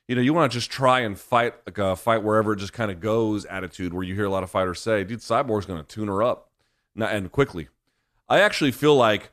you 0.08 0.14
know, 0.14 0.20
you 0.20 0.34
want 0.34 0.50
to 0.50 0.58
just 0.58 0.70
try 0.70 1.00
and 1.00 1.18
fight 1.18 1.54
like 1.66 1.78
a 1.78 1.96
fight 1.96 2.22
wherever 2.22 2.52
it 2.52 2.58
just 2.58 2.72
kind 2.72 2.90
of 2.90 3.00
goes 3.00 3.44
attitude 3.46 3.94
where 3.94 4.02
you 4.02 4.14
hear 4.14 4.24
a 4.24 4.30
lot 4.30 4.42
of 4.42 4.50
fighters 4.50 4.80
say, 4.80 5.04
dude, 5.04 5.20
Cyborg's 5.20 5.66
going 5.66 5.80
to 5.80 5.86
tune 5.86 6.08
her 6.08 6.22
up 6.22 6.50
and 6.96 7.30
quickly. 7.30 7.68
I 8.28 8.40
actually 8.40 8.72
feel 8.72 8.96
like 8.96 9.30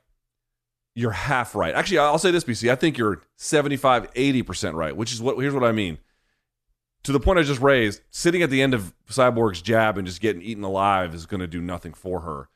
you're 0.95 1.11
half 1.11 1.55
right. 1.55 1.73
Actually, 1.73 1.99
I'll 1.99 2.19
say 2.19 2.31
this, 2.31 2.43
BC. 2.43 2.71
I 2.71 2.75
think 2.75 2.97
you're 2.97 3.21
75, 3.37 4.13
80% 4.13 4.73
right, 4.73 4.95
which 4.95 5.11
is 5.11 5.21
what, 5.21 5.37
here's 5.37 5.53
what 5.53 5.63
I 5.63 5.71
mean. 5.71 5.97
To 7.03 7.13
the 7.13 7.19
point 7.19 7.39
I 7.39 7.43
just 7.43 7.61
raised, 7.61 8.01
sitting 8.11 8.41
at 8.41 8.49
the 8.49 8.61
end 8.61 8.73
of 8.73 8.93
Cyborg's 9.09 9.61
jab 9.61 9.97
and 9.97 10.05
just 10.05 10.19
getting 10.19 10.41
eaten 10.41 10.63
alive 10.63 11.15
is 11.15 11.25
going 11.25 11.39
to 11.39 11.47
do 11.47 11.61
nothing 11.61 11.93
for 11.93 12.21
her. 12.21 12.49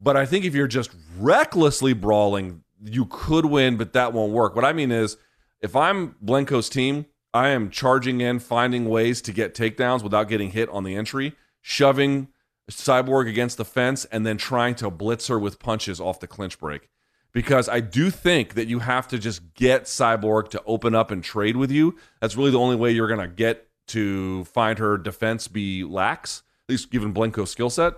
But 0.00 0.16
I 0.16 0.24
think 0.24 0.44
if 0.44 0.54
you're 0.54 0.68
just 0.68 0.94
recklessly 1.18 1.92
brawling, 1.92 2.62
you 2.84 3.06
could 3.06 3.46
win, 3.46 3.76
but 3.76 3.92
that 3.94 4.12
won't 4.12 4.32
work. 4.32 4.54
What 4.54 4.64
I 4.64 4.72
mean 4.72 4.92
is, 4.92 5.16
if 5.60 5.74
I'm 5.74 6.14
Blencowe's 6.24 6.68
team, 6.68 7.06
I 7.34 7.48
am 7.48 7.70
charging 7.70 8.20
in, 8.20 8.38
finding 8.38 8.88
ways 8.88 9.20
to 9.22 9.32
get 9.32 9.54
takedowns 9.54 10.02
without 10.02 10.28
getting 10.28 10.50
hit 10.50 10.68
on 10.70 10.84
the 10.84 10.96
entry, 10.96 11.34
shoving 11.60 12.28
Cyborg 12.70 13.28
against 13.28 13.56
the 13.56 13.64
fence, 13.64 14.04
and 14.06 14.26
then 14.26 14.36
trying 14.36 14.74
to 14.76 14.90
blitz 14.90 15.28
her 15.28 15.38
with 15.38 15.58
punches 15.58 16.00
off 16.00 16.20
the 16.20 16.26
clinch 16.26 16.58
break. 16.58 16.88
Because 17.32 17.68
I 17.68 17.80
do 17.80 18.10
think 18.10 18.54
that 18.54 18.68
you 18.68 18.78
have 18.78 19.06
to 19.08 19.18
just 19.18 19.54
get 19.54 19.84
Cyborg 19.84 20.48
to 20.50 20.62
open 20.64 20.94
up 20.94 21.10
and 21.10 21.22
trade 21.22 21.56
with 21.56 21.70
you. 21.70 21.96
That's 22.20 22.36
really 22.36 22.50
the 22.50 22.58
only 22.58 22.76
way 22.76 22.90
you're 22.92 23.08
going 23.08 23.20
to 23.20 23.28
get 23.28 23.68
to 23.88 24.44
find 24.44 24.78
her 24.78 24.96
defense 24.96 25.48
be 25.48 25.84
lax, 25.84 26.42
at 26.66 26.72
least 26.72 26.90
given 26.90 27.12
Blencowe's 27.12 27.50
skill 27.50 27.70
set. 27.70 27.94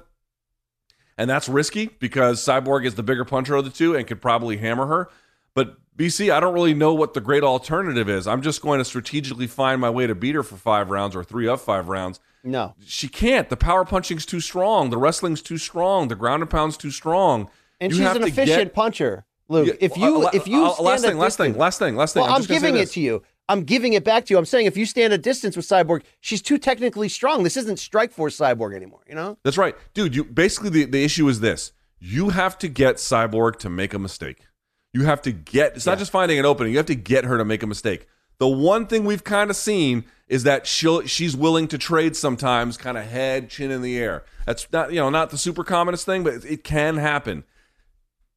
And 1.17 1.29
that's 1.29 1.49
risky 1.49 1.87
because 1.99 2.43
Cyborg 2.43 2.87
is 2.87 2.95
the 2.95 3.03
bigger 3.03 3.25
puncher 3.25 3.55
of 3.55 3.65
the 3.65 3.71
two 3.71 3.95
and 3.95 4.07
could 4.07 4.23
probably 4.23 4.57
hammer 4.57 4.87
her. 4.87 5.11
But 5.55 5.77
BC, 6.01 6.33
I 6.33 6.41
don't 6.41 6.55
really 6.55 6.73
know 6.73 6.95
what 6.95 7.13
the 7.13 7.21
great 7.21 7.43
alternative 7.43 8.09
is. 8.09 8.27
I'm 8.27 8.41
just 8.41 8.63
going 8.63 8.79
to 8.79 8.87
strategically 8.87 9.47
find 9.47 9.79
my 9.83 9.91
way 9.91 10.07
to 10.07 10.15
beat 10.15 10.35
her 10.35 10.43
for 10.43 10.57
five 10.57 10.89
rounds 10.89 11.15
or 11.15 11.23
three 11.23 11.47
of 11.47 11.61
five 11.61 11.89
rounds. 11.89 12.21
No. 12.43 12.75
She 12.87 13.07
can't. 13.07 13.51
The 13.51 13.57
power 13.59 13.85
punching's 13.85 14.25
too 14.25 14.41
strong. 14.41 14.89
The 14.89 14.97
wrestling's 14.97 15.43
too 15.43 15.59
strong. 15.59 16.09
The 16.09 16.15
ground 16.15 16.43
and 16.43 16.51
pound's 16.51 16.79
too 16.79 16.91
strong. 16.91 17.51
And 17.83 17.93
You 17.93 17.99
she's 17.99 18.17
an 18.17 18.23
efficient 18.23 18.47
get- 18.47 18.75
puncher, 18.75 19.27
Luke. 19.51 19.67
Yeah, 19.67 19.75
if 19.79 19.95
you 19.99 20.27
uh, 20.27 20.31
if 20.33 20.49
you 20.49 20.65
uh, 20.65 20.73
stand 20.73 20.87
last 20.87 21.03
thing, 21.05 21.19
last 21.19 21.37
thing, 21.37 21.59
last 21.59 21.79
thing, 21.79 21.97
last 21.97 22.15
thing. 22.15 22.23
Well, 22.23 22.31
I'm 22.31 22.37
I'm, 22.37 22.41
just 22.41 22.49
gonna 22.49 22.61
say 22.61 22.67
giving 22.69 22.83
it 22.83 22.91
to 22.93 23.01
you. 23.01 23.23
I'm 23.51 23.65
giving 23.65 23.93
it 23.93 24.03
back 24.03 24.25
to 24.27 24.33
you. 24.33 24.39
I'm 24.39 24.47
saying 24.47 24.65
if 24.65 24.79
you 24.79 24.87
stand 24.87 25.13
a 25.13 25.19
distance 25.19 25.55
with 25.55 25.67
Cyborg, 25.67 26.03
she's 26.21 26.41
too 26.41 26.57
technically 26.57 27.11
strong. 27.11 27.43
This 27.43 27.59
isn't 27.59 27.77
Strikeforce 27.77 28.41
Cyborg 28.41 28.75
anymore. 28.75 29.01
You 29.07 29.17
know. 29.17 29.37
That's 29.43 29.59
right, 29.59 29.75
dude. 29.93 30.17
You 30.17 30.25
basically 30.25 30.71
the, 30.71 30.85
the 30.87 31.05
issue 31.05 31.29
is 31.29 31.41
this: 31.41 31.73
you 31.99 32.31
have 32.31 32.57
to 32.61 32.69
get 32.69 32.97
Cyborg 32.97 33.57
to 33.59 33.69
make 33.69 33.93
a 33.93 33.99
mistake. 33.99 34.47
You 34.93 35.05
have 35.05 35.23
to 35.23 35.33
get. 35.33 35.77
It's 35.77 35.87
not 35.87 35.99
just 35.99 36.11
finding 36.11 36.39
an 36.39 36.47
opening. 36.47 36.73
You 36.73 36.79
have 36.79 36.87
to 36.87 36.95
get 36.95 37.25
her 37.25 37.39
to 37.39 37.45
make 37.45 37.63
a 37.63 37.67
mistake. 37.67 38.07
The 38.39 38.49
one 38.49 38.87
thing 38.87 39.05
we've 39.05 39.23
kind 39.23 39.51
of 39.51 39.57
seen 39.57 40.05
is 40.27 40.45
that 40.45 40.67
she'll 40.67 41.07
she's 41.07 41.37
willing 41.37 41.69
to 41.69 41.79
trade 41.79 42.17
sometimes, 42.17 42.77
kind 42.77 42.97
of 42.97 43.05
head 43.05 43.51
chin 43.51 43.71
in 43.71 43.83
the 43.83 43.99
air. 43.99 44.25
That's 44.47 44.67
not 44.73 44.93
you 44.93 44.99
know 44.99 45.11
not 45.11 45.31
the 45.31 45.39
super 45.39 45.63
commonest 45.63 46.07
thing, 46.07 46.25
but 46.25 46.35
it, 46.35 46.45
it 46.45 46.65
can 46.65 46.97
happen. 46.97 47.45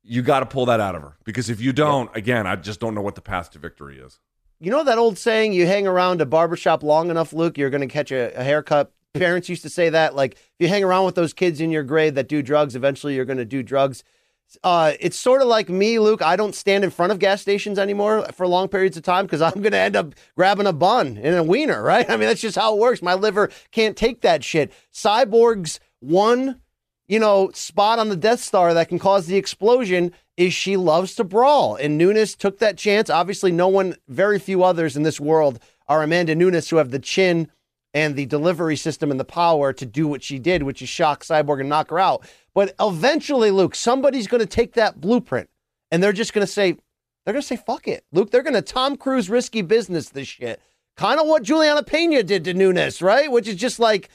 You 0.03 0.21
got 0.21 0.41
to 0.41 0.45
pull 0.45 0.65
that 0.65 0.81
out 0.81 0.95
of 0.95 1.01
her 1.01 1.15
because 1.23 1.49
if 1.49 1.61
you 1.61 1.71
don't, 1.71 2.13
again, 2.15 2.45
I 2.45 2.57
just 2.57 2.81
don't 2.81 2.93
know 2.93 3.01
what 3.01 3.15
the 3.15 3.21
path 3.21 3.51
to 3.51 3.59
victory 3.59 3.97
is. 3.97 4.19
You 4.59 4.69
know 4.71 4.83
that 4.83 4.97
old 4.97 5.17
saying: 5.17 5.53
you 5.53 5.65
hang 5.65 5.87
around 5.87 6.19
a 6.19 6.25
barbershop 6.25 6.83
long 6.83 7.09
enough, 7.09 7.31
Luke, 7.31 7.57
you're 7.57 7.69
going 7.69 7.81
to 7.81 7.87
catch 7.87 8.11
a, 8.11 8.37
a 8.37 8.43
haircut. 8.43 8.91
Parents 9.13 9.47
used 9.47 9.61
to 9.61 9.69
say 9.69 9.89
that. 9.89 10.15
Like, 10.15 10.33
if 10.33 10.55
you 10.57 10.67
hang 10.67 10.83
around 10.83 11.05
with 11.05 11.15
those 11.15 11.33
kids 11.33 11.61
in 11.61 11.69
your 11.69 11.83
grade 11.83 12.15
that 12.15 12.27
do 12.27 12.41
drugs, 12.41 12.75
eventually 12.75 13.15
you're 13.15 13.25
going 13.25 13.37
to 13.37 13.45
do 13.45 13.63
drugs. 13.63 14.03
Uh, 14.63 14.93
it's 14.99 15.17
sort 15.17 15.41
of 15.41 15.47
like 15.47 15.69
me, 15.69 15.99
Luke. 15.99 16.21
I 16.21 16.35
don't 16.35 16.55
stand 16.55 16.83
in 16.83 16.89
front 16.89 17.11
of 17.11 17.19
gas 17.19 17.41
stations 17.41 17.79
anymore 17.79 18.25
for 18.33 18.47
long 18.47 18.67
periods 18.67 18.97
of 18.97 19.03
time 19.03 19.25
because 19.25 19.41
I'm 19.41 19.61
going 19.61 19.71
to 19.71 19.77
end 19.77 19.95
up 19.95 20.13
grabbing 20.35 20.67
a 20.67 20.73
bun 20.73 21.17
and 21.21 21.35
a 21.35 21.43
wiener, 21.43 21.81
right? 21.83 22.09
I 22.09 22.17
mean, 22.17 22.27
that's 22.27 22.41
just 22.41 22.57
how 22.57 22.73
it 22.73 22.79
works. 22.79 23.01
My 23.01 23.13
liver 23.13 23.49
can't 23.71 23.97
take 23.97 24.21
that 24.21 24.43
shit. 24.43 24.71
Cyborg's 24.93 25.79
one, 25.99 26.61
you 27.07 27.19
know, 27.19 27.51
spot 27.53 27.99
on 27.99 28.09
the 28.09 28.15
Death 28.15 28.41
Star 28.41 28.73
that 28.73 28.89
can 28.89 28.99
cause 28.99 29.27
the 29.27 29.37
explosion 29.37 30.11
is 30.37 30.53
she 30.53 30.77
loves 30.77 31.15
to 31.15 31.23
brawl. 31.23 31.75
And 31.75 31.97
Nunes 31.97 32.35
took 32.35 32.59
that 32.59 32.77
chance. 32.77 33.09
Obviously, 33.09 33.51
no 33.51 33.67
one, 33.67 33.95
very 34.07 34.39
few 34.39 34.63
others 34.63 34.97
in 34.97 35.03
this 35.03 35.19
world 35.19 35.59
are 35.87 36.03
Amanda 36.03 36.35
Nunes 36.35 36.69
who 36.69 36.77
have 36.77 36.91
the 36.91 36.99
chin 36.99 37.49
and 37.93 38.15
the 38.15 38.25
delivery 38.25 38.75
system 38.75 39.11
and 39.11 39.19
the 39.19 39.25
power 39.25 39.71
to 39.71 39.85
do 39.85 40.07
what 40.07 40.23
she 40.23 40.39
did, 40.39 40.63
which 40.63 40.81
is 40.81 40.89
shock 40.89 41.23
Cyborg 41.23 41.59
and 41.59 41.69
knock 41.69 41.91
her 41.91 41.99
out. 41.99 42.25
But 42.53 42.75
eventually, 42.79 43.51
Luke, 43.51 43.75
somebody's 43.75 44.27
going 44.27 44.41
to 44.41 44.47
take 44.47 44.73
that 44.73 45.01
blueprint 45.01 45.49
and 45.91 46.01
they're 46.01 46.13
just 46.13 46.33
going 46.33 46.45
to 46.45 46.51
say, 46.51 46.77
they're 47.25 47.33
going 47.33 47.41
to 47.41 47.47
say, 47.47 47.55
fuck 47.55 47.87
it. 47.87 48.03
Luke, 48.11 48.31
they're 48.31 48.43
going 48.43 48.53
to 48.53 48.61
Tom 48.61 48.97
Cruise 48.97 49.29
risky 49.29 49.61
business 49.61 50.09
this 50.09 50.27
shit. 50.27 50.61
Kind 50.97 51.19
of 51.19 51.27
what 51.27 51.43
Juliana 51.43 51.83
Pena 51.83 52.21
did 52.21 52.43
to 52.43 52.53
Nunes, 52.53 53.01
right? 53.01 53.31
Which 53.31 53.47
is 53.47 53.55
just 53.55 53.79
like, 53.79 54.09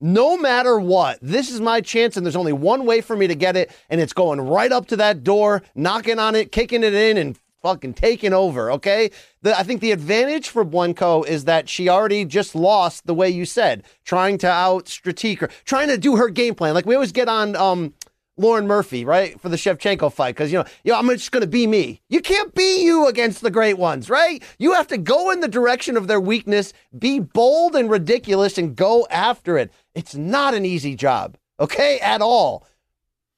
no 0.00 0.36
matter 0.36 0.78
what, 0.80 1.18
this 1.22 1.50
is 1.50 1.60
my 1.60 1.80
chance, 1.80 2.16
and 2.16 2.26
there's 2.26 2.36
only 2.36 2.52
one 2.52 2.86
way 2.86 3.00
for 3.00 3.14
me 3.14 3.26
to 3.28 3.34
get 3.34 3.56
it, 3.56 3.70
and 3.88 4.00
it's 4.00 4.12
going 4.12 4.40
right 4.40 4.72
up 4.72 4.86
to 4.88 4.96
that 4.96 5.22
door, 5.22 5.62
knocking 5.74 6.18
on 6.18 6.34
it, 6.34 6.50
kicking 6.50 6.82
it 6.82 6.94
in, 6.94 7.16
and 7.16 7.38
fucking 7.62 7.94
taking 7.94 8.32
over. 8.32 8.70
Okay, 8.72 9.10
the, 9.42 9.58
I 9.58 9.62
think 9.62 9.80
the 9.80 9.92
advantage 9.92 10.48
for 10.48 10.64
Blencowe 10.64 11.26
is 11.26 11.44
that 11.44 11.68
she 11.68 11.88
already 11.88 12.24
just 12.24 12.54
lost 12.54 13.06
the 13.06 13.14
way 13.14 13.30
you 13.30 13.44
said, 13.44 13.84
trying 14.04 14.38
to 14.38 14.48
out 14.48 14.88
strategic 14.88 15.40
her, 15.40 15.50
trying 15.64 15.88
to 15.88 15.98
do 15.98 16.16
her 16.16 16.28
game 16.28 16.54
plan. 16.54 16.74
Like 16.74 16.86
we 16.86 16.94
always 16.94 17.12
get 17.12 17.28
on 17.28 17.56
um, 17.56 17.94
Lauren 18.36 18.66
Murphy, 18.66 19.04
right, 19.04 19.40
for 19.40 19.48
the 19.48 19.56
Shevchenko 19.56 20.12
fight, 20.12 20.34
because 20.34 20.50
you 20.50 20.58
know, 20.58 20.64
yo, 20.84 20.96
I'm 20.96 21.08
just 21.08 21.32
going 21.32 21.42
to 21.42 21.46
be 21.46 21.66
me. 21.66 22.00
You 22.08 22.20
can't 22.20 22.54
be 22.54 22.82
you 22.82 23.06
against 23.06 23.42
the 23.42 23.50
great 23.50 23.78
ones, 23.78 24.08
right? 24.10 24.42
You 24.58 24.72
have 24.72 24.88
to 24.88 24.98
go 24.98 25.30
in 25.30 25.40
the 25.40 25.48
direction 25.48 25.96
of 25.96 26.06
their 26.08 26.20
weakness, 26.20 26.72
be 26.98 27.20
bold 27.20 27.76
and 27.76 27.90
ridiculous, 27.90 28.58
and 28.58 28.74
go 28.74 29.06
after 29.10 29.58
it. 29.58 29.70
It's 29.94 30.14
not 30.14 30.54
an 30.54 30.64
easy 30.64 30.96
job, 30.96 31.36
okay, 31.60 31.98
at 32.00 32.22
all. 32.22 32.66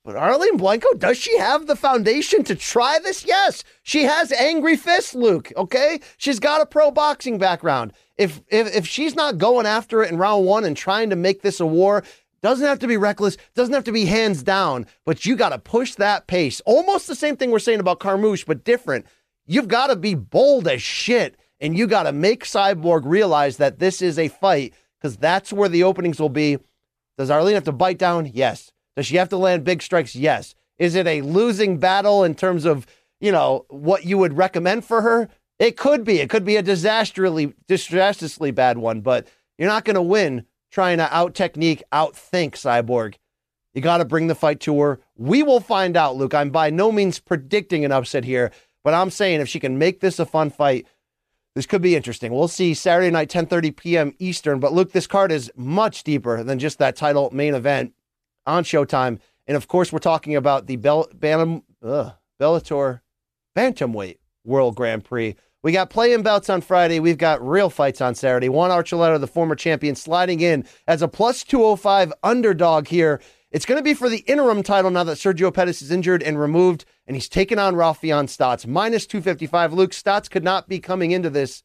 But 0.05 0.16
Arlene 0.16 0.59
Blencowe, 0.59 0.98
does 0.98 1.16
she 1.16 1.38
have 1.38 1.66
the 1.66 1.76
foundation 1.76 2.44
to 2.44 2.55
try 2.55 2.98
this? 2.98 3.24
Yes. 3.24 3.64
She 3.82 4.02
has 4.02 4.32
angry 4.32 4.76
fists, 4.76 5.14
Luke. 5.14 5.50
Okay. 5.57 6.00
She's 6.18 6.38
got 6.38 6.61
a 6.61 6.66
pro 6.66 6.90
boxing 6.90 7.38
background. 7.38 7.94
If 8.18 8.42
if 8.48 8.76
if 8.76 8.86
she's 8.86 9.14
not 9.14 9.38
going 9.38 9.64
after 9.64 10.02
it 10.02 10.11
in 10.11 10.18
round 10.18 10.44
one 10.44 10.64
and 10.64 10.76
trying 10.76 11.09
to 11.09 11.16
make 11.16 11.40
this 11.40 11.59
a 11.59 11.66
war, 11.66 12.05
doesn't 12.42 12.66
have 12.66 12.78
to 12.80 12.86
be 12.86 12.98
reckless, 12.98 13.38
doesn't 13.55 13.72
have 13.72 13.84
to 13.84 13.92
be 13.92 14.05
hands 14.05 14.42
down, 14.42 14.86
but 15.07 15.24
you 15.24 15.36
got 15.36 15.48
to 15.48 15.59
push 15.59 15.94
that 15.94 16.26
pace. 16.26 16.61
Almost 16.66 17.07
the 17.07 17.14
same 17.14 17.38
thing 17.38 17.50
we're 17.50 17.59
saying 17.59 17.80
about 17.80 18.00
Carmouche, 18.00 18.44
but 18.44 18.62
different. 18.64 19.07
You've 19.46 19.68
got 19.68 19.86
to 19.86 19.96
be 19.96 20.14
bold 20.14 20.68
as 20.68 20.82
shit, 20.82 21.38
and 21.61 21.76
you 21.76 21.86
got 21.86 22.02
to 22.02 22.12
make 22.12 22.44
Cyborg 22.44 23.02
realize 23.07 23.57
that 23.57 23.78
this 23.78 24.02
is 24.02 24.18
a 24.18 24.28
fight 24.28 24.74
because 25.00 25.16
that's 25.16 25.50
where 25.50 25.70
the 25.70 25.84
openings 25.84 26.20
will 26.20 26.28
be. 26.28 26.59
Does 27.16 27.30
Arlene 27.30 27.55
have 27.55 27.64
to 27.64 27.72
bite 27.72 27.98
down? 27.98 28.26
Yes. 28.26 28.70
Does 28.97 29.07
she 29.07 29.16
have 29.16 29.28
to 29.30 29.36
land 29.36 29.64
big 29.64 29.82
strikes? 29.82 30.14
Yes. 30.14 30.55
Is 30.78 30.95
it 30.95 31.07
a 31.07 31.22
losing 31.22 31.78
battle 31.78 32.24
in 32.24 32.34
terms 32.34 32.64
of, 32.64 32.86
you 33.20 33.32
know, 33.32 33.66
what 33.68 34.05
you 34.05 34.18
would 34.18 34.36
recommend 34.36 34.84
for 34.84 35.03
her? 35.03 35.28
It 35.59 35.76
could 35.76 36.05
be. 36.05 36.20
It 36.20 36.30
could 36.30 36.45
be 36.45 36.57
a 36.57 36.62
disastrously, 36.62 37.55
disastrously 37.68 38.51
bad 38.51 38.78
one, 38.78 39.01
but 39.01 39.28
you're 39.59 39.68
not 39.68 39.84
going 39.84 39.95
to 39.95 40.03
win 40.03 40.47
trying 40.70 40.99
to 40.99 41.16
out 41.16 41.34
technique, 41.34 41.82
outthink 41.92 42.53
Cyborg. 42.53 43.14
You 43.72 43.80
got 43.80 43.99
to 43.99 44.05
bring 44.05 44.26
the 44.26 44.34
fight 44.34 44.61
to 44.61 44.80
her. 44.80 45.01
We 45.16 45.42
will 45.42 45.61
find 45.61 45.97
out, 45.97 46.16
Luke. 46.16 46.34
I'm 46.34 46.51
by 46.51 46.70
no 46.70 46.90
means 46.92 47.18
predicting 47.18 47.84
an 47.84 47.92
upset 47.92 48.24
here, 48.24 48.53
but 48.82 48.95
I'm 48.95 49.11
saying 49.11 49.40
if 49.40 49.49
she 49.49 49.61
can 49.61 49.78
make 49.78 50.01
this 50.01 50.18
a 50.18 50.26
fun 50.26 50.51
fight, 50.51 50.86
this 51.55 51.66
could 51.66 51.82
be 51.82 51.95
interesting. 51.95 52.32
We'll 52.32 52.49
see 52.49 52.74
Saturday 52.74 53.11
night, 53.11 53.30
10:30 53.30 53.76
p.m. 53.76 54.14
Eastern. 54.18 54.59
But 54.59 54.72
Luke, 54.72 54.92
this 54.92 55.07
card 55.07 55.30
is 55.30 55.51
much 55.57 56.03
deeper 56.03 56.42
than 56.42 56.59
just 56.59 56.78
that 56.78 56.97
title 56.97 57.30
main 57.32 57.55
event 57.55 57.95
on 58.47 58.64
Showtime. 58.64 59.18
And 59.47 59.57
of 59.57 59.68
course, 59.68 59.92
we're 59.92 59.99
talking 59.99 60.36
about 60.36 60.66
the 60.66 60.76
Bell, 60.76 61.09
Bantam, 61.14 61.62
Bellator 61.82 63.01
Bantamweight 63.57 64.18
World 64.45 64.76
Grand 64.76 65.05
Prix. 65.05 65.36
We 65.62 65.72
got 65.72 65.88
play-in 65.88 66.22
bouts 66.22 66.51
on 66.51 66.61
Friday. 66.61 67.01
We've 67.01 67.16
got 67.16 67.47
real 67.47 67.70
fights 67.70 68.03
on 68.03 68.14
Saturday. 68.14 68.51
Juan 68.51 68.70
Archuleta, 68.70 69.18
the 69.18 69.26
former 69.26 69.55
champion, 69.55 69.95
sliding 69.95 70.40
in 70.40 70.66
as 70.86 71.01
a 71.01 71.09
plus 71.09 71.42
205 71.42 72.12
underdog 72.22 72.88
here. 72.88 73.20
It's 73.51 73.64
going 73.64 73.78
to 73.78 73.84
be 73.84 73.95
for 73.95 74.09
the 74.09 74.24
interim 74.26 74.62
title 74.62 74.90
now 74.90 75.05
that 75.05 75.16
Sergio 75.16 75.55
Pettis 75.55 75.80
is 75.80 75.90
injured 75.90 76.22
and 76.22 76.38
removed, 76.38 76.84
and 77.07 77.16
he's 77.16 77.28
taken 77.28 77.59
on 77.59 77.76
Raufeon 77.76 78.28
Stotts. 78.28 78.66
Minus 78.66 79.07
255. 79.07 79.72
Luke 79.72 79.95
Stotts 79.95 80.28
could 80.28 80.45
not 80.45 80.68
be 80.68 80.80
coming 80.80 81.12
into 81.12 81.30
this 81.30 81.62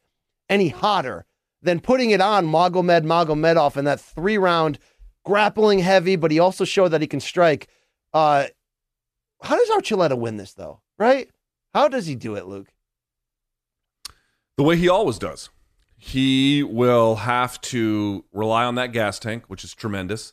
any 0.48 0.68
hotter 0.68 1.26
than 1.60 1.80
putting 1.80 2.10
it 2.10 2.20
on 2.20 2.46
Magomed 2.46 3.04
Magomedov 3.04 3.76
in 3.76 3.84
that 3.84 4.00
three 4.00 4.38
round 4.38 4.78
grappling 5.24 5.78
heavy, 5.78 6.16
but 6.16 6.30
he 6.30 6.38
also 6.38 6.64
showed 6.64 6.88
that 6.88 7.00
he 7.00 7.06
can 7.06 7.20
strike. 7.20 7.68
Uh, 8.12 8.46
how 9.42 9.56
does 9.56 9.70
Archuleta 9.70 10.18
win 10.18 10.36
this, 10.36 10.54
though? 10.54 10.80
Right? 10.98 11.30
How 11.74 11.88
does 11.88 12.06
he 12.06 12.14
do 12.14 12.34
it, 12.34 12.46
Luke? 12.46 12.68
The 14.56 14.64
way 14.64 14.76
he 14.76 14.88
always 14.88 15.18
does. 15.18 15.48
He 15.96 16.62
will 16.62 17.16
have 17.16 17.60
to 17.62 18.24
rely 18.32 18.64
on 18.64 18.74
that 18.76 18.92
gas 18.92 19.18
tank, 19.18 19.44
which 19.48 19.64
is 19.64 19.74
tremendous. 19.74 20.32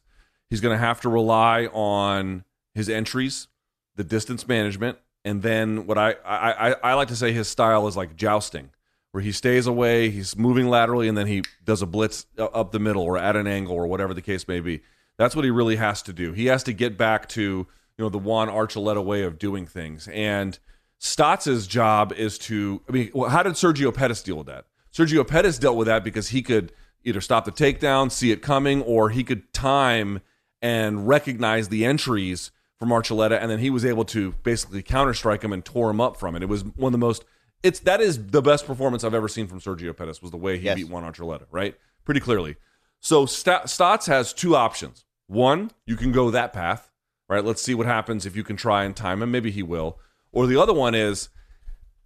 He's 0.50 0.62
going 0.62 0.74
to 0.74 0.86
have 0.86 1.02
to 1.02 1.10
rely 1.10 1.66
on 1.68 2.46
his 2.74 2.90
entries, 2.90 3.48
the 3.96 4.04
distance 4.04 4.48
management, 4.48 4.98
and 5.26 5.42
then 5.42 5.86
what 5.88 5.98
I, 5.98 6.12
I, 6.26 6.70
I, 6.70 6.76
I 6.84 6.94
like 6.94 7.10
to 7.10 7.16
say 7.16 7.34
his 7.34 7.50
style 7.50 7.88
is 7.88 7.98
like 7.98 8.16
jousting, 8.16 8.70
where 9.18 9.24
he 9.24 9.32
stays 9.32 9.66
away, 9.66 10.12
he's 10.12 10.38
moving 10.38 10.70
laterally, 10.70 11.08
and 11.08 11.18
then 11.18 11.26
he 11.26 11.42
does 11.66 11.82
a 11.82 11.88
blitz 11.88 12.28
up 12.38 12.72
the 12.72 12.78
middle 12.78 13.02
or 13.02 13.18
at 13.18 13.36
an 13.36 13.48
angle 13.48 13.74
or 13.74 13.88
whatever 13.88 14.14
the 14.14 14.22
case 14.22 14.48
may 14.48 14.60
be. 14.60 14.80
That's 15.18 15.36
what 15.36 15.44
he 15.44 15.50
really 15.50 15.78
has 15.78 16.04
to 16.04 16.14
do. 16.14 16.34
He 16.34 16.46
has 16.46 16.62
to 16.66 16.72
get 16.72 17.00
back 17.00 17.28
to 17.30 17.42
you 17.42 17.68
know 17.98 18.10
the 18.10 18.20
Juan 18.20 18.48
Archuleta 18.48 19.04
way 19.04 19.24
of 19.24 19.40
doing 19.40 19.66
things. 19.66 20.08
And 20.10 20.60
Stotts' 21.00 21.66
job 21.66 22.14
is 22.14 22.38
to. 22.38 22.84
I 22.88 22.92
mean, 22.92 23.10
well, 23.12 23.32
how 23.32 23.42
did 23.42 23.54
Sergio 23.54 23.92
Pettis 23.92 24.22
deal 24.22 24.38
with 24.38 24.46
that? 24.46 24.66
Sergio 24.94 25.28
Pettis 25.28 25.58
dealt 25.58 25.78
with 25.78 25.88
that 25.88 26.04
because 26.04 26.28
he 26.28 26.44
could 26.44 26.72
either 27.04 27.20
stop 27.20 27.46
the 27.46 27.52
takedown, 27.52 28.12
see 28.12 28.32
it 28.32 28.44
coming, 28.44 28.84
or 28.84 29.10
he 29.10 29.24
could 29.24 29.52
time 29.52 30.22
and 30.62 31.08
recognize 31.08 31.70
the 31.70 31.86
entries 31.86 32.52
from 32.78 32.90
Archuleta, 32.90 33.42
and 33.42 33.50
then 33.50 33.58
he 33.58 33.72
was 33.72 33.84
able 33.84 34.06
to 34.06 34.34
basically 34.44 34.84
counter 34.84 35.16
strike 35.16 35.44
him 35.44 35.54
and 35.54 35.66
tore 35.66 35.90
him 35.90 36.02
up 36.02 36.18
from 36.18 36.36
it. 36.36 36.44
It 36.44 36.50
was 36.50 36.64
one 36.64 36.94
of 36.94 37.00
the 37.00 37.04
most. 37.04 37.26
It's 37.64 37.80
that 37.82 38.02
is 38.02 38.28
the 38.28 38.42
best 38.42 38.66
performance 38.66 39.04
I've 39.04 39.14
ever 39.14 39.28
seen 39.28 39.48
from 39.48 39.60
Sergio 39.60 39.96
Pettis. 39.96 40.22
Was 40.22 40.32
the 40.32 40.38
way 40.38 40.58
he 40.58 40.66
Yes. 40.66 40.76
beat 40.76 40.90
Juan 40.90 41.04
Archuleta, 41.04 41.46
right? 41.52 41.76
Pretty 42.06 42.20
clearly. 42.20 42.56
So 43.00 43.26
St- 43.26 43.70
Stotts 43.70 44.06
has 44.08 44.34
two 44.34 44.56
options. 44.56 45.06
One, 45.28 45.72
you 45.86 45.96
can 45.96 46.12
go 46.12 46.32
that 46.32 46.54
path, 46.54 46.92
right? 47.28 47.44
Let's 47.44 47.62
see 47.62 47.74
what 47.76 47.86
happens 47.88 48.26
if 48.26 48.36
you 48.36 48.44
can 48.44 48.56
try 48.58 48.84
and 48.84 48.96
time 48.96 49.22
him. 49.22 49.32
Maybe 49.32 49.52
he 49.52 49.64
will. 49.64 50.00
Or 50.32 50.48
the 50.48 50.60
other 50.62 50.74
one 50.74 50.96
is 50.96 51.30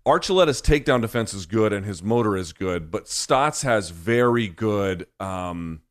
Archuleta's 0.05 0.61
takedown 0.61 1.01
defense 1.01 1.33
is 1.33 1.45
good 1.45 1.71
and 1.73 1.85
his 1.85 2.01
motor 2.01 2.35
is 2.35 2.53
good, 2.53 2.89
but 2.89 3.07
Stotts 3.07 3.61
has 3.61 3.89
very 3.91 4.47
good 4.47 5.05
um, 5.19 5.81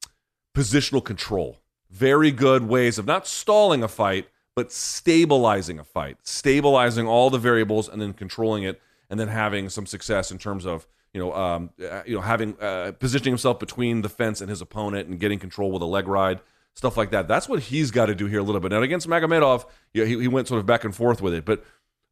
positional 0.54 1.04
control, 1.04 1.61
very 1.90 2.30
good 2.32 2.64
ways 2.66 2.98
of 2.98 3.06
not 3.06 3.26
stalling 3.26 3.82
a 3.82 3.88
fight, 3.88 4.28
but 4.56 4.72
stabilizing 4.72 5.78
a 5.78 5.84
fight, 5.84 6.16
stabilizing 6.24 7.06
all 7.06 7.30
the 7.30 7.38
variables 7.38 7.88
and 7.88 8.02
then 8.02 8.12
controlling 8.12 8.64
it. 8.64 8.80
And 9.11 9.20
then 9.20 9.28
having 9.28 9.68
some 9.68 9.84
success 9.84 10.30
in 10.30 10.38
terms 10.38 10.64
of 10.64 10.86
you 11.12 11.20
know 11.20 11.34
um, 11.34 11.70
uh, 11.82 12.02
you 12.06 12.14
know 12.14 12.22
having 12.22 12.58
uh, 12.61 12.92
positioning 12.98 13.32
himself 13.32 13.58
between 13.58 14.00
the 14.00 14.08
fence 14.08 14.40
and 14.40 14.48
his 14.48 14.62
opponent 14.62 15.08
and 15.08 15.20
getting 15.20 15.38
control 15.38 15.70
with 15.70 15.82
a 15.82 15.86
leg 15.86 16.08
ride 16.08 16.40
stuff 16.74 16.96
like 16.96 17.11
that. 17.11 17.28
That's 17.28 17.48
what 17.48 17.61
he's 17.61 17.90
got 17.90 18.06
to 18.06 18.14
do 18.14 18.26
here 18.26 18.38
a 18.38 18.42
little 18.42 18.61
bit. 18.61 18.70
Now 18.70 18.80
against 18.80 19.08
Magomedov, 19.08 19.66
yeah, 19.92 20.04
he, 20.04 20.18
he 20.20 20.28
went 20.28 20.48
sort 20.48 20.61
of 20.61 20.66
back 20.66 20.84
and 20.84 20.94
forth 20.94 21.20
with 21.20 21.34
it, 21.34 21.44
but 21.44 21.64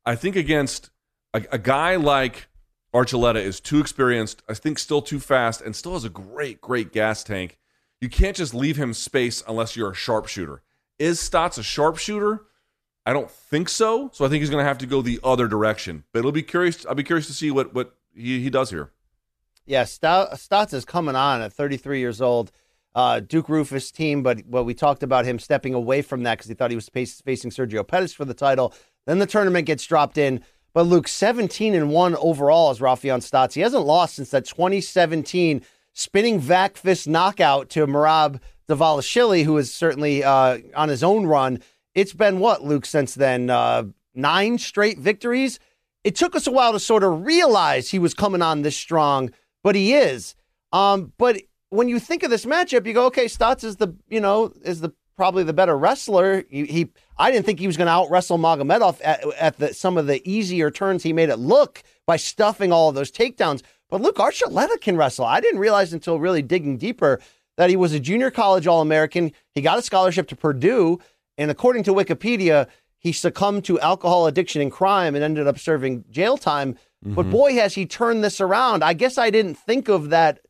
I 0.04 0.14
think 0.14 0.36
against 0.36 0.90
a, 1.32 1.42
a 1.52 1.58
guy 1.58 1.96
like 1.96 2.48
Archuleta 2.94 3.36
is 3.36 3.60
too 3.60 3.80
experienced. 3.80 4.42
I 4.48 4.54
think 4.54 4.78
still 4.78 5.02
too 5.02 5.20
fast 5.20 5.60
and 5.60 5.74
still 5.76 5.94
has 5.94 6.04
a 6.04 6.10
great, 6.10 6.60
great 6.60 6.92
gas 6.92 7.22
tank. 7.22 7.58
You 8.00 8.08
can't 8.08 8.36
just 8.36 8.54
leave 8.54 8.76
him 8.76 8.94
space 8.94 9.42
unless 9.46 9.76
you're 9.76 9.90
a 9.90 9.94
sharpshooter. 9.94 10.62
Is 10.98 11.20
Stotts 11.20 11.58
a 11.58 11.62
sharpshooter? 11.62 12.44
I 13.08 13.14
don't 13.14 13.30
think 13.30 13.70
so. 13.70 14.10
So 14.12 14.26
I 14.26 14.28
think 14.28 14.42
he's 14.42 14.50
going 14.50 14.62
to 14.62 14.68
have 14.68 14.76
to 14.78 14.86
go 14.86 15.00
the 15.00 15.18
other 15.24 15.48
direction. 15.48 16.04
But 16.12 16.18
it'll 16.18 16.30
be 16.30 16.42
curious. 16.42 16.84
I'll 16.84 16.94
be 16.94 17.02
curious 17.02 17.26
to 17.28 17.32
see 17.32 17.50
what 17.50 17.72
what 17.72 17.96
he, 18.14 18.42
he 18.42 18.50
does 18.50 18.68
here. 18.68 18.90
Yeah, 19.64 19.84
Stotts 19.84 20.74
is 20.74 20.84
coming 20.84 21.16
on 21.16 21.40
at 21.40 21.54
33 21.54 22.00
years 22.00 22.20
old. 22.20 22.52
Uh, 22.94 23.20
Duke 23.20 23.46
Roufus 23.46 23.90
team, 23.90 24.22
but 24.22 24.42
well, 24.46 24.62
we 24.62 24.74
talked 24.74 25.02
about 25.02 25.24
him 25.24 25.38
stepping 25.38 25.72
away 25.72 26.02
from 26.02 26.22
that 26.24 26.36
because 26.36 26.48
he 26.48 26.54
thought 26.54 26.70
he 26.70 26.76
was 26.76 26.90
facing 26.90 27.50
Sergio 27.50 27.86
Pettis 27.86 28.12
for 28.12 28.26
the 28.26 28.34
title. 28.34 28.74
Then 29.06 29.20
the 29.20 29.26
tournament 29.26 29.66
gets 29.66 29.86
dropped 29.86 30.18
in. 30.18 30.44
But 30.74 30.82
Luke, 30.82 31.08
17 31.08 31.74
and 31.74 31.90
1 31.90 32.16
overall 32.16 32.68
as 32.68 32.78
Raufeon 32.78 33.22
Stotts. 33.22 33.54
He 33.54 33.62
hasn't 33.62 33.86
lost 33.86 34.16
since 34.16 34.30
that 34.32 34.44
2017 34.44 35.62
spinning 35.94 36.40
back 36.40 36.76
fist 36.76 37.08
knockout 37.08 37.70
to 37.70 37.86
Merab 37.86 38.38
Dvalishvili, 38.68 39.44
who 39.44 39.56
is 39.56 39.72
certainly 39.72 40.22
uh, 40.22 40.58
on 40.76 40.90
his 40.90 41.02
own 41.02 41.24
run. 41.24 41.60
It's 41.98 42.12
been 42.12 42.38
what, 42.38 42.62
Luke, 42.62 42.86
since 42.86 43.16
then? 43.16 43.50
Uh, 43.50 43.86
nine 44.14 44.58
straight 44.58 45.00
victories. 45.00 45.58
It 46.04 46.14
took 46.14 46.36
us 46.36 46.46
a 46.46 46.52
while 46.52 46.72
to 46.72 46.78
sort 46.78 47.02
of 47.02 47.26
realize 47.26 47.90
he 47.90 47.98
was 47.98 48.14
coming 48.14 48.40
on 48.40 48.62
this 48.62 48.76
strong, 48.76 49.32
but 49.64 49.74
he 49.74 49.94
is. 49.94 50.36
Um, 50.72 51.12
but 51.18 51.42
when 51.70 51.88
you 51.88 51.98
think 51.98 52.22
of 52.22 52.30
this 52.30 52.44
matchup, 52.44 52.86
you 52.86 52.92
go, 52.92 53.06
okay, 53.06 53.26
Stotts 53.26 53.64
is 53.64 53.78
the, 53.78 53.96
you 54.08 54.20
know, 54.20 54.52
is 54.62 54.80
the 54.80 54.92
probably 55.16 55.42
the 55.42 55.52
better 55.52 55.76
wrestler. 55.76 56.44
He, 56.48 56.66
he 56.66 56.88
I 57.18 57.32
didn't 57.32 57.46
think 57.46 57.58
he 57.58 57.66
was 57.66 57.76
going 57.76 57.88
to 57.88 57.92
out 57.92 58.10
wrestle 58.12 58.38
Magomedov 58.38 59.00
at, 59.02 59.24
at 59.36 59.58
the, 59.58 59.74
some 59.74 59.98
of 59.98 60.06
the 60.06 60.22
easier 60.24 60.70
turns 60.70 61.02
he 61.02 61.12
made 61.12 61.30
it 61.30 61.40
look 61.40 61.82
by 62.06 62.16
stuffing 62.16 62.70
all 62.70 62.90
of 62.90 62.94
those 62.94 63.10
takedowns. 63.10 63.62
But 63.90 64.02
look, 64.02 64.18
Archuleta 64.18 64.80
can 64.80 64.96
wrestle. 64.96 65.24
I 65.24 65.40
didn't 65.40 65.58
realize 65.58 65.92
until 65.92 66.20
really 66.20 66.42
digging 66.42 66.76
deeper 66.76 67.18
that 67.56 67.70
he 67.70 67.76
was 67.76 67.92
a 67.92 67.98
junior 67.98 68.30
college 68.30 68.68
All 68.68 68.82
American. 68.82 69.32
He 69.56 69.62
got 69.62 69.80
a 69.80 69.82
scholarship 69.82 70.28
to 70.28 70.36
Purdue. 70.36 71.00
And 71.38 71.50
according 71.50 71.84
to 71.84 71.94
Wikipedia, 71.94 72.66
he 72.98 73.12
succumbed 73.12 73.64
to 73.64 73.80
alcohol 73.80 74.26
addiction 74.26 74.60
and 74.60 74.72
crime 74.72 75.14
and 75.14 75.24
ended 75.24 75.46
up 75.46 75.58
serving 75.58 76.04
jail 76.10 76.36
time. 76.36 76.74
Mm-hmm. 77.04 77.14
But 77.14 77.30
boy, 77.30 77.54
has 77.54 77.74
he 77.74 77.86
turned 77.86 78.24
this 78.24 78.40
around. 78.40 78.82
I 78.82 78.92
guess 78.92 79.16
I 79.16 79.30
didn't 79.30 79.54
think 79.54 79.88
of 79.88 80.10
that 80.10 80.40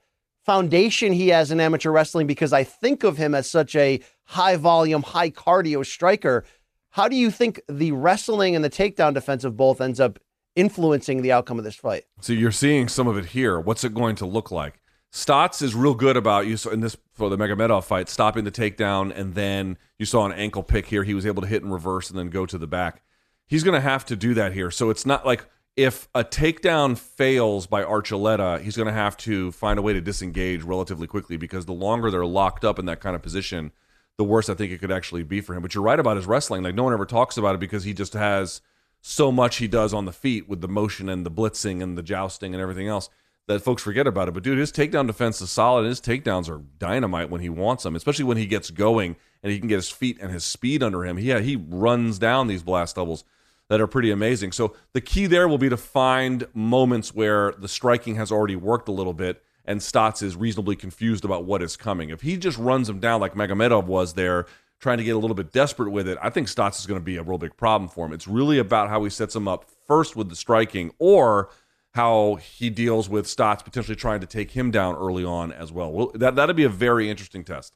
foundation 0.46 1.12
he 1.12 1.28
has 1.28 1.50
in 1.50 1.60
amateur 1.60 1.90
wrestling 1.90 2.26
because 2.26 2.54
I 2.54 2.64
think 2.64 3.04
of 3.04 3.18
him 3.18 3.34
as 3.34 3.50
such 3.50 3.76
a 3.76 4.00
high 4.24 4.56
volume, 4.56 5.02
high 5.02 5.30
cardio 5.30 5.84
striker. 5.84 6.42
How 6.88 7.06
do 7.06 7.16
you 7.16 7.30
think 7.30 7.60
the 7.68 7.92
wrestling 7.92 8.56
and 8.56 8.64
the 8.64 8.70
takedown 8.70 9.12
defense 9.12 9.44
of 9.44 9.58
both 9.58 9.82
ends 9.82 10.00
up 10.00 10.18
influencing 10.56 11.20
the 11.20 11.32
outcome 11.32 11.58
of 11.58 11.64
this 11.64 11.76
fight? 11.76 12.04
So 12.22 12.32
you're 12.32 12.50
seeing 12.50 12.88
some 12.88 13.06
of 13.06 13.18
it 13.18 13.26
here. 13.26 13.60
What's 13.60 13.84
it 13.84 13.92
going 13.92 14.16
to 14.16 14.26
look 14.26 14.50
like? 14.50 14.80
Stotts 15.10 15.62
is 15.62 15.74
real 15.74 15.94
good 15.94 16.16
about 16.16 16.46
you 16.46 16.56
in 16.70 16.80
this 16.80 16.96
for 17.14 17.30
the 17.30 17.38
Magomedov 17.38 17.84
fight, 17.84 18.08
stopping 18.08 18.44
the 18.44 18.50
takedown, 18.50 19.14
and 19.16 19.34
then 19.34 19.78
you 19.98 20.04
saw 20.04 20.26
an 20.26 20.32
ankle 20.32 20.62
pick 20.62 20.86
here. 20.86 21.02
He 21.02 21.14
was 21.14 21.24
able 21.24 21.42
to 21.42 21.48
hit 21.48 21.62
in 21.62 21.70
reverse 21.70 22.10
and 22.10 22.18
then 22.18 22.28
go 22.28 22.44
to 22.44 22.58
the 22.58 22.66
back. 22.66 23.02
He's 23.46 23.64
going 23.64 23.74
to 23.74 23.80
have 23.80 24.04
to 24.06 24.16
do 24.16 24.34
that 24.34 24.52
here. 24.52 24.70
So 24.70 24.90
it's 24.90 25.06
not 25.06 25.24
like 25.24 25.46
if 25.76 26.08
a 26.14 26.24
takedown 26.24 26.98
fails 26.98 27.66
by 27.66 27.82
Archuleta, 27.82 28.60
he's 28.60 28.76
going 28.76 28.88
to 28.88 28.92
have 28.92 29.16
to 29.18 29.50
find 29.52 29.78
a 29.78 29.82
way 29.82 29.94
to 29.94 30.00
disengage 30.00 30.62
relatively 30.62 31.06
quickly 31.06 31.38
because 31.38 31.64
the 31.64 31.72
longer 31.72 32.10
they're 32.10 32.26
locked 32.26 32.64
up 32.64 32.78
in 32.78 32.84
that 32.86 33.00
kind 33.00 33.16
of 33.16 33.22
position, 33.22 33.72
the 34.18 34.24
worse 34.24 34.50
I 34.50 34.54
think 34.54 34.72
it 34.72 34.78
could 34.78 34.92
actually 34.92 35.22
be 35.22 35.40
for 35.40 35.54
him. 35.54 35.62
But 35.62 35.74
you're 35.74 35.84
right 35.84 35.98
about 35.98 36.16
his 36.16 36.26
wrestling. 36.26 36.62
Like 36.62 36.74
no 36.74 36.84
one 36.84 36.92
ever 36.92 37.06
talks 37.06 37.38
about 37.38 37.54
it 37.54 37.60
because 37.60 37.84
he 37.84 37.94
just 37.94 38.12
has 38.12 38.60
so 39.00 39.32
much 39.32 39.56
he 39.56 39.68
does 39.68 39.94
on 39.94 40.04
the 40.04 40.12
feet 40.12 40.48
with 40.48 40.60
the 40.60 40.68
motion 40.68 41.08
and 41.08 41.24
the 41.24 41.30
blitzing 41.30 41.82
and 41.82 41.96
the 41.96 42.02
jousting 42.02 42.52
and 42.54 42.60
everything 42.60 42.88
else 42.88 43.08
that 43.48 43.62
folks 43.62 43.82
forget 43.82 44.06
about 44.06 44.28
it. 44.28 44.34
But 44.34 44.42
dude, 44.44 44.58
his 44.58 44.70
takedown 44.70 45.06
defense 45.06 45.40
is 45.40 45.50
solid. 45.50 45.86
His 45.86 46.00
takedowns 46.00 46.48
are 46.48 46.62
dynamite 46.78 47.30
when 47.30 47.40
he 47.40 47.48
wants 47.48 47.82
them, 47.82 47.96
especially 47.96 48.26
when 48.26 48.36
he 48.36 48.46
gets 48.46 48.70
going 48.70 49.16
and 49.42 49.50
he 49.50 49.58
can 49.58 49.68
get 49.68 49.76
his 49.76 49.90
feet 49.90 50.18
and 50.20 50.30
his 50.30 50.44
speed 50.44 50.82
under 50.82 51.04
him. 51.04 51.18
Yeah, 51.18 51.40
he 51.40 51.56
runs 51.56 52.18
down 52.18 52.46
these 52.46 52.62
blast 52.62 52.96
doubles 52.96 53.24
that 53.68 53.80
are 53.80 53.86
pretty 53.86 54.10
amazing. 54.10 54.52
So 54.52 54.74
the 54.92 55.00
key 55.00 55.26
there 55.26 55.48
will 55.48 55.58
be 55.58 55.68
to 55.68 55.76
find 55.76 56.46
moments 56.54 57.14
where 57.14 57.52
the 57.52 57.68
striking 57.68 58.16
has 58.16 58.30
already 58.30 58.56
worked 58.56 58.88
a 58.88 58.92
little 58.92 59.14
bit 59.14 59.42
and 59.64 59.82
Stotts 59.82 60.22
is 60.22 60.36
reasonably 60.36 60.76
confused 60.76 61.24
about 61.24 61.44
what 61.44 61.62
is 61.62 61.76
coming. 61.76 62.08
If 62.08 62.22
he 62.22 62.36
just 62.36 62.56
runs 62.56 62.88
him 62.88 63.00
down 63.00 63.20
like 63.20 63.34
Magomedov 63.34 63.84
was 63.84 64.14
there, 64.14 64.46
trying 64.80 64.98
to 64.98 65.04
get 65.04 65.14
a 65.14 65.18
little 65.18 65.34
bit 65.34 65.52
desperate 65.52 65.90
with 65.90 66.08
it, 66.08 66.16
I 66.22 66.30
think 66.30 66.48
Stotts 66.48 66.80
is 66.80 66.86
going 66.86 67.00
to 67.00 67.04
be 67.04 67.16
a 67.16 67.22
real 67.22 67.36
big 67.36 67.56
problem 67.56 67.88
for 67.88 68.06
him. 68.06 68.12
It's 68.12 68.26
really 68.26 68.58
about 68.58 68.88
how 68.88 69.04
he 69.04 69.10
sets 69.10 69.36
him 69.36 69.46
up 69.46 69.66
first 69.86 70.16
with 70.16 70.30
the 70.30 70.36
striking 70.36 70.92
or 70.98 71.50
how 71.98 72.36
he 72.36 72.70
deals 72.70 73.08
with 73.08 73.26
Stotts 73.26 73.64
potentially 73.64 73.96
trying 73.96 74.20
to 74.20 74.26
take 74.26 74.52
him 74.52 74.70
down 74.70 74.94
early 74.94 75.24
on 75.24 75.50
as 75.50 75.72
well. 75.72 75.90
well 75.90 76.12
that, 76.14 76.36
that'd 76.36 76.54
be 76.54 76.62
a 76.62 76.68
very 76.68 77.10
interesting 77.10 77.42
test. 77.42 77.74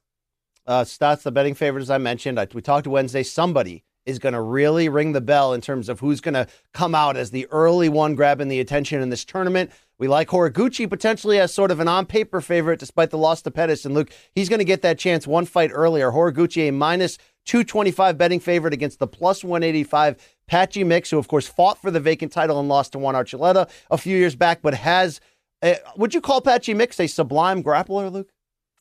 Uh, 0.65 0.85
Stotts, 0.85 1.25
the 1.25 1.33
betting 1.33 1.55
favorite, 1.55 1.83
as 1.83 1.91
I 1.91 1.99
mentioned. 1.99 2.39
I, 2.39 2.47
we 2.55 2.63
talked 2.63 2.87
Wednesday. 2.87 3.25
Somebody 3.25 3.83
is 4.07 4.21
going 4.21 4.35
to 4.35 4.41
really 4.41 4.89
ring 4.89 5.11
the 5.11 5.21
bell 5.21 5.53
in 5.53 5.61
terms 5.61 5.89
of 5.89 5.99
who's 5.99 6.21
going 6.21 6.35
to 6.35 6.47
come 6.73 6.95
out 6.95 7.17
as 7.17 7.33
the 7.33 7.49
early 7.51 7.89
one 7.89 8.15
grabbing 8.15 8.47
the 8.47 8.61
attention 8.61 9.03
in 9.03 9.11
this 9.11 9.25
tournament. 9.25 9.73
We 9.99 10.07
like 10.07 10.29
Horiguchi 10.29 10.89
potentially 10.89 11.41
as 11.41 11.53
sort 11.53 11.73
of 11.73 11.81
an 11.81 11.89
on 11.89 12.07
paper 12.07 12.41
favorite 12.41 12.79
despite 12.79 13.11
the 13.11 13.19
loss 13.19 13.43
to 13.43 13.51
Pettis. 13.51 13.85
And 13.85 13.93
Luke, 13.93 14.13
he's 14.37 14.49
going 14.49 14.61
to 14.61 14.65
get 14.65 14.83
that 14.83 15.01
chance 15.01 15.27
one 15.27 15.47
fight 15.47 15.73
earlier. 15.75 16.13
Horiguchi, 16.13 16.69
a 16.69 16.71
minus 16.73 17.19
225 17.47 18.17
betting 18.17 18.39
favorite 18.39 18.73
against 18.73 19.01
the 19.01 19.09
plus 19.09 19.43
185 19.43 20.17
Patchy 20.53 20.85
Mix, 20.85 21.09
who 21.09 21.17
of 21.17 21.29
course 21.29 21.47
fought 21.49 21.81
for 21.81 21.91
the 21.91 21.99
vacant 21.99 22.31
title 22.31 22.61
and 22.61 22.69
lost 22.69 22.93
to 22.93 22.99
Juan 22.99 23.15
Archuleta 23.15 23.71
a 23.91 23.97
few 23.97 24.19
years 24.19 24.37
back, 24.37 24.61
but 24.61 24.75
has, 24.75 25.19
a, 25.65 25.79
would 25.97 26.13
you 26.13 26.21
call 26.21 26.43
Patchy 26.43 26.75
Mix 26.75 27.01
a 27.01 27.07
sublime 27.07 27.63
grappler, 27.63 28.13
Luke? 28.13 28.29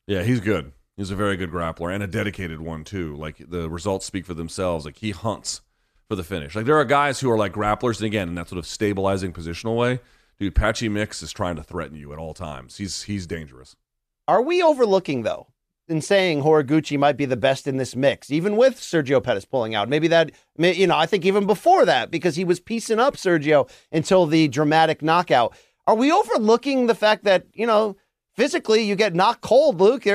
Yeah, 0.06 0.24
he's 0.24 0.42
good. 0.42 0.74
He's 0.98 1.12
a 1.12 1.16
very 1.16 1.38
good 1.38 1.50
grappler 1.50 1.96
and 1.96 2.04
a 2.04 2.08
dedicated 2.08 2.60
one 2.60 2.84
too. 2.84 3.16
Like 3.16 3.50
the 3.50 3.70
results 3.70 4.06
speak 4.06 4.26
for 4.26 4.34
themselves. 4.34 4.84
Like 4.84 4.98
he 4.98 5.12
hunts 5.12 5.62
for 6.10 6.18
the 6.18 6.26
finish. 6.26 6.58
Like 6.58 6.66
there 6.66 6.76
are 6.76 6.84
guys 6.84 7.22
who 7.22 7.32
are 7.32 7.38
like 7.38 7.54
grapplers, 7.54 8.00
and 8.00 8.06
again, 8.08 8.28
in 8.28 8.36
that 8.36 8.50
sort 8.50 8.60
of 8.60 8.66
stabilizing 8.66 9.32
positional 9.32 9.78
way. 9.78 10.02
Dude, 10.40 10.54
Patchy 10.54 10.90
Mix 10.90 11.24
is 11.24 11.32
trying 11.32 11.56
to 11.56 11.64
threaten 11.64 11.96
you 11.96 12.12
at 12.12 12.20
all 12.20 12.34
times. 12.34 12.76
He's 12.76 13.04
he's 13.04 13.26
dangerous. 13.26 13.78
Are 14.28 14.42
we 14.42 14.62
overlooking 14.62 15.24
though 15.24 15.48
in 15.92 16.02
saying 16.02 16.42
Horiguchi 16.42 16.98
might 16.98 17.18
be 17.18 17.26
the 17.26 17.38
best 17.38 17.68
in 17.68 17.78
this 17.78 17.96
mix, 17.96 18.32
even 18.32 18.58
with 18.58 18.78
Sergio 18.78 19.22
Pettis 19.22 19.46
pulling 19.46 19.76
out? 19.76 19.90
Maybe 19.90 20.08
that 20.08 20.32
you 20.58 20.88
know 20.88 20.98
I 20.98 21.06
think 21.06 21.26
even 21.26 21.46
before 21.46 21.86
that 21.86 22.10
because 22.10 22.36
he 22.36 22.44
was 22.44 22.60
piecing 22.60 23.00
up 23.00 23.16
Sergio 23.16 23.70
until 23.92 24.26
the 24.26 24.48
dramatic 24.48 25.04
knockout. 25.04 25.56
Are 25.86 25.96
we 25.96 26.12
overlooking 26.12 26.88
the 26.88 26.96
fact 26.96 27.24
that 27.26 27.46
you 27.54 27.68
know 27.68 27.98
physically 28.36 28.82
you 28.82 28.96
get 28.96 29.14
knocked 29.14 29.42
cold, 29.42 29.80
Luke? 29.80 30.06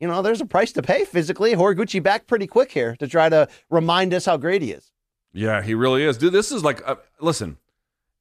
you 0.00 0.06
know, 0.06 0.22
there's 0.22 0.40
a 0.40 0.46
price 0.46 0.72
to 0.72 0.82
pay 0.82 1.04
physically. 1.04 1.54
Horiguchi 1.54 2.02
back 2.02 2.26
pretty 2.26 2.46
quick 2.46 2.70
here 2.70 2.96
to 2.96 3.08
try 3.08 3.28
to 3.28 3.48
remind 3.70 4.14
us 4.14 4.26
how 4.26 4.36
great 4.36 4.62
he 4.62 4.72
is. 4.72 4.92
Yeah, 5.32 5.62
he 5.62 5.74
really 5.74 6.04
is. 6.04 6.16
Dude, 6.16 6.32
this 6.32 6.52
is 6.52 6.64
like, 6.64 6.86
uh, 6.86 6.96
listen, 7.20 7.58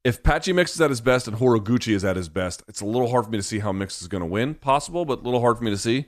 if 0.04 0.24
Patchy 0.24 0.54
Mix 0.54 0.74
is 0.76 0.82
at 0.82 0.90
his 0.90 1.02
best 1.02 1.28
and 1.28 1.38
Horiguchi 1.38 1.94
is 1.94 2.04
at 2.04 2.16
his 2.16 2.30
best, 2.30 2.64
it's 2.68 2.82
a 2.82 2.86
little 2.86 3.10
hard 3.10 3.26
for 3.26 3.32
me 3.32 3.38
to 3.38 3.44
see 3.44 3.60
how 3.60 3.72
Mix 3.72 4.02
is 4.02 4.08
going 4.08 4.22
to 4.22 4.28
win. 4.28 4.56
Possible, 4.56 5.06
but 5.06 5.20
a 5.20 5.24
little 5.24 5.42
hard 5.42 5.58
for 5.58 5.64
me 5.64 5.72
to 5.72 5.78
see. 5.78 6.06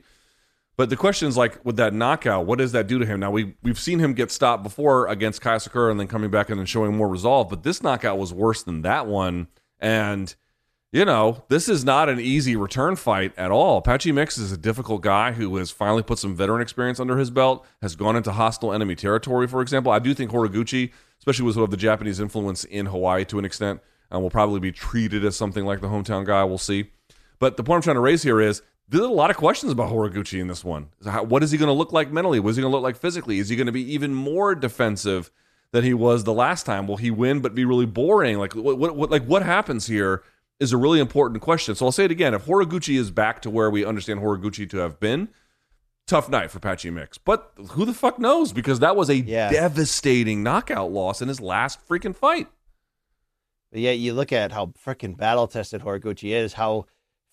But 0.80 0.88
the 0.88 0.96
question 0.96 1.28
is 1.28 1.36
like 1.36 1.62
with 1.62 1.76
that 1.76 1.92
knockout, 1.92 2.46
what 2.46 2.56
does 2.56 2.72
that 2.72 2.86
do 2.86 2.98
to 2.98 3.04
him? 3.04 3.20
Now 3.20 3.30
we 3.30 3.54
we've 3.62 3.78
seen 3.78 3.98
him 3.98 4.14
get 4.14 4.30
stopped 4.30 4.62
before 4.62 5.08
against 5.08 5.42
Kai 5.42 5.56
Asakura 5.56 5.90
and 5.90 6.00
then 6.00 6.06
coming 6.06 6.30
back 6.30 6.48
and 6.48 6.58
then 6.58 6.64
showing 6.64 6.96
more 6.96 7.06
resolve, 7.06 7.50
but 7.50 7.64
this 7.64 7.82
knockout 7.82 8.16
was 8.16 8.32
worse 8.32 8.62
than 8.62 8.80
that 8.80 9.06
one. 9.06 9.48
And 9.78 10.34
you 10.90 11.04
know, 11.04 11.44
this 11.50 11.68
is 11.68 11.84
not 11.84 12.08
an 12.08 12.18
easy 12.18 12.56
return 12.56 12.96
fight 12.96 13.36
at 13.36 13.50
all. 13.50 13.82
Patchy 13.82 14.10
Mix 14.10 14.38
is 14.38 14.52
a 14.52 14.56
difficult 14.56 15.02
guy 15.02 15.32
who 15.32 15.54
has 15.58 15.70
finally 15.70 16.02
put 16.02 16.18
some 16.18 16.34
veteran 16.34 16.62
experience 16.62 16.98
under 16.98 17.18
his 17.18 17.30
belt, 17.30 17.66
has 17.82 17.94
gone 17.94 18.16
into 18.16 18.32
hostile 18.32 18.72
enemy 18.72 18.94
territory, 18.94 19.46
for 19.46 19.60
example. 19.60 19.92
I 19.92 19.98
do 19.98 20.14
think 20.14 20.30
Horiguchi, 20.30 20.92
especially 21.18 21.44
with 21.44 21.56
sort 21.56 21.64
of 21.64 21.72
the 21.72 21.76
Japanese 21.76 22.20
influence 22.20 22.64
in 22.64 22.86
Hawaii 22.86 23.26
to 23.26 23.38
an 23.38 23.44
extent, 23.44 23.82
uh, 24.10 24.18
will 24.18 24.30
probably 24.30 24.60
be 24.60 24.72
treated 24.72 25.26
as 25.26 25.36
something 25.36 25.66
like 25.66 25.82
the 25.82 25.88
hometown 25.88 26.24
guy. 26.24 26.42
We'll 26.44 26.56
see. 26.56 26.90
But 27.38 27.58
the 27.58 27.64
point 27.64 27.76
I'm 27.76 27.82
trying 27.82 27.96
to 27.96 28.00
raise 28.00 28.22
here 28.22 28.40
is 28.40 28.62
there's 28.90 29.04
a 29.04 29.08
lot 29.08 29.30
of 29.30 29.36
questions 29.36 29.72
about 29.72 29.90
Horiguchi 29.90 30.40
in 30.40 30.48
this 30.48 30.64
one. 30.64 30.90
What 31.02 31.42
is 31.42 31.50
he 31.50 31.58
going 31.58 31.68
to 31.68 31.72
look 31.72 31.92
like 31.92 32.12
mentally? 32.12 32.40
What 32.40 32.50
is 32.50 32.56
he 32.56 32.62
going 32.62 32.70
to 32.70 32.76
look 32.76 32.82
like 32.82 32.96
physically? 32.96 33.38
Is 33.38 33.48
he 33.48 33.56
going 33.56 33.66
to 33.66 33.72
be 33.72 33.94
even 33.94 34.14
more 34.14 34.54
defensive 34.54 35.30
than 35.72 35.84
he 35.84 35.94
was 35.94 36.24
the 36.24 36.34
last 36.34 36.66
time? 36.66 36.86
Will 36.86 36.98
he 36.98 37.10
win 37.10 37.40
but 37.40 37.54
be 37.54 37.64
really 37.64 37.86
boring? 37.86 38.38
Like 38.38 38.54
what, 38.54 38.78
what, 38.78 38.96
what 38.96 39.10
like 39.10 39.24
what 39.24 39.42
happens 39.42 39.86
here? 39.86 40.22
is 40.60 40.72
a 40.72 40.76
really 40.76 41.00
important 41.00 41.40
question. 41.40 41.74
So 41.74 41.86
I'll 41.86 41.92
say 41.92 42.04
it 42.04 42.10
again. 42.10 42.34
If 42.34 42.44
Horiguchi 42.44 42.98
is 42.98 43.10
back 43.10 43.40
to 43.42 43.50
where 43.50 43.70
we 43.70 43.82
understand 43.82 44.20
Horiguchi 44.20 44.68
to 44.68 44.76
have 44.76 45.00
been, 45.00 45.30
tough 46.06 46.28
night 46.28 46.50
for 46.50 46.60
Patchy 46.60 46.90
Mix. 46.90 47.18
But 47.18 47.52
who 47.70 47.84
the 47.84 47.94
fuck 47.94 48.18
knows? 48.18 48.52
Because 48.52 48.80
that 48.80 48.94
was 48.94 49.08
a 49.08 49.16
yeah. 49.16 49.50
devastating 49.50 50.42
knockout 50.42 50.92
loss 50.92 51.22
in 51.22 51.28
his 51.28 51.40
last 51.40 51.86
freaking 51.88 52.14
fight. 52.14 52.48
But 53.72 53.80
yet 53.80 53.98
you 53.98 54.12
look 54.12 54.32
at 54.32 54.52
how 54.52 54.66
freaking 54.66 55.16
battle 55.16 55.46
tested 55.46 55.82
Horiguchi 55.82 56.30
is, 56.32 56.54
how 56.54 56.86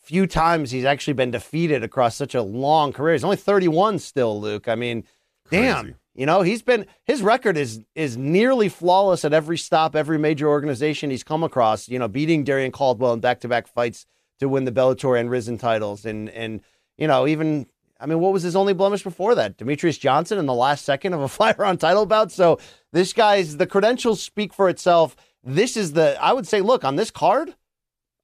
few 0.08 0.26
times 0.26 0.72
he's 0.72 0.86
actually 0.86 1.14
been 1.14 1.32
defeated 1.32 1.84
across 1.84 2.16
such 2.16 2.34
a 2.34 2.42
long 2.42 2.94
career. 2.94 3.14
He's 3.14 3.26
only 3.26 3.36
31 3.36 4.00
still, 4.00 4.40
Luke. 4.40 4.70
I 4.70 4.76
mean, 4.76 5.04
damn. 5.52 5.96
You 6.16 6.26
know, 6.26 6.44
he's 6.44 6.62
been 6.62 6.88
his 7.04 7.22
record 7.22 7.58
is 7.58 7.82
is 7.94 8.16
nearly 8.16 8.70
flawless 8.70 9.26
at 9.26 9.34
every 9.34 9.58
stop, 9.58 9.96
every 9.96 10.18
major 10.18 10.48
organization 10.48 11.10
he's 11.12 11.24
come 11.24 11.44
across. 11.44 11.90
You 11.90 12.00
know, 12.00 12.08
beating 12.08 12.46
Darrion 12.46 12.72
Caldwell 12.72 13.14
in 13.14 13.20
back 13.20 13.42
to 13.42 13.50
back 13.50 13.68
fights 13.68 14.06
to 14.40 14.48
win 14.48 14.64
the 14.64 14.72
Bellator 14.72 15.20
and 15.20 15.30
Rizin 15.30 15.58
titles, 15.58 16.06
and 16.06 16.30
and 16.30 16.62
you 16.98 17.06
know 17.06 17.28
even 17.28 17.68
I 18.00 18.06
mean, 18.06 18.20
what 18.20 18.34
was 18.34 18.44
his 18.44 18.56
only 18.56 18.74
blemish 18.74 19.04
before 19.04 19.36
that? 19.36 19.58
Demetrious 19.58 20.00
Johnson 20.00 20.40
in 20.40 20.46
the 20.46 20.54
last 20.54 20.86
second 20.86 21.14
of 21.14 21.22
a 21.22 21.28
five 21.40 21.60
round 21.60 21.80
title 21.80 22.06
bout. 22.06 22.32
So 22.32 22.60
this 22.94 23.14
guy's 23.14 23.58
the 23.58 23.68
credentials 23.68 24.24
speak 24.24 24.54
for 24.54 24.70
itself. 24.70 25.16
This 25.44 25.78
is 25.78 25.92
the 25.94 26.18
I 26.20 26.34
would 26.34 26.48
say, 26.48 26.62
look 26.62 26.84
on 26.84 26.96
this 26.96 27.12
card. 27.12 27.56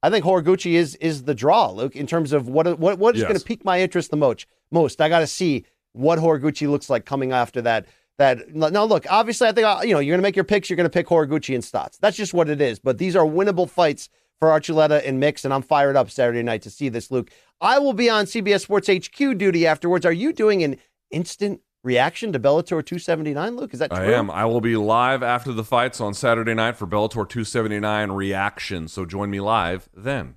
I 0.04 0.10
think 0.10 0.22
Horiguchi 0.22 0.72
is 0.72 0.96
is 0.96 1.22
the 1.22 1.34
draw, 1.34 1.70
Luke, 1.70 1.96
in 1.96 2.06
terms 2.06 2.34
of 2.34 2.46
what 2.46 2.78
what 2.78 2.98
what 2.98 3.14
is 3.14 3.22
Yes. 3.22 3.28
going 3.28 3.40
to 3.40 3.44
pique 3.44 3.64
my 3.64 3.80
interest 3.80 4.10
the 4.10 4.18
most. 4.18 4.44
Most 4.70 5.00
I 5.00 5.08
got 5.08 5.20
to 5.20 5.26
see 5.26 5.64
what 5.92 6.18
Horiguchi 6.18 6.68
looks 6.68 6.90
like 6.90 7.06
coming 7.06 7.32
after 7.32 7.62
that. 7.62 7.86
That 8.18 8.54
now, 8.54 8.84
look, 8.84 9.06
obviously, 9.10 9.48
I 9.48 9.52
think 9.52 9.66
uh, 9.66 9.80
you 9.82 9.94
know 9.94 10.00
you're 10.00 10.12
going 10.12 10.18
to 10.18 10.28
make 10.28 10.36
your 10.36 10.44
picks. 10.44 10.68
You're 10.68 10.76
going 10.76 10.90
to 10.90 10.90
pick 10.90 11.06
Horiguchi 11.06 11.54
and 11.54 11.64
Stotts. 11.64 11.96
That's 11.98 12.18
just 12.18 12.34
what 12.34 12.50
it 12.50 12.60
is. 12.60 12.78
But 12.78 12.98
these 12.98 13.16
are 13.16 13.24
winnable 13.24 13.68
fights 13.68 14.10
for 14.38 14.48
Archuleta 14.48 15.00
and 15.08 15.18
Mix, 15.18 15.46
and 15.46 15.54
I'm 15.54 15.62
fired 15.62 15.96
up 15.96 16.10
Saturday 16.10 16.42
night 16.42 16.60
to 16.62 16.70
see 16.70 16.90
this, 16.90 17.10
Luke. 17.10 17.30
I 17.62 17.78
will 17.78 17.94
be 17.94 18.10
on 18.10 18.26
CBS 18.26 18.60
Sports 18.60 18.88
HQ 18.88 19.38
duty 19.38 19.66
afterwards. 19.66 20.04
Are 20.04 20.12
you 20.12 20.34
doing 20.34 20.62
an 20.62 20.76
instant 21.10 21.62
reaction 21.84 22.32
to 22.32 22.40
Bellator 22.40 22.84
279, 22.84 23.56
Luke? 23.56 23.74
Is 23.74 23.78
that 23.78 23.90
true? 23.90 24.00
I 24.00 24.12
am. 24.12 24.30
I 24.30 24.46
will 24.46 24.60
be 24.60 24.76
live 24.76 25.22
after 25.22 25.52
the 25.52 25.62
fights 25.62 26.00
on 26.00 26.14
Saturday 26.14 26.54
night 26.54 26.76
for 26.76 26.86
Bellator 26.86 27.28
279 27.28 28.10
reaction. 28.12 28.88
So 28.88 29.04
join 29.04 29.30
me 29.30 29.40
live 29.40 29.88
then. 29.94 30.36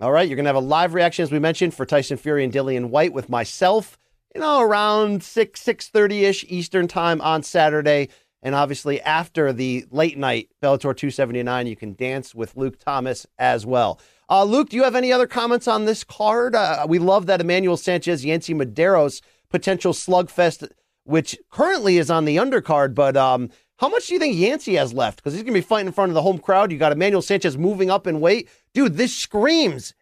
All 0.00 0.12
right, 0.12 0.28
you're 0.28 0.36
going 0.36 0.44
to 0.44 0.48
have 0.50 0.56
a 0.56 0.60
live 0.60 0.92
reaction, 0.94 1.22
as 1.22 1.32
we 1.32 1.38
mentioned, 1.38 1.74
for 1.74 1.86
Tyson 1.86 2.16
Fury 2.16 2.44
and 2.44 2.52
Dillian 2.52 2.90
Whyte 2.90 3.12
with 3.12 3.28
myself, 3.28 3.96
you 4.34 4.40
know, 4.40 4.60
around 4.60 5.22
6, 5.22 5.62
6.30ish 5.62 6.44
Eastern 6.48 6.88
time 6.88 7.20
on 7.20 7.42
Saturday. 7.42 8.08
And 8.42 8.54
obviously, 8.54 9.00
after 9.00 9.52
the 9.52 9.86
late 9.90 10.18
night 10.18 10.50
Bellator 10.62 10.94
279, 10.94 11.66
you 11.66 11.76
can 11.76 11.94
dance 11.94 12.34
with 12.34 12.56
Luke 12.56 12.78
Thomas 12.78 13.26
as 13.38 13.64
well. 13.64 14.00
Uh, 14.28 14.44
Luke, 14.44 14.70
do 14.70 14.76
you 14.76 14.84
have 14.84 14.96
any 14.96 15.12
other 15.12 15.26
comments 15.26 15.68
on 15.68 15.84
this 15.84 16.02
card? 16.02 16.54
Uh, 16.54 16.84
we 16.88 16.98
love 16.98 17.26
that 17.26 17.40
Emmanuel 17.40 17.76
Sanchez, 17.76 18.24
Yancy 18.24 18.52
Medeiros 18.52 19.20
potential 19.54 19.92
slugfest, 19.92 20.68
which 21.04 21.38
currently 21.50 21.96
is 21.98 22.10
on 22.10 22.24
the 22.24 22.36
undercard. 22.38 22.92
But 22.94 23.16
um, 23.16 23.50
how 23.76 23.88
much 23.88 24.08
do 24.08 24.14
you 24.14 24.18
think 24.20 24.36
Yancy 24.36 24.74
has 24.74 24.92
left? 24.92 25.18
Because 25.18 25.32
he's 25.32 25.42
going 25.42 25.54
to 25.54 25.60
be 25.60 25.66
fighting 25.66 25.86
in 25.86 25.92
front 25.92 26.10
of 26.10 26.14
the 26.14 26.22
home 26.22 26.38
crowd. 26.38 26.72
You 26.72 26.78
got 26.78 26.90
Emmanuel 26.90 27.22
Sanchez 27.22 27.56
moving 27.56 27.88
up 27.88 28.08
in 28.08 28.20
weight. 28.20 28.48
Dude, 28.72 28.96
this 28.96 29.14
screams 29.16 29.94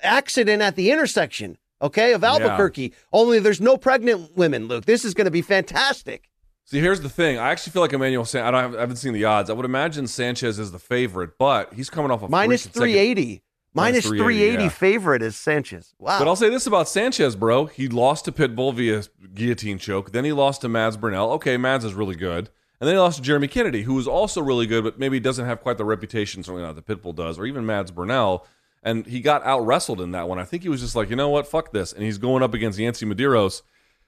accident 0.00 0.62
at 0.62 0.76
the 0.76 0.90
intersection, 0.90 1.58
okay, 1.82 2.14
of 2.14 2.24
Albuquerque. 2.24 2.94
Only 3.12 3.38
there's 3.38 3.60
no 3.60 3.76
pregnant 3.76 4.34
women, 4.36 4.66
Luke. 4.66 4.86
This 4.86 5.04
is 5.04 5.12
going 5.12 5.26
to 5.26 5.30
be 5.30 5.42
fantastic. 5.42 6.30
See, 6.64 6.80
here's 6.80 7.00
the 7.02 7.08
thing. 7.10 7.38
I 7.38 7.50
actually 7.50 7.72
feel 7.72 7.82
like 7.82 7.92
Emmanuel. 7.92 8.24
San- 8.24 8.44
I 8.44 8.50
don't. 8.50 8.60
Have, 8.62 8.74
I 8.76 8.80
haven't 8.80 8.96
seen 8.96 9.12
the 9.12 9.24
odds. 9.24 9.50
I 9.50 9.52
would 9.52 9.64
imagine 9.66 10.06
Sanchez 10.08 10.58
is 10.58 10.72
the 10.72 10.80
favorite, 10.80 11.38
but 11.38 11.72
he's 11.74 11.88
coming 11.90 12.10
off 12.10 12.22
a 12.22 12.28
Minus 12.28 12.62
three 12.66 12.92
consecutive- 12.94 13.16
380. 13.18 13.42
Minus 13.76 14.06
380 14.06 14.62
yeah. 14.62 14.68
favorite 14.70 15.22
is 15.22 15.36
Sanchez. 15.36 15.94
Wow. 15.98 16.18
But 16.18 16.26
I'll 16.26 16.36
say 16.36 16.48
this 16.48 16.66
about 16.66 16.88
Sanchez, 16.88 17.36
bro. 17.36 17.66
He 17.66 17.88
lost 17.88 18.24
to 18.24 18.32
Pitbull 18.32 18.74
via 18.74 19.02
guillotine 19.34 19.78
choke. 19.78 20.12
Then 20.12 20.24
he 20.24 20.32
lost 20.32 20.62
to 20.62 20.68
Mads 20.68 20.96
Burnell. 20.96 21.30
Okay, 21.32 21.56
Mads 21.56 21.84
is 21.84 21.94
really 21.94 22.16
good. 22.16 22.48
And 22.80 22.88
then 22.88 22.94
he 22.94 22.98
lost 22.98 23.18
to 23.18 23.22
Jeremy 23.22 23.48
Kennedy, 23.48 23.82
who 23.82 23.94
was 23.94 24.08
also 24.08 24.40
really 24.40 24.66
good, 24.66 24.84
but 24.84 24.98
maybe 24.98 25.20
doesn't 25.20 25.46
have 25.46 25.60
quite 25.60 25.78
the 25.78 25.84
reputation, 25.84 26.42
certainly 26.42 26.62
not 26.62 26.74
that 26.74 26.86
Pitbull 26.86 27.14
does, 27.14 27.38
or 27.38 27.46
even 27.46 27.64
Mads 27.64 27.90
Burnell. 27.90 28.46
And 28.82 29.06
he 29.06 29.20
got 29.20 29.44
out 29.44 29.66
wrestled 29.66 30.00
in 30.00 30.12
that 30.12 30.28
one. 30.28 30.38
I 30.38 30.44
think 30.44 30.62
he 30.62 30.68
was 30.68 30.80
just 30.80 30.96
like, 30.96 31.10
you 31.10 31.16
know 31.16 31.28
what, 31.28 31.46
fuck 31.46 31.72
this. 31.72 31.92
And 31.92 32.02
he's 32.02 32.18
going 32.18 32.42
up 32.42 32.54
against 32.54 32.78
Yancy 32.78 33.04
Medeiros, 33.04 33.62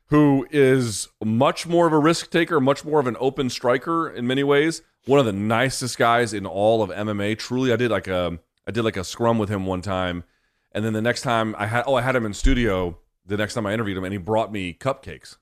who 0.07 0.47
is 0.51 1.09
much 1.23 1.66
more 1.66 1.86
of 1.86 1.93
a 1.93 1.99
risk 1.99 2.31
taker, 2.31 2.61
much 2.61 2.85
more 2.85 3.01
of 3.01 3.07
an 3.07 3.16
open 3.20 3.51
striker 3.51 4.09
in 4.09 4.27
many 4.27 4.45
ways. 4.45 4.82
One 5.07 5.19
of 5.19 5.27
the 5.27 5.32
nicest 5.32 5.99
guys 5.99 6.32
in 6.32 6.47
all 6.47 6.82
of 6.82 6.90
MMA. 6.90 7.39
Truly, 7.39 7.73
I 7.73 7.77
did 7.77 7.90
like 7.90 8.09
a 8.09 8.39
I 8.69 8.70
did 8.70 8.85
like 8.85 8.99
a 8.99 9.05
scrum 9.05 9.39
with 9.39 9.49
him 9.49 9.65
one 9.65 9.81
time, 9.81 10.24
and 10.73 10.85
then 10.85 10.93
the 10.93 11.01
next 11.01 11.23
time 11.23 11.57
I 11.59 11.66
had 11.66 11.85
oh 11.86 11.95
I 11.95 12.03
had 12.03 12.15
him 12.15 12.27
in 12.27 12.35
studio 12.35 12.99
the 13.24 13.39
next 13.39 13.55
time 13.55 13.66
I 13.66 13.73
interviewed 13.73 13.97
him, 13.97 14.05
and 14.05 14.12
he 14.12 14.19
brought 14.19 14.53
me 14.53 14.74
cupcakes, 14.74 15.39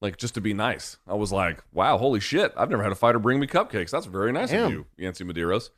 like 0.00 0.16
just 0.16 0.34
to 0.34 0.40
be 0.40 0.54
nice. 0.54 0.96
I 1.06 1.14
was 1.14 1.32
like, 1.32 1.62
wow, 1.72 1.98
holy 1.98 2.20
shit! 2.20 2.54
I've 2.56 2.70
never 2.70 2.84
had 2.84 2.92
a 2.92 2.94
fighter 2.94 3.18
bring 3.18 3.40
me 3.40 3.48
cupcakes. 3.48 3.90
That's 3.90 4.06
very 4.06 4.30
nice 4.30 4.50
Damn. 4.50 4.66
of 4.66 4.72
you, 4.72 4.86
Yancy 4.96 5.24
Medeiros. 5.24 5.70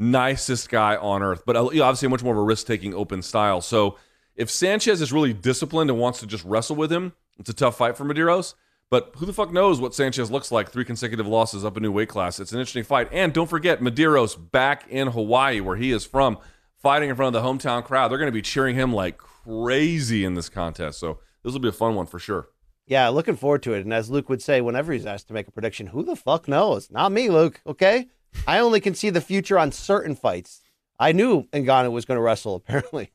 Nicest 0.00 0.68
guy 0.68 0.96
on 0.96 1.22
earth, 1.22 1.44
but 1.46 1.56
uh, 1.56 1.64
obviously 1.64 2.08
much 2.08 2.24
more 2.24 2.34
of 2.34 2.38
a 2.38 2.42
risk 2.42 2.66
taking 2.66 2.92
open 2.92 3.22
style. 3.22 3.60
So 3.60 3.96
if 4.34 4.50
Sanchez 4.50 5.00
is 5.00 5.12
really 5.12 5.32
disciplined 5.32 5.90
and 5.90 5.98
wants 5.98 6.20
to 6.20 6.26
just 6.26 6.44
wrestle 6.44 6.76
with 6.76 6.92
him, 6.92 7.12
it's 7.38 7.50
a 7.50 7.54
tough 7.54 7.78
fight 7.78 7.96
for 7.96 8.04
Medeiros. 8.04 8.54
But 8.90 9.12
who 9.16 9.26
the 9.26 9.34
fuck 9.34 9.52
knows 9.52 9.80
what 9.80 9.94
Sanchez 9.94 10.30
looks 10.30 10.50
like? 10.50 10.70
Three 10.70 10.84
consecutive 10.84 11.26
losses 11.26 11.64
up 11.64 11.76
a 11.76 11.80
new 11.80 11.92
weight 11.92 12.08
class. 12.08 12.40
It's 12.40 12.52
an 12.52 12.58
interesting 12.58 12.84
fight. 12.84 13.08
And 13.12 13.34
don't 13.34 13.48
forget, 13.48 13.80
Medeiros 13.80 14.36
back 14.50 14.86
in 14.88 15.08
Hawaii, 15.08 15.60
where 15.60 15.76
he 15.76 15.92
is 15.92 16.06
from, 16.06 16.38
fighting 16.78 17.10
in 17.10 17.16
front 17.16 17.36
of 17.36 17.42
the 17.42 17.46
hometown 17.46 17.84
crowd. 17.84 18.08
They're 18.08 18.18
going 18.18 18.28
to 18.28 18.32
be 18.32 18.40
cheering 18.40 18.76
him 18.76 18.94
like 18.94 19.18
crazy 19.18 20.24
in 20.24 20.34
this 20.34 20.48
contest. 20.48 20.98
So 20.98 21.18
this 21.42 21.52
will 21.52 21.60
be 21.60 21.68
a 21.68 21.72
fun 21.72 21.96
one 21.96 22.06
for 22.06 22.18
sure. 22.18 22.48
Yeah, 22.86 23.08
looking 23.08 23.36
forward 23.36 23.62
to 23.64 23.74
it. 23.74 23.84
And 23.84 23.92
as 23.92 24.08
Luke 24.08 24.30
would 24.30 24.40
say, 24.40 24.62
whenever 24.62 24.94
he's 24.94 25.04
asked 25.04 25.28
to 25.28 25.34
make 25.34 25.48
a 25.48 25.52
prediction, 25.52 25.88
who 25.88 26.02
the 26.02 26.16
fuck 26.16 26.48
knows? 26.48 26.90
Not 26.90 27.12
me, 27.12 27.28
Luke. 27.28 27.60
Okay, 27.66 28.08
I 28.46 28.58
only 28.60 28.80
can 28.80 28.94
see 28.94 29.10
the 29.10 29.20
future 29.20 29.58
on 29.58 29.70
certain 29.72 30.14
fights. 30.14 30.62
I 30.98 31.12
knew 31.12 31.44
Ngannou 31.52 31.92
was 31.92 32.06
going 32.06 32.16
to 32.16 32.22
wrestle. 32.22 32.56
Apparently, 32.66 33.10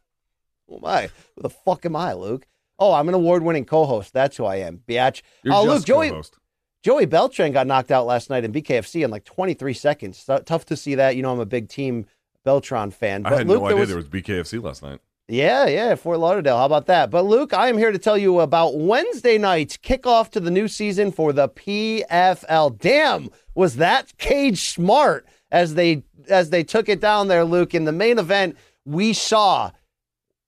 oh 0.69 0.79
my, 0.79 1.09
who 1.35 1.41
the 1.41 1.49
fuck 1.49 1.83
am 1.87 1.95
I, 1.95 2.13
Luke? 2.13 2.45
Oh, 2.79 2.93
I'm 2.93 3.07
an 3.07 3.15
award-winning 3.15 3.65
co-host. 3.65 4.13
That's 4.13 4.37
who 4.37 4.45
I 4.45 4.57
am, 4.57 4.81
biatch. 4.87 5.21
You're 5.43 5.53
oh, 5.53 5.63
Luke, 5.63 5.85
Joey, 5.85 6.09
co-host. 6.09 6.37
Joey 6.81 7.05
Beltran 7.05 7.51
got 7.53 7.67
knocked 7.67 7.91
out 7.91 8.05
last 8.05 8.29
night 8.29 8.43
in 8.43 8.51
BKFC 8.51 9.03
in 9.05 9.11
like 9.11 9.23
23 9.25 9.73
seconds. 9.73 10.17
So, 10.17 10.39
tough 10.39 10.65
to 10.65 10.75
see 10.75 10.95
that. 10.95 11.15
You 11.15 11.21
know, 11.21 11.31
I'm 11.31 11.39
a 11.39 11.45
big 11.45 11.69
team 11.69 12.05
Beltran 12.43 12.91
fan. 12.91 13.25
I 13.25 13.35
had 13.37 13.47
Luke, 13.47 13.61
no 13.61 13.67
there 13.69 13.77
idea 13.77 13.79
was- 13.79 13.89
there 13.89 13.97
was 13.97 14.07
BKFC 14.09 14.61
last 14.61 14.83
night. 14.83 14.99
yeah, 15.29 15.65
yeah, 15.67 15.95
Fort 15.95 16.19
Lauderdale. 16.19 16.57
How 16.57 16.65
about 16.65 16.87
that? 16.87 17.09
But 17.09 17.23
Luke, 17.25 17.53
I 17.53 17.69
am 17.69 17.77
here 17.77 17.91
to 17.93 17.97
tell 17.97 18.17
you 18.17 18.41
about 18.41 18.77
Wednesday 18.77 19.37
night's 19.37 19.77
kickoff 19.77 20.29
to 20.31 20.39
the 20.41 20.51
new 20.51 20.67
season 20.67 21.11
for 21.13 21.31
the 21.31 21.47
PFL. 21.47 22.77
Damn, 22.79 23.29
was 23.55 23.77
that 23.77 24.17
cage 24.17 24.69
smart 24.73 25.25
as 25.51 25.75
they 25.75 26.03
as 26.27 26.49
they 26.49 26.63
took 26.63 26.89
it 26.89 26.99
down 26.99 27.27
there, 27.29 27.45
Luke. 27.45 27.73
In 27.73 27.85
the 27.85 27.91
main 27.93 28.19
event, 28.19 28.57
we 28.85 29.13
saw 29.13 29.71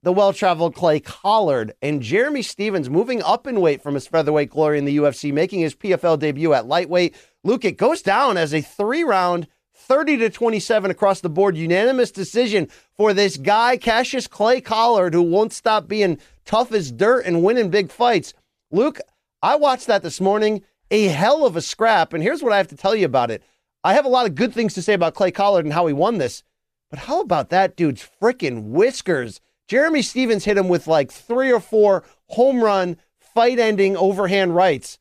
the 0.05 0.13
well-traveled 0.13 0.75
Clay 0.75 0.99
Collard 0.99 1.73
and 1.81 1.99
Jeremy 1.99 2.43
Stephens 2.43 2.91
moving 2.91 3.23
up 3.23 3.47
in 3.47 3.59
weight 3.59 3.81
from 3.81 3.95
his 3.95 4.05
featherweight 4.05 4.51
glory 4.51 4.77
in 4.77 4.85
the 4.85 4.97
UFC, 4.97 5.33
making 5.33 5.61
his 5.61 5.73
PFL 5.73 6.19
debut 6.19 6.53
at 6.53 6.67
lightweight. 6.67 7.15
Luke, 7.43 7.65
it 7.65 7.79
goes 7.79 8.03
down 8.03 8.37
as 8.37 8.53
a 8.53 8.61
three-round 8.61 9.47
30 9.73 10.17
to 10.17 10.29
27 10.29 10.91
across 10.91 11.21
the 11.21 11.29
board 11.29 11.57
unanimous 11.57 12.11
decision 12.11 12.67
for 12.95 13.15
this 13.15 13.37
guy 13.37 13.77
Cassius 13.77 14.27
Clay 14.27 14.61
Collard 14.61 15.15
who 15.15 15.23
won't 15.23 15.51
stop 15.51 15.87
being 15.87 16.19
tough 16.45 16.71
as 16.71 16.91
dirt 16.91 17.25
and 17.25 17.43
winning 17.43 17.71
big 17.71 17.91
fights. 17.91 18.35
Luke, 18.69 18.99
I 19.41 19.55
watched 19.55 19.87
that 19.87 20.03
this 20.03 20.21
morning, 20.21 20.61
a 20.91 21.05
hell 21.07 21.47
of 21.47 21.55
a 21.55 21.61
scrap 21.61 22.13
and 22.13 22.21
here's 22.21 22.43
what 22.43 22.53
I 22.53 22.57
have 22.57 22.67
to 22.67 22.77
tell 22.77 22.95
you 22.95 23.07
about 23.07 23.31
it. 23.31 23.41
I 23.83 23.95
have 23.95 24.05
a 24.05 24.09
lot 24.09 24.27
of 24.27 24.35
good 24.35 24.53
things 24.53 24.75
to 24.75 24.83
say 24.83 24.93
about 24.93 25.15
Clay 25.15 25.31
Collard 25.31 25.65
and 25.65 25.73
how 25.73 25.87
he 25.87 25.93
won 25.93 26.19
this. 26.19 26.43
But 26.91 26.99
how 26.99 27.21
about 27.21 27.49
that 27.49 27.75
dude's 27.75 28.07
freaking 28.21 28.65
whiskers? 28.69 29.41
Jeremy 29.67 30.01
Stephens 30.01 30.45
hit 30.45 30.57
him 30.57 30.67
with 30.67 30.87
like 30.87 31.11
3 31.11 31.51
or 31.51 31.59
4 31.59 32.03
home 32.27 32.63
run 32.63 32.97
fight 33.19 33.59
ending 33.59 33.97
overhand 33.97 34.55
rights. 34.55 34.99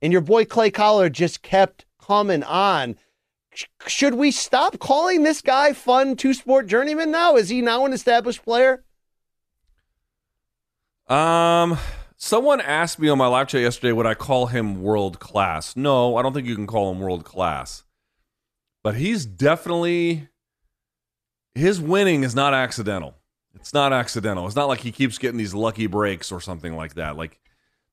And 0.00 0.12
your 0.12 0.22
boy 0.22 0.44
Clay 0.44 0.70
Collard 0.70 1.12
just 1.12 1.42
kept 1.42 1.84
coming 2.00 2.42
on. 2.42 2.96
Should 3.86 4.14
we 4.14 4.30
stop 4.30 4.78
calling 4.78 5.22
this 5.22 5.40
guy 5.40 5.72
fun 5.72 6.16
two 6.16 6.32
sport 6.32 6.66
journeyman 6.66 7.10
now? 7.10 7.36
Is 7.36 7.48
he 7.48 7.60
now 7.60 7.84
an 7.84 7.92
established 7.92 8.44
player? 8.44 8.84
Um, 11.08 11.78
someone 12.16 12.60
asked 12.60 12.98
me 12.98 13.08
on 13.08 13.18
my 13.18 13.26
live 13.26 13.48
chat 13.48 13.62
yesterday, 13.62 13.92
would 13.92 14.06
I 14.06 14.14
call 14.14 14.46
him 14.46 14.82
world 14.82 15.18
class? 15.18 15.74
No, 15.74 16.16
I 16.16 16.22
don't 16.22 16.34
think 16.34 16.46
you 16.46 16.54
can 16.54 16.66
call 16.66 16.92
him 16.92 17.00
world 17.00 17.24
class. 17.24 17.84
But 18.84 18.94
he's 18.94 19.26
definitely 19.26 20.28
his 21.54 21.80
winning 21.80 22.22
is 22.22 22.34
not 22.34 22.54
accidental. 22.54 23.16
It's 23.54 23.74
not 23.74 23.92
accidental. 23.92 24.46
It's 24.46 24.56
not 24.56 24.68
like 24.68 24.80
he 24.80 24.92
keeps 24.92 25.18
getting 25.18 25.38
these 25.38 25.54
lucky 25.54 25.86
breaks 25.86 26.30
or 26.30 26.40
something 26.40 26.76
like 26.76 26.94
that. 26.94 27.16
Like 27.16 27.40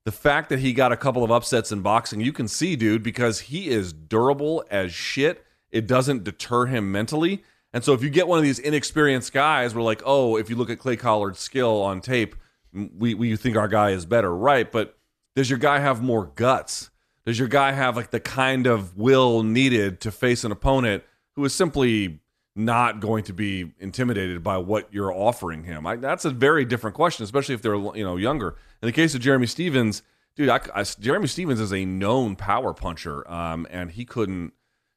the 0.04 0.12
fact 0.12 0.48
that 0.50 0.60
he 0.60 0.72
got 0.72 0.92
a 0.92 0.96
couple 0.96 1.24
of 1.24 1.30
upsets 1.30 1.72
in 1.72 1.82
boxing, 1.82 2.20
you 2.20 2.32
can 2.32 2.48
see, 2.48 2.76
dude, 2.76 3.02
because 3.02 3.40
he 3.40 3.68
is 3.68 3.92
durable 3.92 4.64
as 4.70 4.92
shit. 4.92 5.44
It 5.70 5.86
doesn't 5.86 6.24
deter 6.24 6.66
him 6.66 6.92
mentally. 6.92 7.42
And 7.72 7.84
so 7.84 7.92
if 7.92 8.02
you 8.02 8.08
get 8.08 8.28
one 8.28 8.38
of 8.38 8.44
these 8.44 8.58
inexperienced 8.58 9.32
guys, 9.32 9.74
we're 9.74 9.82
like, 9.82 10.02
oh, 10.06 10.36
if 10.36 10.48
you 10.48 10.56
look 10.56 10.70
at 10.70 10.78
Clay 10.78 10.96
Collard's 10.96 11.40
skill 11.40 11.82
on 11.82 12.00
tape, 12.00 12.36
we 12.72 13.14
we 13.14 13.36
think 13.36 13.56
our 13.56 13.68
guy 13.68 13.90
is 13.90 14.06
better, 14.06 14.34
right? 14.34 14.70
But 14.70 14.96
does 15.34 15.50
your 15.50 15.58
guy 15.58 15.80
have 15.80 16.02
more 16.02 16.26
guts? 16.26 16.90
Does 17.26 17.38
your 17.38 17.48
guy 17.48 17.72
have 17.72 17.96
like 17.96 18.10
the 18.10 18.20
kind 18.20 18.66
of 18.66 18.96
will 18.96 19.42
needed 19.42 20.00
to 20.02 20.12
face 20.12 20.44
an 20.44 20.52
opponent 20.52 21.02
who 21.34 21.44
is 21.44 21.54
simply 21.54 22.20
not 22.56 23.00
going 23.00 23.22
to 23.24 23.32
be 23.32 23.72
intimidated 23.78 24.42
by 24.42 24.56
what 24.56 24.92
you're 24.92 25.12
offering 25.12 25.64
him? 25.64 25.86
I, 25.86 25.96
that's 25.96 26.24
a 26.24 26.30
very 26.30 26.64
different 26.64 26.96
question, 26.96 27.22
especially 27.24 27.54
if 27.54 27.62
they're 27.62 27.76
you 27.76 28.04
know 28.04 28.16
younger. 28.16 28.56
In 28.82 28.86
the 28.86 28.92
case 28.92 29.14
of 29.14 29.20
Jeremy 29.20 29.46
Stephens, 29.46 30.02
dude, 30.34 30.48
I, 30.48 30.60
I, 30.74 30.82
Jeremy 30.82 31.26
Stephens 31.26 31.60
is 31.60 31.72
a 31.72 31.84
known 31.84 32.34
power 32.34 32.72
puncher, 32.72 33.30
um, 33.30 33.66
and 33.70 33.90
he 33.90 34.04
couldn't 34.04 34.52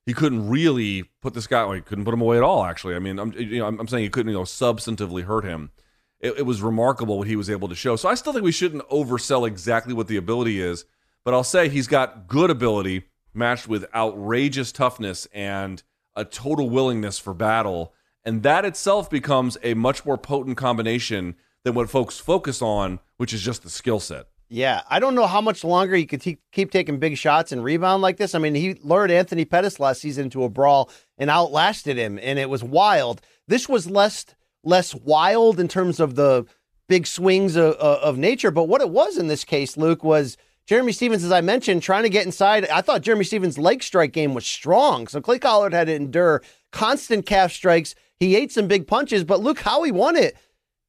he 0.06 0.14
couldn't 0.14 0.50
really 0.50 1.04
put 1.22 1.34
this 1.34 1.48
guy. 1.48 1.64
Well, 1.64 1.74
he 1.74 1.82
couldn't 1.82 2.06
put 2.06 2.14
him 2.14 2.22
away 2.22 2.38
at 2.38 2.44
all. 2.44 2.64
Actually, 2.64 2.96
I 2.96 3.00
mean, 3.00 3.20
I'm 3.20 3.34
you 3.34 3.60
know 3.60 3.68
I'm, 3.68 3.80
I'm 3.80 3.88
saying 3.88 4.04
he 4.04 4.10
couldn't 4.10 4.32
you 4.32 4.38
know 4.38 4.46
substantively 4.46 5.24
hurt 5.24 5.44
him. 5.44 5.72
It, 6.20 6.40
it 6.40 6.44
was 6.44 6.62
remarkable 6.62 7.18
what 7.18 7.28
he 7.28 7.36
was 7.36 7.50
able 7.50 7.70
to 7.70 7.76
show. 7.76 7.96
So 7.96 8.10
I 8.10 8.16
still 8.16 8.34
think 8.34 8.44
we 8.44 8.52
shouldn't 8.52 8.88
oversell 8.90 9.48
exactly 9.48 9.94
what 9.94 10.08
the 10.08 10.18
ability 10.18 10.62
is, 10.62 10.86
but 11.24 11.34
I'll 11.34 11.44
say 11.44 11.70
he's 11.70 11.88
got 11.88 12.28
good 12.28 12.50
ability 12.50 13.04
matched 13.34 13.68
with 13.68 13.86
outrageous 13.94 14.72
toughness 14.72 15.28
and 15.34 15.84
a 16.20 16.26
total 16.26 16.70
willingness 16.70 17.18
for 17.18 17.34
battle. 17.34 17.94
And 18.24 18.44
that 18.44 18.66
itself 18.66 19.10
becomes 19.10 19.58
a 19.64 19.74
much 19.74 20.06
more 20.06 20.18
potent 20.18 20.58
combination 20.58 21.36
than 21.64 21.74
what 21.74 21.90
folks 21.90 22.20
focus 22.20 22.62
on, 22.62 23.00
which 23.18 23.34
is 23.34 23.42
just 23.42 23.64
the 23.64 23.70
skill 23.70 24.00
set. 24.00 24.28
Yeah, 24.50 24.82
I 24.90 25.00
don't 25.00 25.14
know 25.14 25.28
how 25.28 25.42
much 25.42 25.64
longer 25.64 25.96
he 25.96 26.08
could 26.08 26.22
keep 26.52 26.72
taking 26.72 26.98
big 26.98 27.18
shots 27.18 27.52
and 27.52 27.64
rebound 27.64 28.02
like 28.02 28.18
this. 28.18 28.34
I 28.34 28.40
mean, 28.40 28.56
he 28.56 28.74
lured 28.82 29.12
Anthony 29.12 29.46
Pettis 29.46 29.80
last 29.80 30.02
season 30.02 30.26
into 30.26 30.44
a 30.44 30.50
brawl 30.50 30.90
and 31.20 31.30
outlasted 31.30 31.98
him, 31.98 32.20
and 32.22 32.40
it 32.40 32.50
was 32.50 32.64
wild. 32.64 33.22
This 33.48 33.70
was 33.70 33.90
less 33.90 34.26
less 34.64 34.94
wild 34.94 35.60
in 35.60 35.68
terms 35.68 36.00
of 36.00 36.16
the 36.16 36.46
big 36.90 37.08
swings 37.08 37.56
of, 37.56 37.76
of 37.76 38.18
nature, 38.18 38.52
but 38.52 38.68
what 38.68 38.82
it 38.82 38.90
was 38.90 39.18
in 39.18 39.28
this 39.28 39.46
case, 39.46 39.78
Luke, 39.78 40.04
was 40.04 40.36
Jeremy 40.70 40.92
Stephens, 40.92 41.24
as 41.24 41.32
I 41.32 41.42
mentioned, 41.42 41.82
trying 41.82 42.04
to 42.04 42.10
get 42.10 42.28
inside. 42.28 42.70
I 42.70 42.82
thought 42.82 43.02
Jeremy 43.02 43.24
Stephens' 43.24 43.58
leg 43.58 43.82
strike 43.82 44.14
game 44.14 44.36
was 44.36 44.46
strong, 44.46 45.08
so 45.08 45.20
Clay 45.20 45.40
Collard 45.40 45.74
had 45.74 45.88
to 45.88 45.96
endure 45.96 46.44
constant 46.72 47.26
calf 47.26 47.52
strikes. 47.52 47.96
He 48.20 48.36
ate 48.36 48.52
some 48.52 48.68
big 48.68 48.86
punches, 48.86 49.24
but 49.24 49.40
look 49.40 49.62
how 49.62 49.82
he 49.82 49.92
won 49.92 50.16
it 50.16 50.38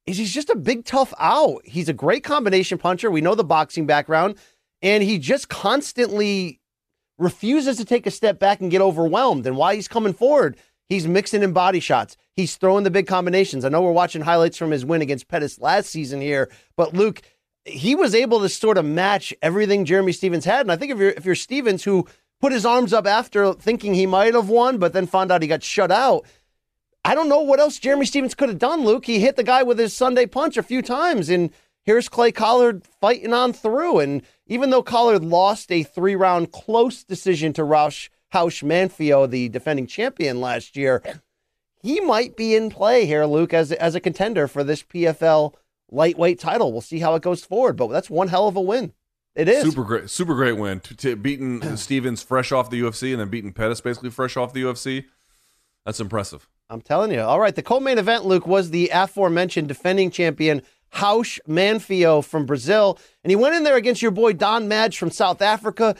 is 0.05 0.19
he's 0.19 0.35
just 0.35 0.51
a 0.51 0.55
big 0.55 0.85
tough 0.85 1.15
out. 1.19 1.61
He's 1.65 1.89
a 1.89 1.93
great 1.93 2.23
combination 2.23 2.77
puncher. 2.77 3.09
We 3.09 3.21
know 3.21 3.33
the 3.33 3.43
boxing 3.43 3.87
background, 3.87 4.35
and 4.83 5.01
he 5.01 5.17
just 5.17 5.49
constantly 5.49 6.59
refuses 7.17 7.77
to 7.77 7.85
take 7.85 8.05
a 8.05 8.11
step 8.11 8.37
back 8.37 8.61
and 8.61 8.69
get 8.69 8.81
overwhelmed. 8.81 9.47
And 9.47 9.57
why 9.57 9.73
he's 9.73 9.87
coming 9.87 10.13
forward, 10.13 10.57
he's 10.89 11.07
mixing 11.07 11.41
in 11.41 11.53
body 11.53 11.79
shots. 11.79 12.17
He's 12.35 12.55
throwing 12.55 12.83
the 12.83 12.91
big 12.91 13.07
combinations. 13.07 13.65
I 13.65 13.69
know 13.69 13.81
we're 13.81 13.91
watching 13.93 14.21
highlights 14.21 14.57
from 14.57 14.69
his 14.69 14.85
win 14.85 15.01
against 15.01 15.27
Pettis 15.27 15.57
last 15.57 15.89
season 15.89 16.21
here, 16.21 16.51
but 16.77 16.93
Luke, 16.93 17.23
he 17.65 17.95
was 17.95 18.15
able 18.15 18.39
to 18.41 18.49
sort 18.49 18.77
of 18.77 18.85
match 18.85 19.33
everything 19.41 19.85
Jeremy 19.85 20.11
Stephens 20.11 20.45
had. 20.45 20.61
And 20.61 20.71
I 20.71 20.75
think 20.75 20.91
if 20.91 20.97
you're 20.97 21.09
if 21.09 21.25
you're 21.25 21.35
Stephens 21.35 21.83
who 21.83 22.07
put 22.39 22.51
his 22.51 22.65
arms 22.65 22.91
up 22.93 23.05
after 23.05 23.53
thinking 23.53 23.93
he 23.93 24.05
might 24.05 24.33
have 24.33 24.49
won, 24.49 24.77
but 24.77 24.93
then 24.93 25.07
found 25.07 25.31
out 25.31 25.41
he 25.41 25.47
got 25.47 25.63
shut 25.63 25.91
out 25.91 26.25
I 27.03 27.15
don't 27.15 27.29
know 27.29 27.41
what 27.41 27.59
else 27.59 27.79
Jeremy 27.79 28.05
Stephens 28.05 28.35
could 28.35 28.49
have 28.49 28.59
done, 28.59 28.83
Luke. 28.83 29.05
He 29.05 29.19
hit 29.19 29.35
the 29.35 29.43
guy 29.43 29.63
with 29.63 29.79
his 29.79 29.95
Sunday 29.95 30.27
punch 30.27 30.55
a 30.55 30.63
few 30.63 30.83
times, 30.83 31.29
and 31.29 31.49
here's 31.83 32.07
Clay 32.07 32.31
Collard 32.31 32.85
fighting 32.85 33.33
on 33.33 33.53
through. 33.53 33.99
And 33.99 34.21
even 34.45 34.69
though 34.69 34.83
Collard 34.83 35.23
lost 35.23 35.71
a 35.71 35.81
three 35.81 36.15
round 36.15 36.51
close 36.51 37.03
decision 37.03 37.53
to 37.53 37.63
Roush 37.63 38.09
Haush 38.33 38.61
Manfio, 38.63 39.27
the 39.27 39.49
defending 39.49 39.87
champion 39.87 40.39
last 40.39 40.77
year, 40.77 41.01
he 41.81 41.99
might 41.99 42.37
be 42.37 42.55
in 42.55 42.69
play 42.69 43.07
here, 43.07 43.25
Luke, 43.25 43.53
as, 43.53 43.71
as 43.71 43.95
a 43.95 43.99
contender 43.99 44.47
for 44.47 44.63
this 44.63 44.83
PFL 44.83 45.55
lightweight 45.91 46.39
title. 46.39 46.71
We'll 46.71 46.81
see 46.81 46.99
how 46.99 47.15
it 47.15 47.21
goes 47.21 47.43
forward, 47.43 47.75
but 47.75 47.87
that's 47.87 48.09
one 48.09 48.29
hell 48.29 48.47
of 48.47 48.55
a 48.55 48.61
win. 48.61 48.93
It 49.35 49.47
is 49.47 49.63
super 49.63 49.83
great, 49.83 50.09
super 50.09 50.33
great 50.33 50.57
win. 50.57 50.79
To, 50.81 50.95
to 50.95 51.15
beating 51.15 51.61
Stephens 51.77 52.23
fresh 52.23 52.51
off 52.51 52.69
the 52.69 52.81
UFC 52.81 53.11
and 53.11 53.21
then 53.21 53.29
beating 53.29 53.53
Pettis 53.53 53.81
basically 53.81 54.09
fresh 54.09 54.35
off 54.35 54.53
the 54.53 54.63
UFC. 54.63 55.05
That's 55.85 55.99
impressive. 55.99 56.47
I'm 56.69 56.81
telling 56.81 57.11
you. 57.11 57.21
All 57.21 57.39
right, 57.39 57.55
the 57.55 57.61
co-main 57.61 57.97
event, 57.97 58.25
Luke, 58.25 58.47
was 58.47 58.69
the 58.69 58.89
aforementioned 58.93 59.67
defending 59.67 60.09
champion 60.09 60.61
Haush 60.93 61.39
Manfio 61.47 62.23
from 62.23 62.45
Brazil, 62.45 62.99
and 63.23 63.31
he 63.31 63.35
went 63.35 63.55
in 63.55 63.63
there 63.63 63.77
against 63.77 64.01
your 64.01 64.11
boy 64.11 64.33
Don 64.33 64.67
Madge 64.67 64.97
from 64.97 65.09
South 65.09 65.41
Africa. 65.41 65.95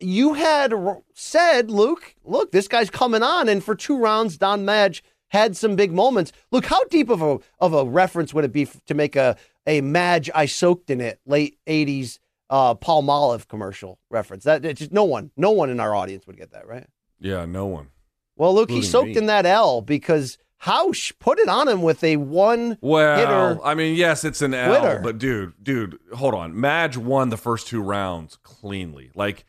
You 0.00 0.34
had 0.34 0.72
said, 1.14 1.70
Luke, 1.70 2.14
look, 2.24 2.52
this 2.52 2.68
guy's 2.68 2.90
coming 2.90 3.22
on, 3.22 3.48
and 3.48 3.62
for 3.62 3.74
two 3.74 3.98
rounds, 3.98 4.38
Don 4.38 4.64
Madge 4.64 5.02
had 5.28 5.56
some 5.56 5.76
big 5.76 5.92
moments. 5.92 6.32
Look, 6.50 6.66
how 6.66 6.82
deep 6.84 7.08
of 7.08 7.22
a 7.22 7.38
of 7.60 7.72
a 7.72 7.84
reference 7.84 8.34
would 8.34 8.44
it 8.44 8.52
be 8.52 8.68
to 8.86 8.94
make 8.94 9.16
a 9.16 9.36
a 9.66 9.80
Madge 9.80 10.30
I 10.34 10.46
soaked 10.46 10.90
in 10.90 11.00
it 11.00 11.20
late 11.26 11.58
'80s 11.66 12.18
uh, 12.50 12.74
Palmolive 12.74 13.48
commercial 13.48 13.98
reference? 14.10 14.44
That 14.44 14.62
just 14.76 14.92
no 14.92 15.04
one, 15.04 15.30
no 15.36 15.50
one 15.50 15.70
in 15.70 15.80
our 15.80 15.94
audience 15.94 16.26
would 16.26 16.36
get 16.36 16.52
that, 16.52 16.66
right? 16.66 16.86
Yeah, 17.20 17.44
no 17.44 17.66
one. 17.66 17.88
Well, 18.36 18.54
Luke, 18.54 18.70
he 18.70 18.82
soaked 18.82 19.08
me. 19.08 19.16
in 19.16 19.26
that 19.26 19.46
L 19.46 19.82
because 19.82 20.38
Haush 20.62 21.12
put 21.18 21.38
it 21.38 21.48
on 21.48 21.68
him 21.68 21.82
with 21.82 22.02
a 22.02 22.16
one 22.16 22.78
well. 22.80 23.60
I 23.62 23.74
mean, 23.74 23.96
yes, 23.96 24.24
it's 24.24 24.42
an 24.42 24.54
L, 24.54 25.00
but 25.02 25.18
dude, 25.18 25.52
dude, 25.62 25.98
hold 26.14 26.34
on. 26.34 26.58
Madge 26.58 26.96
won 26.96 27.30
the 27.30 27.36
first 27.36 27.66
two 27.66 27.82
rounds 27.82 28.38
cleanly. 28.42 29.10
Like 29.14 29.44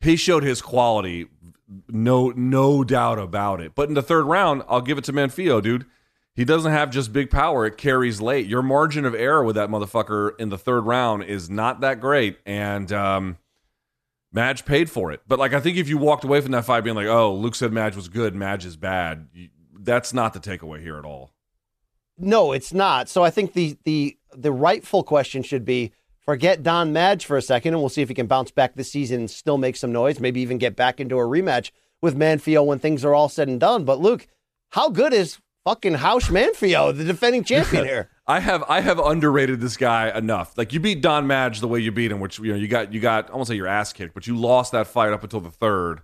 he 0.00 0.16
showed 0.16 0.42
his 0.42 0.60
quality, 0.62 1.26
no, 1.88 2.30
no 2.30 2.84
doubt 2.84 3.18
about 3.18 3.60
it. 3.60 3.74
But 3.74 3.88
in 3.88 3.94
the 3.94 4.02
third 4.02 4.24
round, 4.24 4.62
I'll 4.68 4.80
give 4.80 4.98
it 4.98 5.04
to 5.04 5.12
Manfio, 5.12 5.62
dude. 5.62 5.86
He 6.34 6.44
doesn't 6.44 6.72
have 6.72 6.90
just 6.90 7.12
big 7.12 7.30
power; 7.30 7.66
it 7.66 7.76
carries 7.76 8.20
late. 8.20 8.46
Your 8.46 8.62
margin 8.62 9.04
of 9.04 9.14
error 9.14 9.44
with 9.44 9.56
that 9.56 9.68
motherfucker 9.68 10.38
in 10.38 10.48
the 10.48 10.58
third 10.58 10.82
round 10.82 11.24
is 11.24 11.50
not 11.50 11.80
that 11.80 12.00
great, 12.00 12.38
and 12.46 12.90
um, 12.92 13.38
Madge 14.32 14.64
paid 14.64 14.90
for 14.90 15.12
it. 15.12 15.20
But 15.26 15.38
like 15.38 15.52
I 15.52 15.60
think 15.60 15.76
if 15.76 15.88
you 15.88 15.98
walked 15.98 16.24
away 16.24 16.40
from 16.40 16.52
that 16.52 16.64
fight 16.64 16.82
being 16.82 16.96
like, 16.96 17.08
"Oh, 17.08 17.34
Luke 17.34 17.54
said 17.54 17.72
Madge 17.72 17.96
was 17.96 18.08
good, 18.08 18.34
Madge 18.34 18.64
is 18.64 18.76
bad," 18.76 19.28
that's 19.78 20.14
not 20.14 20.32
the 20.32 20.40
takeaway 20.40 20.80
here 20.80 20.98
at 20.98 21.04
all. 21.04 21.32
No, 22.16 22.52
it's 22.52 22.72
not. 22.72 23.08
So 23.08 23.22
I 23.24 23.30
think 23.30 23.54
the 23.54 23.76
the 23.84 24.16
the 24.32 24.52
rightful 24.52 25.02
question 25.02 25.42
should 25.42 25.64
be 25.64 25.92
forget 26.20 26.62
Don 26.62 26.92
Madge 26.92 27.24
for 27.24 27.36
a 27.36 27.42
second, 27.42 27.74
and 27.74 27.82
we'll 27.82 27.88
see 27.88 28.02
if 28.02 28.08
he 28.08 28.14
can 28.14 28.26
bounce 28.26 28.50
back 28.50 28.74
this 28.74 28.90
season 28.90 29.20
and 29.20 29.30
still 29.30 29.58
make 29.58 29.76
some 29.76 29.92
noise. 29.92 30.20
Maybe 30.20 30.40
even 30.40 30.58
get 30.58 30.76
back 30.76 31.00
into 31.00 31.18
a 31.18 31.22
rematch 31.22 31.70
with 32.00 32.16
Manfio 32.16 32.64
when 32.64 32.78
things 32.78 33.04
are 33.04 33.14
all 33.14 33.28
said 33.28 33.48
and 33.48 33.60
done. 33.60 33.84
But 33.84 34.00
Luke, 34.00 34.26
how 34.70 34.90
good 34.90 35.12
is 35.12 35.38
fucking 35.64 35.94
Haush 35.94 36.30
Manfio, 36.30 36.96
the 36.96 37.04
defending 37.04 37.44
champion 37.44 37.84
here? 37.84 38.10
I 38.26 38.40
have 38.40 38.62
I 38.68 38.80
have 38.80 39.00
underrated 39.00 39.60
this 39.60 39.76
guy 39.76 40.16
enough. 40.16 40.56
Like 40.56 40.72
you 40.72 40.78
beat 40.78 41.02
Don 41.02 41.26
Madge 41.26 41.60
the 41.60 41.68
way 41.68 41.80
you 41.80 41.90
beat 41.90 42.12
him, 42.12 42.20
which 42.20 42.38
you 42.38 42.52
know 42.52 42.58
you 42.58 42.68
got 42.68 42.92
you 42.92 43.00
got 43.00 43.34
won't 43.34 43.48
say 43.48 43.56
your 43.56 43.66
ass 43.66 43.92
kicked, 43.92 44.14
but 44.14 44.26
you 44.26 44.36
lost 44.36 44.72
that 44.72 44.86
fight 44.86 45.12
up 45.12 45.24
until 45.24 45.40
the 45.40 45.50
third, 45.50 46.02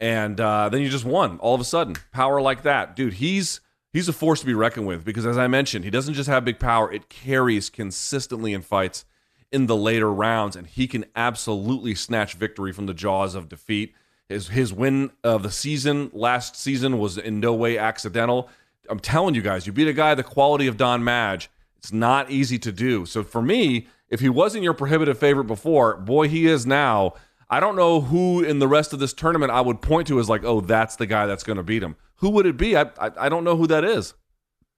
and 0.00 0.40
uh, 0.40 0.68
then 0.68 0.80
you 0.80 0.88
just 0.88 1.04
won 1.04 1.38
all 1.38 1.54
of 1.54 1.60
a 1.60 1.64
sudden. 1.64 1.94
Power 2.10 2.40
like 2.40 2.62
that, 2.64 2.96
dude. 2.96 3.14
He's 3.14 3.60
he's 3.92 4.08
a 4.08 4.12
force 4.12 4.40
to 4.40 4.46
be 4.46 4.54
reckoned 4.54 4.88
with 4.88 5.04
because 5.04 5.24
as 5.24 5.38
I 5.38 5.46
mentioned, 5.46 5.84
he 5.84 5.90
doesn't 5.90 6.14
just 6.14 6.28
have 6.28 6.44
big 6.44 6.58
power; 6.58 6.92
it 6.92 7.08
carries 7.08 7.70
consistently 7.70 8.52
in 8.52 8.62
fights 8.62 9.04
in 9.52 9.66
the 9.66 9.76
later 9.76 10.12
rounds, 10.12 10.56
and 10.56 10.66
he 10.66 10.86
can 10.86 11.04
absolutely 11.14 11.94
snatch 11.94 12.34
victory 12.34 12.72
from 12.72 12.86
the 12.86 12.94
jaws 12.94 13.34
of 13.34 13.48
defeat. 13.48 13.94
His 14.28 14.48
his 14.48 14.72
win 14.72 15.10
of 15.22 15.42
the 15.42 15.50
season 15.50 16.10
last 16.14 16.56
season 16.56 16.98
was 16.98 17.18
in 17.18 17.38
no 17.38 17.52
way 17.52 17.76
accidental. 17.76 18.48
I'm 18.88 19.00
telling 19.00 19.34
you 19.34 19.42
guys, 19.42 19.66
you 19.66 19.72
beat 19.72 19.88
a 19.88 19.92
guy 19.92 20.14
the 20.14 20.22
quality 20.22 20.66
of 20.66 20.76
Don 20.76 21.04
Madge. 21.04 21.50
It's 21.76 21.92
not 21.92 22.30
easy 22.30 22.58
to 22.60 22.72
do. 22.72 23.06
So 23.06 23.22
for 23.22 23.42
me, 23.42 23.88
if 24.08 24.20
he 24.20 24.28
wasn't 24.28 24.64
your 24.64 24.74
prohibitive 24.74 25.18
favorite 25.18 25.44
before, 25.44 25.96
boy, 25.96 26.28
he 26.28 26.46
is 26.46 26.66
now. 26.66 27.14
I 27.50 27.60
don't 27.60 27.76
know 27.76 28.00
who 28.00 28.42
in 28.42 28.60
the 28.60 28.68
rest 28.68 28.92
of 28.92 28.98
this 28.98 29.12
tournament 29.12 29.52
I 29.52 29.60
would 29.60 29.82
point 29.82 30.08
to 30.08 30.18
as 30.18 30.28
like, 30.28 30.44
oh, 30.44 30.60
that's 30.62 30.96
the 30.96 31.06
guy 31.06 31.26
that's 31.26 31.44
going 31.44 31.58
to 31.58 31.62
beat 31.62 31.82
him. 31.82 31.96
Who 32.16 32.30
would 32.30 32.46
it 32.46 32.56
be? 32.56 32.76
I, 32.76 32.84
I, 32.98 33.10
I 33.18 33.28
don't 33.28 33.44
know 33.44 33.56
who 33.56 33.66
that 33.66 33.84
is. 33.84 34.14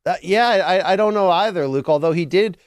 Uh, 0.06 0.16
yeah, 0.22 0.48
I, 0.48 0.92
I 0.92 0.96
don't 0.96 1.14
know 1.14 1.30
either, 1.30 1.68
Luke. 1.68 1.88
Although 1.88 2.12
he 2.12 2.26
did 2.26 2.58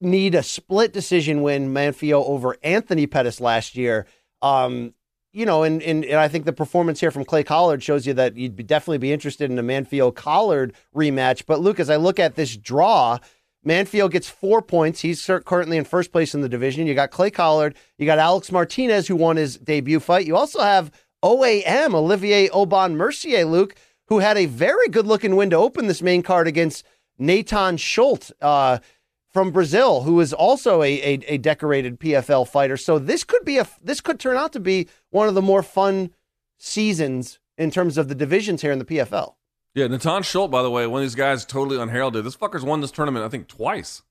need 0.00 0.34
a 0.34 0.42
split 0.42 0.92
decision 0.92 1.42
win 1.42 1.72
Manfio 1.72 2.24
over 2.26 2.56
Anthony 2.62 3.06
Pettis 3.06 3.40
last 3.40 3.76
year. 3.76 4.06
Um, 4.42 4.94
you 5.32 5.46
know, 5.46 5.62
and, 5.62 5.82
and, 5.82 6.04
and 6.04 6.18
I 6.18 6.28
think 6.28 6.44
the 6.44 6.52
performance 6.52 6.98
here 7.00 7.10
from 7.10 7.24
Clay 7.24 7.44
Collard 7.44 7.82
shows 7.82 8.06
you 8.06 8.14
that 8.14 8.36
you'd 8.36 8.56
be 8.56 8.64
definitely 8.64 8.98
be 8.98 9.12
interested 9.12 9.50
in 9.50 9.58
a 9.58 9.62
Manfio 9.62 10.14
Collard 10.14 10.74
rematch. 10.94 11.44
But 11.46 11.60
Luke, 11.60 11.78
as 11.78 11.90
I 11.90 11.96
look 11.96 12.18
at 12.18 12.34
this 12.34 12.56
draw, 12.56 13.18
Manfio 13.66 14.10
gets 14.10 14.28
four 14.28 14.62
points. 14.62 15.00
He's 15.00 15.24
currently 15.44 15.76
in 15.76 15.84
first 15.84 16.12
place 16.12 16.34
in 16.34 16.40
the 16.40 16.48
division. 16.48 16.86
You 16.86 16.94
got 16.94 17.10
Clay 17.10 17.30
Collard. 17.30 17.76
You 17.98 18.06
got 18.06 18.18
Alex 18.18 18.50
Martinez, 18.50 19.06
who 19.06 19.16
won 19.16 19.36
his 19.36 19.56
debut 19.58 20.00
fight. 20.00 20.26
You 20.26 20.36
also 20.36 20.62
have 20.62 20.90
OAM, 21.22 21.94
Olivier 21.94 22.48
Aubin 22.48 22.96
Mercier, 22.96 23.44
Luke, 23.44 23.76
who 24.08 24.18
had 24.18 24.36
a 24.36 24.46
very 24.46 24.88
good 24.88 25.06
looking 25.06 25.36
win 25.36 25.50
to 25.50 25.56
open 25.56 25.86
this 25.86 26.02
main 26.02 26.22
card 26.22 26.48
against 26.48 26.84
Nathan 27.18 27.76
Schulte. 27.76 28.32
Uh, 28.40 28.78
from 29.32 29.50
Brazil, 29.50 30.02
who 30.02 30.20
is 30.20 30.32
also 30.32 30.82
a, 30.82 30.92
a, 31.02 31.20
a, 31.28 31.38
decorated 31.38 32.00
PFL 32.00 32.48
fighter. 32.48 32.76
So 32.76 32.98
this 32.98 33.24
could 33.24 33.44
be 33.44 33.58
a 33.58 33.68
this 33.82 34.00
could 34.00 34.18
turn 34.18 34.36
out 34.36 34.52
to 34.52 34.60
be 34.60 34.88
one 35.10 35.28
of 35.28 35.34
the 35.34 35.42
more 35.42 35.62
fun 35.62 36.10
seasons 36.58 37.38
in 37.56 37.70
terms 37.70 37.96
of 37.96 38.08
the 38.08 38.14
divisions 38.14 38.62
here 38.62 38.72
in 38.72 38.78
the 38.78 38.84
PFL. 38.84 39.34
Yeah, 39.74 39.86
Natan 39.86 40.24
Schulte, 40.24 40.50
by 40.50 40.62
the 40.62 40.70
way, 40.70 40.86
one 40.86 41.02
of 41.02 41.04
these 41.04 41.14
guys 41.14 41.44
totally 41.44 41.80
unheralded. 41.80 42.24
This 42.24 42.36
fucker's 42.36 42.64
won 42.64 42.80
this 42.80 42.90
tournament, 42.90 43.24
I 43.24 43.28
think, 43.28 43.46
twice. 43.46 44.02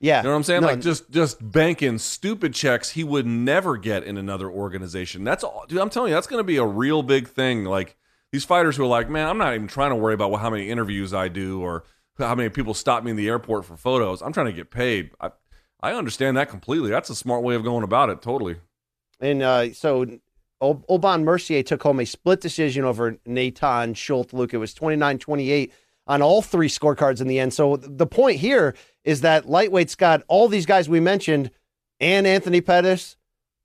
Yeah. 0.00 0.18
You 0.18 0.24
know 0.24 0.30
what 0.30 0.36
I'm 0.36 0.42
saying? 0.42 0.60
No, 0.62 0.66
like 0.68 0.80
just 0.80 1.10
just 1.10 1.50
banking 1.52 1.98
stupid 1.98 2.52
checks 2.52 2.90
he 2.90 3.04
would 3.04 3.26
never 3.26 3.76
get 3.76 4.02
in 4.02 4.16
another 4.16 4.50
organization. 4.50 5.24
That's 5.24 5.44
all 5.44 5.64
dude, 5.68 5.78
I'm 5.78 5.90
telling 5.90 6.10
you, 6.10 6.14
that's 6.14 6.26
gonna 6.26 6.42
be 6.42 6.56
a 6.56 6.66
real 6.66 7.02
big 7.02 7.28
thing. 7.28 7.64
Like 7.64 7.96
these 8.32 8.44
fighters 8.44 8.76
who 8.76 8.82
are 8.82 8.88
like, 8.88 9.08
man, 9.08 9.28
I'm 9.28 9.38
not 9.38 9.54
even 9.54 9.68
trying 9.68 9.90
to 9.90 9.96
worry 9.96 10.14
about 10.14 10.34
how 10.34 10.50
many 10.50 10.68
interviews 10.68 11.14
I 11.14 11.28
do 11.28 11.62
or 11.62 11.84
how 12.18 12.34
many 12.34 12.48
people 12.48 12.74
stop 12.74 13.04
me 13.04 13.10
in 13.10 13.16
the 13.16 13.28
airport 13.28 13.64
for 13.64 13.76
photos. 13.76 14.22
I'm 14.22 14.32
trying 14.32 14.46
to 14.46 14.52
get 14.52 14.70
paid. 14.70 15.10
I, 15.20 15.30
I 15.80 15.92
understand 15.92 16.36
that 16.36 16.48
completely. 16.48 16.90
That's 16.90 17.10
a 17.10 17.14
smart 17.14 17.42
way 17.42 17.54
of 17.54 17.64
going 17.64 17.84
about 17.84 18.10
it. 18.10 18.22
Totally. 18.22 18.56
And 19.20 19.42
uh, 19.42 19.72
so 19.72 20.06
Aubin 20.60 21.24
Mercier 21.24 21.62
took 21.62 21.82
home 21.82 22.00
a 22.00 22.06
split 22.06 22.40
decision 22.40 22.84
over 22.84 23.18
Nathan 23.26 23.94
Schultz. 23.94 24.32
Luke, 24.32 24.54
it 24.54 24.58
was 24.58 24.74
29 24.74 25.18
28 25.18 25.72
on 26.06 26.22
all 26.22 26.42
three 26.42 26.68
scorecards 26.68 27.20
in 27.20 27.28
the 27.28 27.38
end. 27.38 27.52
So 27.54 27.76
the 27.76 28.06
point 28.06 28.38
here 28.38 28.74
is 29.04 29.22
that 29.22 29.46
lightweight's 29.46 29.94
got 29.94 30.22
all 30.28 30.48
these 30.48 30.66
guys 30.66 30.88
we 30.88 31.00
mentioned 31.00 31.50
and 32.00 32.26
Anthony 32.26 32.60
Pettis 32.60 33.16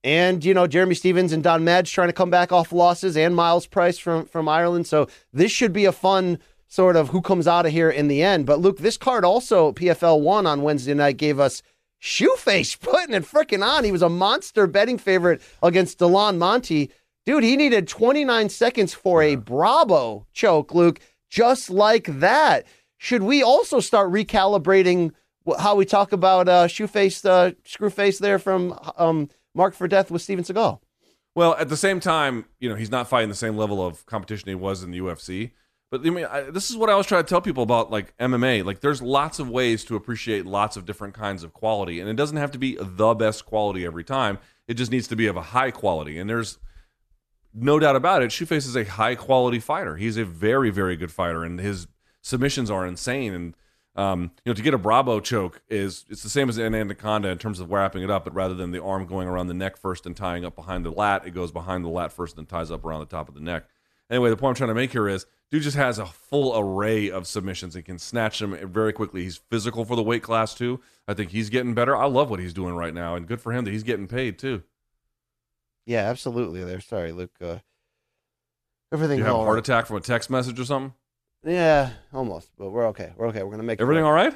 and, 0.03 0.43
you 0.45 0.53
know, 0.53 0.65
Jeremy 0.65 0.95
Stephens 0.95 1.33
and 1.33 1.43
Don 1.43 1.63
Madge 1.63 1.91
trying 1.91 2.07
to 2.07 2.13
come 2.13 2.29
back 2.29 2.51
off 2.51 2.71
losses 2.71 3.17
and 3.17 3.35
Myles 3.35 3.67
Price 3.67 3.97
from, 3.97 4.25
from 4.25 4.47
Ireland. 4.47 4.87
So 4.87 5.07
this 5.33 5.51
should 5.51 5.73
be 5.73 5.85
a 5.85 5.91
fun 5.91 6.39
sort 6.69 6.95
of 6.95 7.09
who 7.09 7.21
comes 7.21 7.47
out 7.47 7.65
of 7.65 7.71
here 7.71 7.89
in 7.89 8.07
the 8.07 8.23
end. 8.23 8.45
But 8.45 8.59
Luke, 8.59 8.77
this 8.77 8.95
card 8.95 9.25
also, 9.25 9.73
PFL 9.73 10.21
1 10.21 10.45
on 10.45 10.61
Wednesday 10.61 10.93
night, 10.93 11.17
gave 11.17 11.39
us 11.39 11.61
Shoeface 12.01 12.79
putting 12.81 13.15
it 13.15 13.23
freaking 13.23 13.65
on. 13.65 13.83
He 13.83 13.91
was 13.91 14.03
a 14.03 14.09
monster 14.09 14.67
betting 14.67 14.97
favorite 14.97 15.41
against 15.61 15.99
Delan 15.99 16.37
Monte. 16.37 16.91
Dude, 17.25 17.43
he 17.43 17.57
needed 17.57 17.87
29 17.87 18.49
seconds 18.49 18.93
for 18.93 19.21
a 19.21 19.35
Bravo 19.35 20.25
choke, 20.31 20.73
Luke, 20.73 20.99
just 21.29 21.69
like 21.69 22.05
that. 22.19 22.65
Should 22.97 23.23
we 23.23 23.43
also 23.43 23.79
start 23.79 24.11
recalibrating 24.11 25.11
how 25.57 25.75
we 25.75 25.85
talk 25.85 26.11
about 26.11 26.47
uh, 26.47 26.67
Shoeface, 26.67 27.27
uh, 27.27 27.51
Screwface 27.65 28.19
there 28.19 28.39
from 28.39 28.77
um, 28.97 29.29
Marked 29.55 29.75
for 29.75 29.87
Death 29.87 30.11
with 30.11 30.21
Steven 30.21 30.43
Seagal? 30.43 30.79
Well, 31.35 31.55
at 31.55 31.69
the 31.69 31.77
same 31.77 31.99
time, 31.99 32.45
you 32.59 32.69
know, 32.69 32.75
he's 32.75 32.91
not 32.91 33.07
fighting 33.07 33.29
the 33.29 33.35
same 33.35 33.57
level 33.57 33.85
of 33.85 34.05
competition 34.05 34.49
he 34.49 34.55
was 34.55 34.83
in 34.83 34.91
the 34.91 34.99
UFC. 34.99 35.51
But 35.91 36.05
I 36.05 36.09
mean, 36.11 36.25
I, 36.25 36.41
this 36.41 36.69
is 36.69 36.77
what 36.77 36.89
I 36.89 36.95
was 36.95 37.07
trying 37.07 37.23
to 37.23 37.29
tell 37.29 37.41
people 37.41 37.63
about 37.63 37.89
like 37.89 38.15
MMA. 38.17 38.63
Like, 38.63 38.81
there's 38.81 39.01
lots 39.01 39.39
of 39.39 39.49
ways 39.49 39.83
to 39.85 39.95
appreciate 39.95 40.45
lots 40.45 40.77
of 40.77 40.85
different 40.85 41.15
kinds 41.15 41.43
of 41.43 41.53
quality, 41.53 41.99
and 41.99 42.09
it 42.09 42.15
doesn't 42.15 42.37
have 42.37 42.51
to 42.51 42.59
be 42.59 42.77
the 42.79 43.15
best 43.15 43.45
quality 43.45 43.85
every 43.85 44.03
time. 44.03 44.37
It 44.67 44.75
just 44.75 44.91
needs 44.91 45.07
to 45.07 45.15
be 45.15 45.25
of 45.25 45.35
a 45.35 45.41
high 45.41 45.71
quality. 45.71 46.19
And 46.19 46.29
there's 46.29 46.59
no 47.53 47.79
doubt 47.79 47.95
about 47.95 48.21
it. 48.21 48.29
Shoeface 48.29 48.67
is 48.67 48.75
a 48.75 48.85
high 48.85 49.15
quality 49.15 49.59
fighter. 49.59 49.97
He's 49.97 50.17
a 50.17 50.25
very, 50.25 50.69
very 50.69 50.95
good 50.95 51.11
fighter, 51.11 51.43
and 51.43 51.59
his 51.59 51.87
submissions 52.21 52.69
are 52.69 52.85
insane. 52.85 53.33
And 53.33 53.55
um, 53.95 54.31
you 54.45 54.51
know, 54.51 54.53
to 54.53 54.61
get 54.61 54.75
a 54.75 54.77
Bravo 54.77 55.19
choke 55.19 55.61
is 55.69 56.05
it's 56.07 56.21
the 56.21 56.29
same 56.29 56.49
as 56.49 56.57
an 56.59 56.75
anaconda 56.75 57.29
in 57.29 57.39
terms 57.39 57.59
of 57.59 57.71
wrapping 57.71 58.03
it 58.03 58.11
up, 58.11 58.25
but 58.25 58.35
rather 58.35 58.53
than 58.53 58.69
the 58.71 58.81
arm 58.81 59.07
going 59.07 59.27
around 59.27 59.47
the 59.47 59.55
neck 59.55 59.75
first 59.75 60.05
and 60.05 60.15
tying 60.15 60.45
up 60.45 60.55
behind 60.55 60.85
the 60.85 60.91
lat, 60.91 61.25
it 61.25 61.31
goes 61.31 61.51
behind 61.51 61.83
the 61.83 61.89
lat 61.89 62.13
first 62.13 62.37
and 62.37 62.47
ties 62.47 62.69
up 62.69 62.85
around 62.85 62.99
the 62.99 63.07
top 63.07 63.27
of 63.27 63.33
the 63.33 63.41
neck. 63.41 63.65
Anyway, 64.09 64.29
the 64.29 64.37
point 64.37 64.51
I'm 64.51 64.55
trying 64.55 64.69
to 64.69 64.75
make 64.75 64.91
here 64.91 65.07
is 65.07 65.25
dude 65.51 65.63
just 65.63 65.77
has 65.77 65.99
a 65.99 66.05
full 66.05 66.57
array 66.57 67.11
of 67.11 67.27
submissions 67.27 67.75
and 67.75 67.85
can 67.85 67.99
snatch 67.99 68.39
them 68.39 68.57
very 68.71 68.91
quickly. 68.91 69.23
He's 69.23 69.37
physical 69.37 69.85
for 69.85 69.95
the 69.95 70.03
weight 70.03 70.23
class 70.23 70.53
too. 70.55 70.79
I 71.07 71.13
think 71.13 71.31
he's 71.31 71.49
getting 71.49 71.73
better. 71.73 71.95
I 71.95 72.05
love 72.05 72.29
what 72.29 72.39
he's 72.39 72.53
doing 72.53 72.75
right 72.75 72.93
now, 72.93 73.15
and 73.15 73.27
good 73.27 73.41
for 73.41 73.51
him 73.53 73.65
that 73.65 73.71
he's 73.71 73.83
getting 73.83 74.07
paid 74.07 74.39
too. 74.39 74.63
Yeah, 75.85 76.09
absolutely. 76.09 76.63
There, 76.63 76.81
sorry, 76.81 77.11
Luke. 77.11 77.35
Uh, 77.41 77.59
everything. 78.91 79.19
You 79.19 79.25
have 79.25 79.35
a 79.35 79.43
heart 79.43 79.59
attack 79.59 79.85
from 79.85 79.97
a 79.97 80.01
text 80.01 80.29
message 80.29 80.59
or 80.59 80.65
something? 80.65 80.93
Yeah, 81.43 81.91
almost, 82.13 82.49
but 82.57 82.69
we're 82.69 82.87
okay. 82.87 83.13
We're 83.15 83.27
okay. 83.27 83.43
We're 83.43 83.51
gonna 83.51 83.63
make 83.63 83.79
it 83.79 83.83
Everything 83.83 84.03
all 84.03 84.11
right? 84.11 84.35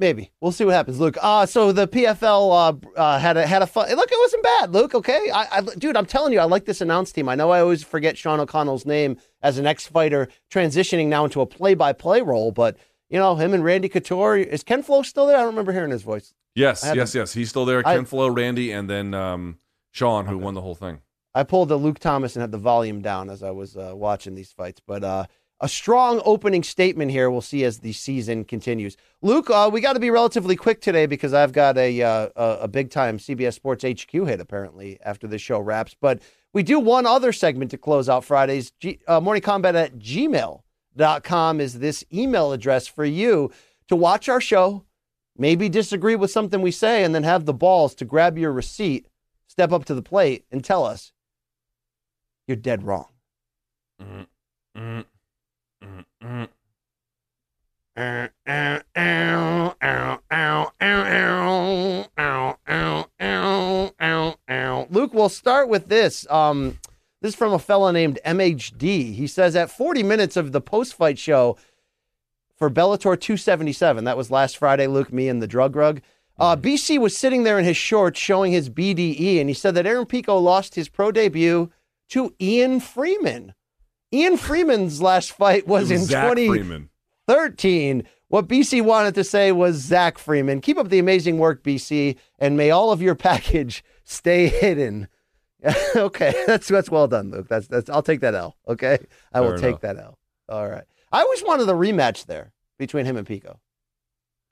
Maybe 0.00 0.32
we'll 0.40 0.50
see 0.50 0.64
what 0.64 0.72
happens, 0.72 0.98
Luke. 0.98 1.18
Uh 1.20 1.44
so 1.44 1.72
the 1.72 1.86
PFL 1.86 2.50
uh, 2.96 2.98
uh 2.98 3.18
had 3.18 3.36
a 3.36 3.46
had 3.46 3.60
a 3.60 3.66
fun. 3.66 3.94
Look, 3.94 4.10
it 4.10 4.18
wasn't 4.18 4.42
bad, 4.42 4.72
Luke. 4.72 4.94
Okay, 4.94 5.30
I, 5.30 5.58
I 5.58 5.60
dude, 5.60 5.94
I'm 5.94 6.06
telling 6.06 6.32
you, 6.32 6.40
I 6.40 6.44
like 6.44 6.64
this 6.64 6.80
announce 6.80 7.12
team. 7.12 7.28
I 7.28 7.34
know 7.34 7.50
I 7.50 7.60
always 7.60 7.84
forget 7.84 8.16
Sean 8.16 8.40
O'Connell's 8.40 8.86
name 8.86 9.18
as 9.42 9.58
an 9.58 9.66
ex 9.66 9.86
fighter 9.86 10.28
transitioning 10.50 11.08
now 11.08 11.24
into 11.24 11.42
a 11.42 11.46
play 11.46 11.74
by 11.74 11.92
play 11.92 12.22
role, 12.22 12.50
but 12.50 12.78
you 13.10 13.18
know 13.18 13.36
him 13.36 13.52
and 13.52 13.62
Randy 13.62 13.90
Couture. 13.90 14.38
Is 14.38 14.62
Ken 14.62 14.82
Flo 14.82 15.02
still 15.02 15.26
there? 15.26 15.36
I 15.36 15.40
don't 15.40 15.48
remember 15.50 15.72
hearing 15.72 15.90
his 15.90 16.02
voice. 16.02 16.32
Yes, 16.54 16.82
yes, 16.94 17.14
yes. 17.14 17.34
He's 17.34 17.50
still 17.50 17.66
there. 17.66 17.86
I- 17.86 17.96
Ken 17.96 18.06
Flo, 18.06 18.28
Randy, 18.28 18.72
and 18.72 18.88
then 18.88 19.12
um, 19.12 19.58
Sean, 19.92 20.26
who 20.26 20.38
won 20.38 20.54
the 20.54 20.62
whole 20.62 20.74
thing. 20.74 21.00
I 21.34 21.44
pulled 21.44 21.68
the 21.68 21.76
Luke 21.76 22.00
Thomas 22.00 22.34
and 22.34 22.40
had 22.40 22.50
the 22.50 22.58
volume 22.58 23.02
down 23.02 23.30
as 23.30 23.42
I 23.42 23.50
was 23.50 23.76
uh, 23.76 23.92
watching 23.94 24.34
these 24.34 24.50
fights. 24.50 24.80
But 24.84 25.04
uh, 25.04 25.26
a 25.60 25.68
strong 25.68 26.22
opening 26.24 26.62
statement 26.62 27.10
here. 27.10 27.30
We'll 27.30 27.40
see 27.40 27.64
as 27.64 27.80
the 27.80 27.92
season 27.92 28.44
continues. 28.44 28.96
Luke, 29.20 29.50
uh, 29.50 29.68
we 29.72 29.80
got 29.80 29.92
to 29.92 30.00
be 30.00 30.10
relatively 30.10 30.56
quick 30.56 30.80
today 30.80 31.06
because 31.06 31.34
I've 31.34 31.52
got 31.52 31.76
a 31.76 32.02
uh, 32.02 32.28
a, 32.36 32.68
big 32.68 32.90
time 32.90 33.18
CBS 33.18 33.54
Sports 33.54 33.84
HQ 33.84 34.10
hit 34.10 34.40
apparently 34.40 34.98
after 35.04 35.26
this 35.26 35.42
show 35.42 35.60
wraps. 35.60 35.94
But 36.00 36.22
we 36.52 36.62
do 36.62 36.78
one 36.78 37.06
other 37.06 37.32
segment 37.32 37.70
to 37.72 37.78
close 37.78 38.08
out 38.08 38.24
Fridays. 38.24 38.72
G- 38.80 39.00
uh, 39.06 39.20
morning 39.20 39.42
kombat 39.42 39.74
at 39.74 39.98
gmail.com 39.98 41.60
is 41.60 41.78
this 41.78 42.04
email 42.12 42.52
address 42.52 42.86
for 42.86 43.04
you 43.04 43.52
to 43.88 43.96
watch 43.96 44.28
our 44.28 44.40
show, 44.40 44.84
maybe 45.36 45.68
disagree 45.68 46.16
with 46.16 46.30
something 46.30 46.62
we 46.62 46.70
say, 46.70 47.04
and 47.04 47.14
then 47.14 47.24
have 47.24 47.44
the 47.44 47.52
balls 47.52 47.94
to 47.96 48.04
grab 48.04 48.38
your 48.38 48.52
receipt, 48.52 49.06
step 49.46 49.72
up 49.72 49.84
to 49.84 49.94
the 49.94 50.02
plate, 50.02 50.44
and 50.50 50.64
tell 50.64 50.84
us 50.84 51.12
you're 52.46 52.56
dead 52.56 52.82
wrong. 52.82 53.08
Mm, 54.00 54.26
mm, 54.76 55.04
mm. 55.04 55.04
Luke, 64.90 65.12
we'll 65.12 65.28
start 65.28 65.68
with 65.68 65.88
this. 65.88 66.26
Um, 66.30 66.78
this 67.20 67.30
is 67.30 67.36
from 67.36 67.52
a 67.52 67.58
fella 67.58 67.92
named 67.92 68.18
MHD. 68.24 69.14
He 69.14 69.26
says 69.26 69.54
at 69.56 69.70
40 69.70 70.02
minutes 70.02 70.36
of 70.36 70.52
the 70.52 70.60
post 70.60 70.94
fight 70.94 71.18
show 71.18 71.58
for 72.56 72.70
Bellator 72.70 73.18
277, 73.18 74.04
that 74.04 74.16
was 74.16 74.30
last 74.30 74.56
Friday, 74.58 74.86
Luke, 74.86 75.12
me 75.12 75.28
and 75.28 75.42
the 75.42 75.46
drug 75.46 75.76
rug. 75.76 76.00
Uh, 76.38 76.56
BC 76.56 76.98
was 76.98 77.16
sitting 77.16 77.42
there 77.42 77.58
in 77.58 77.64
his 77.64 77.76
shorts 77.76 78.18
showing 78.18 78.52
his 78.52 78.70
BDE, 78.70 79.40
and 79.40 79.50
he 79.50 79.54
said 79.54 79.74
that 79.74 79.86
Aaron 79.86 80.06
Pico 80.06 80.38
lost 80.38 80.74
his 80.74 80.88
pro 80.88 81.12
debut 81.12 81.70
to 82.10 82.34
Ian 82.40 82.80
Freeman. 82.80 83.54
Ian 84.12 84.36
Freeman's 84.36 85.00
last 85.00 85.32
fight 85.32 85.66
was 85.66 85.90
It 85.90 85.94
in 85.94 86.00
Zach 86.04 86.26
20, 86.26 86.48
Freeman. 86.48 86.90
What 88.28 88.46
BC 88.46 88.82
wanted 88.82 89.16
to 89.16 89.24
say 89.24 89.50
was 89.50 89.76
Zach 89.76 90.16
Freeman. 90.16 90.60
Keep 90.60 90.78
up 90.78 90.88
the 90.88 91.00
amazing 91.00 91.38
work, 91.38 91.64
BC, 91.64 92.16
and 92.38 92.56
may 92.56 92.70
all 92.70 92.92
of 92.92 93.02
your 93.02 93.16
package 93.16 93.84
stay 94.04 94.46
hidden. 94.46 95.08
okay, 95.96 96.32
that's 96.46 96.68
that's 96.68 96.90
well 96.90 97.08
done, 97.08 97.30
Luke. 97.30 97.48
That's 97.48 97.66
that's 97.66 97.90
I'll 97.90 98.02
take 98.02 98.20
that 98.20 98.34
L. 98.34 98.56
Okay, 98.68 98.98
I 99.32 99.40
will 99.40 99.50
Fair 99.50 99.58
take 99.58 99.68
enough. 99.68 99.80
that 99.80 99.96
L. 99.98 100.18
All 100.48 100.68
right. 100.68 100.84
I 101.12 101.22
always 101.22 101.42
wanted 101.42 101.64
the 101.64 101.74
rematch 101.74 102.26
there 102.26 102.52
between 102.78 103.04
him 103.04 103.16
and 103.16 103.26
Pico. 103.26 103.58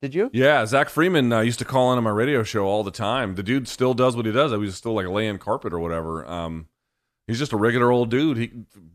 Did 0.02 0.14
you? 0.14 0.28
Yeah, 0.32 0.66
Zach 0.66 0.88
Freeman 0.88 1.32
uh, 1.32 1.40
used 1.40 1.60
to 1.60 1.64
call 1.64 1.92
in 1.92 1.98
on 1.98 2.04
my 2.04 2.10
radio 2.10 2.42
show 2.42 2.66
all 2.66 2.82
the 2.84 2.90
time. 2.90 3.36
The 3.36 3.42
dude 3.44 3.68
still 3.68 3.94
does 3.94 4.16
what 4.16 4.26
he 4.26 4.32
does. 4.32 4.50
He 4.52 4.58
was 4.58 4.76
still 4.76 4.94
like 4.94 5.06
laying 5.06 5.38
carpet 5.38 5.72
or 5.72 5.78
whatever. 5.78 6.26
Um, 6.26 6.66
he's 7.28 7.38
just 7.38 7.52
a 7.52 7.56
regular 7.56 7.92
old 7.92 8.10
dude. 8.10 8.36
He 8.36 8.50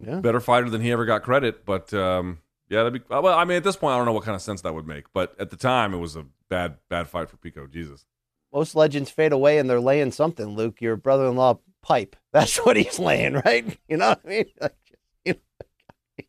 Yeah. 0.05 0.15
better 0.19 0.41
fighter 0.41 0.69
than 0.69 0.81
he 0.81 0.91
ever 0.91 1.05
got 1.05 1.23
credit. 1.23 1.65
But 1.65 1.93
um, 1.93 2.39
yeah, 2.69 2.84
that'd 2.84 2.93
be 2.93 3.01
well. 3.10 3.27
I 3.27 3.45
mean, 3.45 3.55
at 3.55 3.64
this 3.64 3.77
point, 3.77 3.93
I 3.93 3.97
don't 3.97 4.05
know 4.05 4.11
what 4.14 4.26
kind 4.26 4.35
of 4.35 4.41
sense 4.41 4.61
that 4.64 4.73
would 4.73 4.85
make. 4.88 5.05
But 5.14 5.34
at 5.39 5.49
the 5.51 5.55
time, 5.57 5.93
it 5.93 5.97
was 5.99 6.18
a 6.18 6.26
bad, 6.49 6.77
bad 6.89 7.07
fight 7.07 7.30
for 7.30 7.38
Pico. 7.38 7.65
Jesus. 7.68 8.05
Most 8.51 8.76
legends 8.76 9.10
fade 9.10 9.31
away 9.31 9.57
and 9.57 9.69
they're 9.69 9.80
laying 9.80 10.11
something, 10.11 10.47
Luke. 10.55 10.81
Your 10.81 10.95
brother 10.97 11.26
in 11.27 11.35
law 11.38 11.60
pipe. 11.81 12.15
That's 12.34 12.57
what 12.57 12.76
he's 12.76 12.99
laying, 12.99 13.35
right? 13.45 13.77
You 13.88 13.97
know 13.97 14.10
what 14.10 14.22
I 14.26 14.27
mean? 14.27 14.45
Like, 14.61 14.76
you 15.26 15.34
know, 15.34 16.26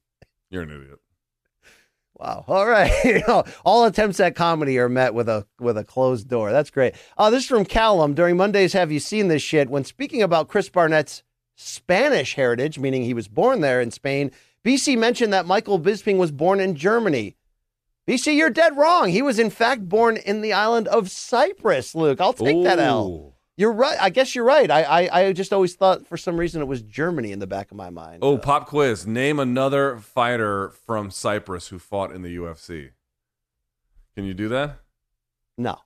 You're 0.50 0.62
an 0.62 0.70
idiot. 0.70 1.00
Wow. 2.16 2.44
All 2.46 2.66
right. 2.66 2.92
You 3.04 3.22
know, 3.26 3.42
all 3.64 3.84
attempts 3.84 4.20
at 4.20 4.36
comedy 4.36 4.78
are 4.78 4.88
met 4.88 5.14
with 5.14 5.28
a 5.28 5.46
with 5.58 5.76
a 5.76 5.84
closed 5.84 6.28
door. 6.28 6.52
That's 6.52 6.70
great. 6.70 6.94
Uh, 7.18 7.28
this 7.30 7.42
is 7.42 7.48
from 7.48 7.64
Callum. 7.64 8.14
During 8.14 8.36
Mondays, 8.36 8.72
have 8.72 8.92
you 8.92 9.00
seen 9.00 9.26
this 9.28 9.42
shit? 9.42 9.68
When 9.68 9.84
speaking 9.84 10.22
about 10.22 10.48
Chris 10.48 10.68
Barnett's 10.68 11.23
Spanish 11.56 12.34
heritage, 12.34 12.78
meaning 12.78 13.02
he 13.04 13.14
was 13.14 13.28
born 13.28 13.60
there 13.60 13.80
in 13.80 13.90
Spain, 13.90 14.30
BC 14.64 14.96
mentioned 14.98 15.32
that 15.32 15.46
Michael 15.46 15.78
Bisping 15.78 16.16
was 16.16 16.30
born 16.32 16.60
in 16.60 16.74
Germany. 16.74 17.36
BC, 18.08 18.36
you're 18.36 18.50
dead 18.50 18.76
wrong. 18.76 19.08
He 19.08 19.22
was 19.22 19.38
in 19.38 19.50
fact 19.50 19.88
born 19.88 20.16
in 20.18 20.40
the 20.42 20.52
island 20.52 20.88
of 20.88 21.10
Cyprus. 21.10 21.94
Luke, 21.94 22.20
I'll 22.20 22.32
take 22.32 22.62
that 22.64 22.78
L. 22.78 23.34
You're 23.56 23.72
right. 23.72 23.96
I 24.00 24.10
guess 24.10 24.34
you're 24.34 24.44
right. 24.44 24.68
I, 24.70 24.82
I 24.82 25.20
I 25.28 25.32
just 25.32 25.52
always 25.52 25.74
thought 25.76 26.06
for 26.08 26.16
some 26.16 26.36
reason 26.36 26.60
it 26.60 26.66
was 26.66 26.82
Germany 26.82 27.30
in 27.30 27.38
the 27.38 27.46
back 27.46 27.70
of 27.70 27.76
my 27.76 27.88
mind. 27.88 28.18
Oh, 28.20 28.34
Uh, 28.34 28.38
pop 28.38 28.66
quiz. 28.66 29.06
Name 29.06 29.38
another 29.38 29.96
fighter 29.98 30.70
from 30.70 31.10
Cyprus 31.12 31.68
who 31.68 31.78
fought 31.78 32.10
in 32.12 32.22
the 32.22 32.36
UFC. 32.36 32.90
Can 34.16 34.24
you 34.24 34.34
do 34.34 34.48
that? 34.48 34.80
no. 35.56 35.78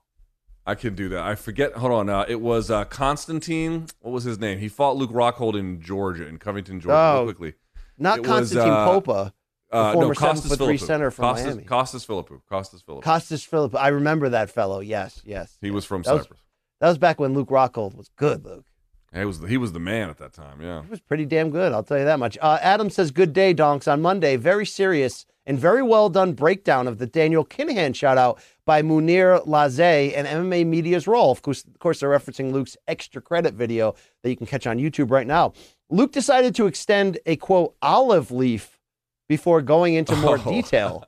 I 0.69 0.75
can 0.75 0.93
do 0.93 1.09
that. 1.09 1.23
I 1.23 1.33
forget. 1.35 1.73
Hold 1.73 1.91
on. 1.91 2.09
Uh, 2.09 2.25
it 2.27 2.41
was 2.41 2.69
uh, 2.69 2.85
Constantine. 2.85 3.87
What 4.01 4.11
was 4.11 4.23
his 4.23 4.37
name? 4.39 4.59
He 4.59 4.69
fought 4.69 4.95
Luke 4.97 5.11
Rockhold 5.11 5.57
in 5.57 5.81
Georgia, 5.81 6.27
in 6.27 6.37
Covington, 6.37 6.79
Georgia. 6.79 6.95
Oh, 6.95 7.15
real 7.23 7.25
quickly. 7.25 7.53
Not 7.97 8.19
It 8.19 8.21
was, 8.21 8.29
Constantine 8.29 8.71
uh, 8.71 8.85
Popa. 8.87 9.33
Uh, 9.71 9.93
former 9.93 10.07
no, 10.09 10.13
Costas 10.13 10.51
7'3" 10.51 10.57
Philippou. 10.57 10.79
center 10.79 11.11
from 11.11 11.23
Costas, 11.23 11.45
Miami. 11.47 11.63
Costas 11.63 12.05
Philippou. 12.05 12.41
Costas 12.49 12.81
Philippou. 12.83 13.03
Costas 13.03 13.43
Philip. 13.43 13.75
I 13.75 13.89
remember 13.89 14.29
that 14.29 14.49
fellow. 14.49 14.79
Yes, 14.79 15.21
yes. 15.25 15.57
he 15.61 15.69
was 15.71 15.85
from 15.85 16.03
That 16.03 16.13
was- 16.13 16.21
Cyprus. 16.23 16.39
That 16.81 16.87
was 16.87 16.97
back 16.97 17.19
when 17.19 17.33
Luke 17.33 17.49
Rockhold 17.49 17.95
was 17.95 18.09
good, 18.15 18.45
Luke. 18.45 18.65
He 19.13 19.25
was 19.25 19.39
the, 19.39 19.47
he 19.47 19.57
was 19.57 19.73
the 19.73 19.79
man 19.79 20.09
at 20.09 20.17
that 20.19 20.33
time. 20.33 20.61
Yeah. 20.61 20.79
It 20.83 20.89
was 20.89 21.01
pretty 21.01 21.25
damn 21.25 21.49
good, 21.49 21.73
I'll 21.73 21.83
tell 21.83 21.97
you 21.97 22.05
that 22.05 22.19
much. 22.19 22.37
Uh, 22.41 22.57
Adam 22.61 22.89
says, 22.89 23.11
Good 23.11 23.33
day, 23.33 23.53
Donks. 23.53 23.87
On 23.87 24.01
Monday, 24.01 24.35
very 24.37 24.65
serious 24.65 25.25
and 25.45 25.57
very 25.59 25.81
well 25.81 26.09
done 26.09 26.33
breakdown 26.33 26.87
of 26.87 26.99
the 26.99 27.07
Daniel 27.07 27.43
Kinahan 27.43 27.95
shout 27.95 28.17
out 28.19 28.39
by 28.69 28.83
Munir 28.83 29.43
Lazez 29.47 30.13
and 30.15 30.27
MMA 30.27 30.63
Media's 30.63 31.07
role. 31.07 31.31
Of 31.31 31.41
course, 31.41 31.63
of 31.65 31.79
course, 31.79 31.99
they're 32.01 32.09
referencing 32.11 32.51
Luke's 32.51 32.77
extra 32.87 33.19
credit 33.19 33.55
video 33.55 33.95
that 34.21 34.29
you 34.29 34.35
can 34.37 34.45
catch 34.45 34.67
on 34.67 34.77
YouTube 34.77 35.09
right 35.09 35.25
now. 35.25 35.53
Luke 35.89 36.11
decided 36.11 36.53
to 36.53 36.67
extend 36.67 37.17
a 37.25 37.35
quote 37.35 37.73
olive 37.81 38.29
leaf 38.29 38.79
before 39.27 39.63
going 39.63 39.95
into 39.95 40.15
more 40.17 40.37
Oh. 40.45 40.51
detail. 40.51 41.03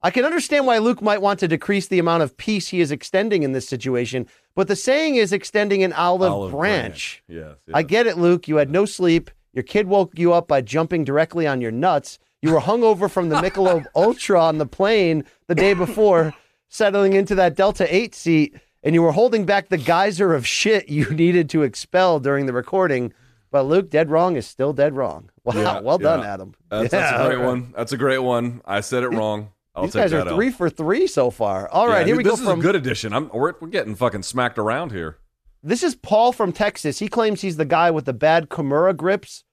I 0.00 0.10
can 0.10 0.24
understand 0.24 0.66
why 0.66 0.78
Luke 0.78 1.02
might 1.02 1.20
want 1.20 1.38
to 1.40 1.48
decrease 1.48 1.86
the 1.86 1.98
amount 1.98 2.22
of 2.22 2.34
peace 2.38 2.68
he 2.68 2.80
is 2.80 2.90
extending 2.90 3.42
in 3.42 3.52
this 3.52 3.68
situation, 3.68 4.26
but 4.54 4.66
the 4.66 4.74
saying 4.76 5.16
is 5.16 5.34
extending 5.34 5.82
an 5.82 5.92
olive, 5.92 6.32
Olive 6.32 6.52
branch. 6.52 7.22
Yes. 7.28 7.56
I 7.74 7.82
get 7.82 8.06
it, 8.06 8.16
Luke. 8.16 8.48
You 8.48 8.56
had 8.56 8.70
no 8.70 8.86
sleep. 8.86 9.30
Your 9.52 9.64
kid 9.64 9.86
woke 9.86 10.12
you 10.18 10.32
up 10.32 10.48
by 10.48 10.62
jumping 10.62 11.04
directly 11.04 11.46
on 11.46 11.60
your 11.60 11.72
nuts. 11.72 12.18
You 12.40 12.52
were 12.54 12.60
hungover 12.60 13.10
from 13.10 13.28
the 13.28 13.36
Michelob 13.42 13.84
Ultra 13.94 14.40
on 14.40 14.56
the 14.56 14.64
plane 14.66 15.24
the 15.46 15.54
day 15.54 15.74
before, 15.74 16.32
settling 16.68 17.12
into 17.12 17.34
that 17.36 17.54
Delta 17.56 17.92
8 17.94 18.14
seat, 18.14 18.54
and 18.82 18.94
you 18.94 19.02
were 19.02 19.12
holding 19.12 19.44
back 19.44 19.68
the 19.68 19.76
geyser 19.78 20.34
of 20.34 20.46
shit 20.46 20.88
you 20.88 21.10
needed 21.10 21.48
to 21.50 21.62
expel 21.62 22.20
during 22.20 22.46
the 22.46 22.52
recording. 22.52 23.12
But 23.50 23.62
Luke, 23.62 23.90
dead 23.90 24.10
wrong 24.10 24.36
is 24.36 24.46
still 24.46 24.72
dead 24.72 24.94
wrong. 24.96 25.30
Wow, 25.46 25.54
Yeah, 25.54 25.80
well 25.80 25.98
done, 25.98 26.20
yeah. 26.20 26.34
Adam. 26.34 26.54
That's, 26.70 26.92
Yeah, 26.92 27.00
that's 27.12 27.22
a 27.22 27.26
great 27.28 27.46
one. 27.46 27.72
That's 27.76 27.92
a 27.92 27.96
great 27.96 28.18
one. 28.18 28.62
I 28.64 28.80
said 28.80 29.04
it 29.04 29.10
wrong. 29.10 29.50
I'll 29.76 29.84
These 29.84 29.92
take 29.92 30.02
guys 30.02 30.10
that 30.10 30.26
are 30.26 30.30
out. 30.30 30.34
three 30.34 30.50
for 30.50 30.68
three 30.68 31.06
so 31.06 31.30
far. 31.30 31.68
All 31.68 31.86
right, 31.86 32.04
here 32.04 32.16
dude, 32.16 32.16
we 32.16 32.24
this 32.24 32.40
go 32.40 32.42
is 32.42 32.50
from 32.50 32.58
a 32.58 32.62
good 32.62 32.74
addition. 32.74 33.12
I'm 33.12 33.28
we're, 33.28 33.52
we're 33.60 33.68
getting 33.68 33.94
fucking 33.94 34.24
smacked 34.24 34.58
around 34.58 34.90
here. 34.90 35.18
This 35.62 35.84
is 35.84 35.94
Paul 35.94 36.32
from 36.32 36.52
Texas. 36.52 36.98
He 36.98 37.06
claims 37.08 37.42
he's 37.42 37.58
the 37.58 37.64
guy 37.64 37.92
with 37.92 38.06
the 38.06 38.12
bad 38.12 38.48
Kimura 38.48 38.96
grips, 38.96 39.44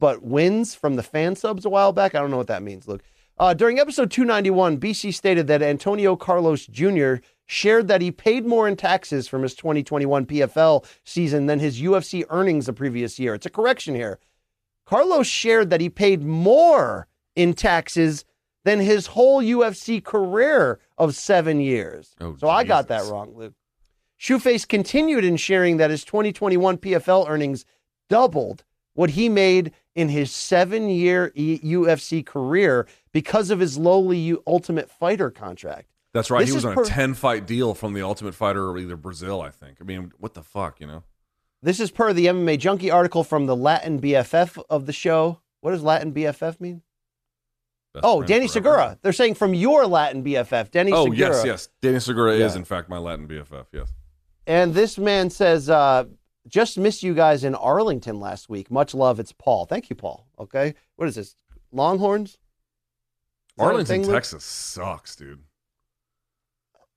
but 0.00 0.22
wins 0.22 0.74
from 0.74 0.96
the 0.96 1.02
fan 1.04 1.36
subs 1.36 1.64
a 1.64 1.68
while 1.68 1.92
back. 1.92 2.14
I 2.16 2.20
don't 2.20 2.30
know 2.32 2.36
what 2.38 2.46
that 2.48 2.62
means, 2.64 2.88
Luke. 2.88 3.02
Uh, 3.40 3.54
during 3.54 3.78
episode 3.78 4.10
291, 4.10 4.78
BC 4.78 5.14
stated 5.14 5.46
that 5.46 5.62
Antonio 5.62 6.14
Carlos 6.14 6.66
Jr. 6.66 7.14
shared 7.46 7.88
that 7.88 8.02
he 8.02 8.10
paid 8.10 8.44
more 8.44 8.68
in 8.68 8.76
taxes 8.76 9.26
from 9.26 9.42
his 9.42 9.54
2021 9.54 10.26
PFL 10.26 10.84
season 11.04 11.46
than 11.46 11.58
his 11.58 11.80
UFC 11.80 12.22
earnings 12.28 12.66
the 12.66 12.74
previous 12.74 13.18
year. 13.18 13.34
It's 13.34 13.46
a 13.46 13.50
correction 13.50 13.94
here. 13.94 14.18
Carlos 14.84 15.26
shared 15.26 15.70
that 15.70 15.80
he 15.80 15.88
paid 15.88 16.22
more 16.22 17.08
in 17.34 17.54
taxes 17.54 18.26
than 18.64 18.78
his 18.78 19.06
whole 19.06 19.42
UFC 19.42 20.04
career 20.04 20.78
of 20.98 21.14
seven 21.14 21.60
years. 21.60 22.14
Oh, 22.20 22.36
so 22.38 22.46
I 22.46 22.62
got 22.64 22.88
that 22.88 23.06
wrong, 23.06 23.32
Luke. 23.34 23.54
Shoeface 24.20 24.68
continued 24.68 25.24
in 25.24 25.38
sharing 25.38 25.78
that 25.78 25.88
his 25.88 26.04
2021 26.04 26.76
PFL 26.76 27.26
earnings 27.26 27.64
doubled 28.10 28.64
what 28.94 29.10
he 29.10 29.28
made 29.28 29.72
in 29.94 30.08
his 30.08 30.30
seven 30.32 30.88
year 30.88 31.32
UFC 31.36 32.24
career 32.24 32.86
because 33.12 33.50
of 33.50 33.60
his 33.60 33.76
lowly 33.78 34.36
Ultimate 34.46 34.90
Fighter 34.90 35.30
contract. 35.30 35.88
That's 36.12 36.30
right. 36.30 36.40
This 36.40 36.48
he 36.50 36.54
was 36.54 36.64
on 36.64 36.74
per- 36.74 36.82
a 36.82 36.86
10 36.86 37.14
fight 37.14 37.46
deal 37.46 37.74
from 37.74 37.92
the 37.94 38.02
Ultimate 38.02 38.34
Fighter 38.34 38.68
or 38.68 38.76
either 38.78 38.96
Brazil, 38.96 39.40
I 39.40 39.50
think. 39.50 39.78
I 39.80 39.84
mean, 39.84 40.12
what 40.18 40.34
the 40.34 40.42
fuck, 40.42 40.80
you 40.80 40.86
know? 40.86 41.04
This 41.62 41.78
is 41.78 41.90
per 41.90 42.12
the 42.12 42.26
MMA 42.26 42.58
Junkie 42.58 42.90
article 42.90 43.22
from 43.22 43.46
the 43.46 43.54
Latin 43.54 44.00
BFF 44.00 44.62
of 44.70 44.86
the 44.86 44.92
show. 44.92 45.40
What 45.60 45.72
does 45.72 45.82
Latin 45.82 46.12
BFF 46.12 46.58
mean? 46.60 46.82
Best 47.92 48.04
Oh, 48.04 48.22
Danny 48.22 48.48
forever. 48.48 48.52
Segura. 48.52 48.98
They're 49.02 49.12
saying 49.12 49.34
from 49.34 49.52
your 49.54 49.86
Latin 49.86 50.24
BFF, 50.24 50.70
Danny 50.70 50.90
Oh, 50.92 51.04
Segura. 51.04 51.18
yes, 51.18 51.44
yes. 51.44 51.68
Danny 51.82 52.00
Segura 52.00 52.32
is, 52.32 52.56
in 52.56 52.64
fact, 52.64 52.88
my 52.88 52.98
Latin 52.98 53.28
BFF. 53.28 53.66
Yes. 53.72 53.92
And 54.46 54.74
this 54.74 54.96
man 54.98 55.28
says, 55.30 55.68
uh, 55.68 56.04
just 56.48 56.78
missed 56.78 57.02
you 57.02 57.14
guys 57.14 57.44
in 57.44 57.54
Arlington 57.54 58.20
last 58.20 58.48
week. 58.48 58.70
Much 58.70 58.94
love. 58.94 59.20
It's 59.20 59.32
Paul. 59.32 59.66
Thank 59.66 59.90
you, 59.90 59.96
Paul. 59.96 60.26
Okay. 60.38 60.74
What 60.96 61.08
is 61.08 61.14
this? 61.14 61.36
Longhorns? 61.72 62.30
Is 62.30 62.38
Arlington, 63.58 64.02
thing, 64.04 64.12
Texas 64.12 64.44
sucks, 64.44 65.16
dude. 65.16 65.40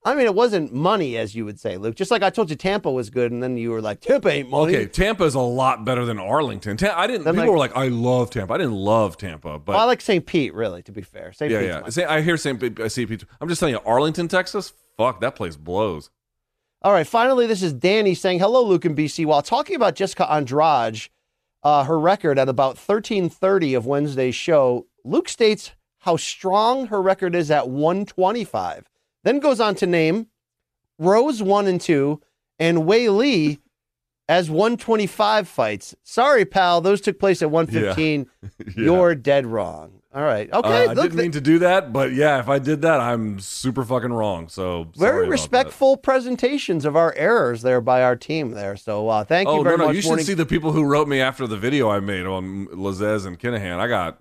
I 0.06 0.14
mean, 0.14 0.26
it 0.26 0.34
wasn't 0.34 0.72
money, 0.72 1.16
as 1.16 1.34
you 1.34 1.46
would 1.46 1.58
say, 1.58 1.78
Luke. 1.78 1.94
Just 1.94 2.10
like 2.10 2.22
I 2.22 2.28
told 2.28 2.50
you, 2.50 2.56
Tampa 2.56 2.92
was 2.92 3.08
good, 3.08 3.32
and 3.32 3.42
then 3.42 3.56
you 3.56 3.70
were 3.70 3.80
like, 3.80 4.00
Tampa 4.02 4.28
ain't 4.28 4.50
money. 4.50 4.76
Okay, 4.76 4.86
Tampa's 4.86 5.34
a 5.34 5.40
lot 5.40 5.86
better 5.86 6.04
than 6.04 6.18
Arlington. 6.18 6.76
Ta- 6.76 6.94
I 6.94 7.06
didn't. 7.06 7.24
Then, 7.24 7.34
people 7.34 7.56
like- 7.58 7.74
were 7.74 7.80
like, 7.80 7.86
"I 7.86 7.88
love 7.88 8.28
Tampa." 8.30 8.52
I 8.52 8.58
didn't 8.58 8.74
love 8.74 9.16
Tampa, 9.16 9.58
but 9.58 9.72
well, 9.72 9.80
I 9.80 9.84
like 9.84 10.02
St. 10.02 10.24
Pete, 10.26 10.52
really, 10.52 10.82
to 10.82 10.92
be 10.92 11.00
fair. 11.00 11.32
St. 11.32 11.50
yeah, 11.50 11.60
Pete's 11.82 11.96
yeah. 11.96 12.04
Say- 12.04 12.04
I 12.04 12.20
hear 12.20 12.36
St. 12.36 12.60
Pete- 12.60 12.80
I 12.80 12.88
see 12.88 13.06
Pete. 13.06 13.24
I'm 13.40 13.48
just 13.48 13.60
telling 13.60 13.74
you, 13.74 13.80
Arlington, 13.86 14.28
Texas. 14.28 14.74
Fuck, 14.98 15.20
that 15.22 15.36
place 15.36 15.56
blows. 15.56 16.10
All 16.84 16.92
right, 16.92 17.06
finally, 17.06 17.46
this 17.46 17.62
is 17.62 17.72
Danny 17.72 18.14
saying, 18.14 18.40
Hello, 18.40 18.62
Luke 18.62 18.84
and 18.84 18.94
BC. 18.94 19.24
While 19.24 19.40
talking 19.40 19.74
about 19.74 19.94
Jessica 19.94 20.30
Andrade, 20.30 21.08
uh, 21.62 21.84
her 21.84 21.98
record 21.98 22.38
at 22.38 22.46
about 22.46 22.76
1330 22.76 23.72
of 23.72 23.86
Wednesday's 23.86 24.34
show, 24.34 24.86
Luke 25.02 25.30
states 25.30 25.72
how 26.00 26.18
strong 26.18 26.88
her 26.88 27.00
record 27.00 27.34
is 27.34 27.50
at 27.50 27.70
125. 27.70 28.84
Then 29.22 29.38
goes 29.38 29.60
on 29.60 29.74
to 29.76 29.86
name 29.86 30.26
Rose 30.98 31.42
1 31.42 31.66
and 31.66 31.80
2 31.80 32.20
and 32.58 32.78
Weili 32.80 33.60
as 34.28 34.50
125 34.50 35.48
fights. 35.48 35.94
Sorry, 36.02 36.44
pal, 36.44 36.82
those 36.82 37.00
took 37.00 37.18
place 37.18 37.40
at 37.40 37.50
115. 37.50 38.26
Yeah. 38.42 38.84
You're 38.84 39.14
dead 39.14 39.46
wrong. 39.46 40.02
All 40.14 40.22
right. 40.22 40.48
Uh, 40.52 40.58
Okay. 40.60 40.86
I 40.86 40.94
didn't 40.94 41.16
mean 41.16 41.32
to 41.32 41.40
do 41.40 41.58
that, 41.58 41.92
but 41.92 42.12
yeah, 42.12 42.38
if 42.38 42.48
I 42.48 42.60
did 42.60 42.82
that, 42.82 43.00
I'm 43.00 43.40
super 43.40 43.84
fucking 43.84 44.12
wrong. 44.12 44.48
So 44.48 44.92
very 44.96 45.28
respectful 45.28 45.96
presentations 45.96 46.84
of 46.84 46.94
our 46.94 47.12
errors 47.16 47.62
there 47.62 47.80
by 47.80 48.02
our 48.04 48.14
team 48.14 48.52
there. 48.52 48.76
So 48.76 49.08
uh, 49.08 49.24
thank 49.24 49.48
That. 49.48 49.54
you 49.54 49.60
Oh 49.60 49.62
very 49.64 49.76
no, 49.76 49.82
no! 49.82 49.86
much. 49.88 49.96
You 49.96 50.02
should 50.02 50.08
Morning- 50.10 50.24
see 50.26 50.34
the 50.34 50.46
people 50.46 50.70
who 50.70 50.84
wrote 50.84 51.08
me 51.08 51.20
after 51.20 51.48
the 51.48 51.56
video 51.56 51.90
I 51.90 51.98
made 51.98 52.26
on 52.26 52.66
Lazez 52.68 53.26
and 53.26 53.40
Kinahan. 53.40 53.78
I 53.78 53.88
got 53.88 54.20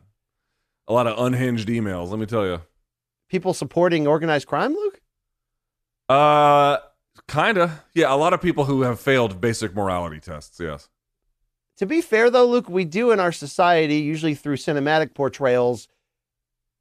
a 0.88 0.94
lot 0.94 1.06
of 1.06 1.18
unhinged 1.24 1.68
emails. 1.70 2.10
Let 2.10 2.18
me 2.20 2.26
tell 2.26 2.46
you. 2.46 2.62
people 3.30 3.54
supporting 3.54 4.08
organized 4.08 4.48
crime, 4.48 4.74
Luke? 4.74 5.00
Uh, 6.10 6.78
kinda. 7.28 7.84
Yeah, 7.94 8.14
a 8.14 8.18
lot 8.18 8.34
of 8.34 8.42
people 8.42 8.66
who 8.66 8.82
have 8.82 9.00
failed 9.00 9.40
basic 9.40 9.76
morality 9.76 10.20
tests. 10.20 10.60
Yes. 10.60 10.90
To 11.78 11.86
be 11.86 12.02
fair, 12.02 12.30
though, 12.30 12.46
Luke, 12.46 12.70
we 12.70 12.86
do 12.86 13.12
in 13.12 13.20
our 13.20 13.32
society, 13.32 13.98
usually 13.98 14.36
through 14.36 14.58
cinematic 14.58 15.14
portrayals, 15.14 15.88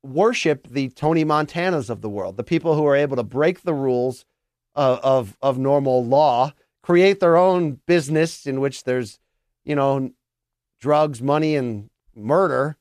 worship 0.03 0.69
the 0.69 0.89
Tony 0.91 1.25
Montanas 1.25 1.89
of 1.89 2.03
the 2.03 2.11
world, 2.11 2.37
the 2.37 2.45
people 2.45 2.75
who 2.75 2.87
are 2.87 2.97
able 2.97 3.17
to 3.17 3.23
break 3.23 3.63
the 3.63 3.75
rules 3.75 4.25
of, 4.75 4.99
of, 5.01 5.37
of 5.41 5.59
normal 5.59 6.05
law, 6.05 6.53
create 6.83 7.21
their 7.21 7.37
own 7.37 7.81
business 7.87 8.47
in 8.47 8.61
which 8.61 8.85
there's, 8.85 9.19
you 9.65 9.75
know, 9.75 10.11
drugs, 10.81 11.23
money, 11.23 11.57
and 11.57 11.89
murder. 12.15 12.77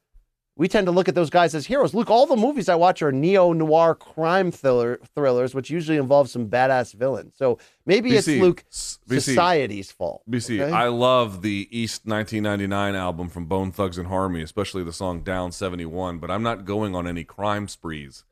We 0.57 0.67
tend 0.67 0.85
to 0.87 0.91
look 0.91 1.07
at 1.07 1.15
those 1.15 1.29
guys 1.29 1.55
as 1.55 1.65
heroes. 1.65 1.93
Look, 1.93 2.09
all 2.09 2.25
the 2.25 2.35
movies 2.35 2.67
I 2.67 2.75
watch 2.75 3.01
are 3.01 3.11
neo 3.11 3.53
noir 3.53 3.95
crime 3.95 4.51
thriller, 4.51 4.99
thrillers, 5.15 5.55
which 5.55 5.69
usually 5.69 5.97
involve 5.97 6.29
some 6.29 6.49
badass 6.49 6.93
villains. 6.93 7.33
So 7.37 7.57
maybe 7.85 8.15
it's 8.15 8.27
Luke 8.27 8.65
BC. 8.69 8.99
society's 9.07 9.91
fault. 9.91 10.23
BC, 10.29 10.59
okay? 10.59 10.71
I 10.71 10.87
love 10.87 11.41
the 11.41 11.67
East 11.71 12.05
1999 12.05 12.95
album 12.95 13.29
from 13.29 13.45
Bone 13.45 13.71
Thugs-n-Harmony, 13.71 14.43
especially 14.43 14.83
the 14.83 14.93
song 14.93 15.23
Down 15.23 15.51
71, 15.51 16.19
but 16.19 16.29
I'm 16.29 16.43
not 16.43 16.65
going 16.65 16.95
on 16.95 17.07
any 17.07 17.23
crime 17.23 17.67
sprees 17.69 18.25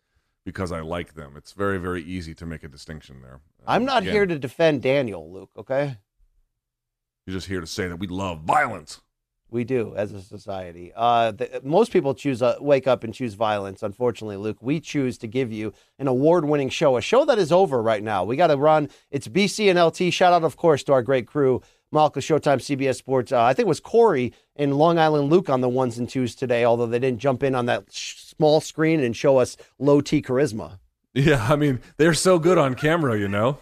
because 0.45 0.71
I 0.71 0.81
like 0.81 1.13
them. 1.13 1.35
It's 1.37 1.53
very, 1.53 1.77
very 1.77 2.03
easy 2.03 2.35
to 2.35 2.45
make 2.45 2.63
a 2.63 2.67
distinction 2.67 3.21
there. 3.21 3.39
I'm 3.65 3.85
not 3.85 4.03
again, 4.03 4.13
here 4.13 4.25
to 4.25 4.37
defend 4.37 4.81
Daniel, 4.81 5.31
Luke, 5.31 5.51
okay? 5.57 5.97
You're 7.25 7.35
just 7.35 7.47
here 7.47 7.61
to 7.61 7.67
say 7.67 7.87
that 7.87 7.97
we 7.97 8.07
love 8.07 8.41
violence. 8.41 9.01
We 9.51 9.63
do 9.63 9.93
as 9.95 10.11
a 10.11 10.21
society. 10.21 10.91
Uh, 10.95 11.31
the, 11.31 11.61
most 11.63 11.91
people 11.91 12.13
choose 12.13 12.41
uh, 12.41 12.55
wake 12.59 12.87
up 12.87 13.03
and 13.03 13.13
choose 13.13 13.33
violence. 13.33 13.81
Unfortunately, 13.81 14.37
Luke, 14.37 14.57
we 14.61 14.79
choose 14.79 15.17
to 15.19 15.27
give 15.27 15.51
you 15.51 15.73
an 15.97 16.07
award-winning 16.07 16.69
show, 16.69 16.97
a 16.97 17.01
show 17.01 17.25
that 17.25 17.39
is 17.39 17.51
over 17.51 17.81
right 17.81 18.03
now. 18.03 18.23
We 18.23 18.35
got 18.35 18.47
to 18.47 18.57
run. 18.57 18.89
It's 19.11 19.27
BC 19.27 19.69
and 19.69 19.79
LT. 19.79 20.13
Shout 20.13 20.33
out, 20.33 20.43
of 20.43 20.55
course, 20.55 20.83
to 20.83 20.93
our 20.93 21.01
great 21.01 21.25
crew, 21.25 21.61
Malka 21.91 22.19
Showtime, 22.19 22.57
CBS 22.57 22.95
Sports. 22.95 23.31
Uh, 23.31 23.41
I 23.41 23.53
think 23.53 23.65
it 23.65 23.69
was 23.69 23.79
Corey 23.79 24.33
and 24.55 24.77
Long 24.77 24.99
Island 24.99 25.31
Luke 25.31 25.49
on 25.49 25.61
the 25.61 25.69
ones 25.69 25.97
and 25.97 26.07
twos 26.07 26.35
today, 26.35 26.63
although 26.63 26.85
they 26.85 26.99
didn't 26.99 27.19
jump 27.19 27.41
in 27.41 27.55
on 27.55 27.65
that 27.65 27.91
sh- 27.91 28.15
small 28.17 28.61
screen 28.61 28.99
and 28.99 29.15
show 29.15 29.37
us 29.37 29.57
low 29.79 30.01
T 30.01 30.21
charisma. 30.21 30.79
Yeah, 31.13 31.47
I 31.49 31.55
mean, 31.55 31.79
they're 31.97 32.13
so 32.13 32.37
good 32.37 32.59
on 32.59 32.75
camera, 32.75 33.17
you 33.17 33.27
know? 33.27 33.57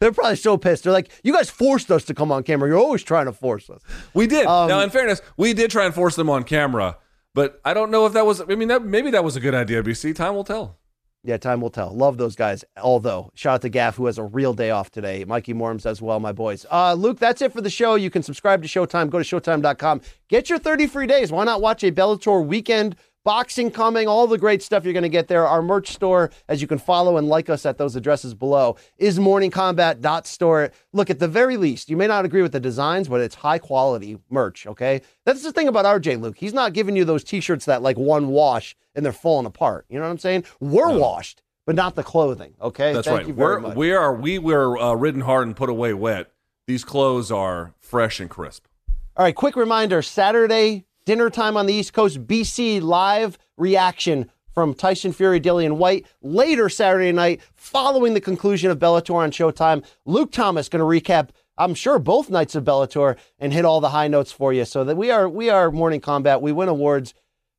They're 0.00 0.12
probably 0.12 0.36
so 0.36 0.56
pissed. 0.56 0.84
They're 0.84 0.92
like, 0.92 1.10
"You 1.24 1.32
guys 1.32 1.50
forced 1.50 1.90
us 1.90 2.04
to 2.04 2.14
come 2.14 2.30
on 2.30 2.42
camera. 2.44 2.68
You're 2.68 2.78
always 2.78 3.02
trying 3.02 3.26
to 3.26 3.32
force 3.32 3.68
us." 3.68 3.82
We 4.14 4.26
did. 4.26 4.46
Um, 4.46 4.68
now, 4.68 4.80
in 4.80 4.90
fairness, 4.90 5.20
we 5.36 5.52
did 5.54 5.70
try 5.70 5.86
and 5.86 5.94
force 5.94 6.16
them 6.16 6.30
on 6.30 6.44
camera, 6.44 6.96
but 7.34 7.60
I 7.64 7.74
don't 7.74 7.90
know 7.90 8.06
if 8.06 8.12
that 8.12 8.24
was, 8.26 8.40
I 8.40 8.54
mean, 8.54 8.68
that 8.68 8.84
maybe 8.84 9.10
that 9.10 9.24
was 9.24 9.36
a 9.36 9.40
good 9.40 9.54
idea, 9.54 9.82
BC. 9.82 10.14
Time 10.14 10.34
will 10.34 10.44
tell. 10.44 10.78
Yeah, 11.24 11.36
time 11.36 11.60
will 11.60 11.70
tell. 11.70 11.94
Love 11.94 12.16
those 12.16 12.36
guys. 12.36 12.64
Although, 12.80 13.30
shout 13.34 13.54
out 13.56 13.62
to 13.62 13.68
Gaff, 13.68 13.96
who 13.96 14.06
has 14.06 14.18
a 14.18 14.22
real 14.22 14.54
day 14.54 14.70
off 14.70 14.90
today. 14.90 15.24
Mikey 15.24 15.52
Morms 15.52 15.84
as 15.84 16.00
well, 16.00 16.20
my 16.20 16.30
boys. 16.32 16.64
Uh, 16.70 16.94
Luke, 16.94 17.18
that's 17.18 17.42
it 17.42 17.52
for 17.52 17.60
the 17.60 17.68
show. 17.68 17.96
You 17.96 18.08
can 18.08 18.22
subscribe 18.22 18.62
to 18.62 18.68
Showtime. 18.68 19.10
Go 19.10 19.18
to 19.18 19.24
Showtime.com. 19.24 20.00
Get 20.28 20.48
your 20.48 20.60
30 20.60 20.86
free 20.86 21.08
days. 21.08 21.32
Why 21.32 21.44
not 21.44 21.60
watch 21.60 21.82
a 21.82 21.90
Bellator 21.90 22.46
weekend 22.46 22.94
boxing 23.28 23.70
coming, 23.70 24.08
all 24.08 24.26
the 24.26 24.38
great 24.38 24.62
stuff 24.62 24.84
you're 24.84 24.94
going 24.94 25.02
to 25.02 25.08
get 25.10 25.28
there. 25.28 25.46
Our 25.46 25.60
merch 25.60 25.88
store, 25.88 26.30
as 26.48 26.62
you 26.62 26.66
can 26.66 26.78
follow 26.78 27.18
and 27.18 27.28
like 27.28 27.50
us 27.50 27.66
at 27.66 27.76
those 27.76 27.94
addresses 27.94 28.32
below, 28.32 28.76
is 28.96 29.18
morningkombat.store. 29.18 30.70
Look, 30.94 31.10
at 31.10 31.18
the 31.18 31.28
very 31.28 31.58
least, 31.58 31.90
you 31.90 31.98
may 31.98 32.06
not 32.06 32.24
agree 32.24 32.40
with 32.40 32.52
the 32.52 32.60
designs, 32.60 33.06
but 33.06 33.20
it's 33.20 33.34
high 33.34 33.58
quality 33.58 34.16
merch, 34.30 34.66
okay? 34.66 35.02
That's 35.26 35.42
the 35.42 35.52
thing 35.52 35.68
about 35.68 35.84
RJ 35.84 36.22
Luke. 36.22 36.38
He's 36.38 36.54
not 36.54 36.72
giving 36.72 36.96
you 36.96 37.04
those 37.04 37.22
t 37.22 37.40
shirts 37.40 37.66
that 37.66 37.82
like 37.82 37.98
one 37.98 38.28
wash 38.28 38.74
and 38.94 39.04
they're 39.04 39.12
falling 39.12 39.44
apart. 39.44 39.84
You 39.90 39.98
know 39.98 40.06
what 40.06 40.12
I'm 40.12 40.18
saying? 40.18 40.44
We're 40.58 40.96
washed, 40.96 41.42
but 41.66 41.76
not 41.76 41.96
the 41.96 42.02
clothing, 42.02 42.54
okay? 42.62 42.94
That's 42.94 43.06
Thank 43.06 43.18
right. 43.18 43.28
you 43.28 43.34
very 43.34 43.56
We're 43.56 43.60
much. 43.60 43.76
we 43.76 43.92
are 43.92 44.14
we 44.14 44.38
were 44.38 44.78
uh, 44.78 44.94
ridden 44.94 45.20
hard 45.20 45.46
and 45.46 45.54
put 45.54 45.68
away 45.68 45.92
wet. 45.92 46.30
These 46.66 46.82
clothes 46.82 47.30
are 47.30 47.74
fresh 47.78 48.20
and 48.20 48.30
crisp. 48.30 48.64
All 49.18 49.24
right, 49.24 49.34
quick 49.34 49.54
reminder 49.54 50.00
Saturday, 50.00 50.86
dinner 51.08 51.30
time 51.30 51.56
on 51.56 51.64
the 51.64 51.72
East 51.72 51.94
Coast, 51.94 52.26
BC 52.26 52.82
live 52.82 53.38
reaction 53.56 54.30
from 54.52 54.74
Tyson 54.74 55.10
Fury, 55.10 55.40
Dillian 55.40 55.76
Whyte. 55.78 56.06
Later 56.20 56.68
Saturday 56.68 57.12
night, 57.12 57.40
following 57.54 58.12
the 58.12 58.20
conclusion 58.20 58.70
of 58.70 58.78
Bellator 58.78 59.14
on 59.14 59.30
Showtime, 59.30 59.82
Luke 60.04 60.30
Thomas 60.30 60.68
going 60.68 60.80
to 60.80 60.84
recap. 61.10 61.30
I'm 61.56 61.72
sure 61.74 61.98
both 61.98 62.28
nights 62.28 62.54
of 62.54 62.64
Bellator 62.64 63.16
and 63.38 63.54
hit 63.54 63.64
all 63.64 63.80
the 63.80 63.88
high 63.88 64.08
notes 64.08 64.32
for 64.32 64.52
you. 64.52 64.66
So 64.66 64.84
that 64.84 64.98
we 64.98 65.10
are 65.10 65.30
we 65.30 65.48
are 65.48 65.70
Morning 65.70 66.02
Kombat. 66.02 66.42
We 66.42 66.52
win 66.52 66.68
awards. 66.68 67.14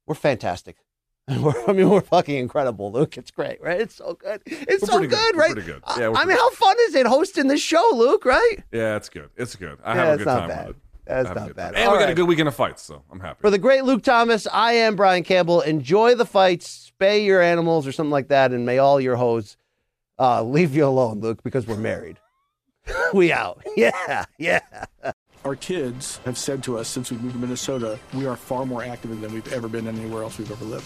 We're 0.06 0.14
fantastic. 0.14 0.76
We're, 1.28 1.54
I 1.68 1.74
mean, 1.74 1.90
we're 1.90 2.02
fucking 2.02 2.36
incredible, 2.38 2.92
Luke. 2.92 3.16
It's 3.18 3.30
great, 3.32 3.62
right? 3.62 3.80
It's 3.82 3.96
so 3.96 4.14
good. 4.16 4.42
It's 4.46 4.82
We're 4.84 4.88
so 4.88 5.00
good. 5.00 5.10
good, 5.12 5.36
right? 5.36 5.54
pretty 5.54 5.68
good. 5.72 5.82
I- 5.86 6.00
Yeah, 6.02 6.08
we're 6.10 6.16
I 6.16 6.20
mean, 6.20 6.26
pretty 6.38 6.40
how 6.40 6.50
fun 6.52 6.76
is 6.88 6.96
it 6.96 7.06
hosting 7.08 7.48
this 7.48 7.62
show, 7.62 7.88
Luke? 7.94 8.26
Right? 8.26 8.58
Yeah, 8.72 8.96
it's 8.96 9.10
good. 9.10 9.30
It's 9.38 9.56
good. 9.56 9.78
I 9.84 9.96
Yeah, 9.96 10.06
have 10.06 10.14
a 10.14 10.18
good 10.18 10.26
time 10.26 10.50
bad. 10.50 10.68
with 10.70 10.78
it. 10.78 10.82
That's 11.10 11.26
I 11.26 11.30
have 11.30 11.38
a 11.38 11.40
not 11.48 11.56
bad. 11.56 11.76
And 11.76 11.86
All 11.86 11.94
we 11.94 11.98
got 11.98 12.06
right. 12.06 12.12
a 12.12 12.16
good 12.16 12.28
weekend 12.28 12.48
of 12.48 12.56
fights, 12.56 12.84
so 12.84 13.04
I'm 13.12 13.20
happy. 13.20 13.40
For 13.42 13.50
the 13.50 13.58
great 13.58 13.84
Luke 13.84 14.04
Thomas, 14.04 14.48
I 14.52 14.74
am 14.74 14.96
Brian 14.96 15.24
Campbell. 15.24 15.62
Enjoy 15.62 16.14
the 16.16 16.26
fights, 16.26 16.92
spay 17.00 17.26
your 17.26 17.42
animals 17.42 17.88
or 17.88 17.92
something 17.92 18.12
like 18.12 18.28
that, 18.28 18.52
and 18.52 18.66
may 18.66 18.78
all 18.78 19.02
your 19.02 19.16
hoes 19.16 19.58
uh, 20.20 20.44
leave 20.44 20.76
you 20.76 20.86
alone, 20.86 21.20
Luke, 21.20 21.42
because 21.44 21.66
we're 21.66 21.78
married. 21.78 22.18
we 23.14 23.32
out. 23.32 23.64
Yeah, 23.76 24.26
yeah. 24.38 24.60
Our 25.46 25.56
kids 25.56 26.20
have 26.26 26.38
said 26.38 26.62
to 26.64 26.78
us 26.78 26.88
since 26.90 27.12
we 27.12 27.18
moved 27.18 27.34
to 27.34 27.40
Minnesota, 27.40 27.98
we 28.14 28.26
are 28.26 28.36
far 28.36 28.66
more 28.66 28.84
active 28.84 29.20
than 29.22 29.34
we've 29.34 29.54
ever 29.54 29.68
been 29.70 29.88
anywhere 29.88 30.22
else 30.22 30.38
we've 30.38 30.52
ever 30.52 30.66
lived. 30.66 30.86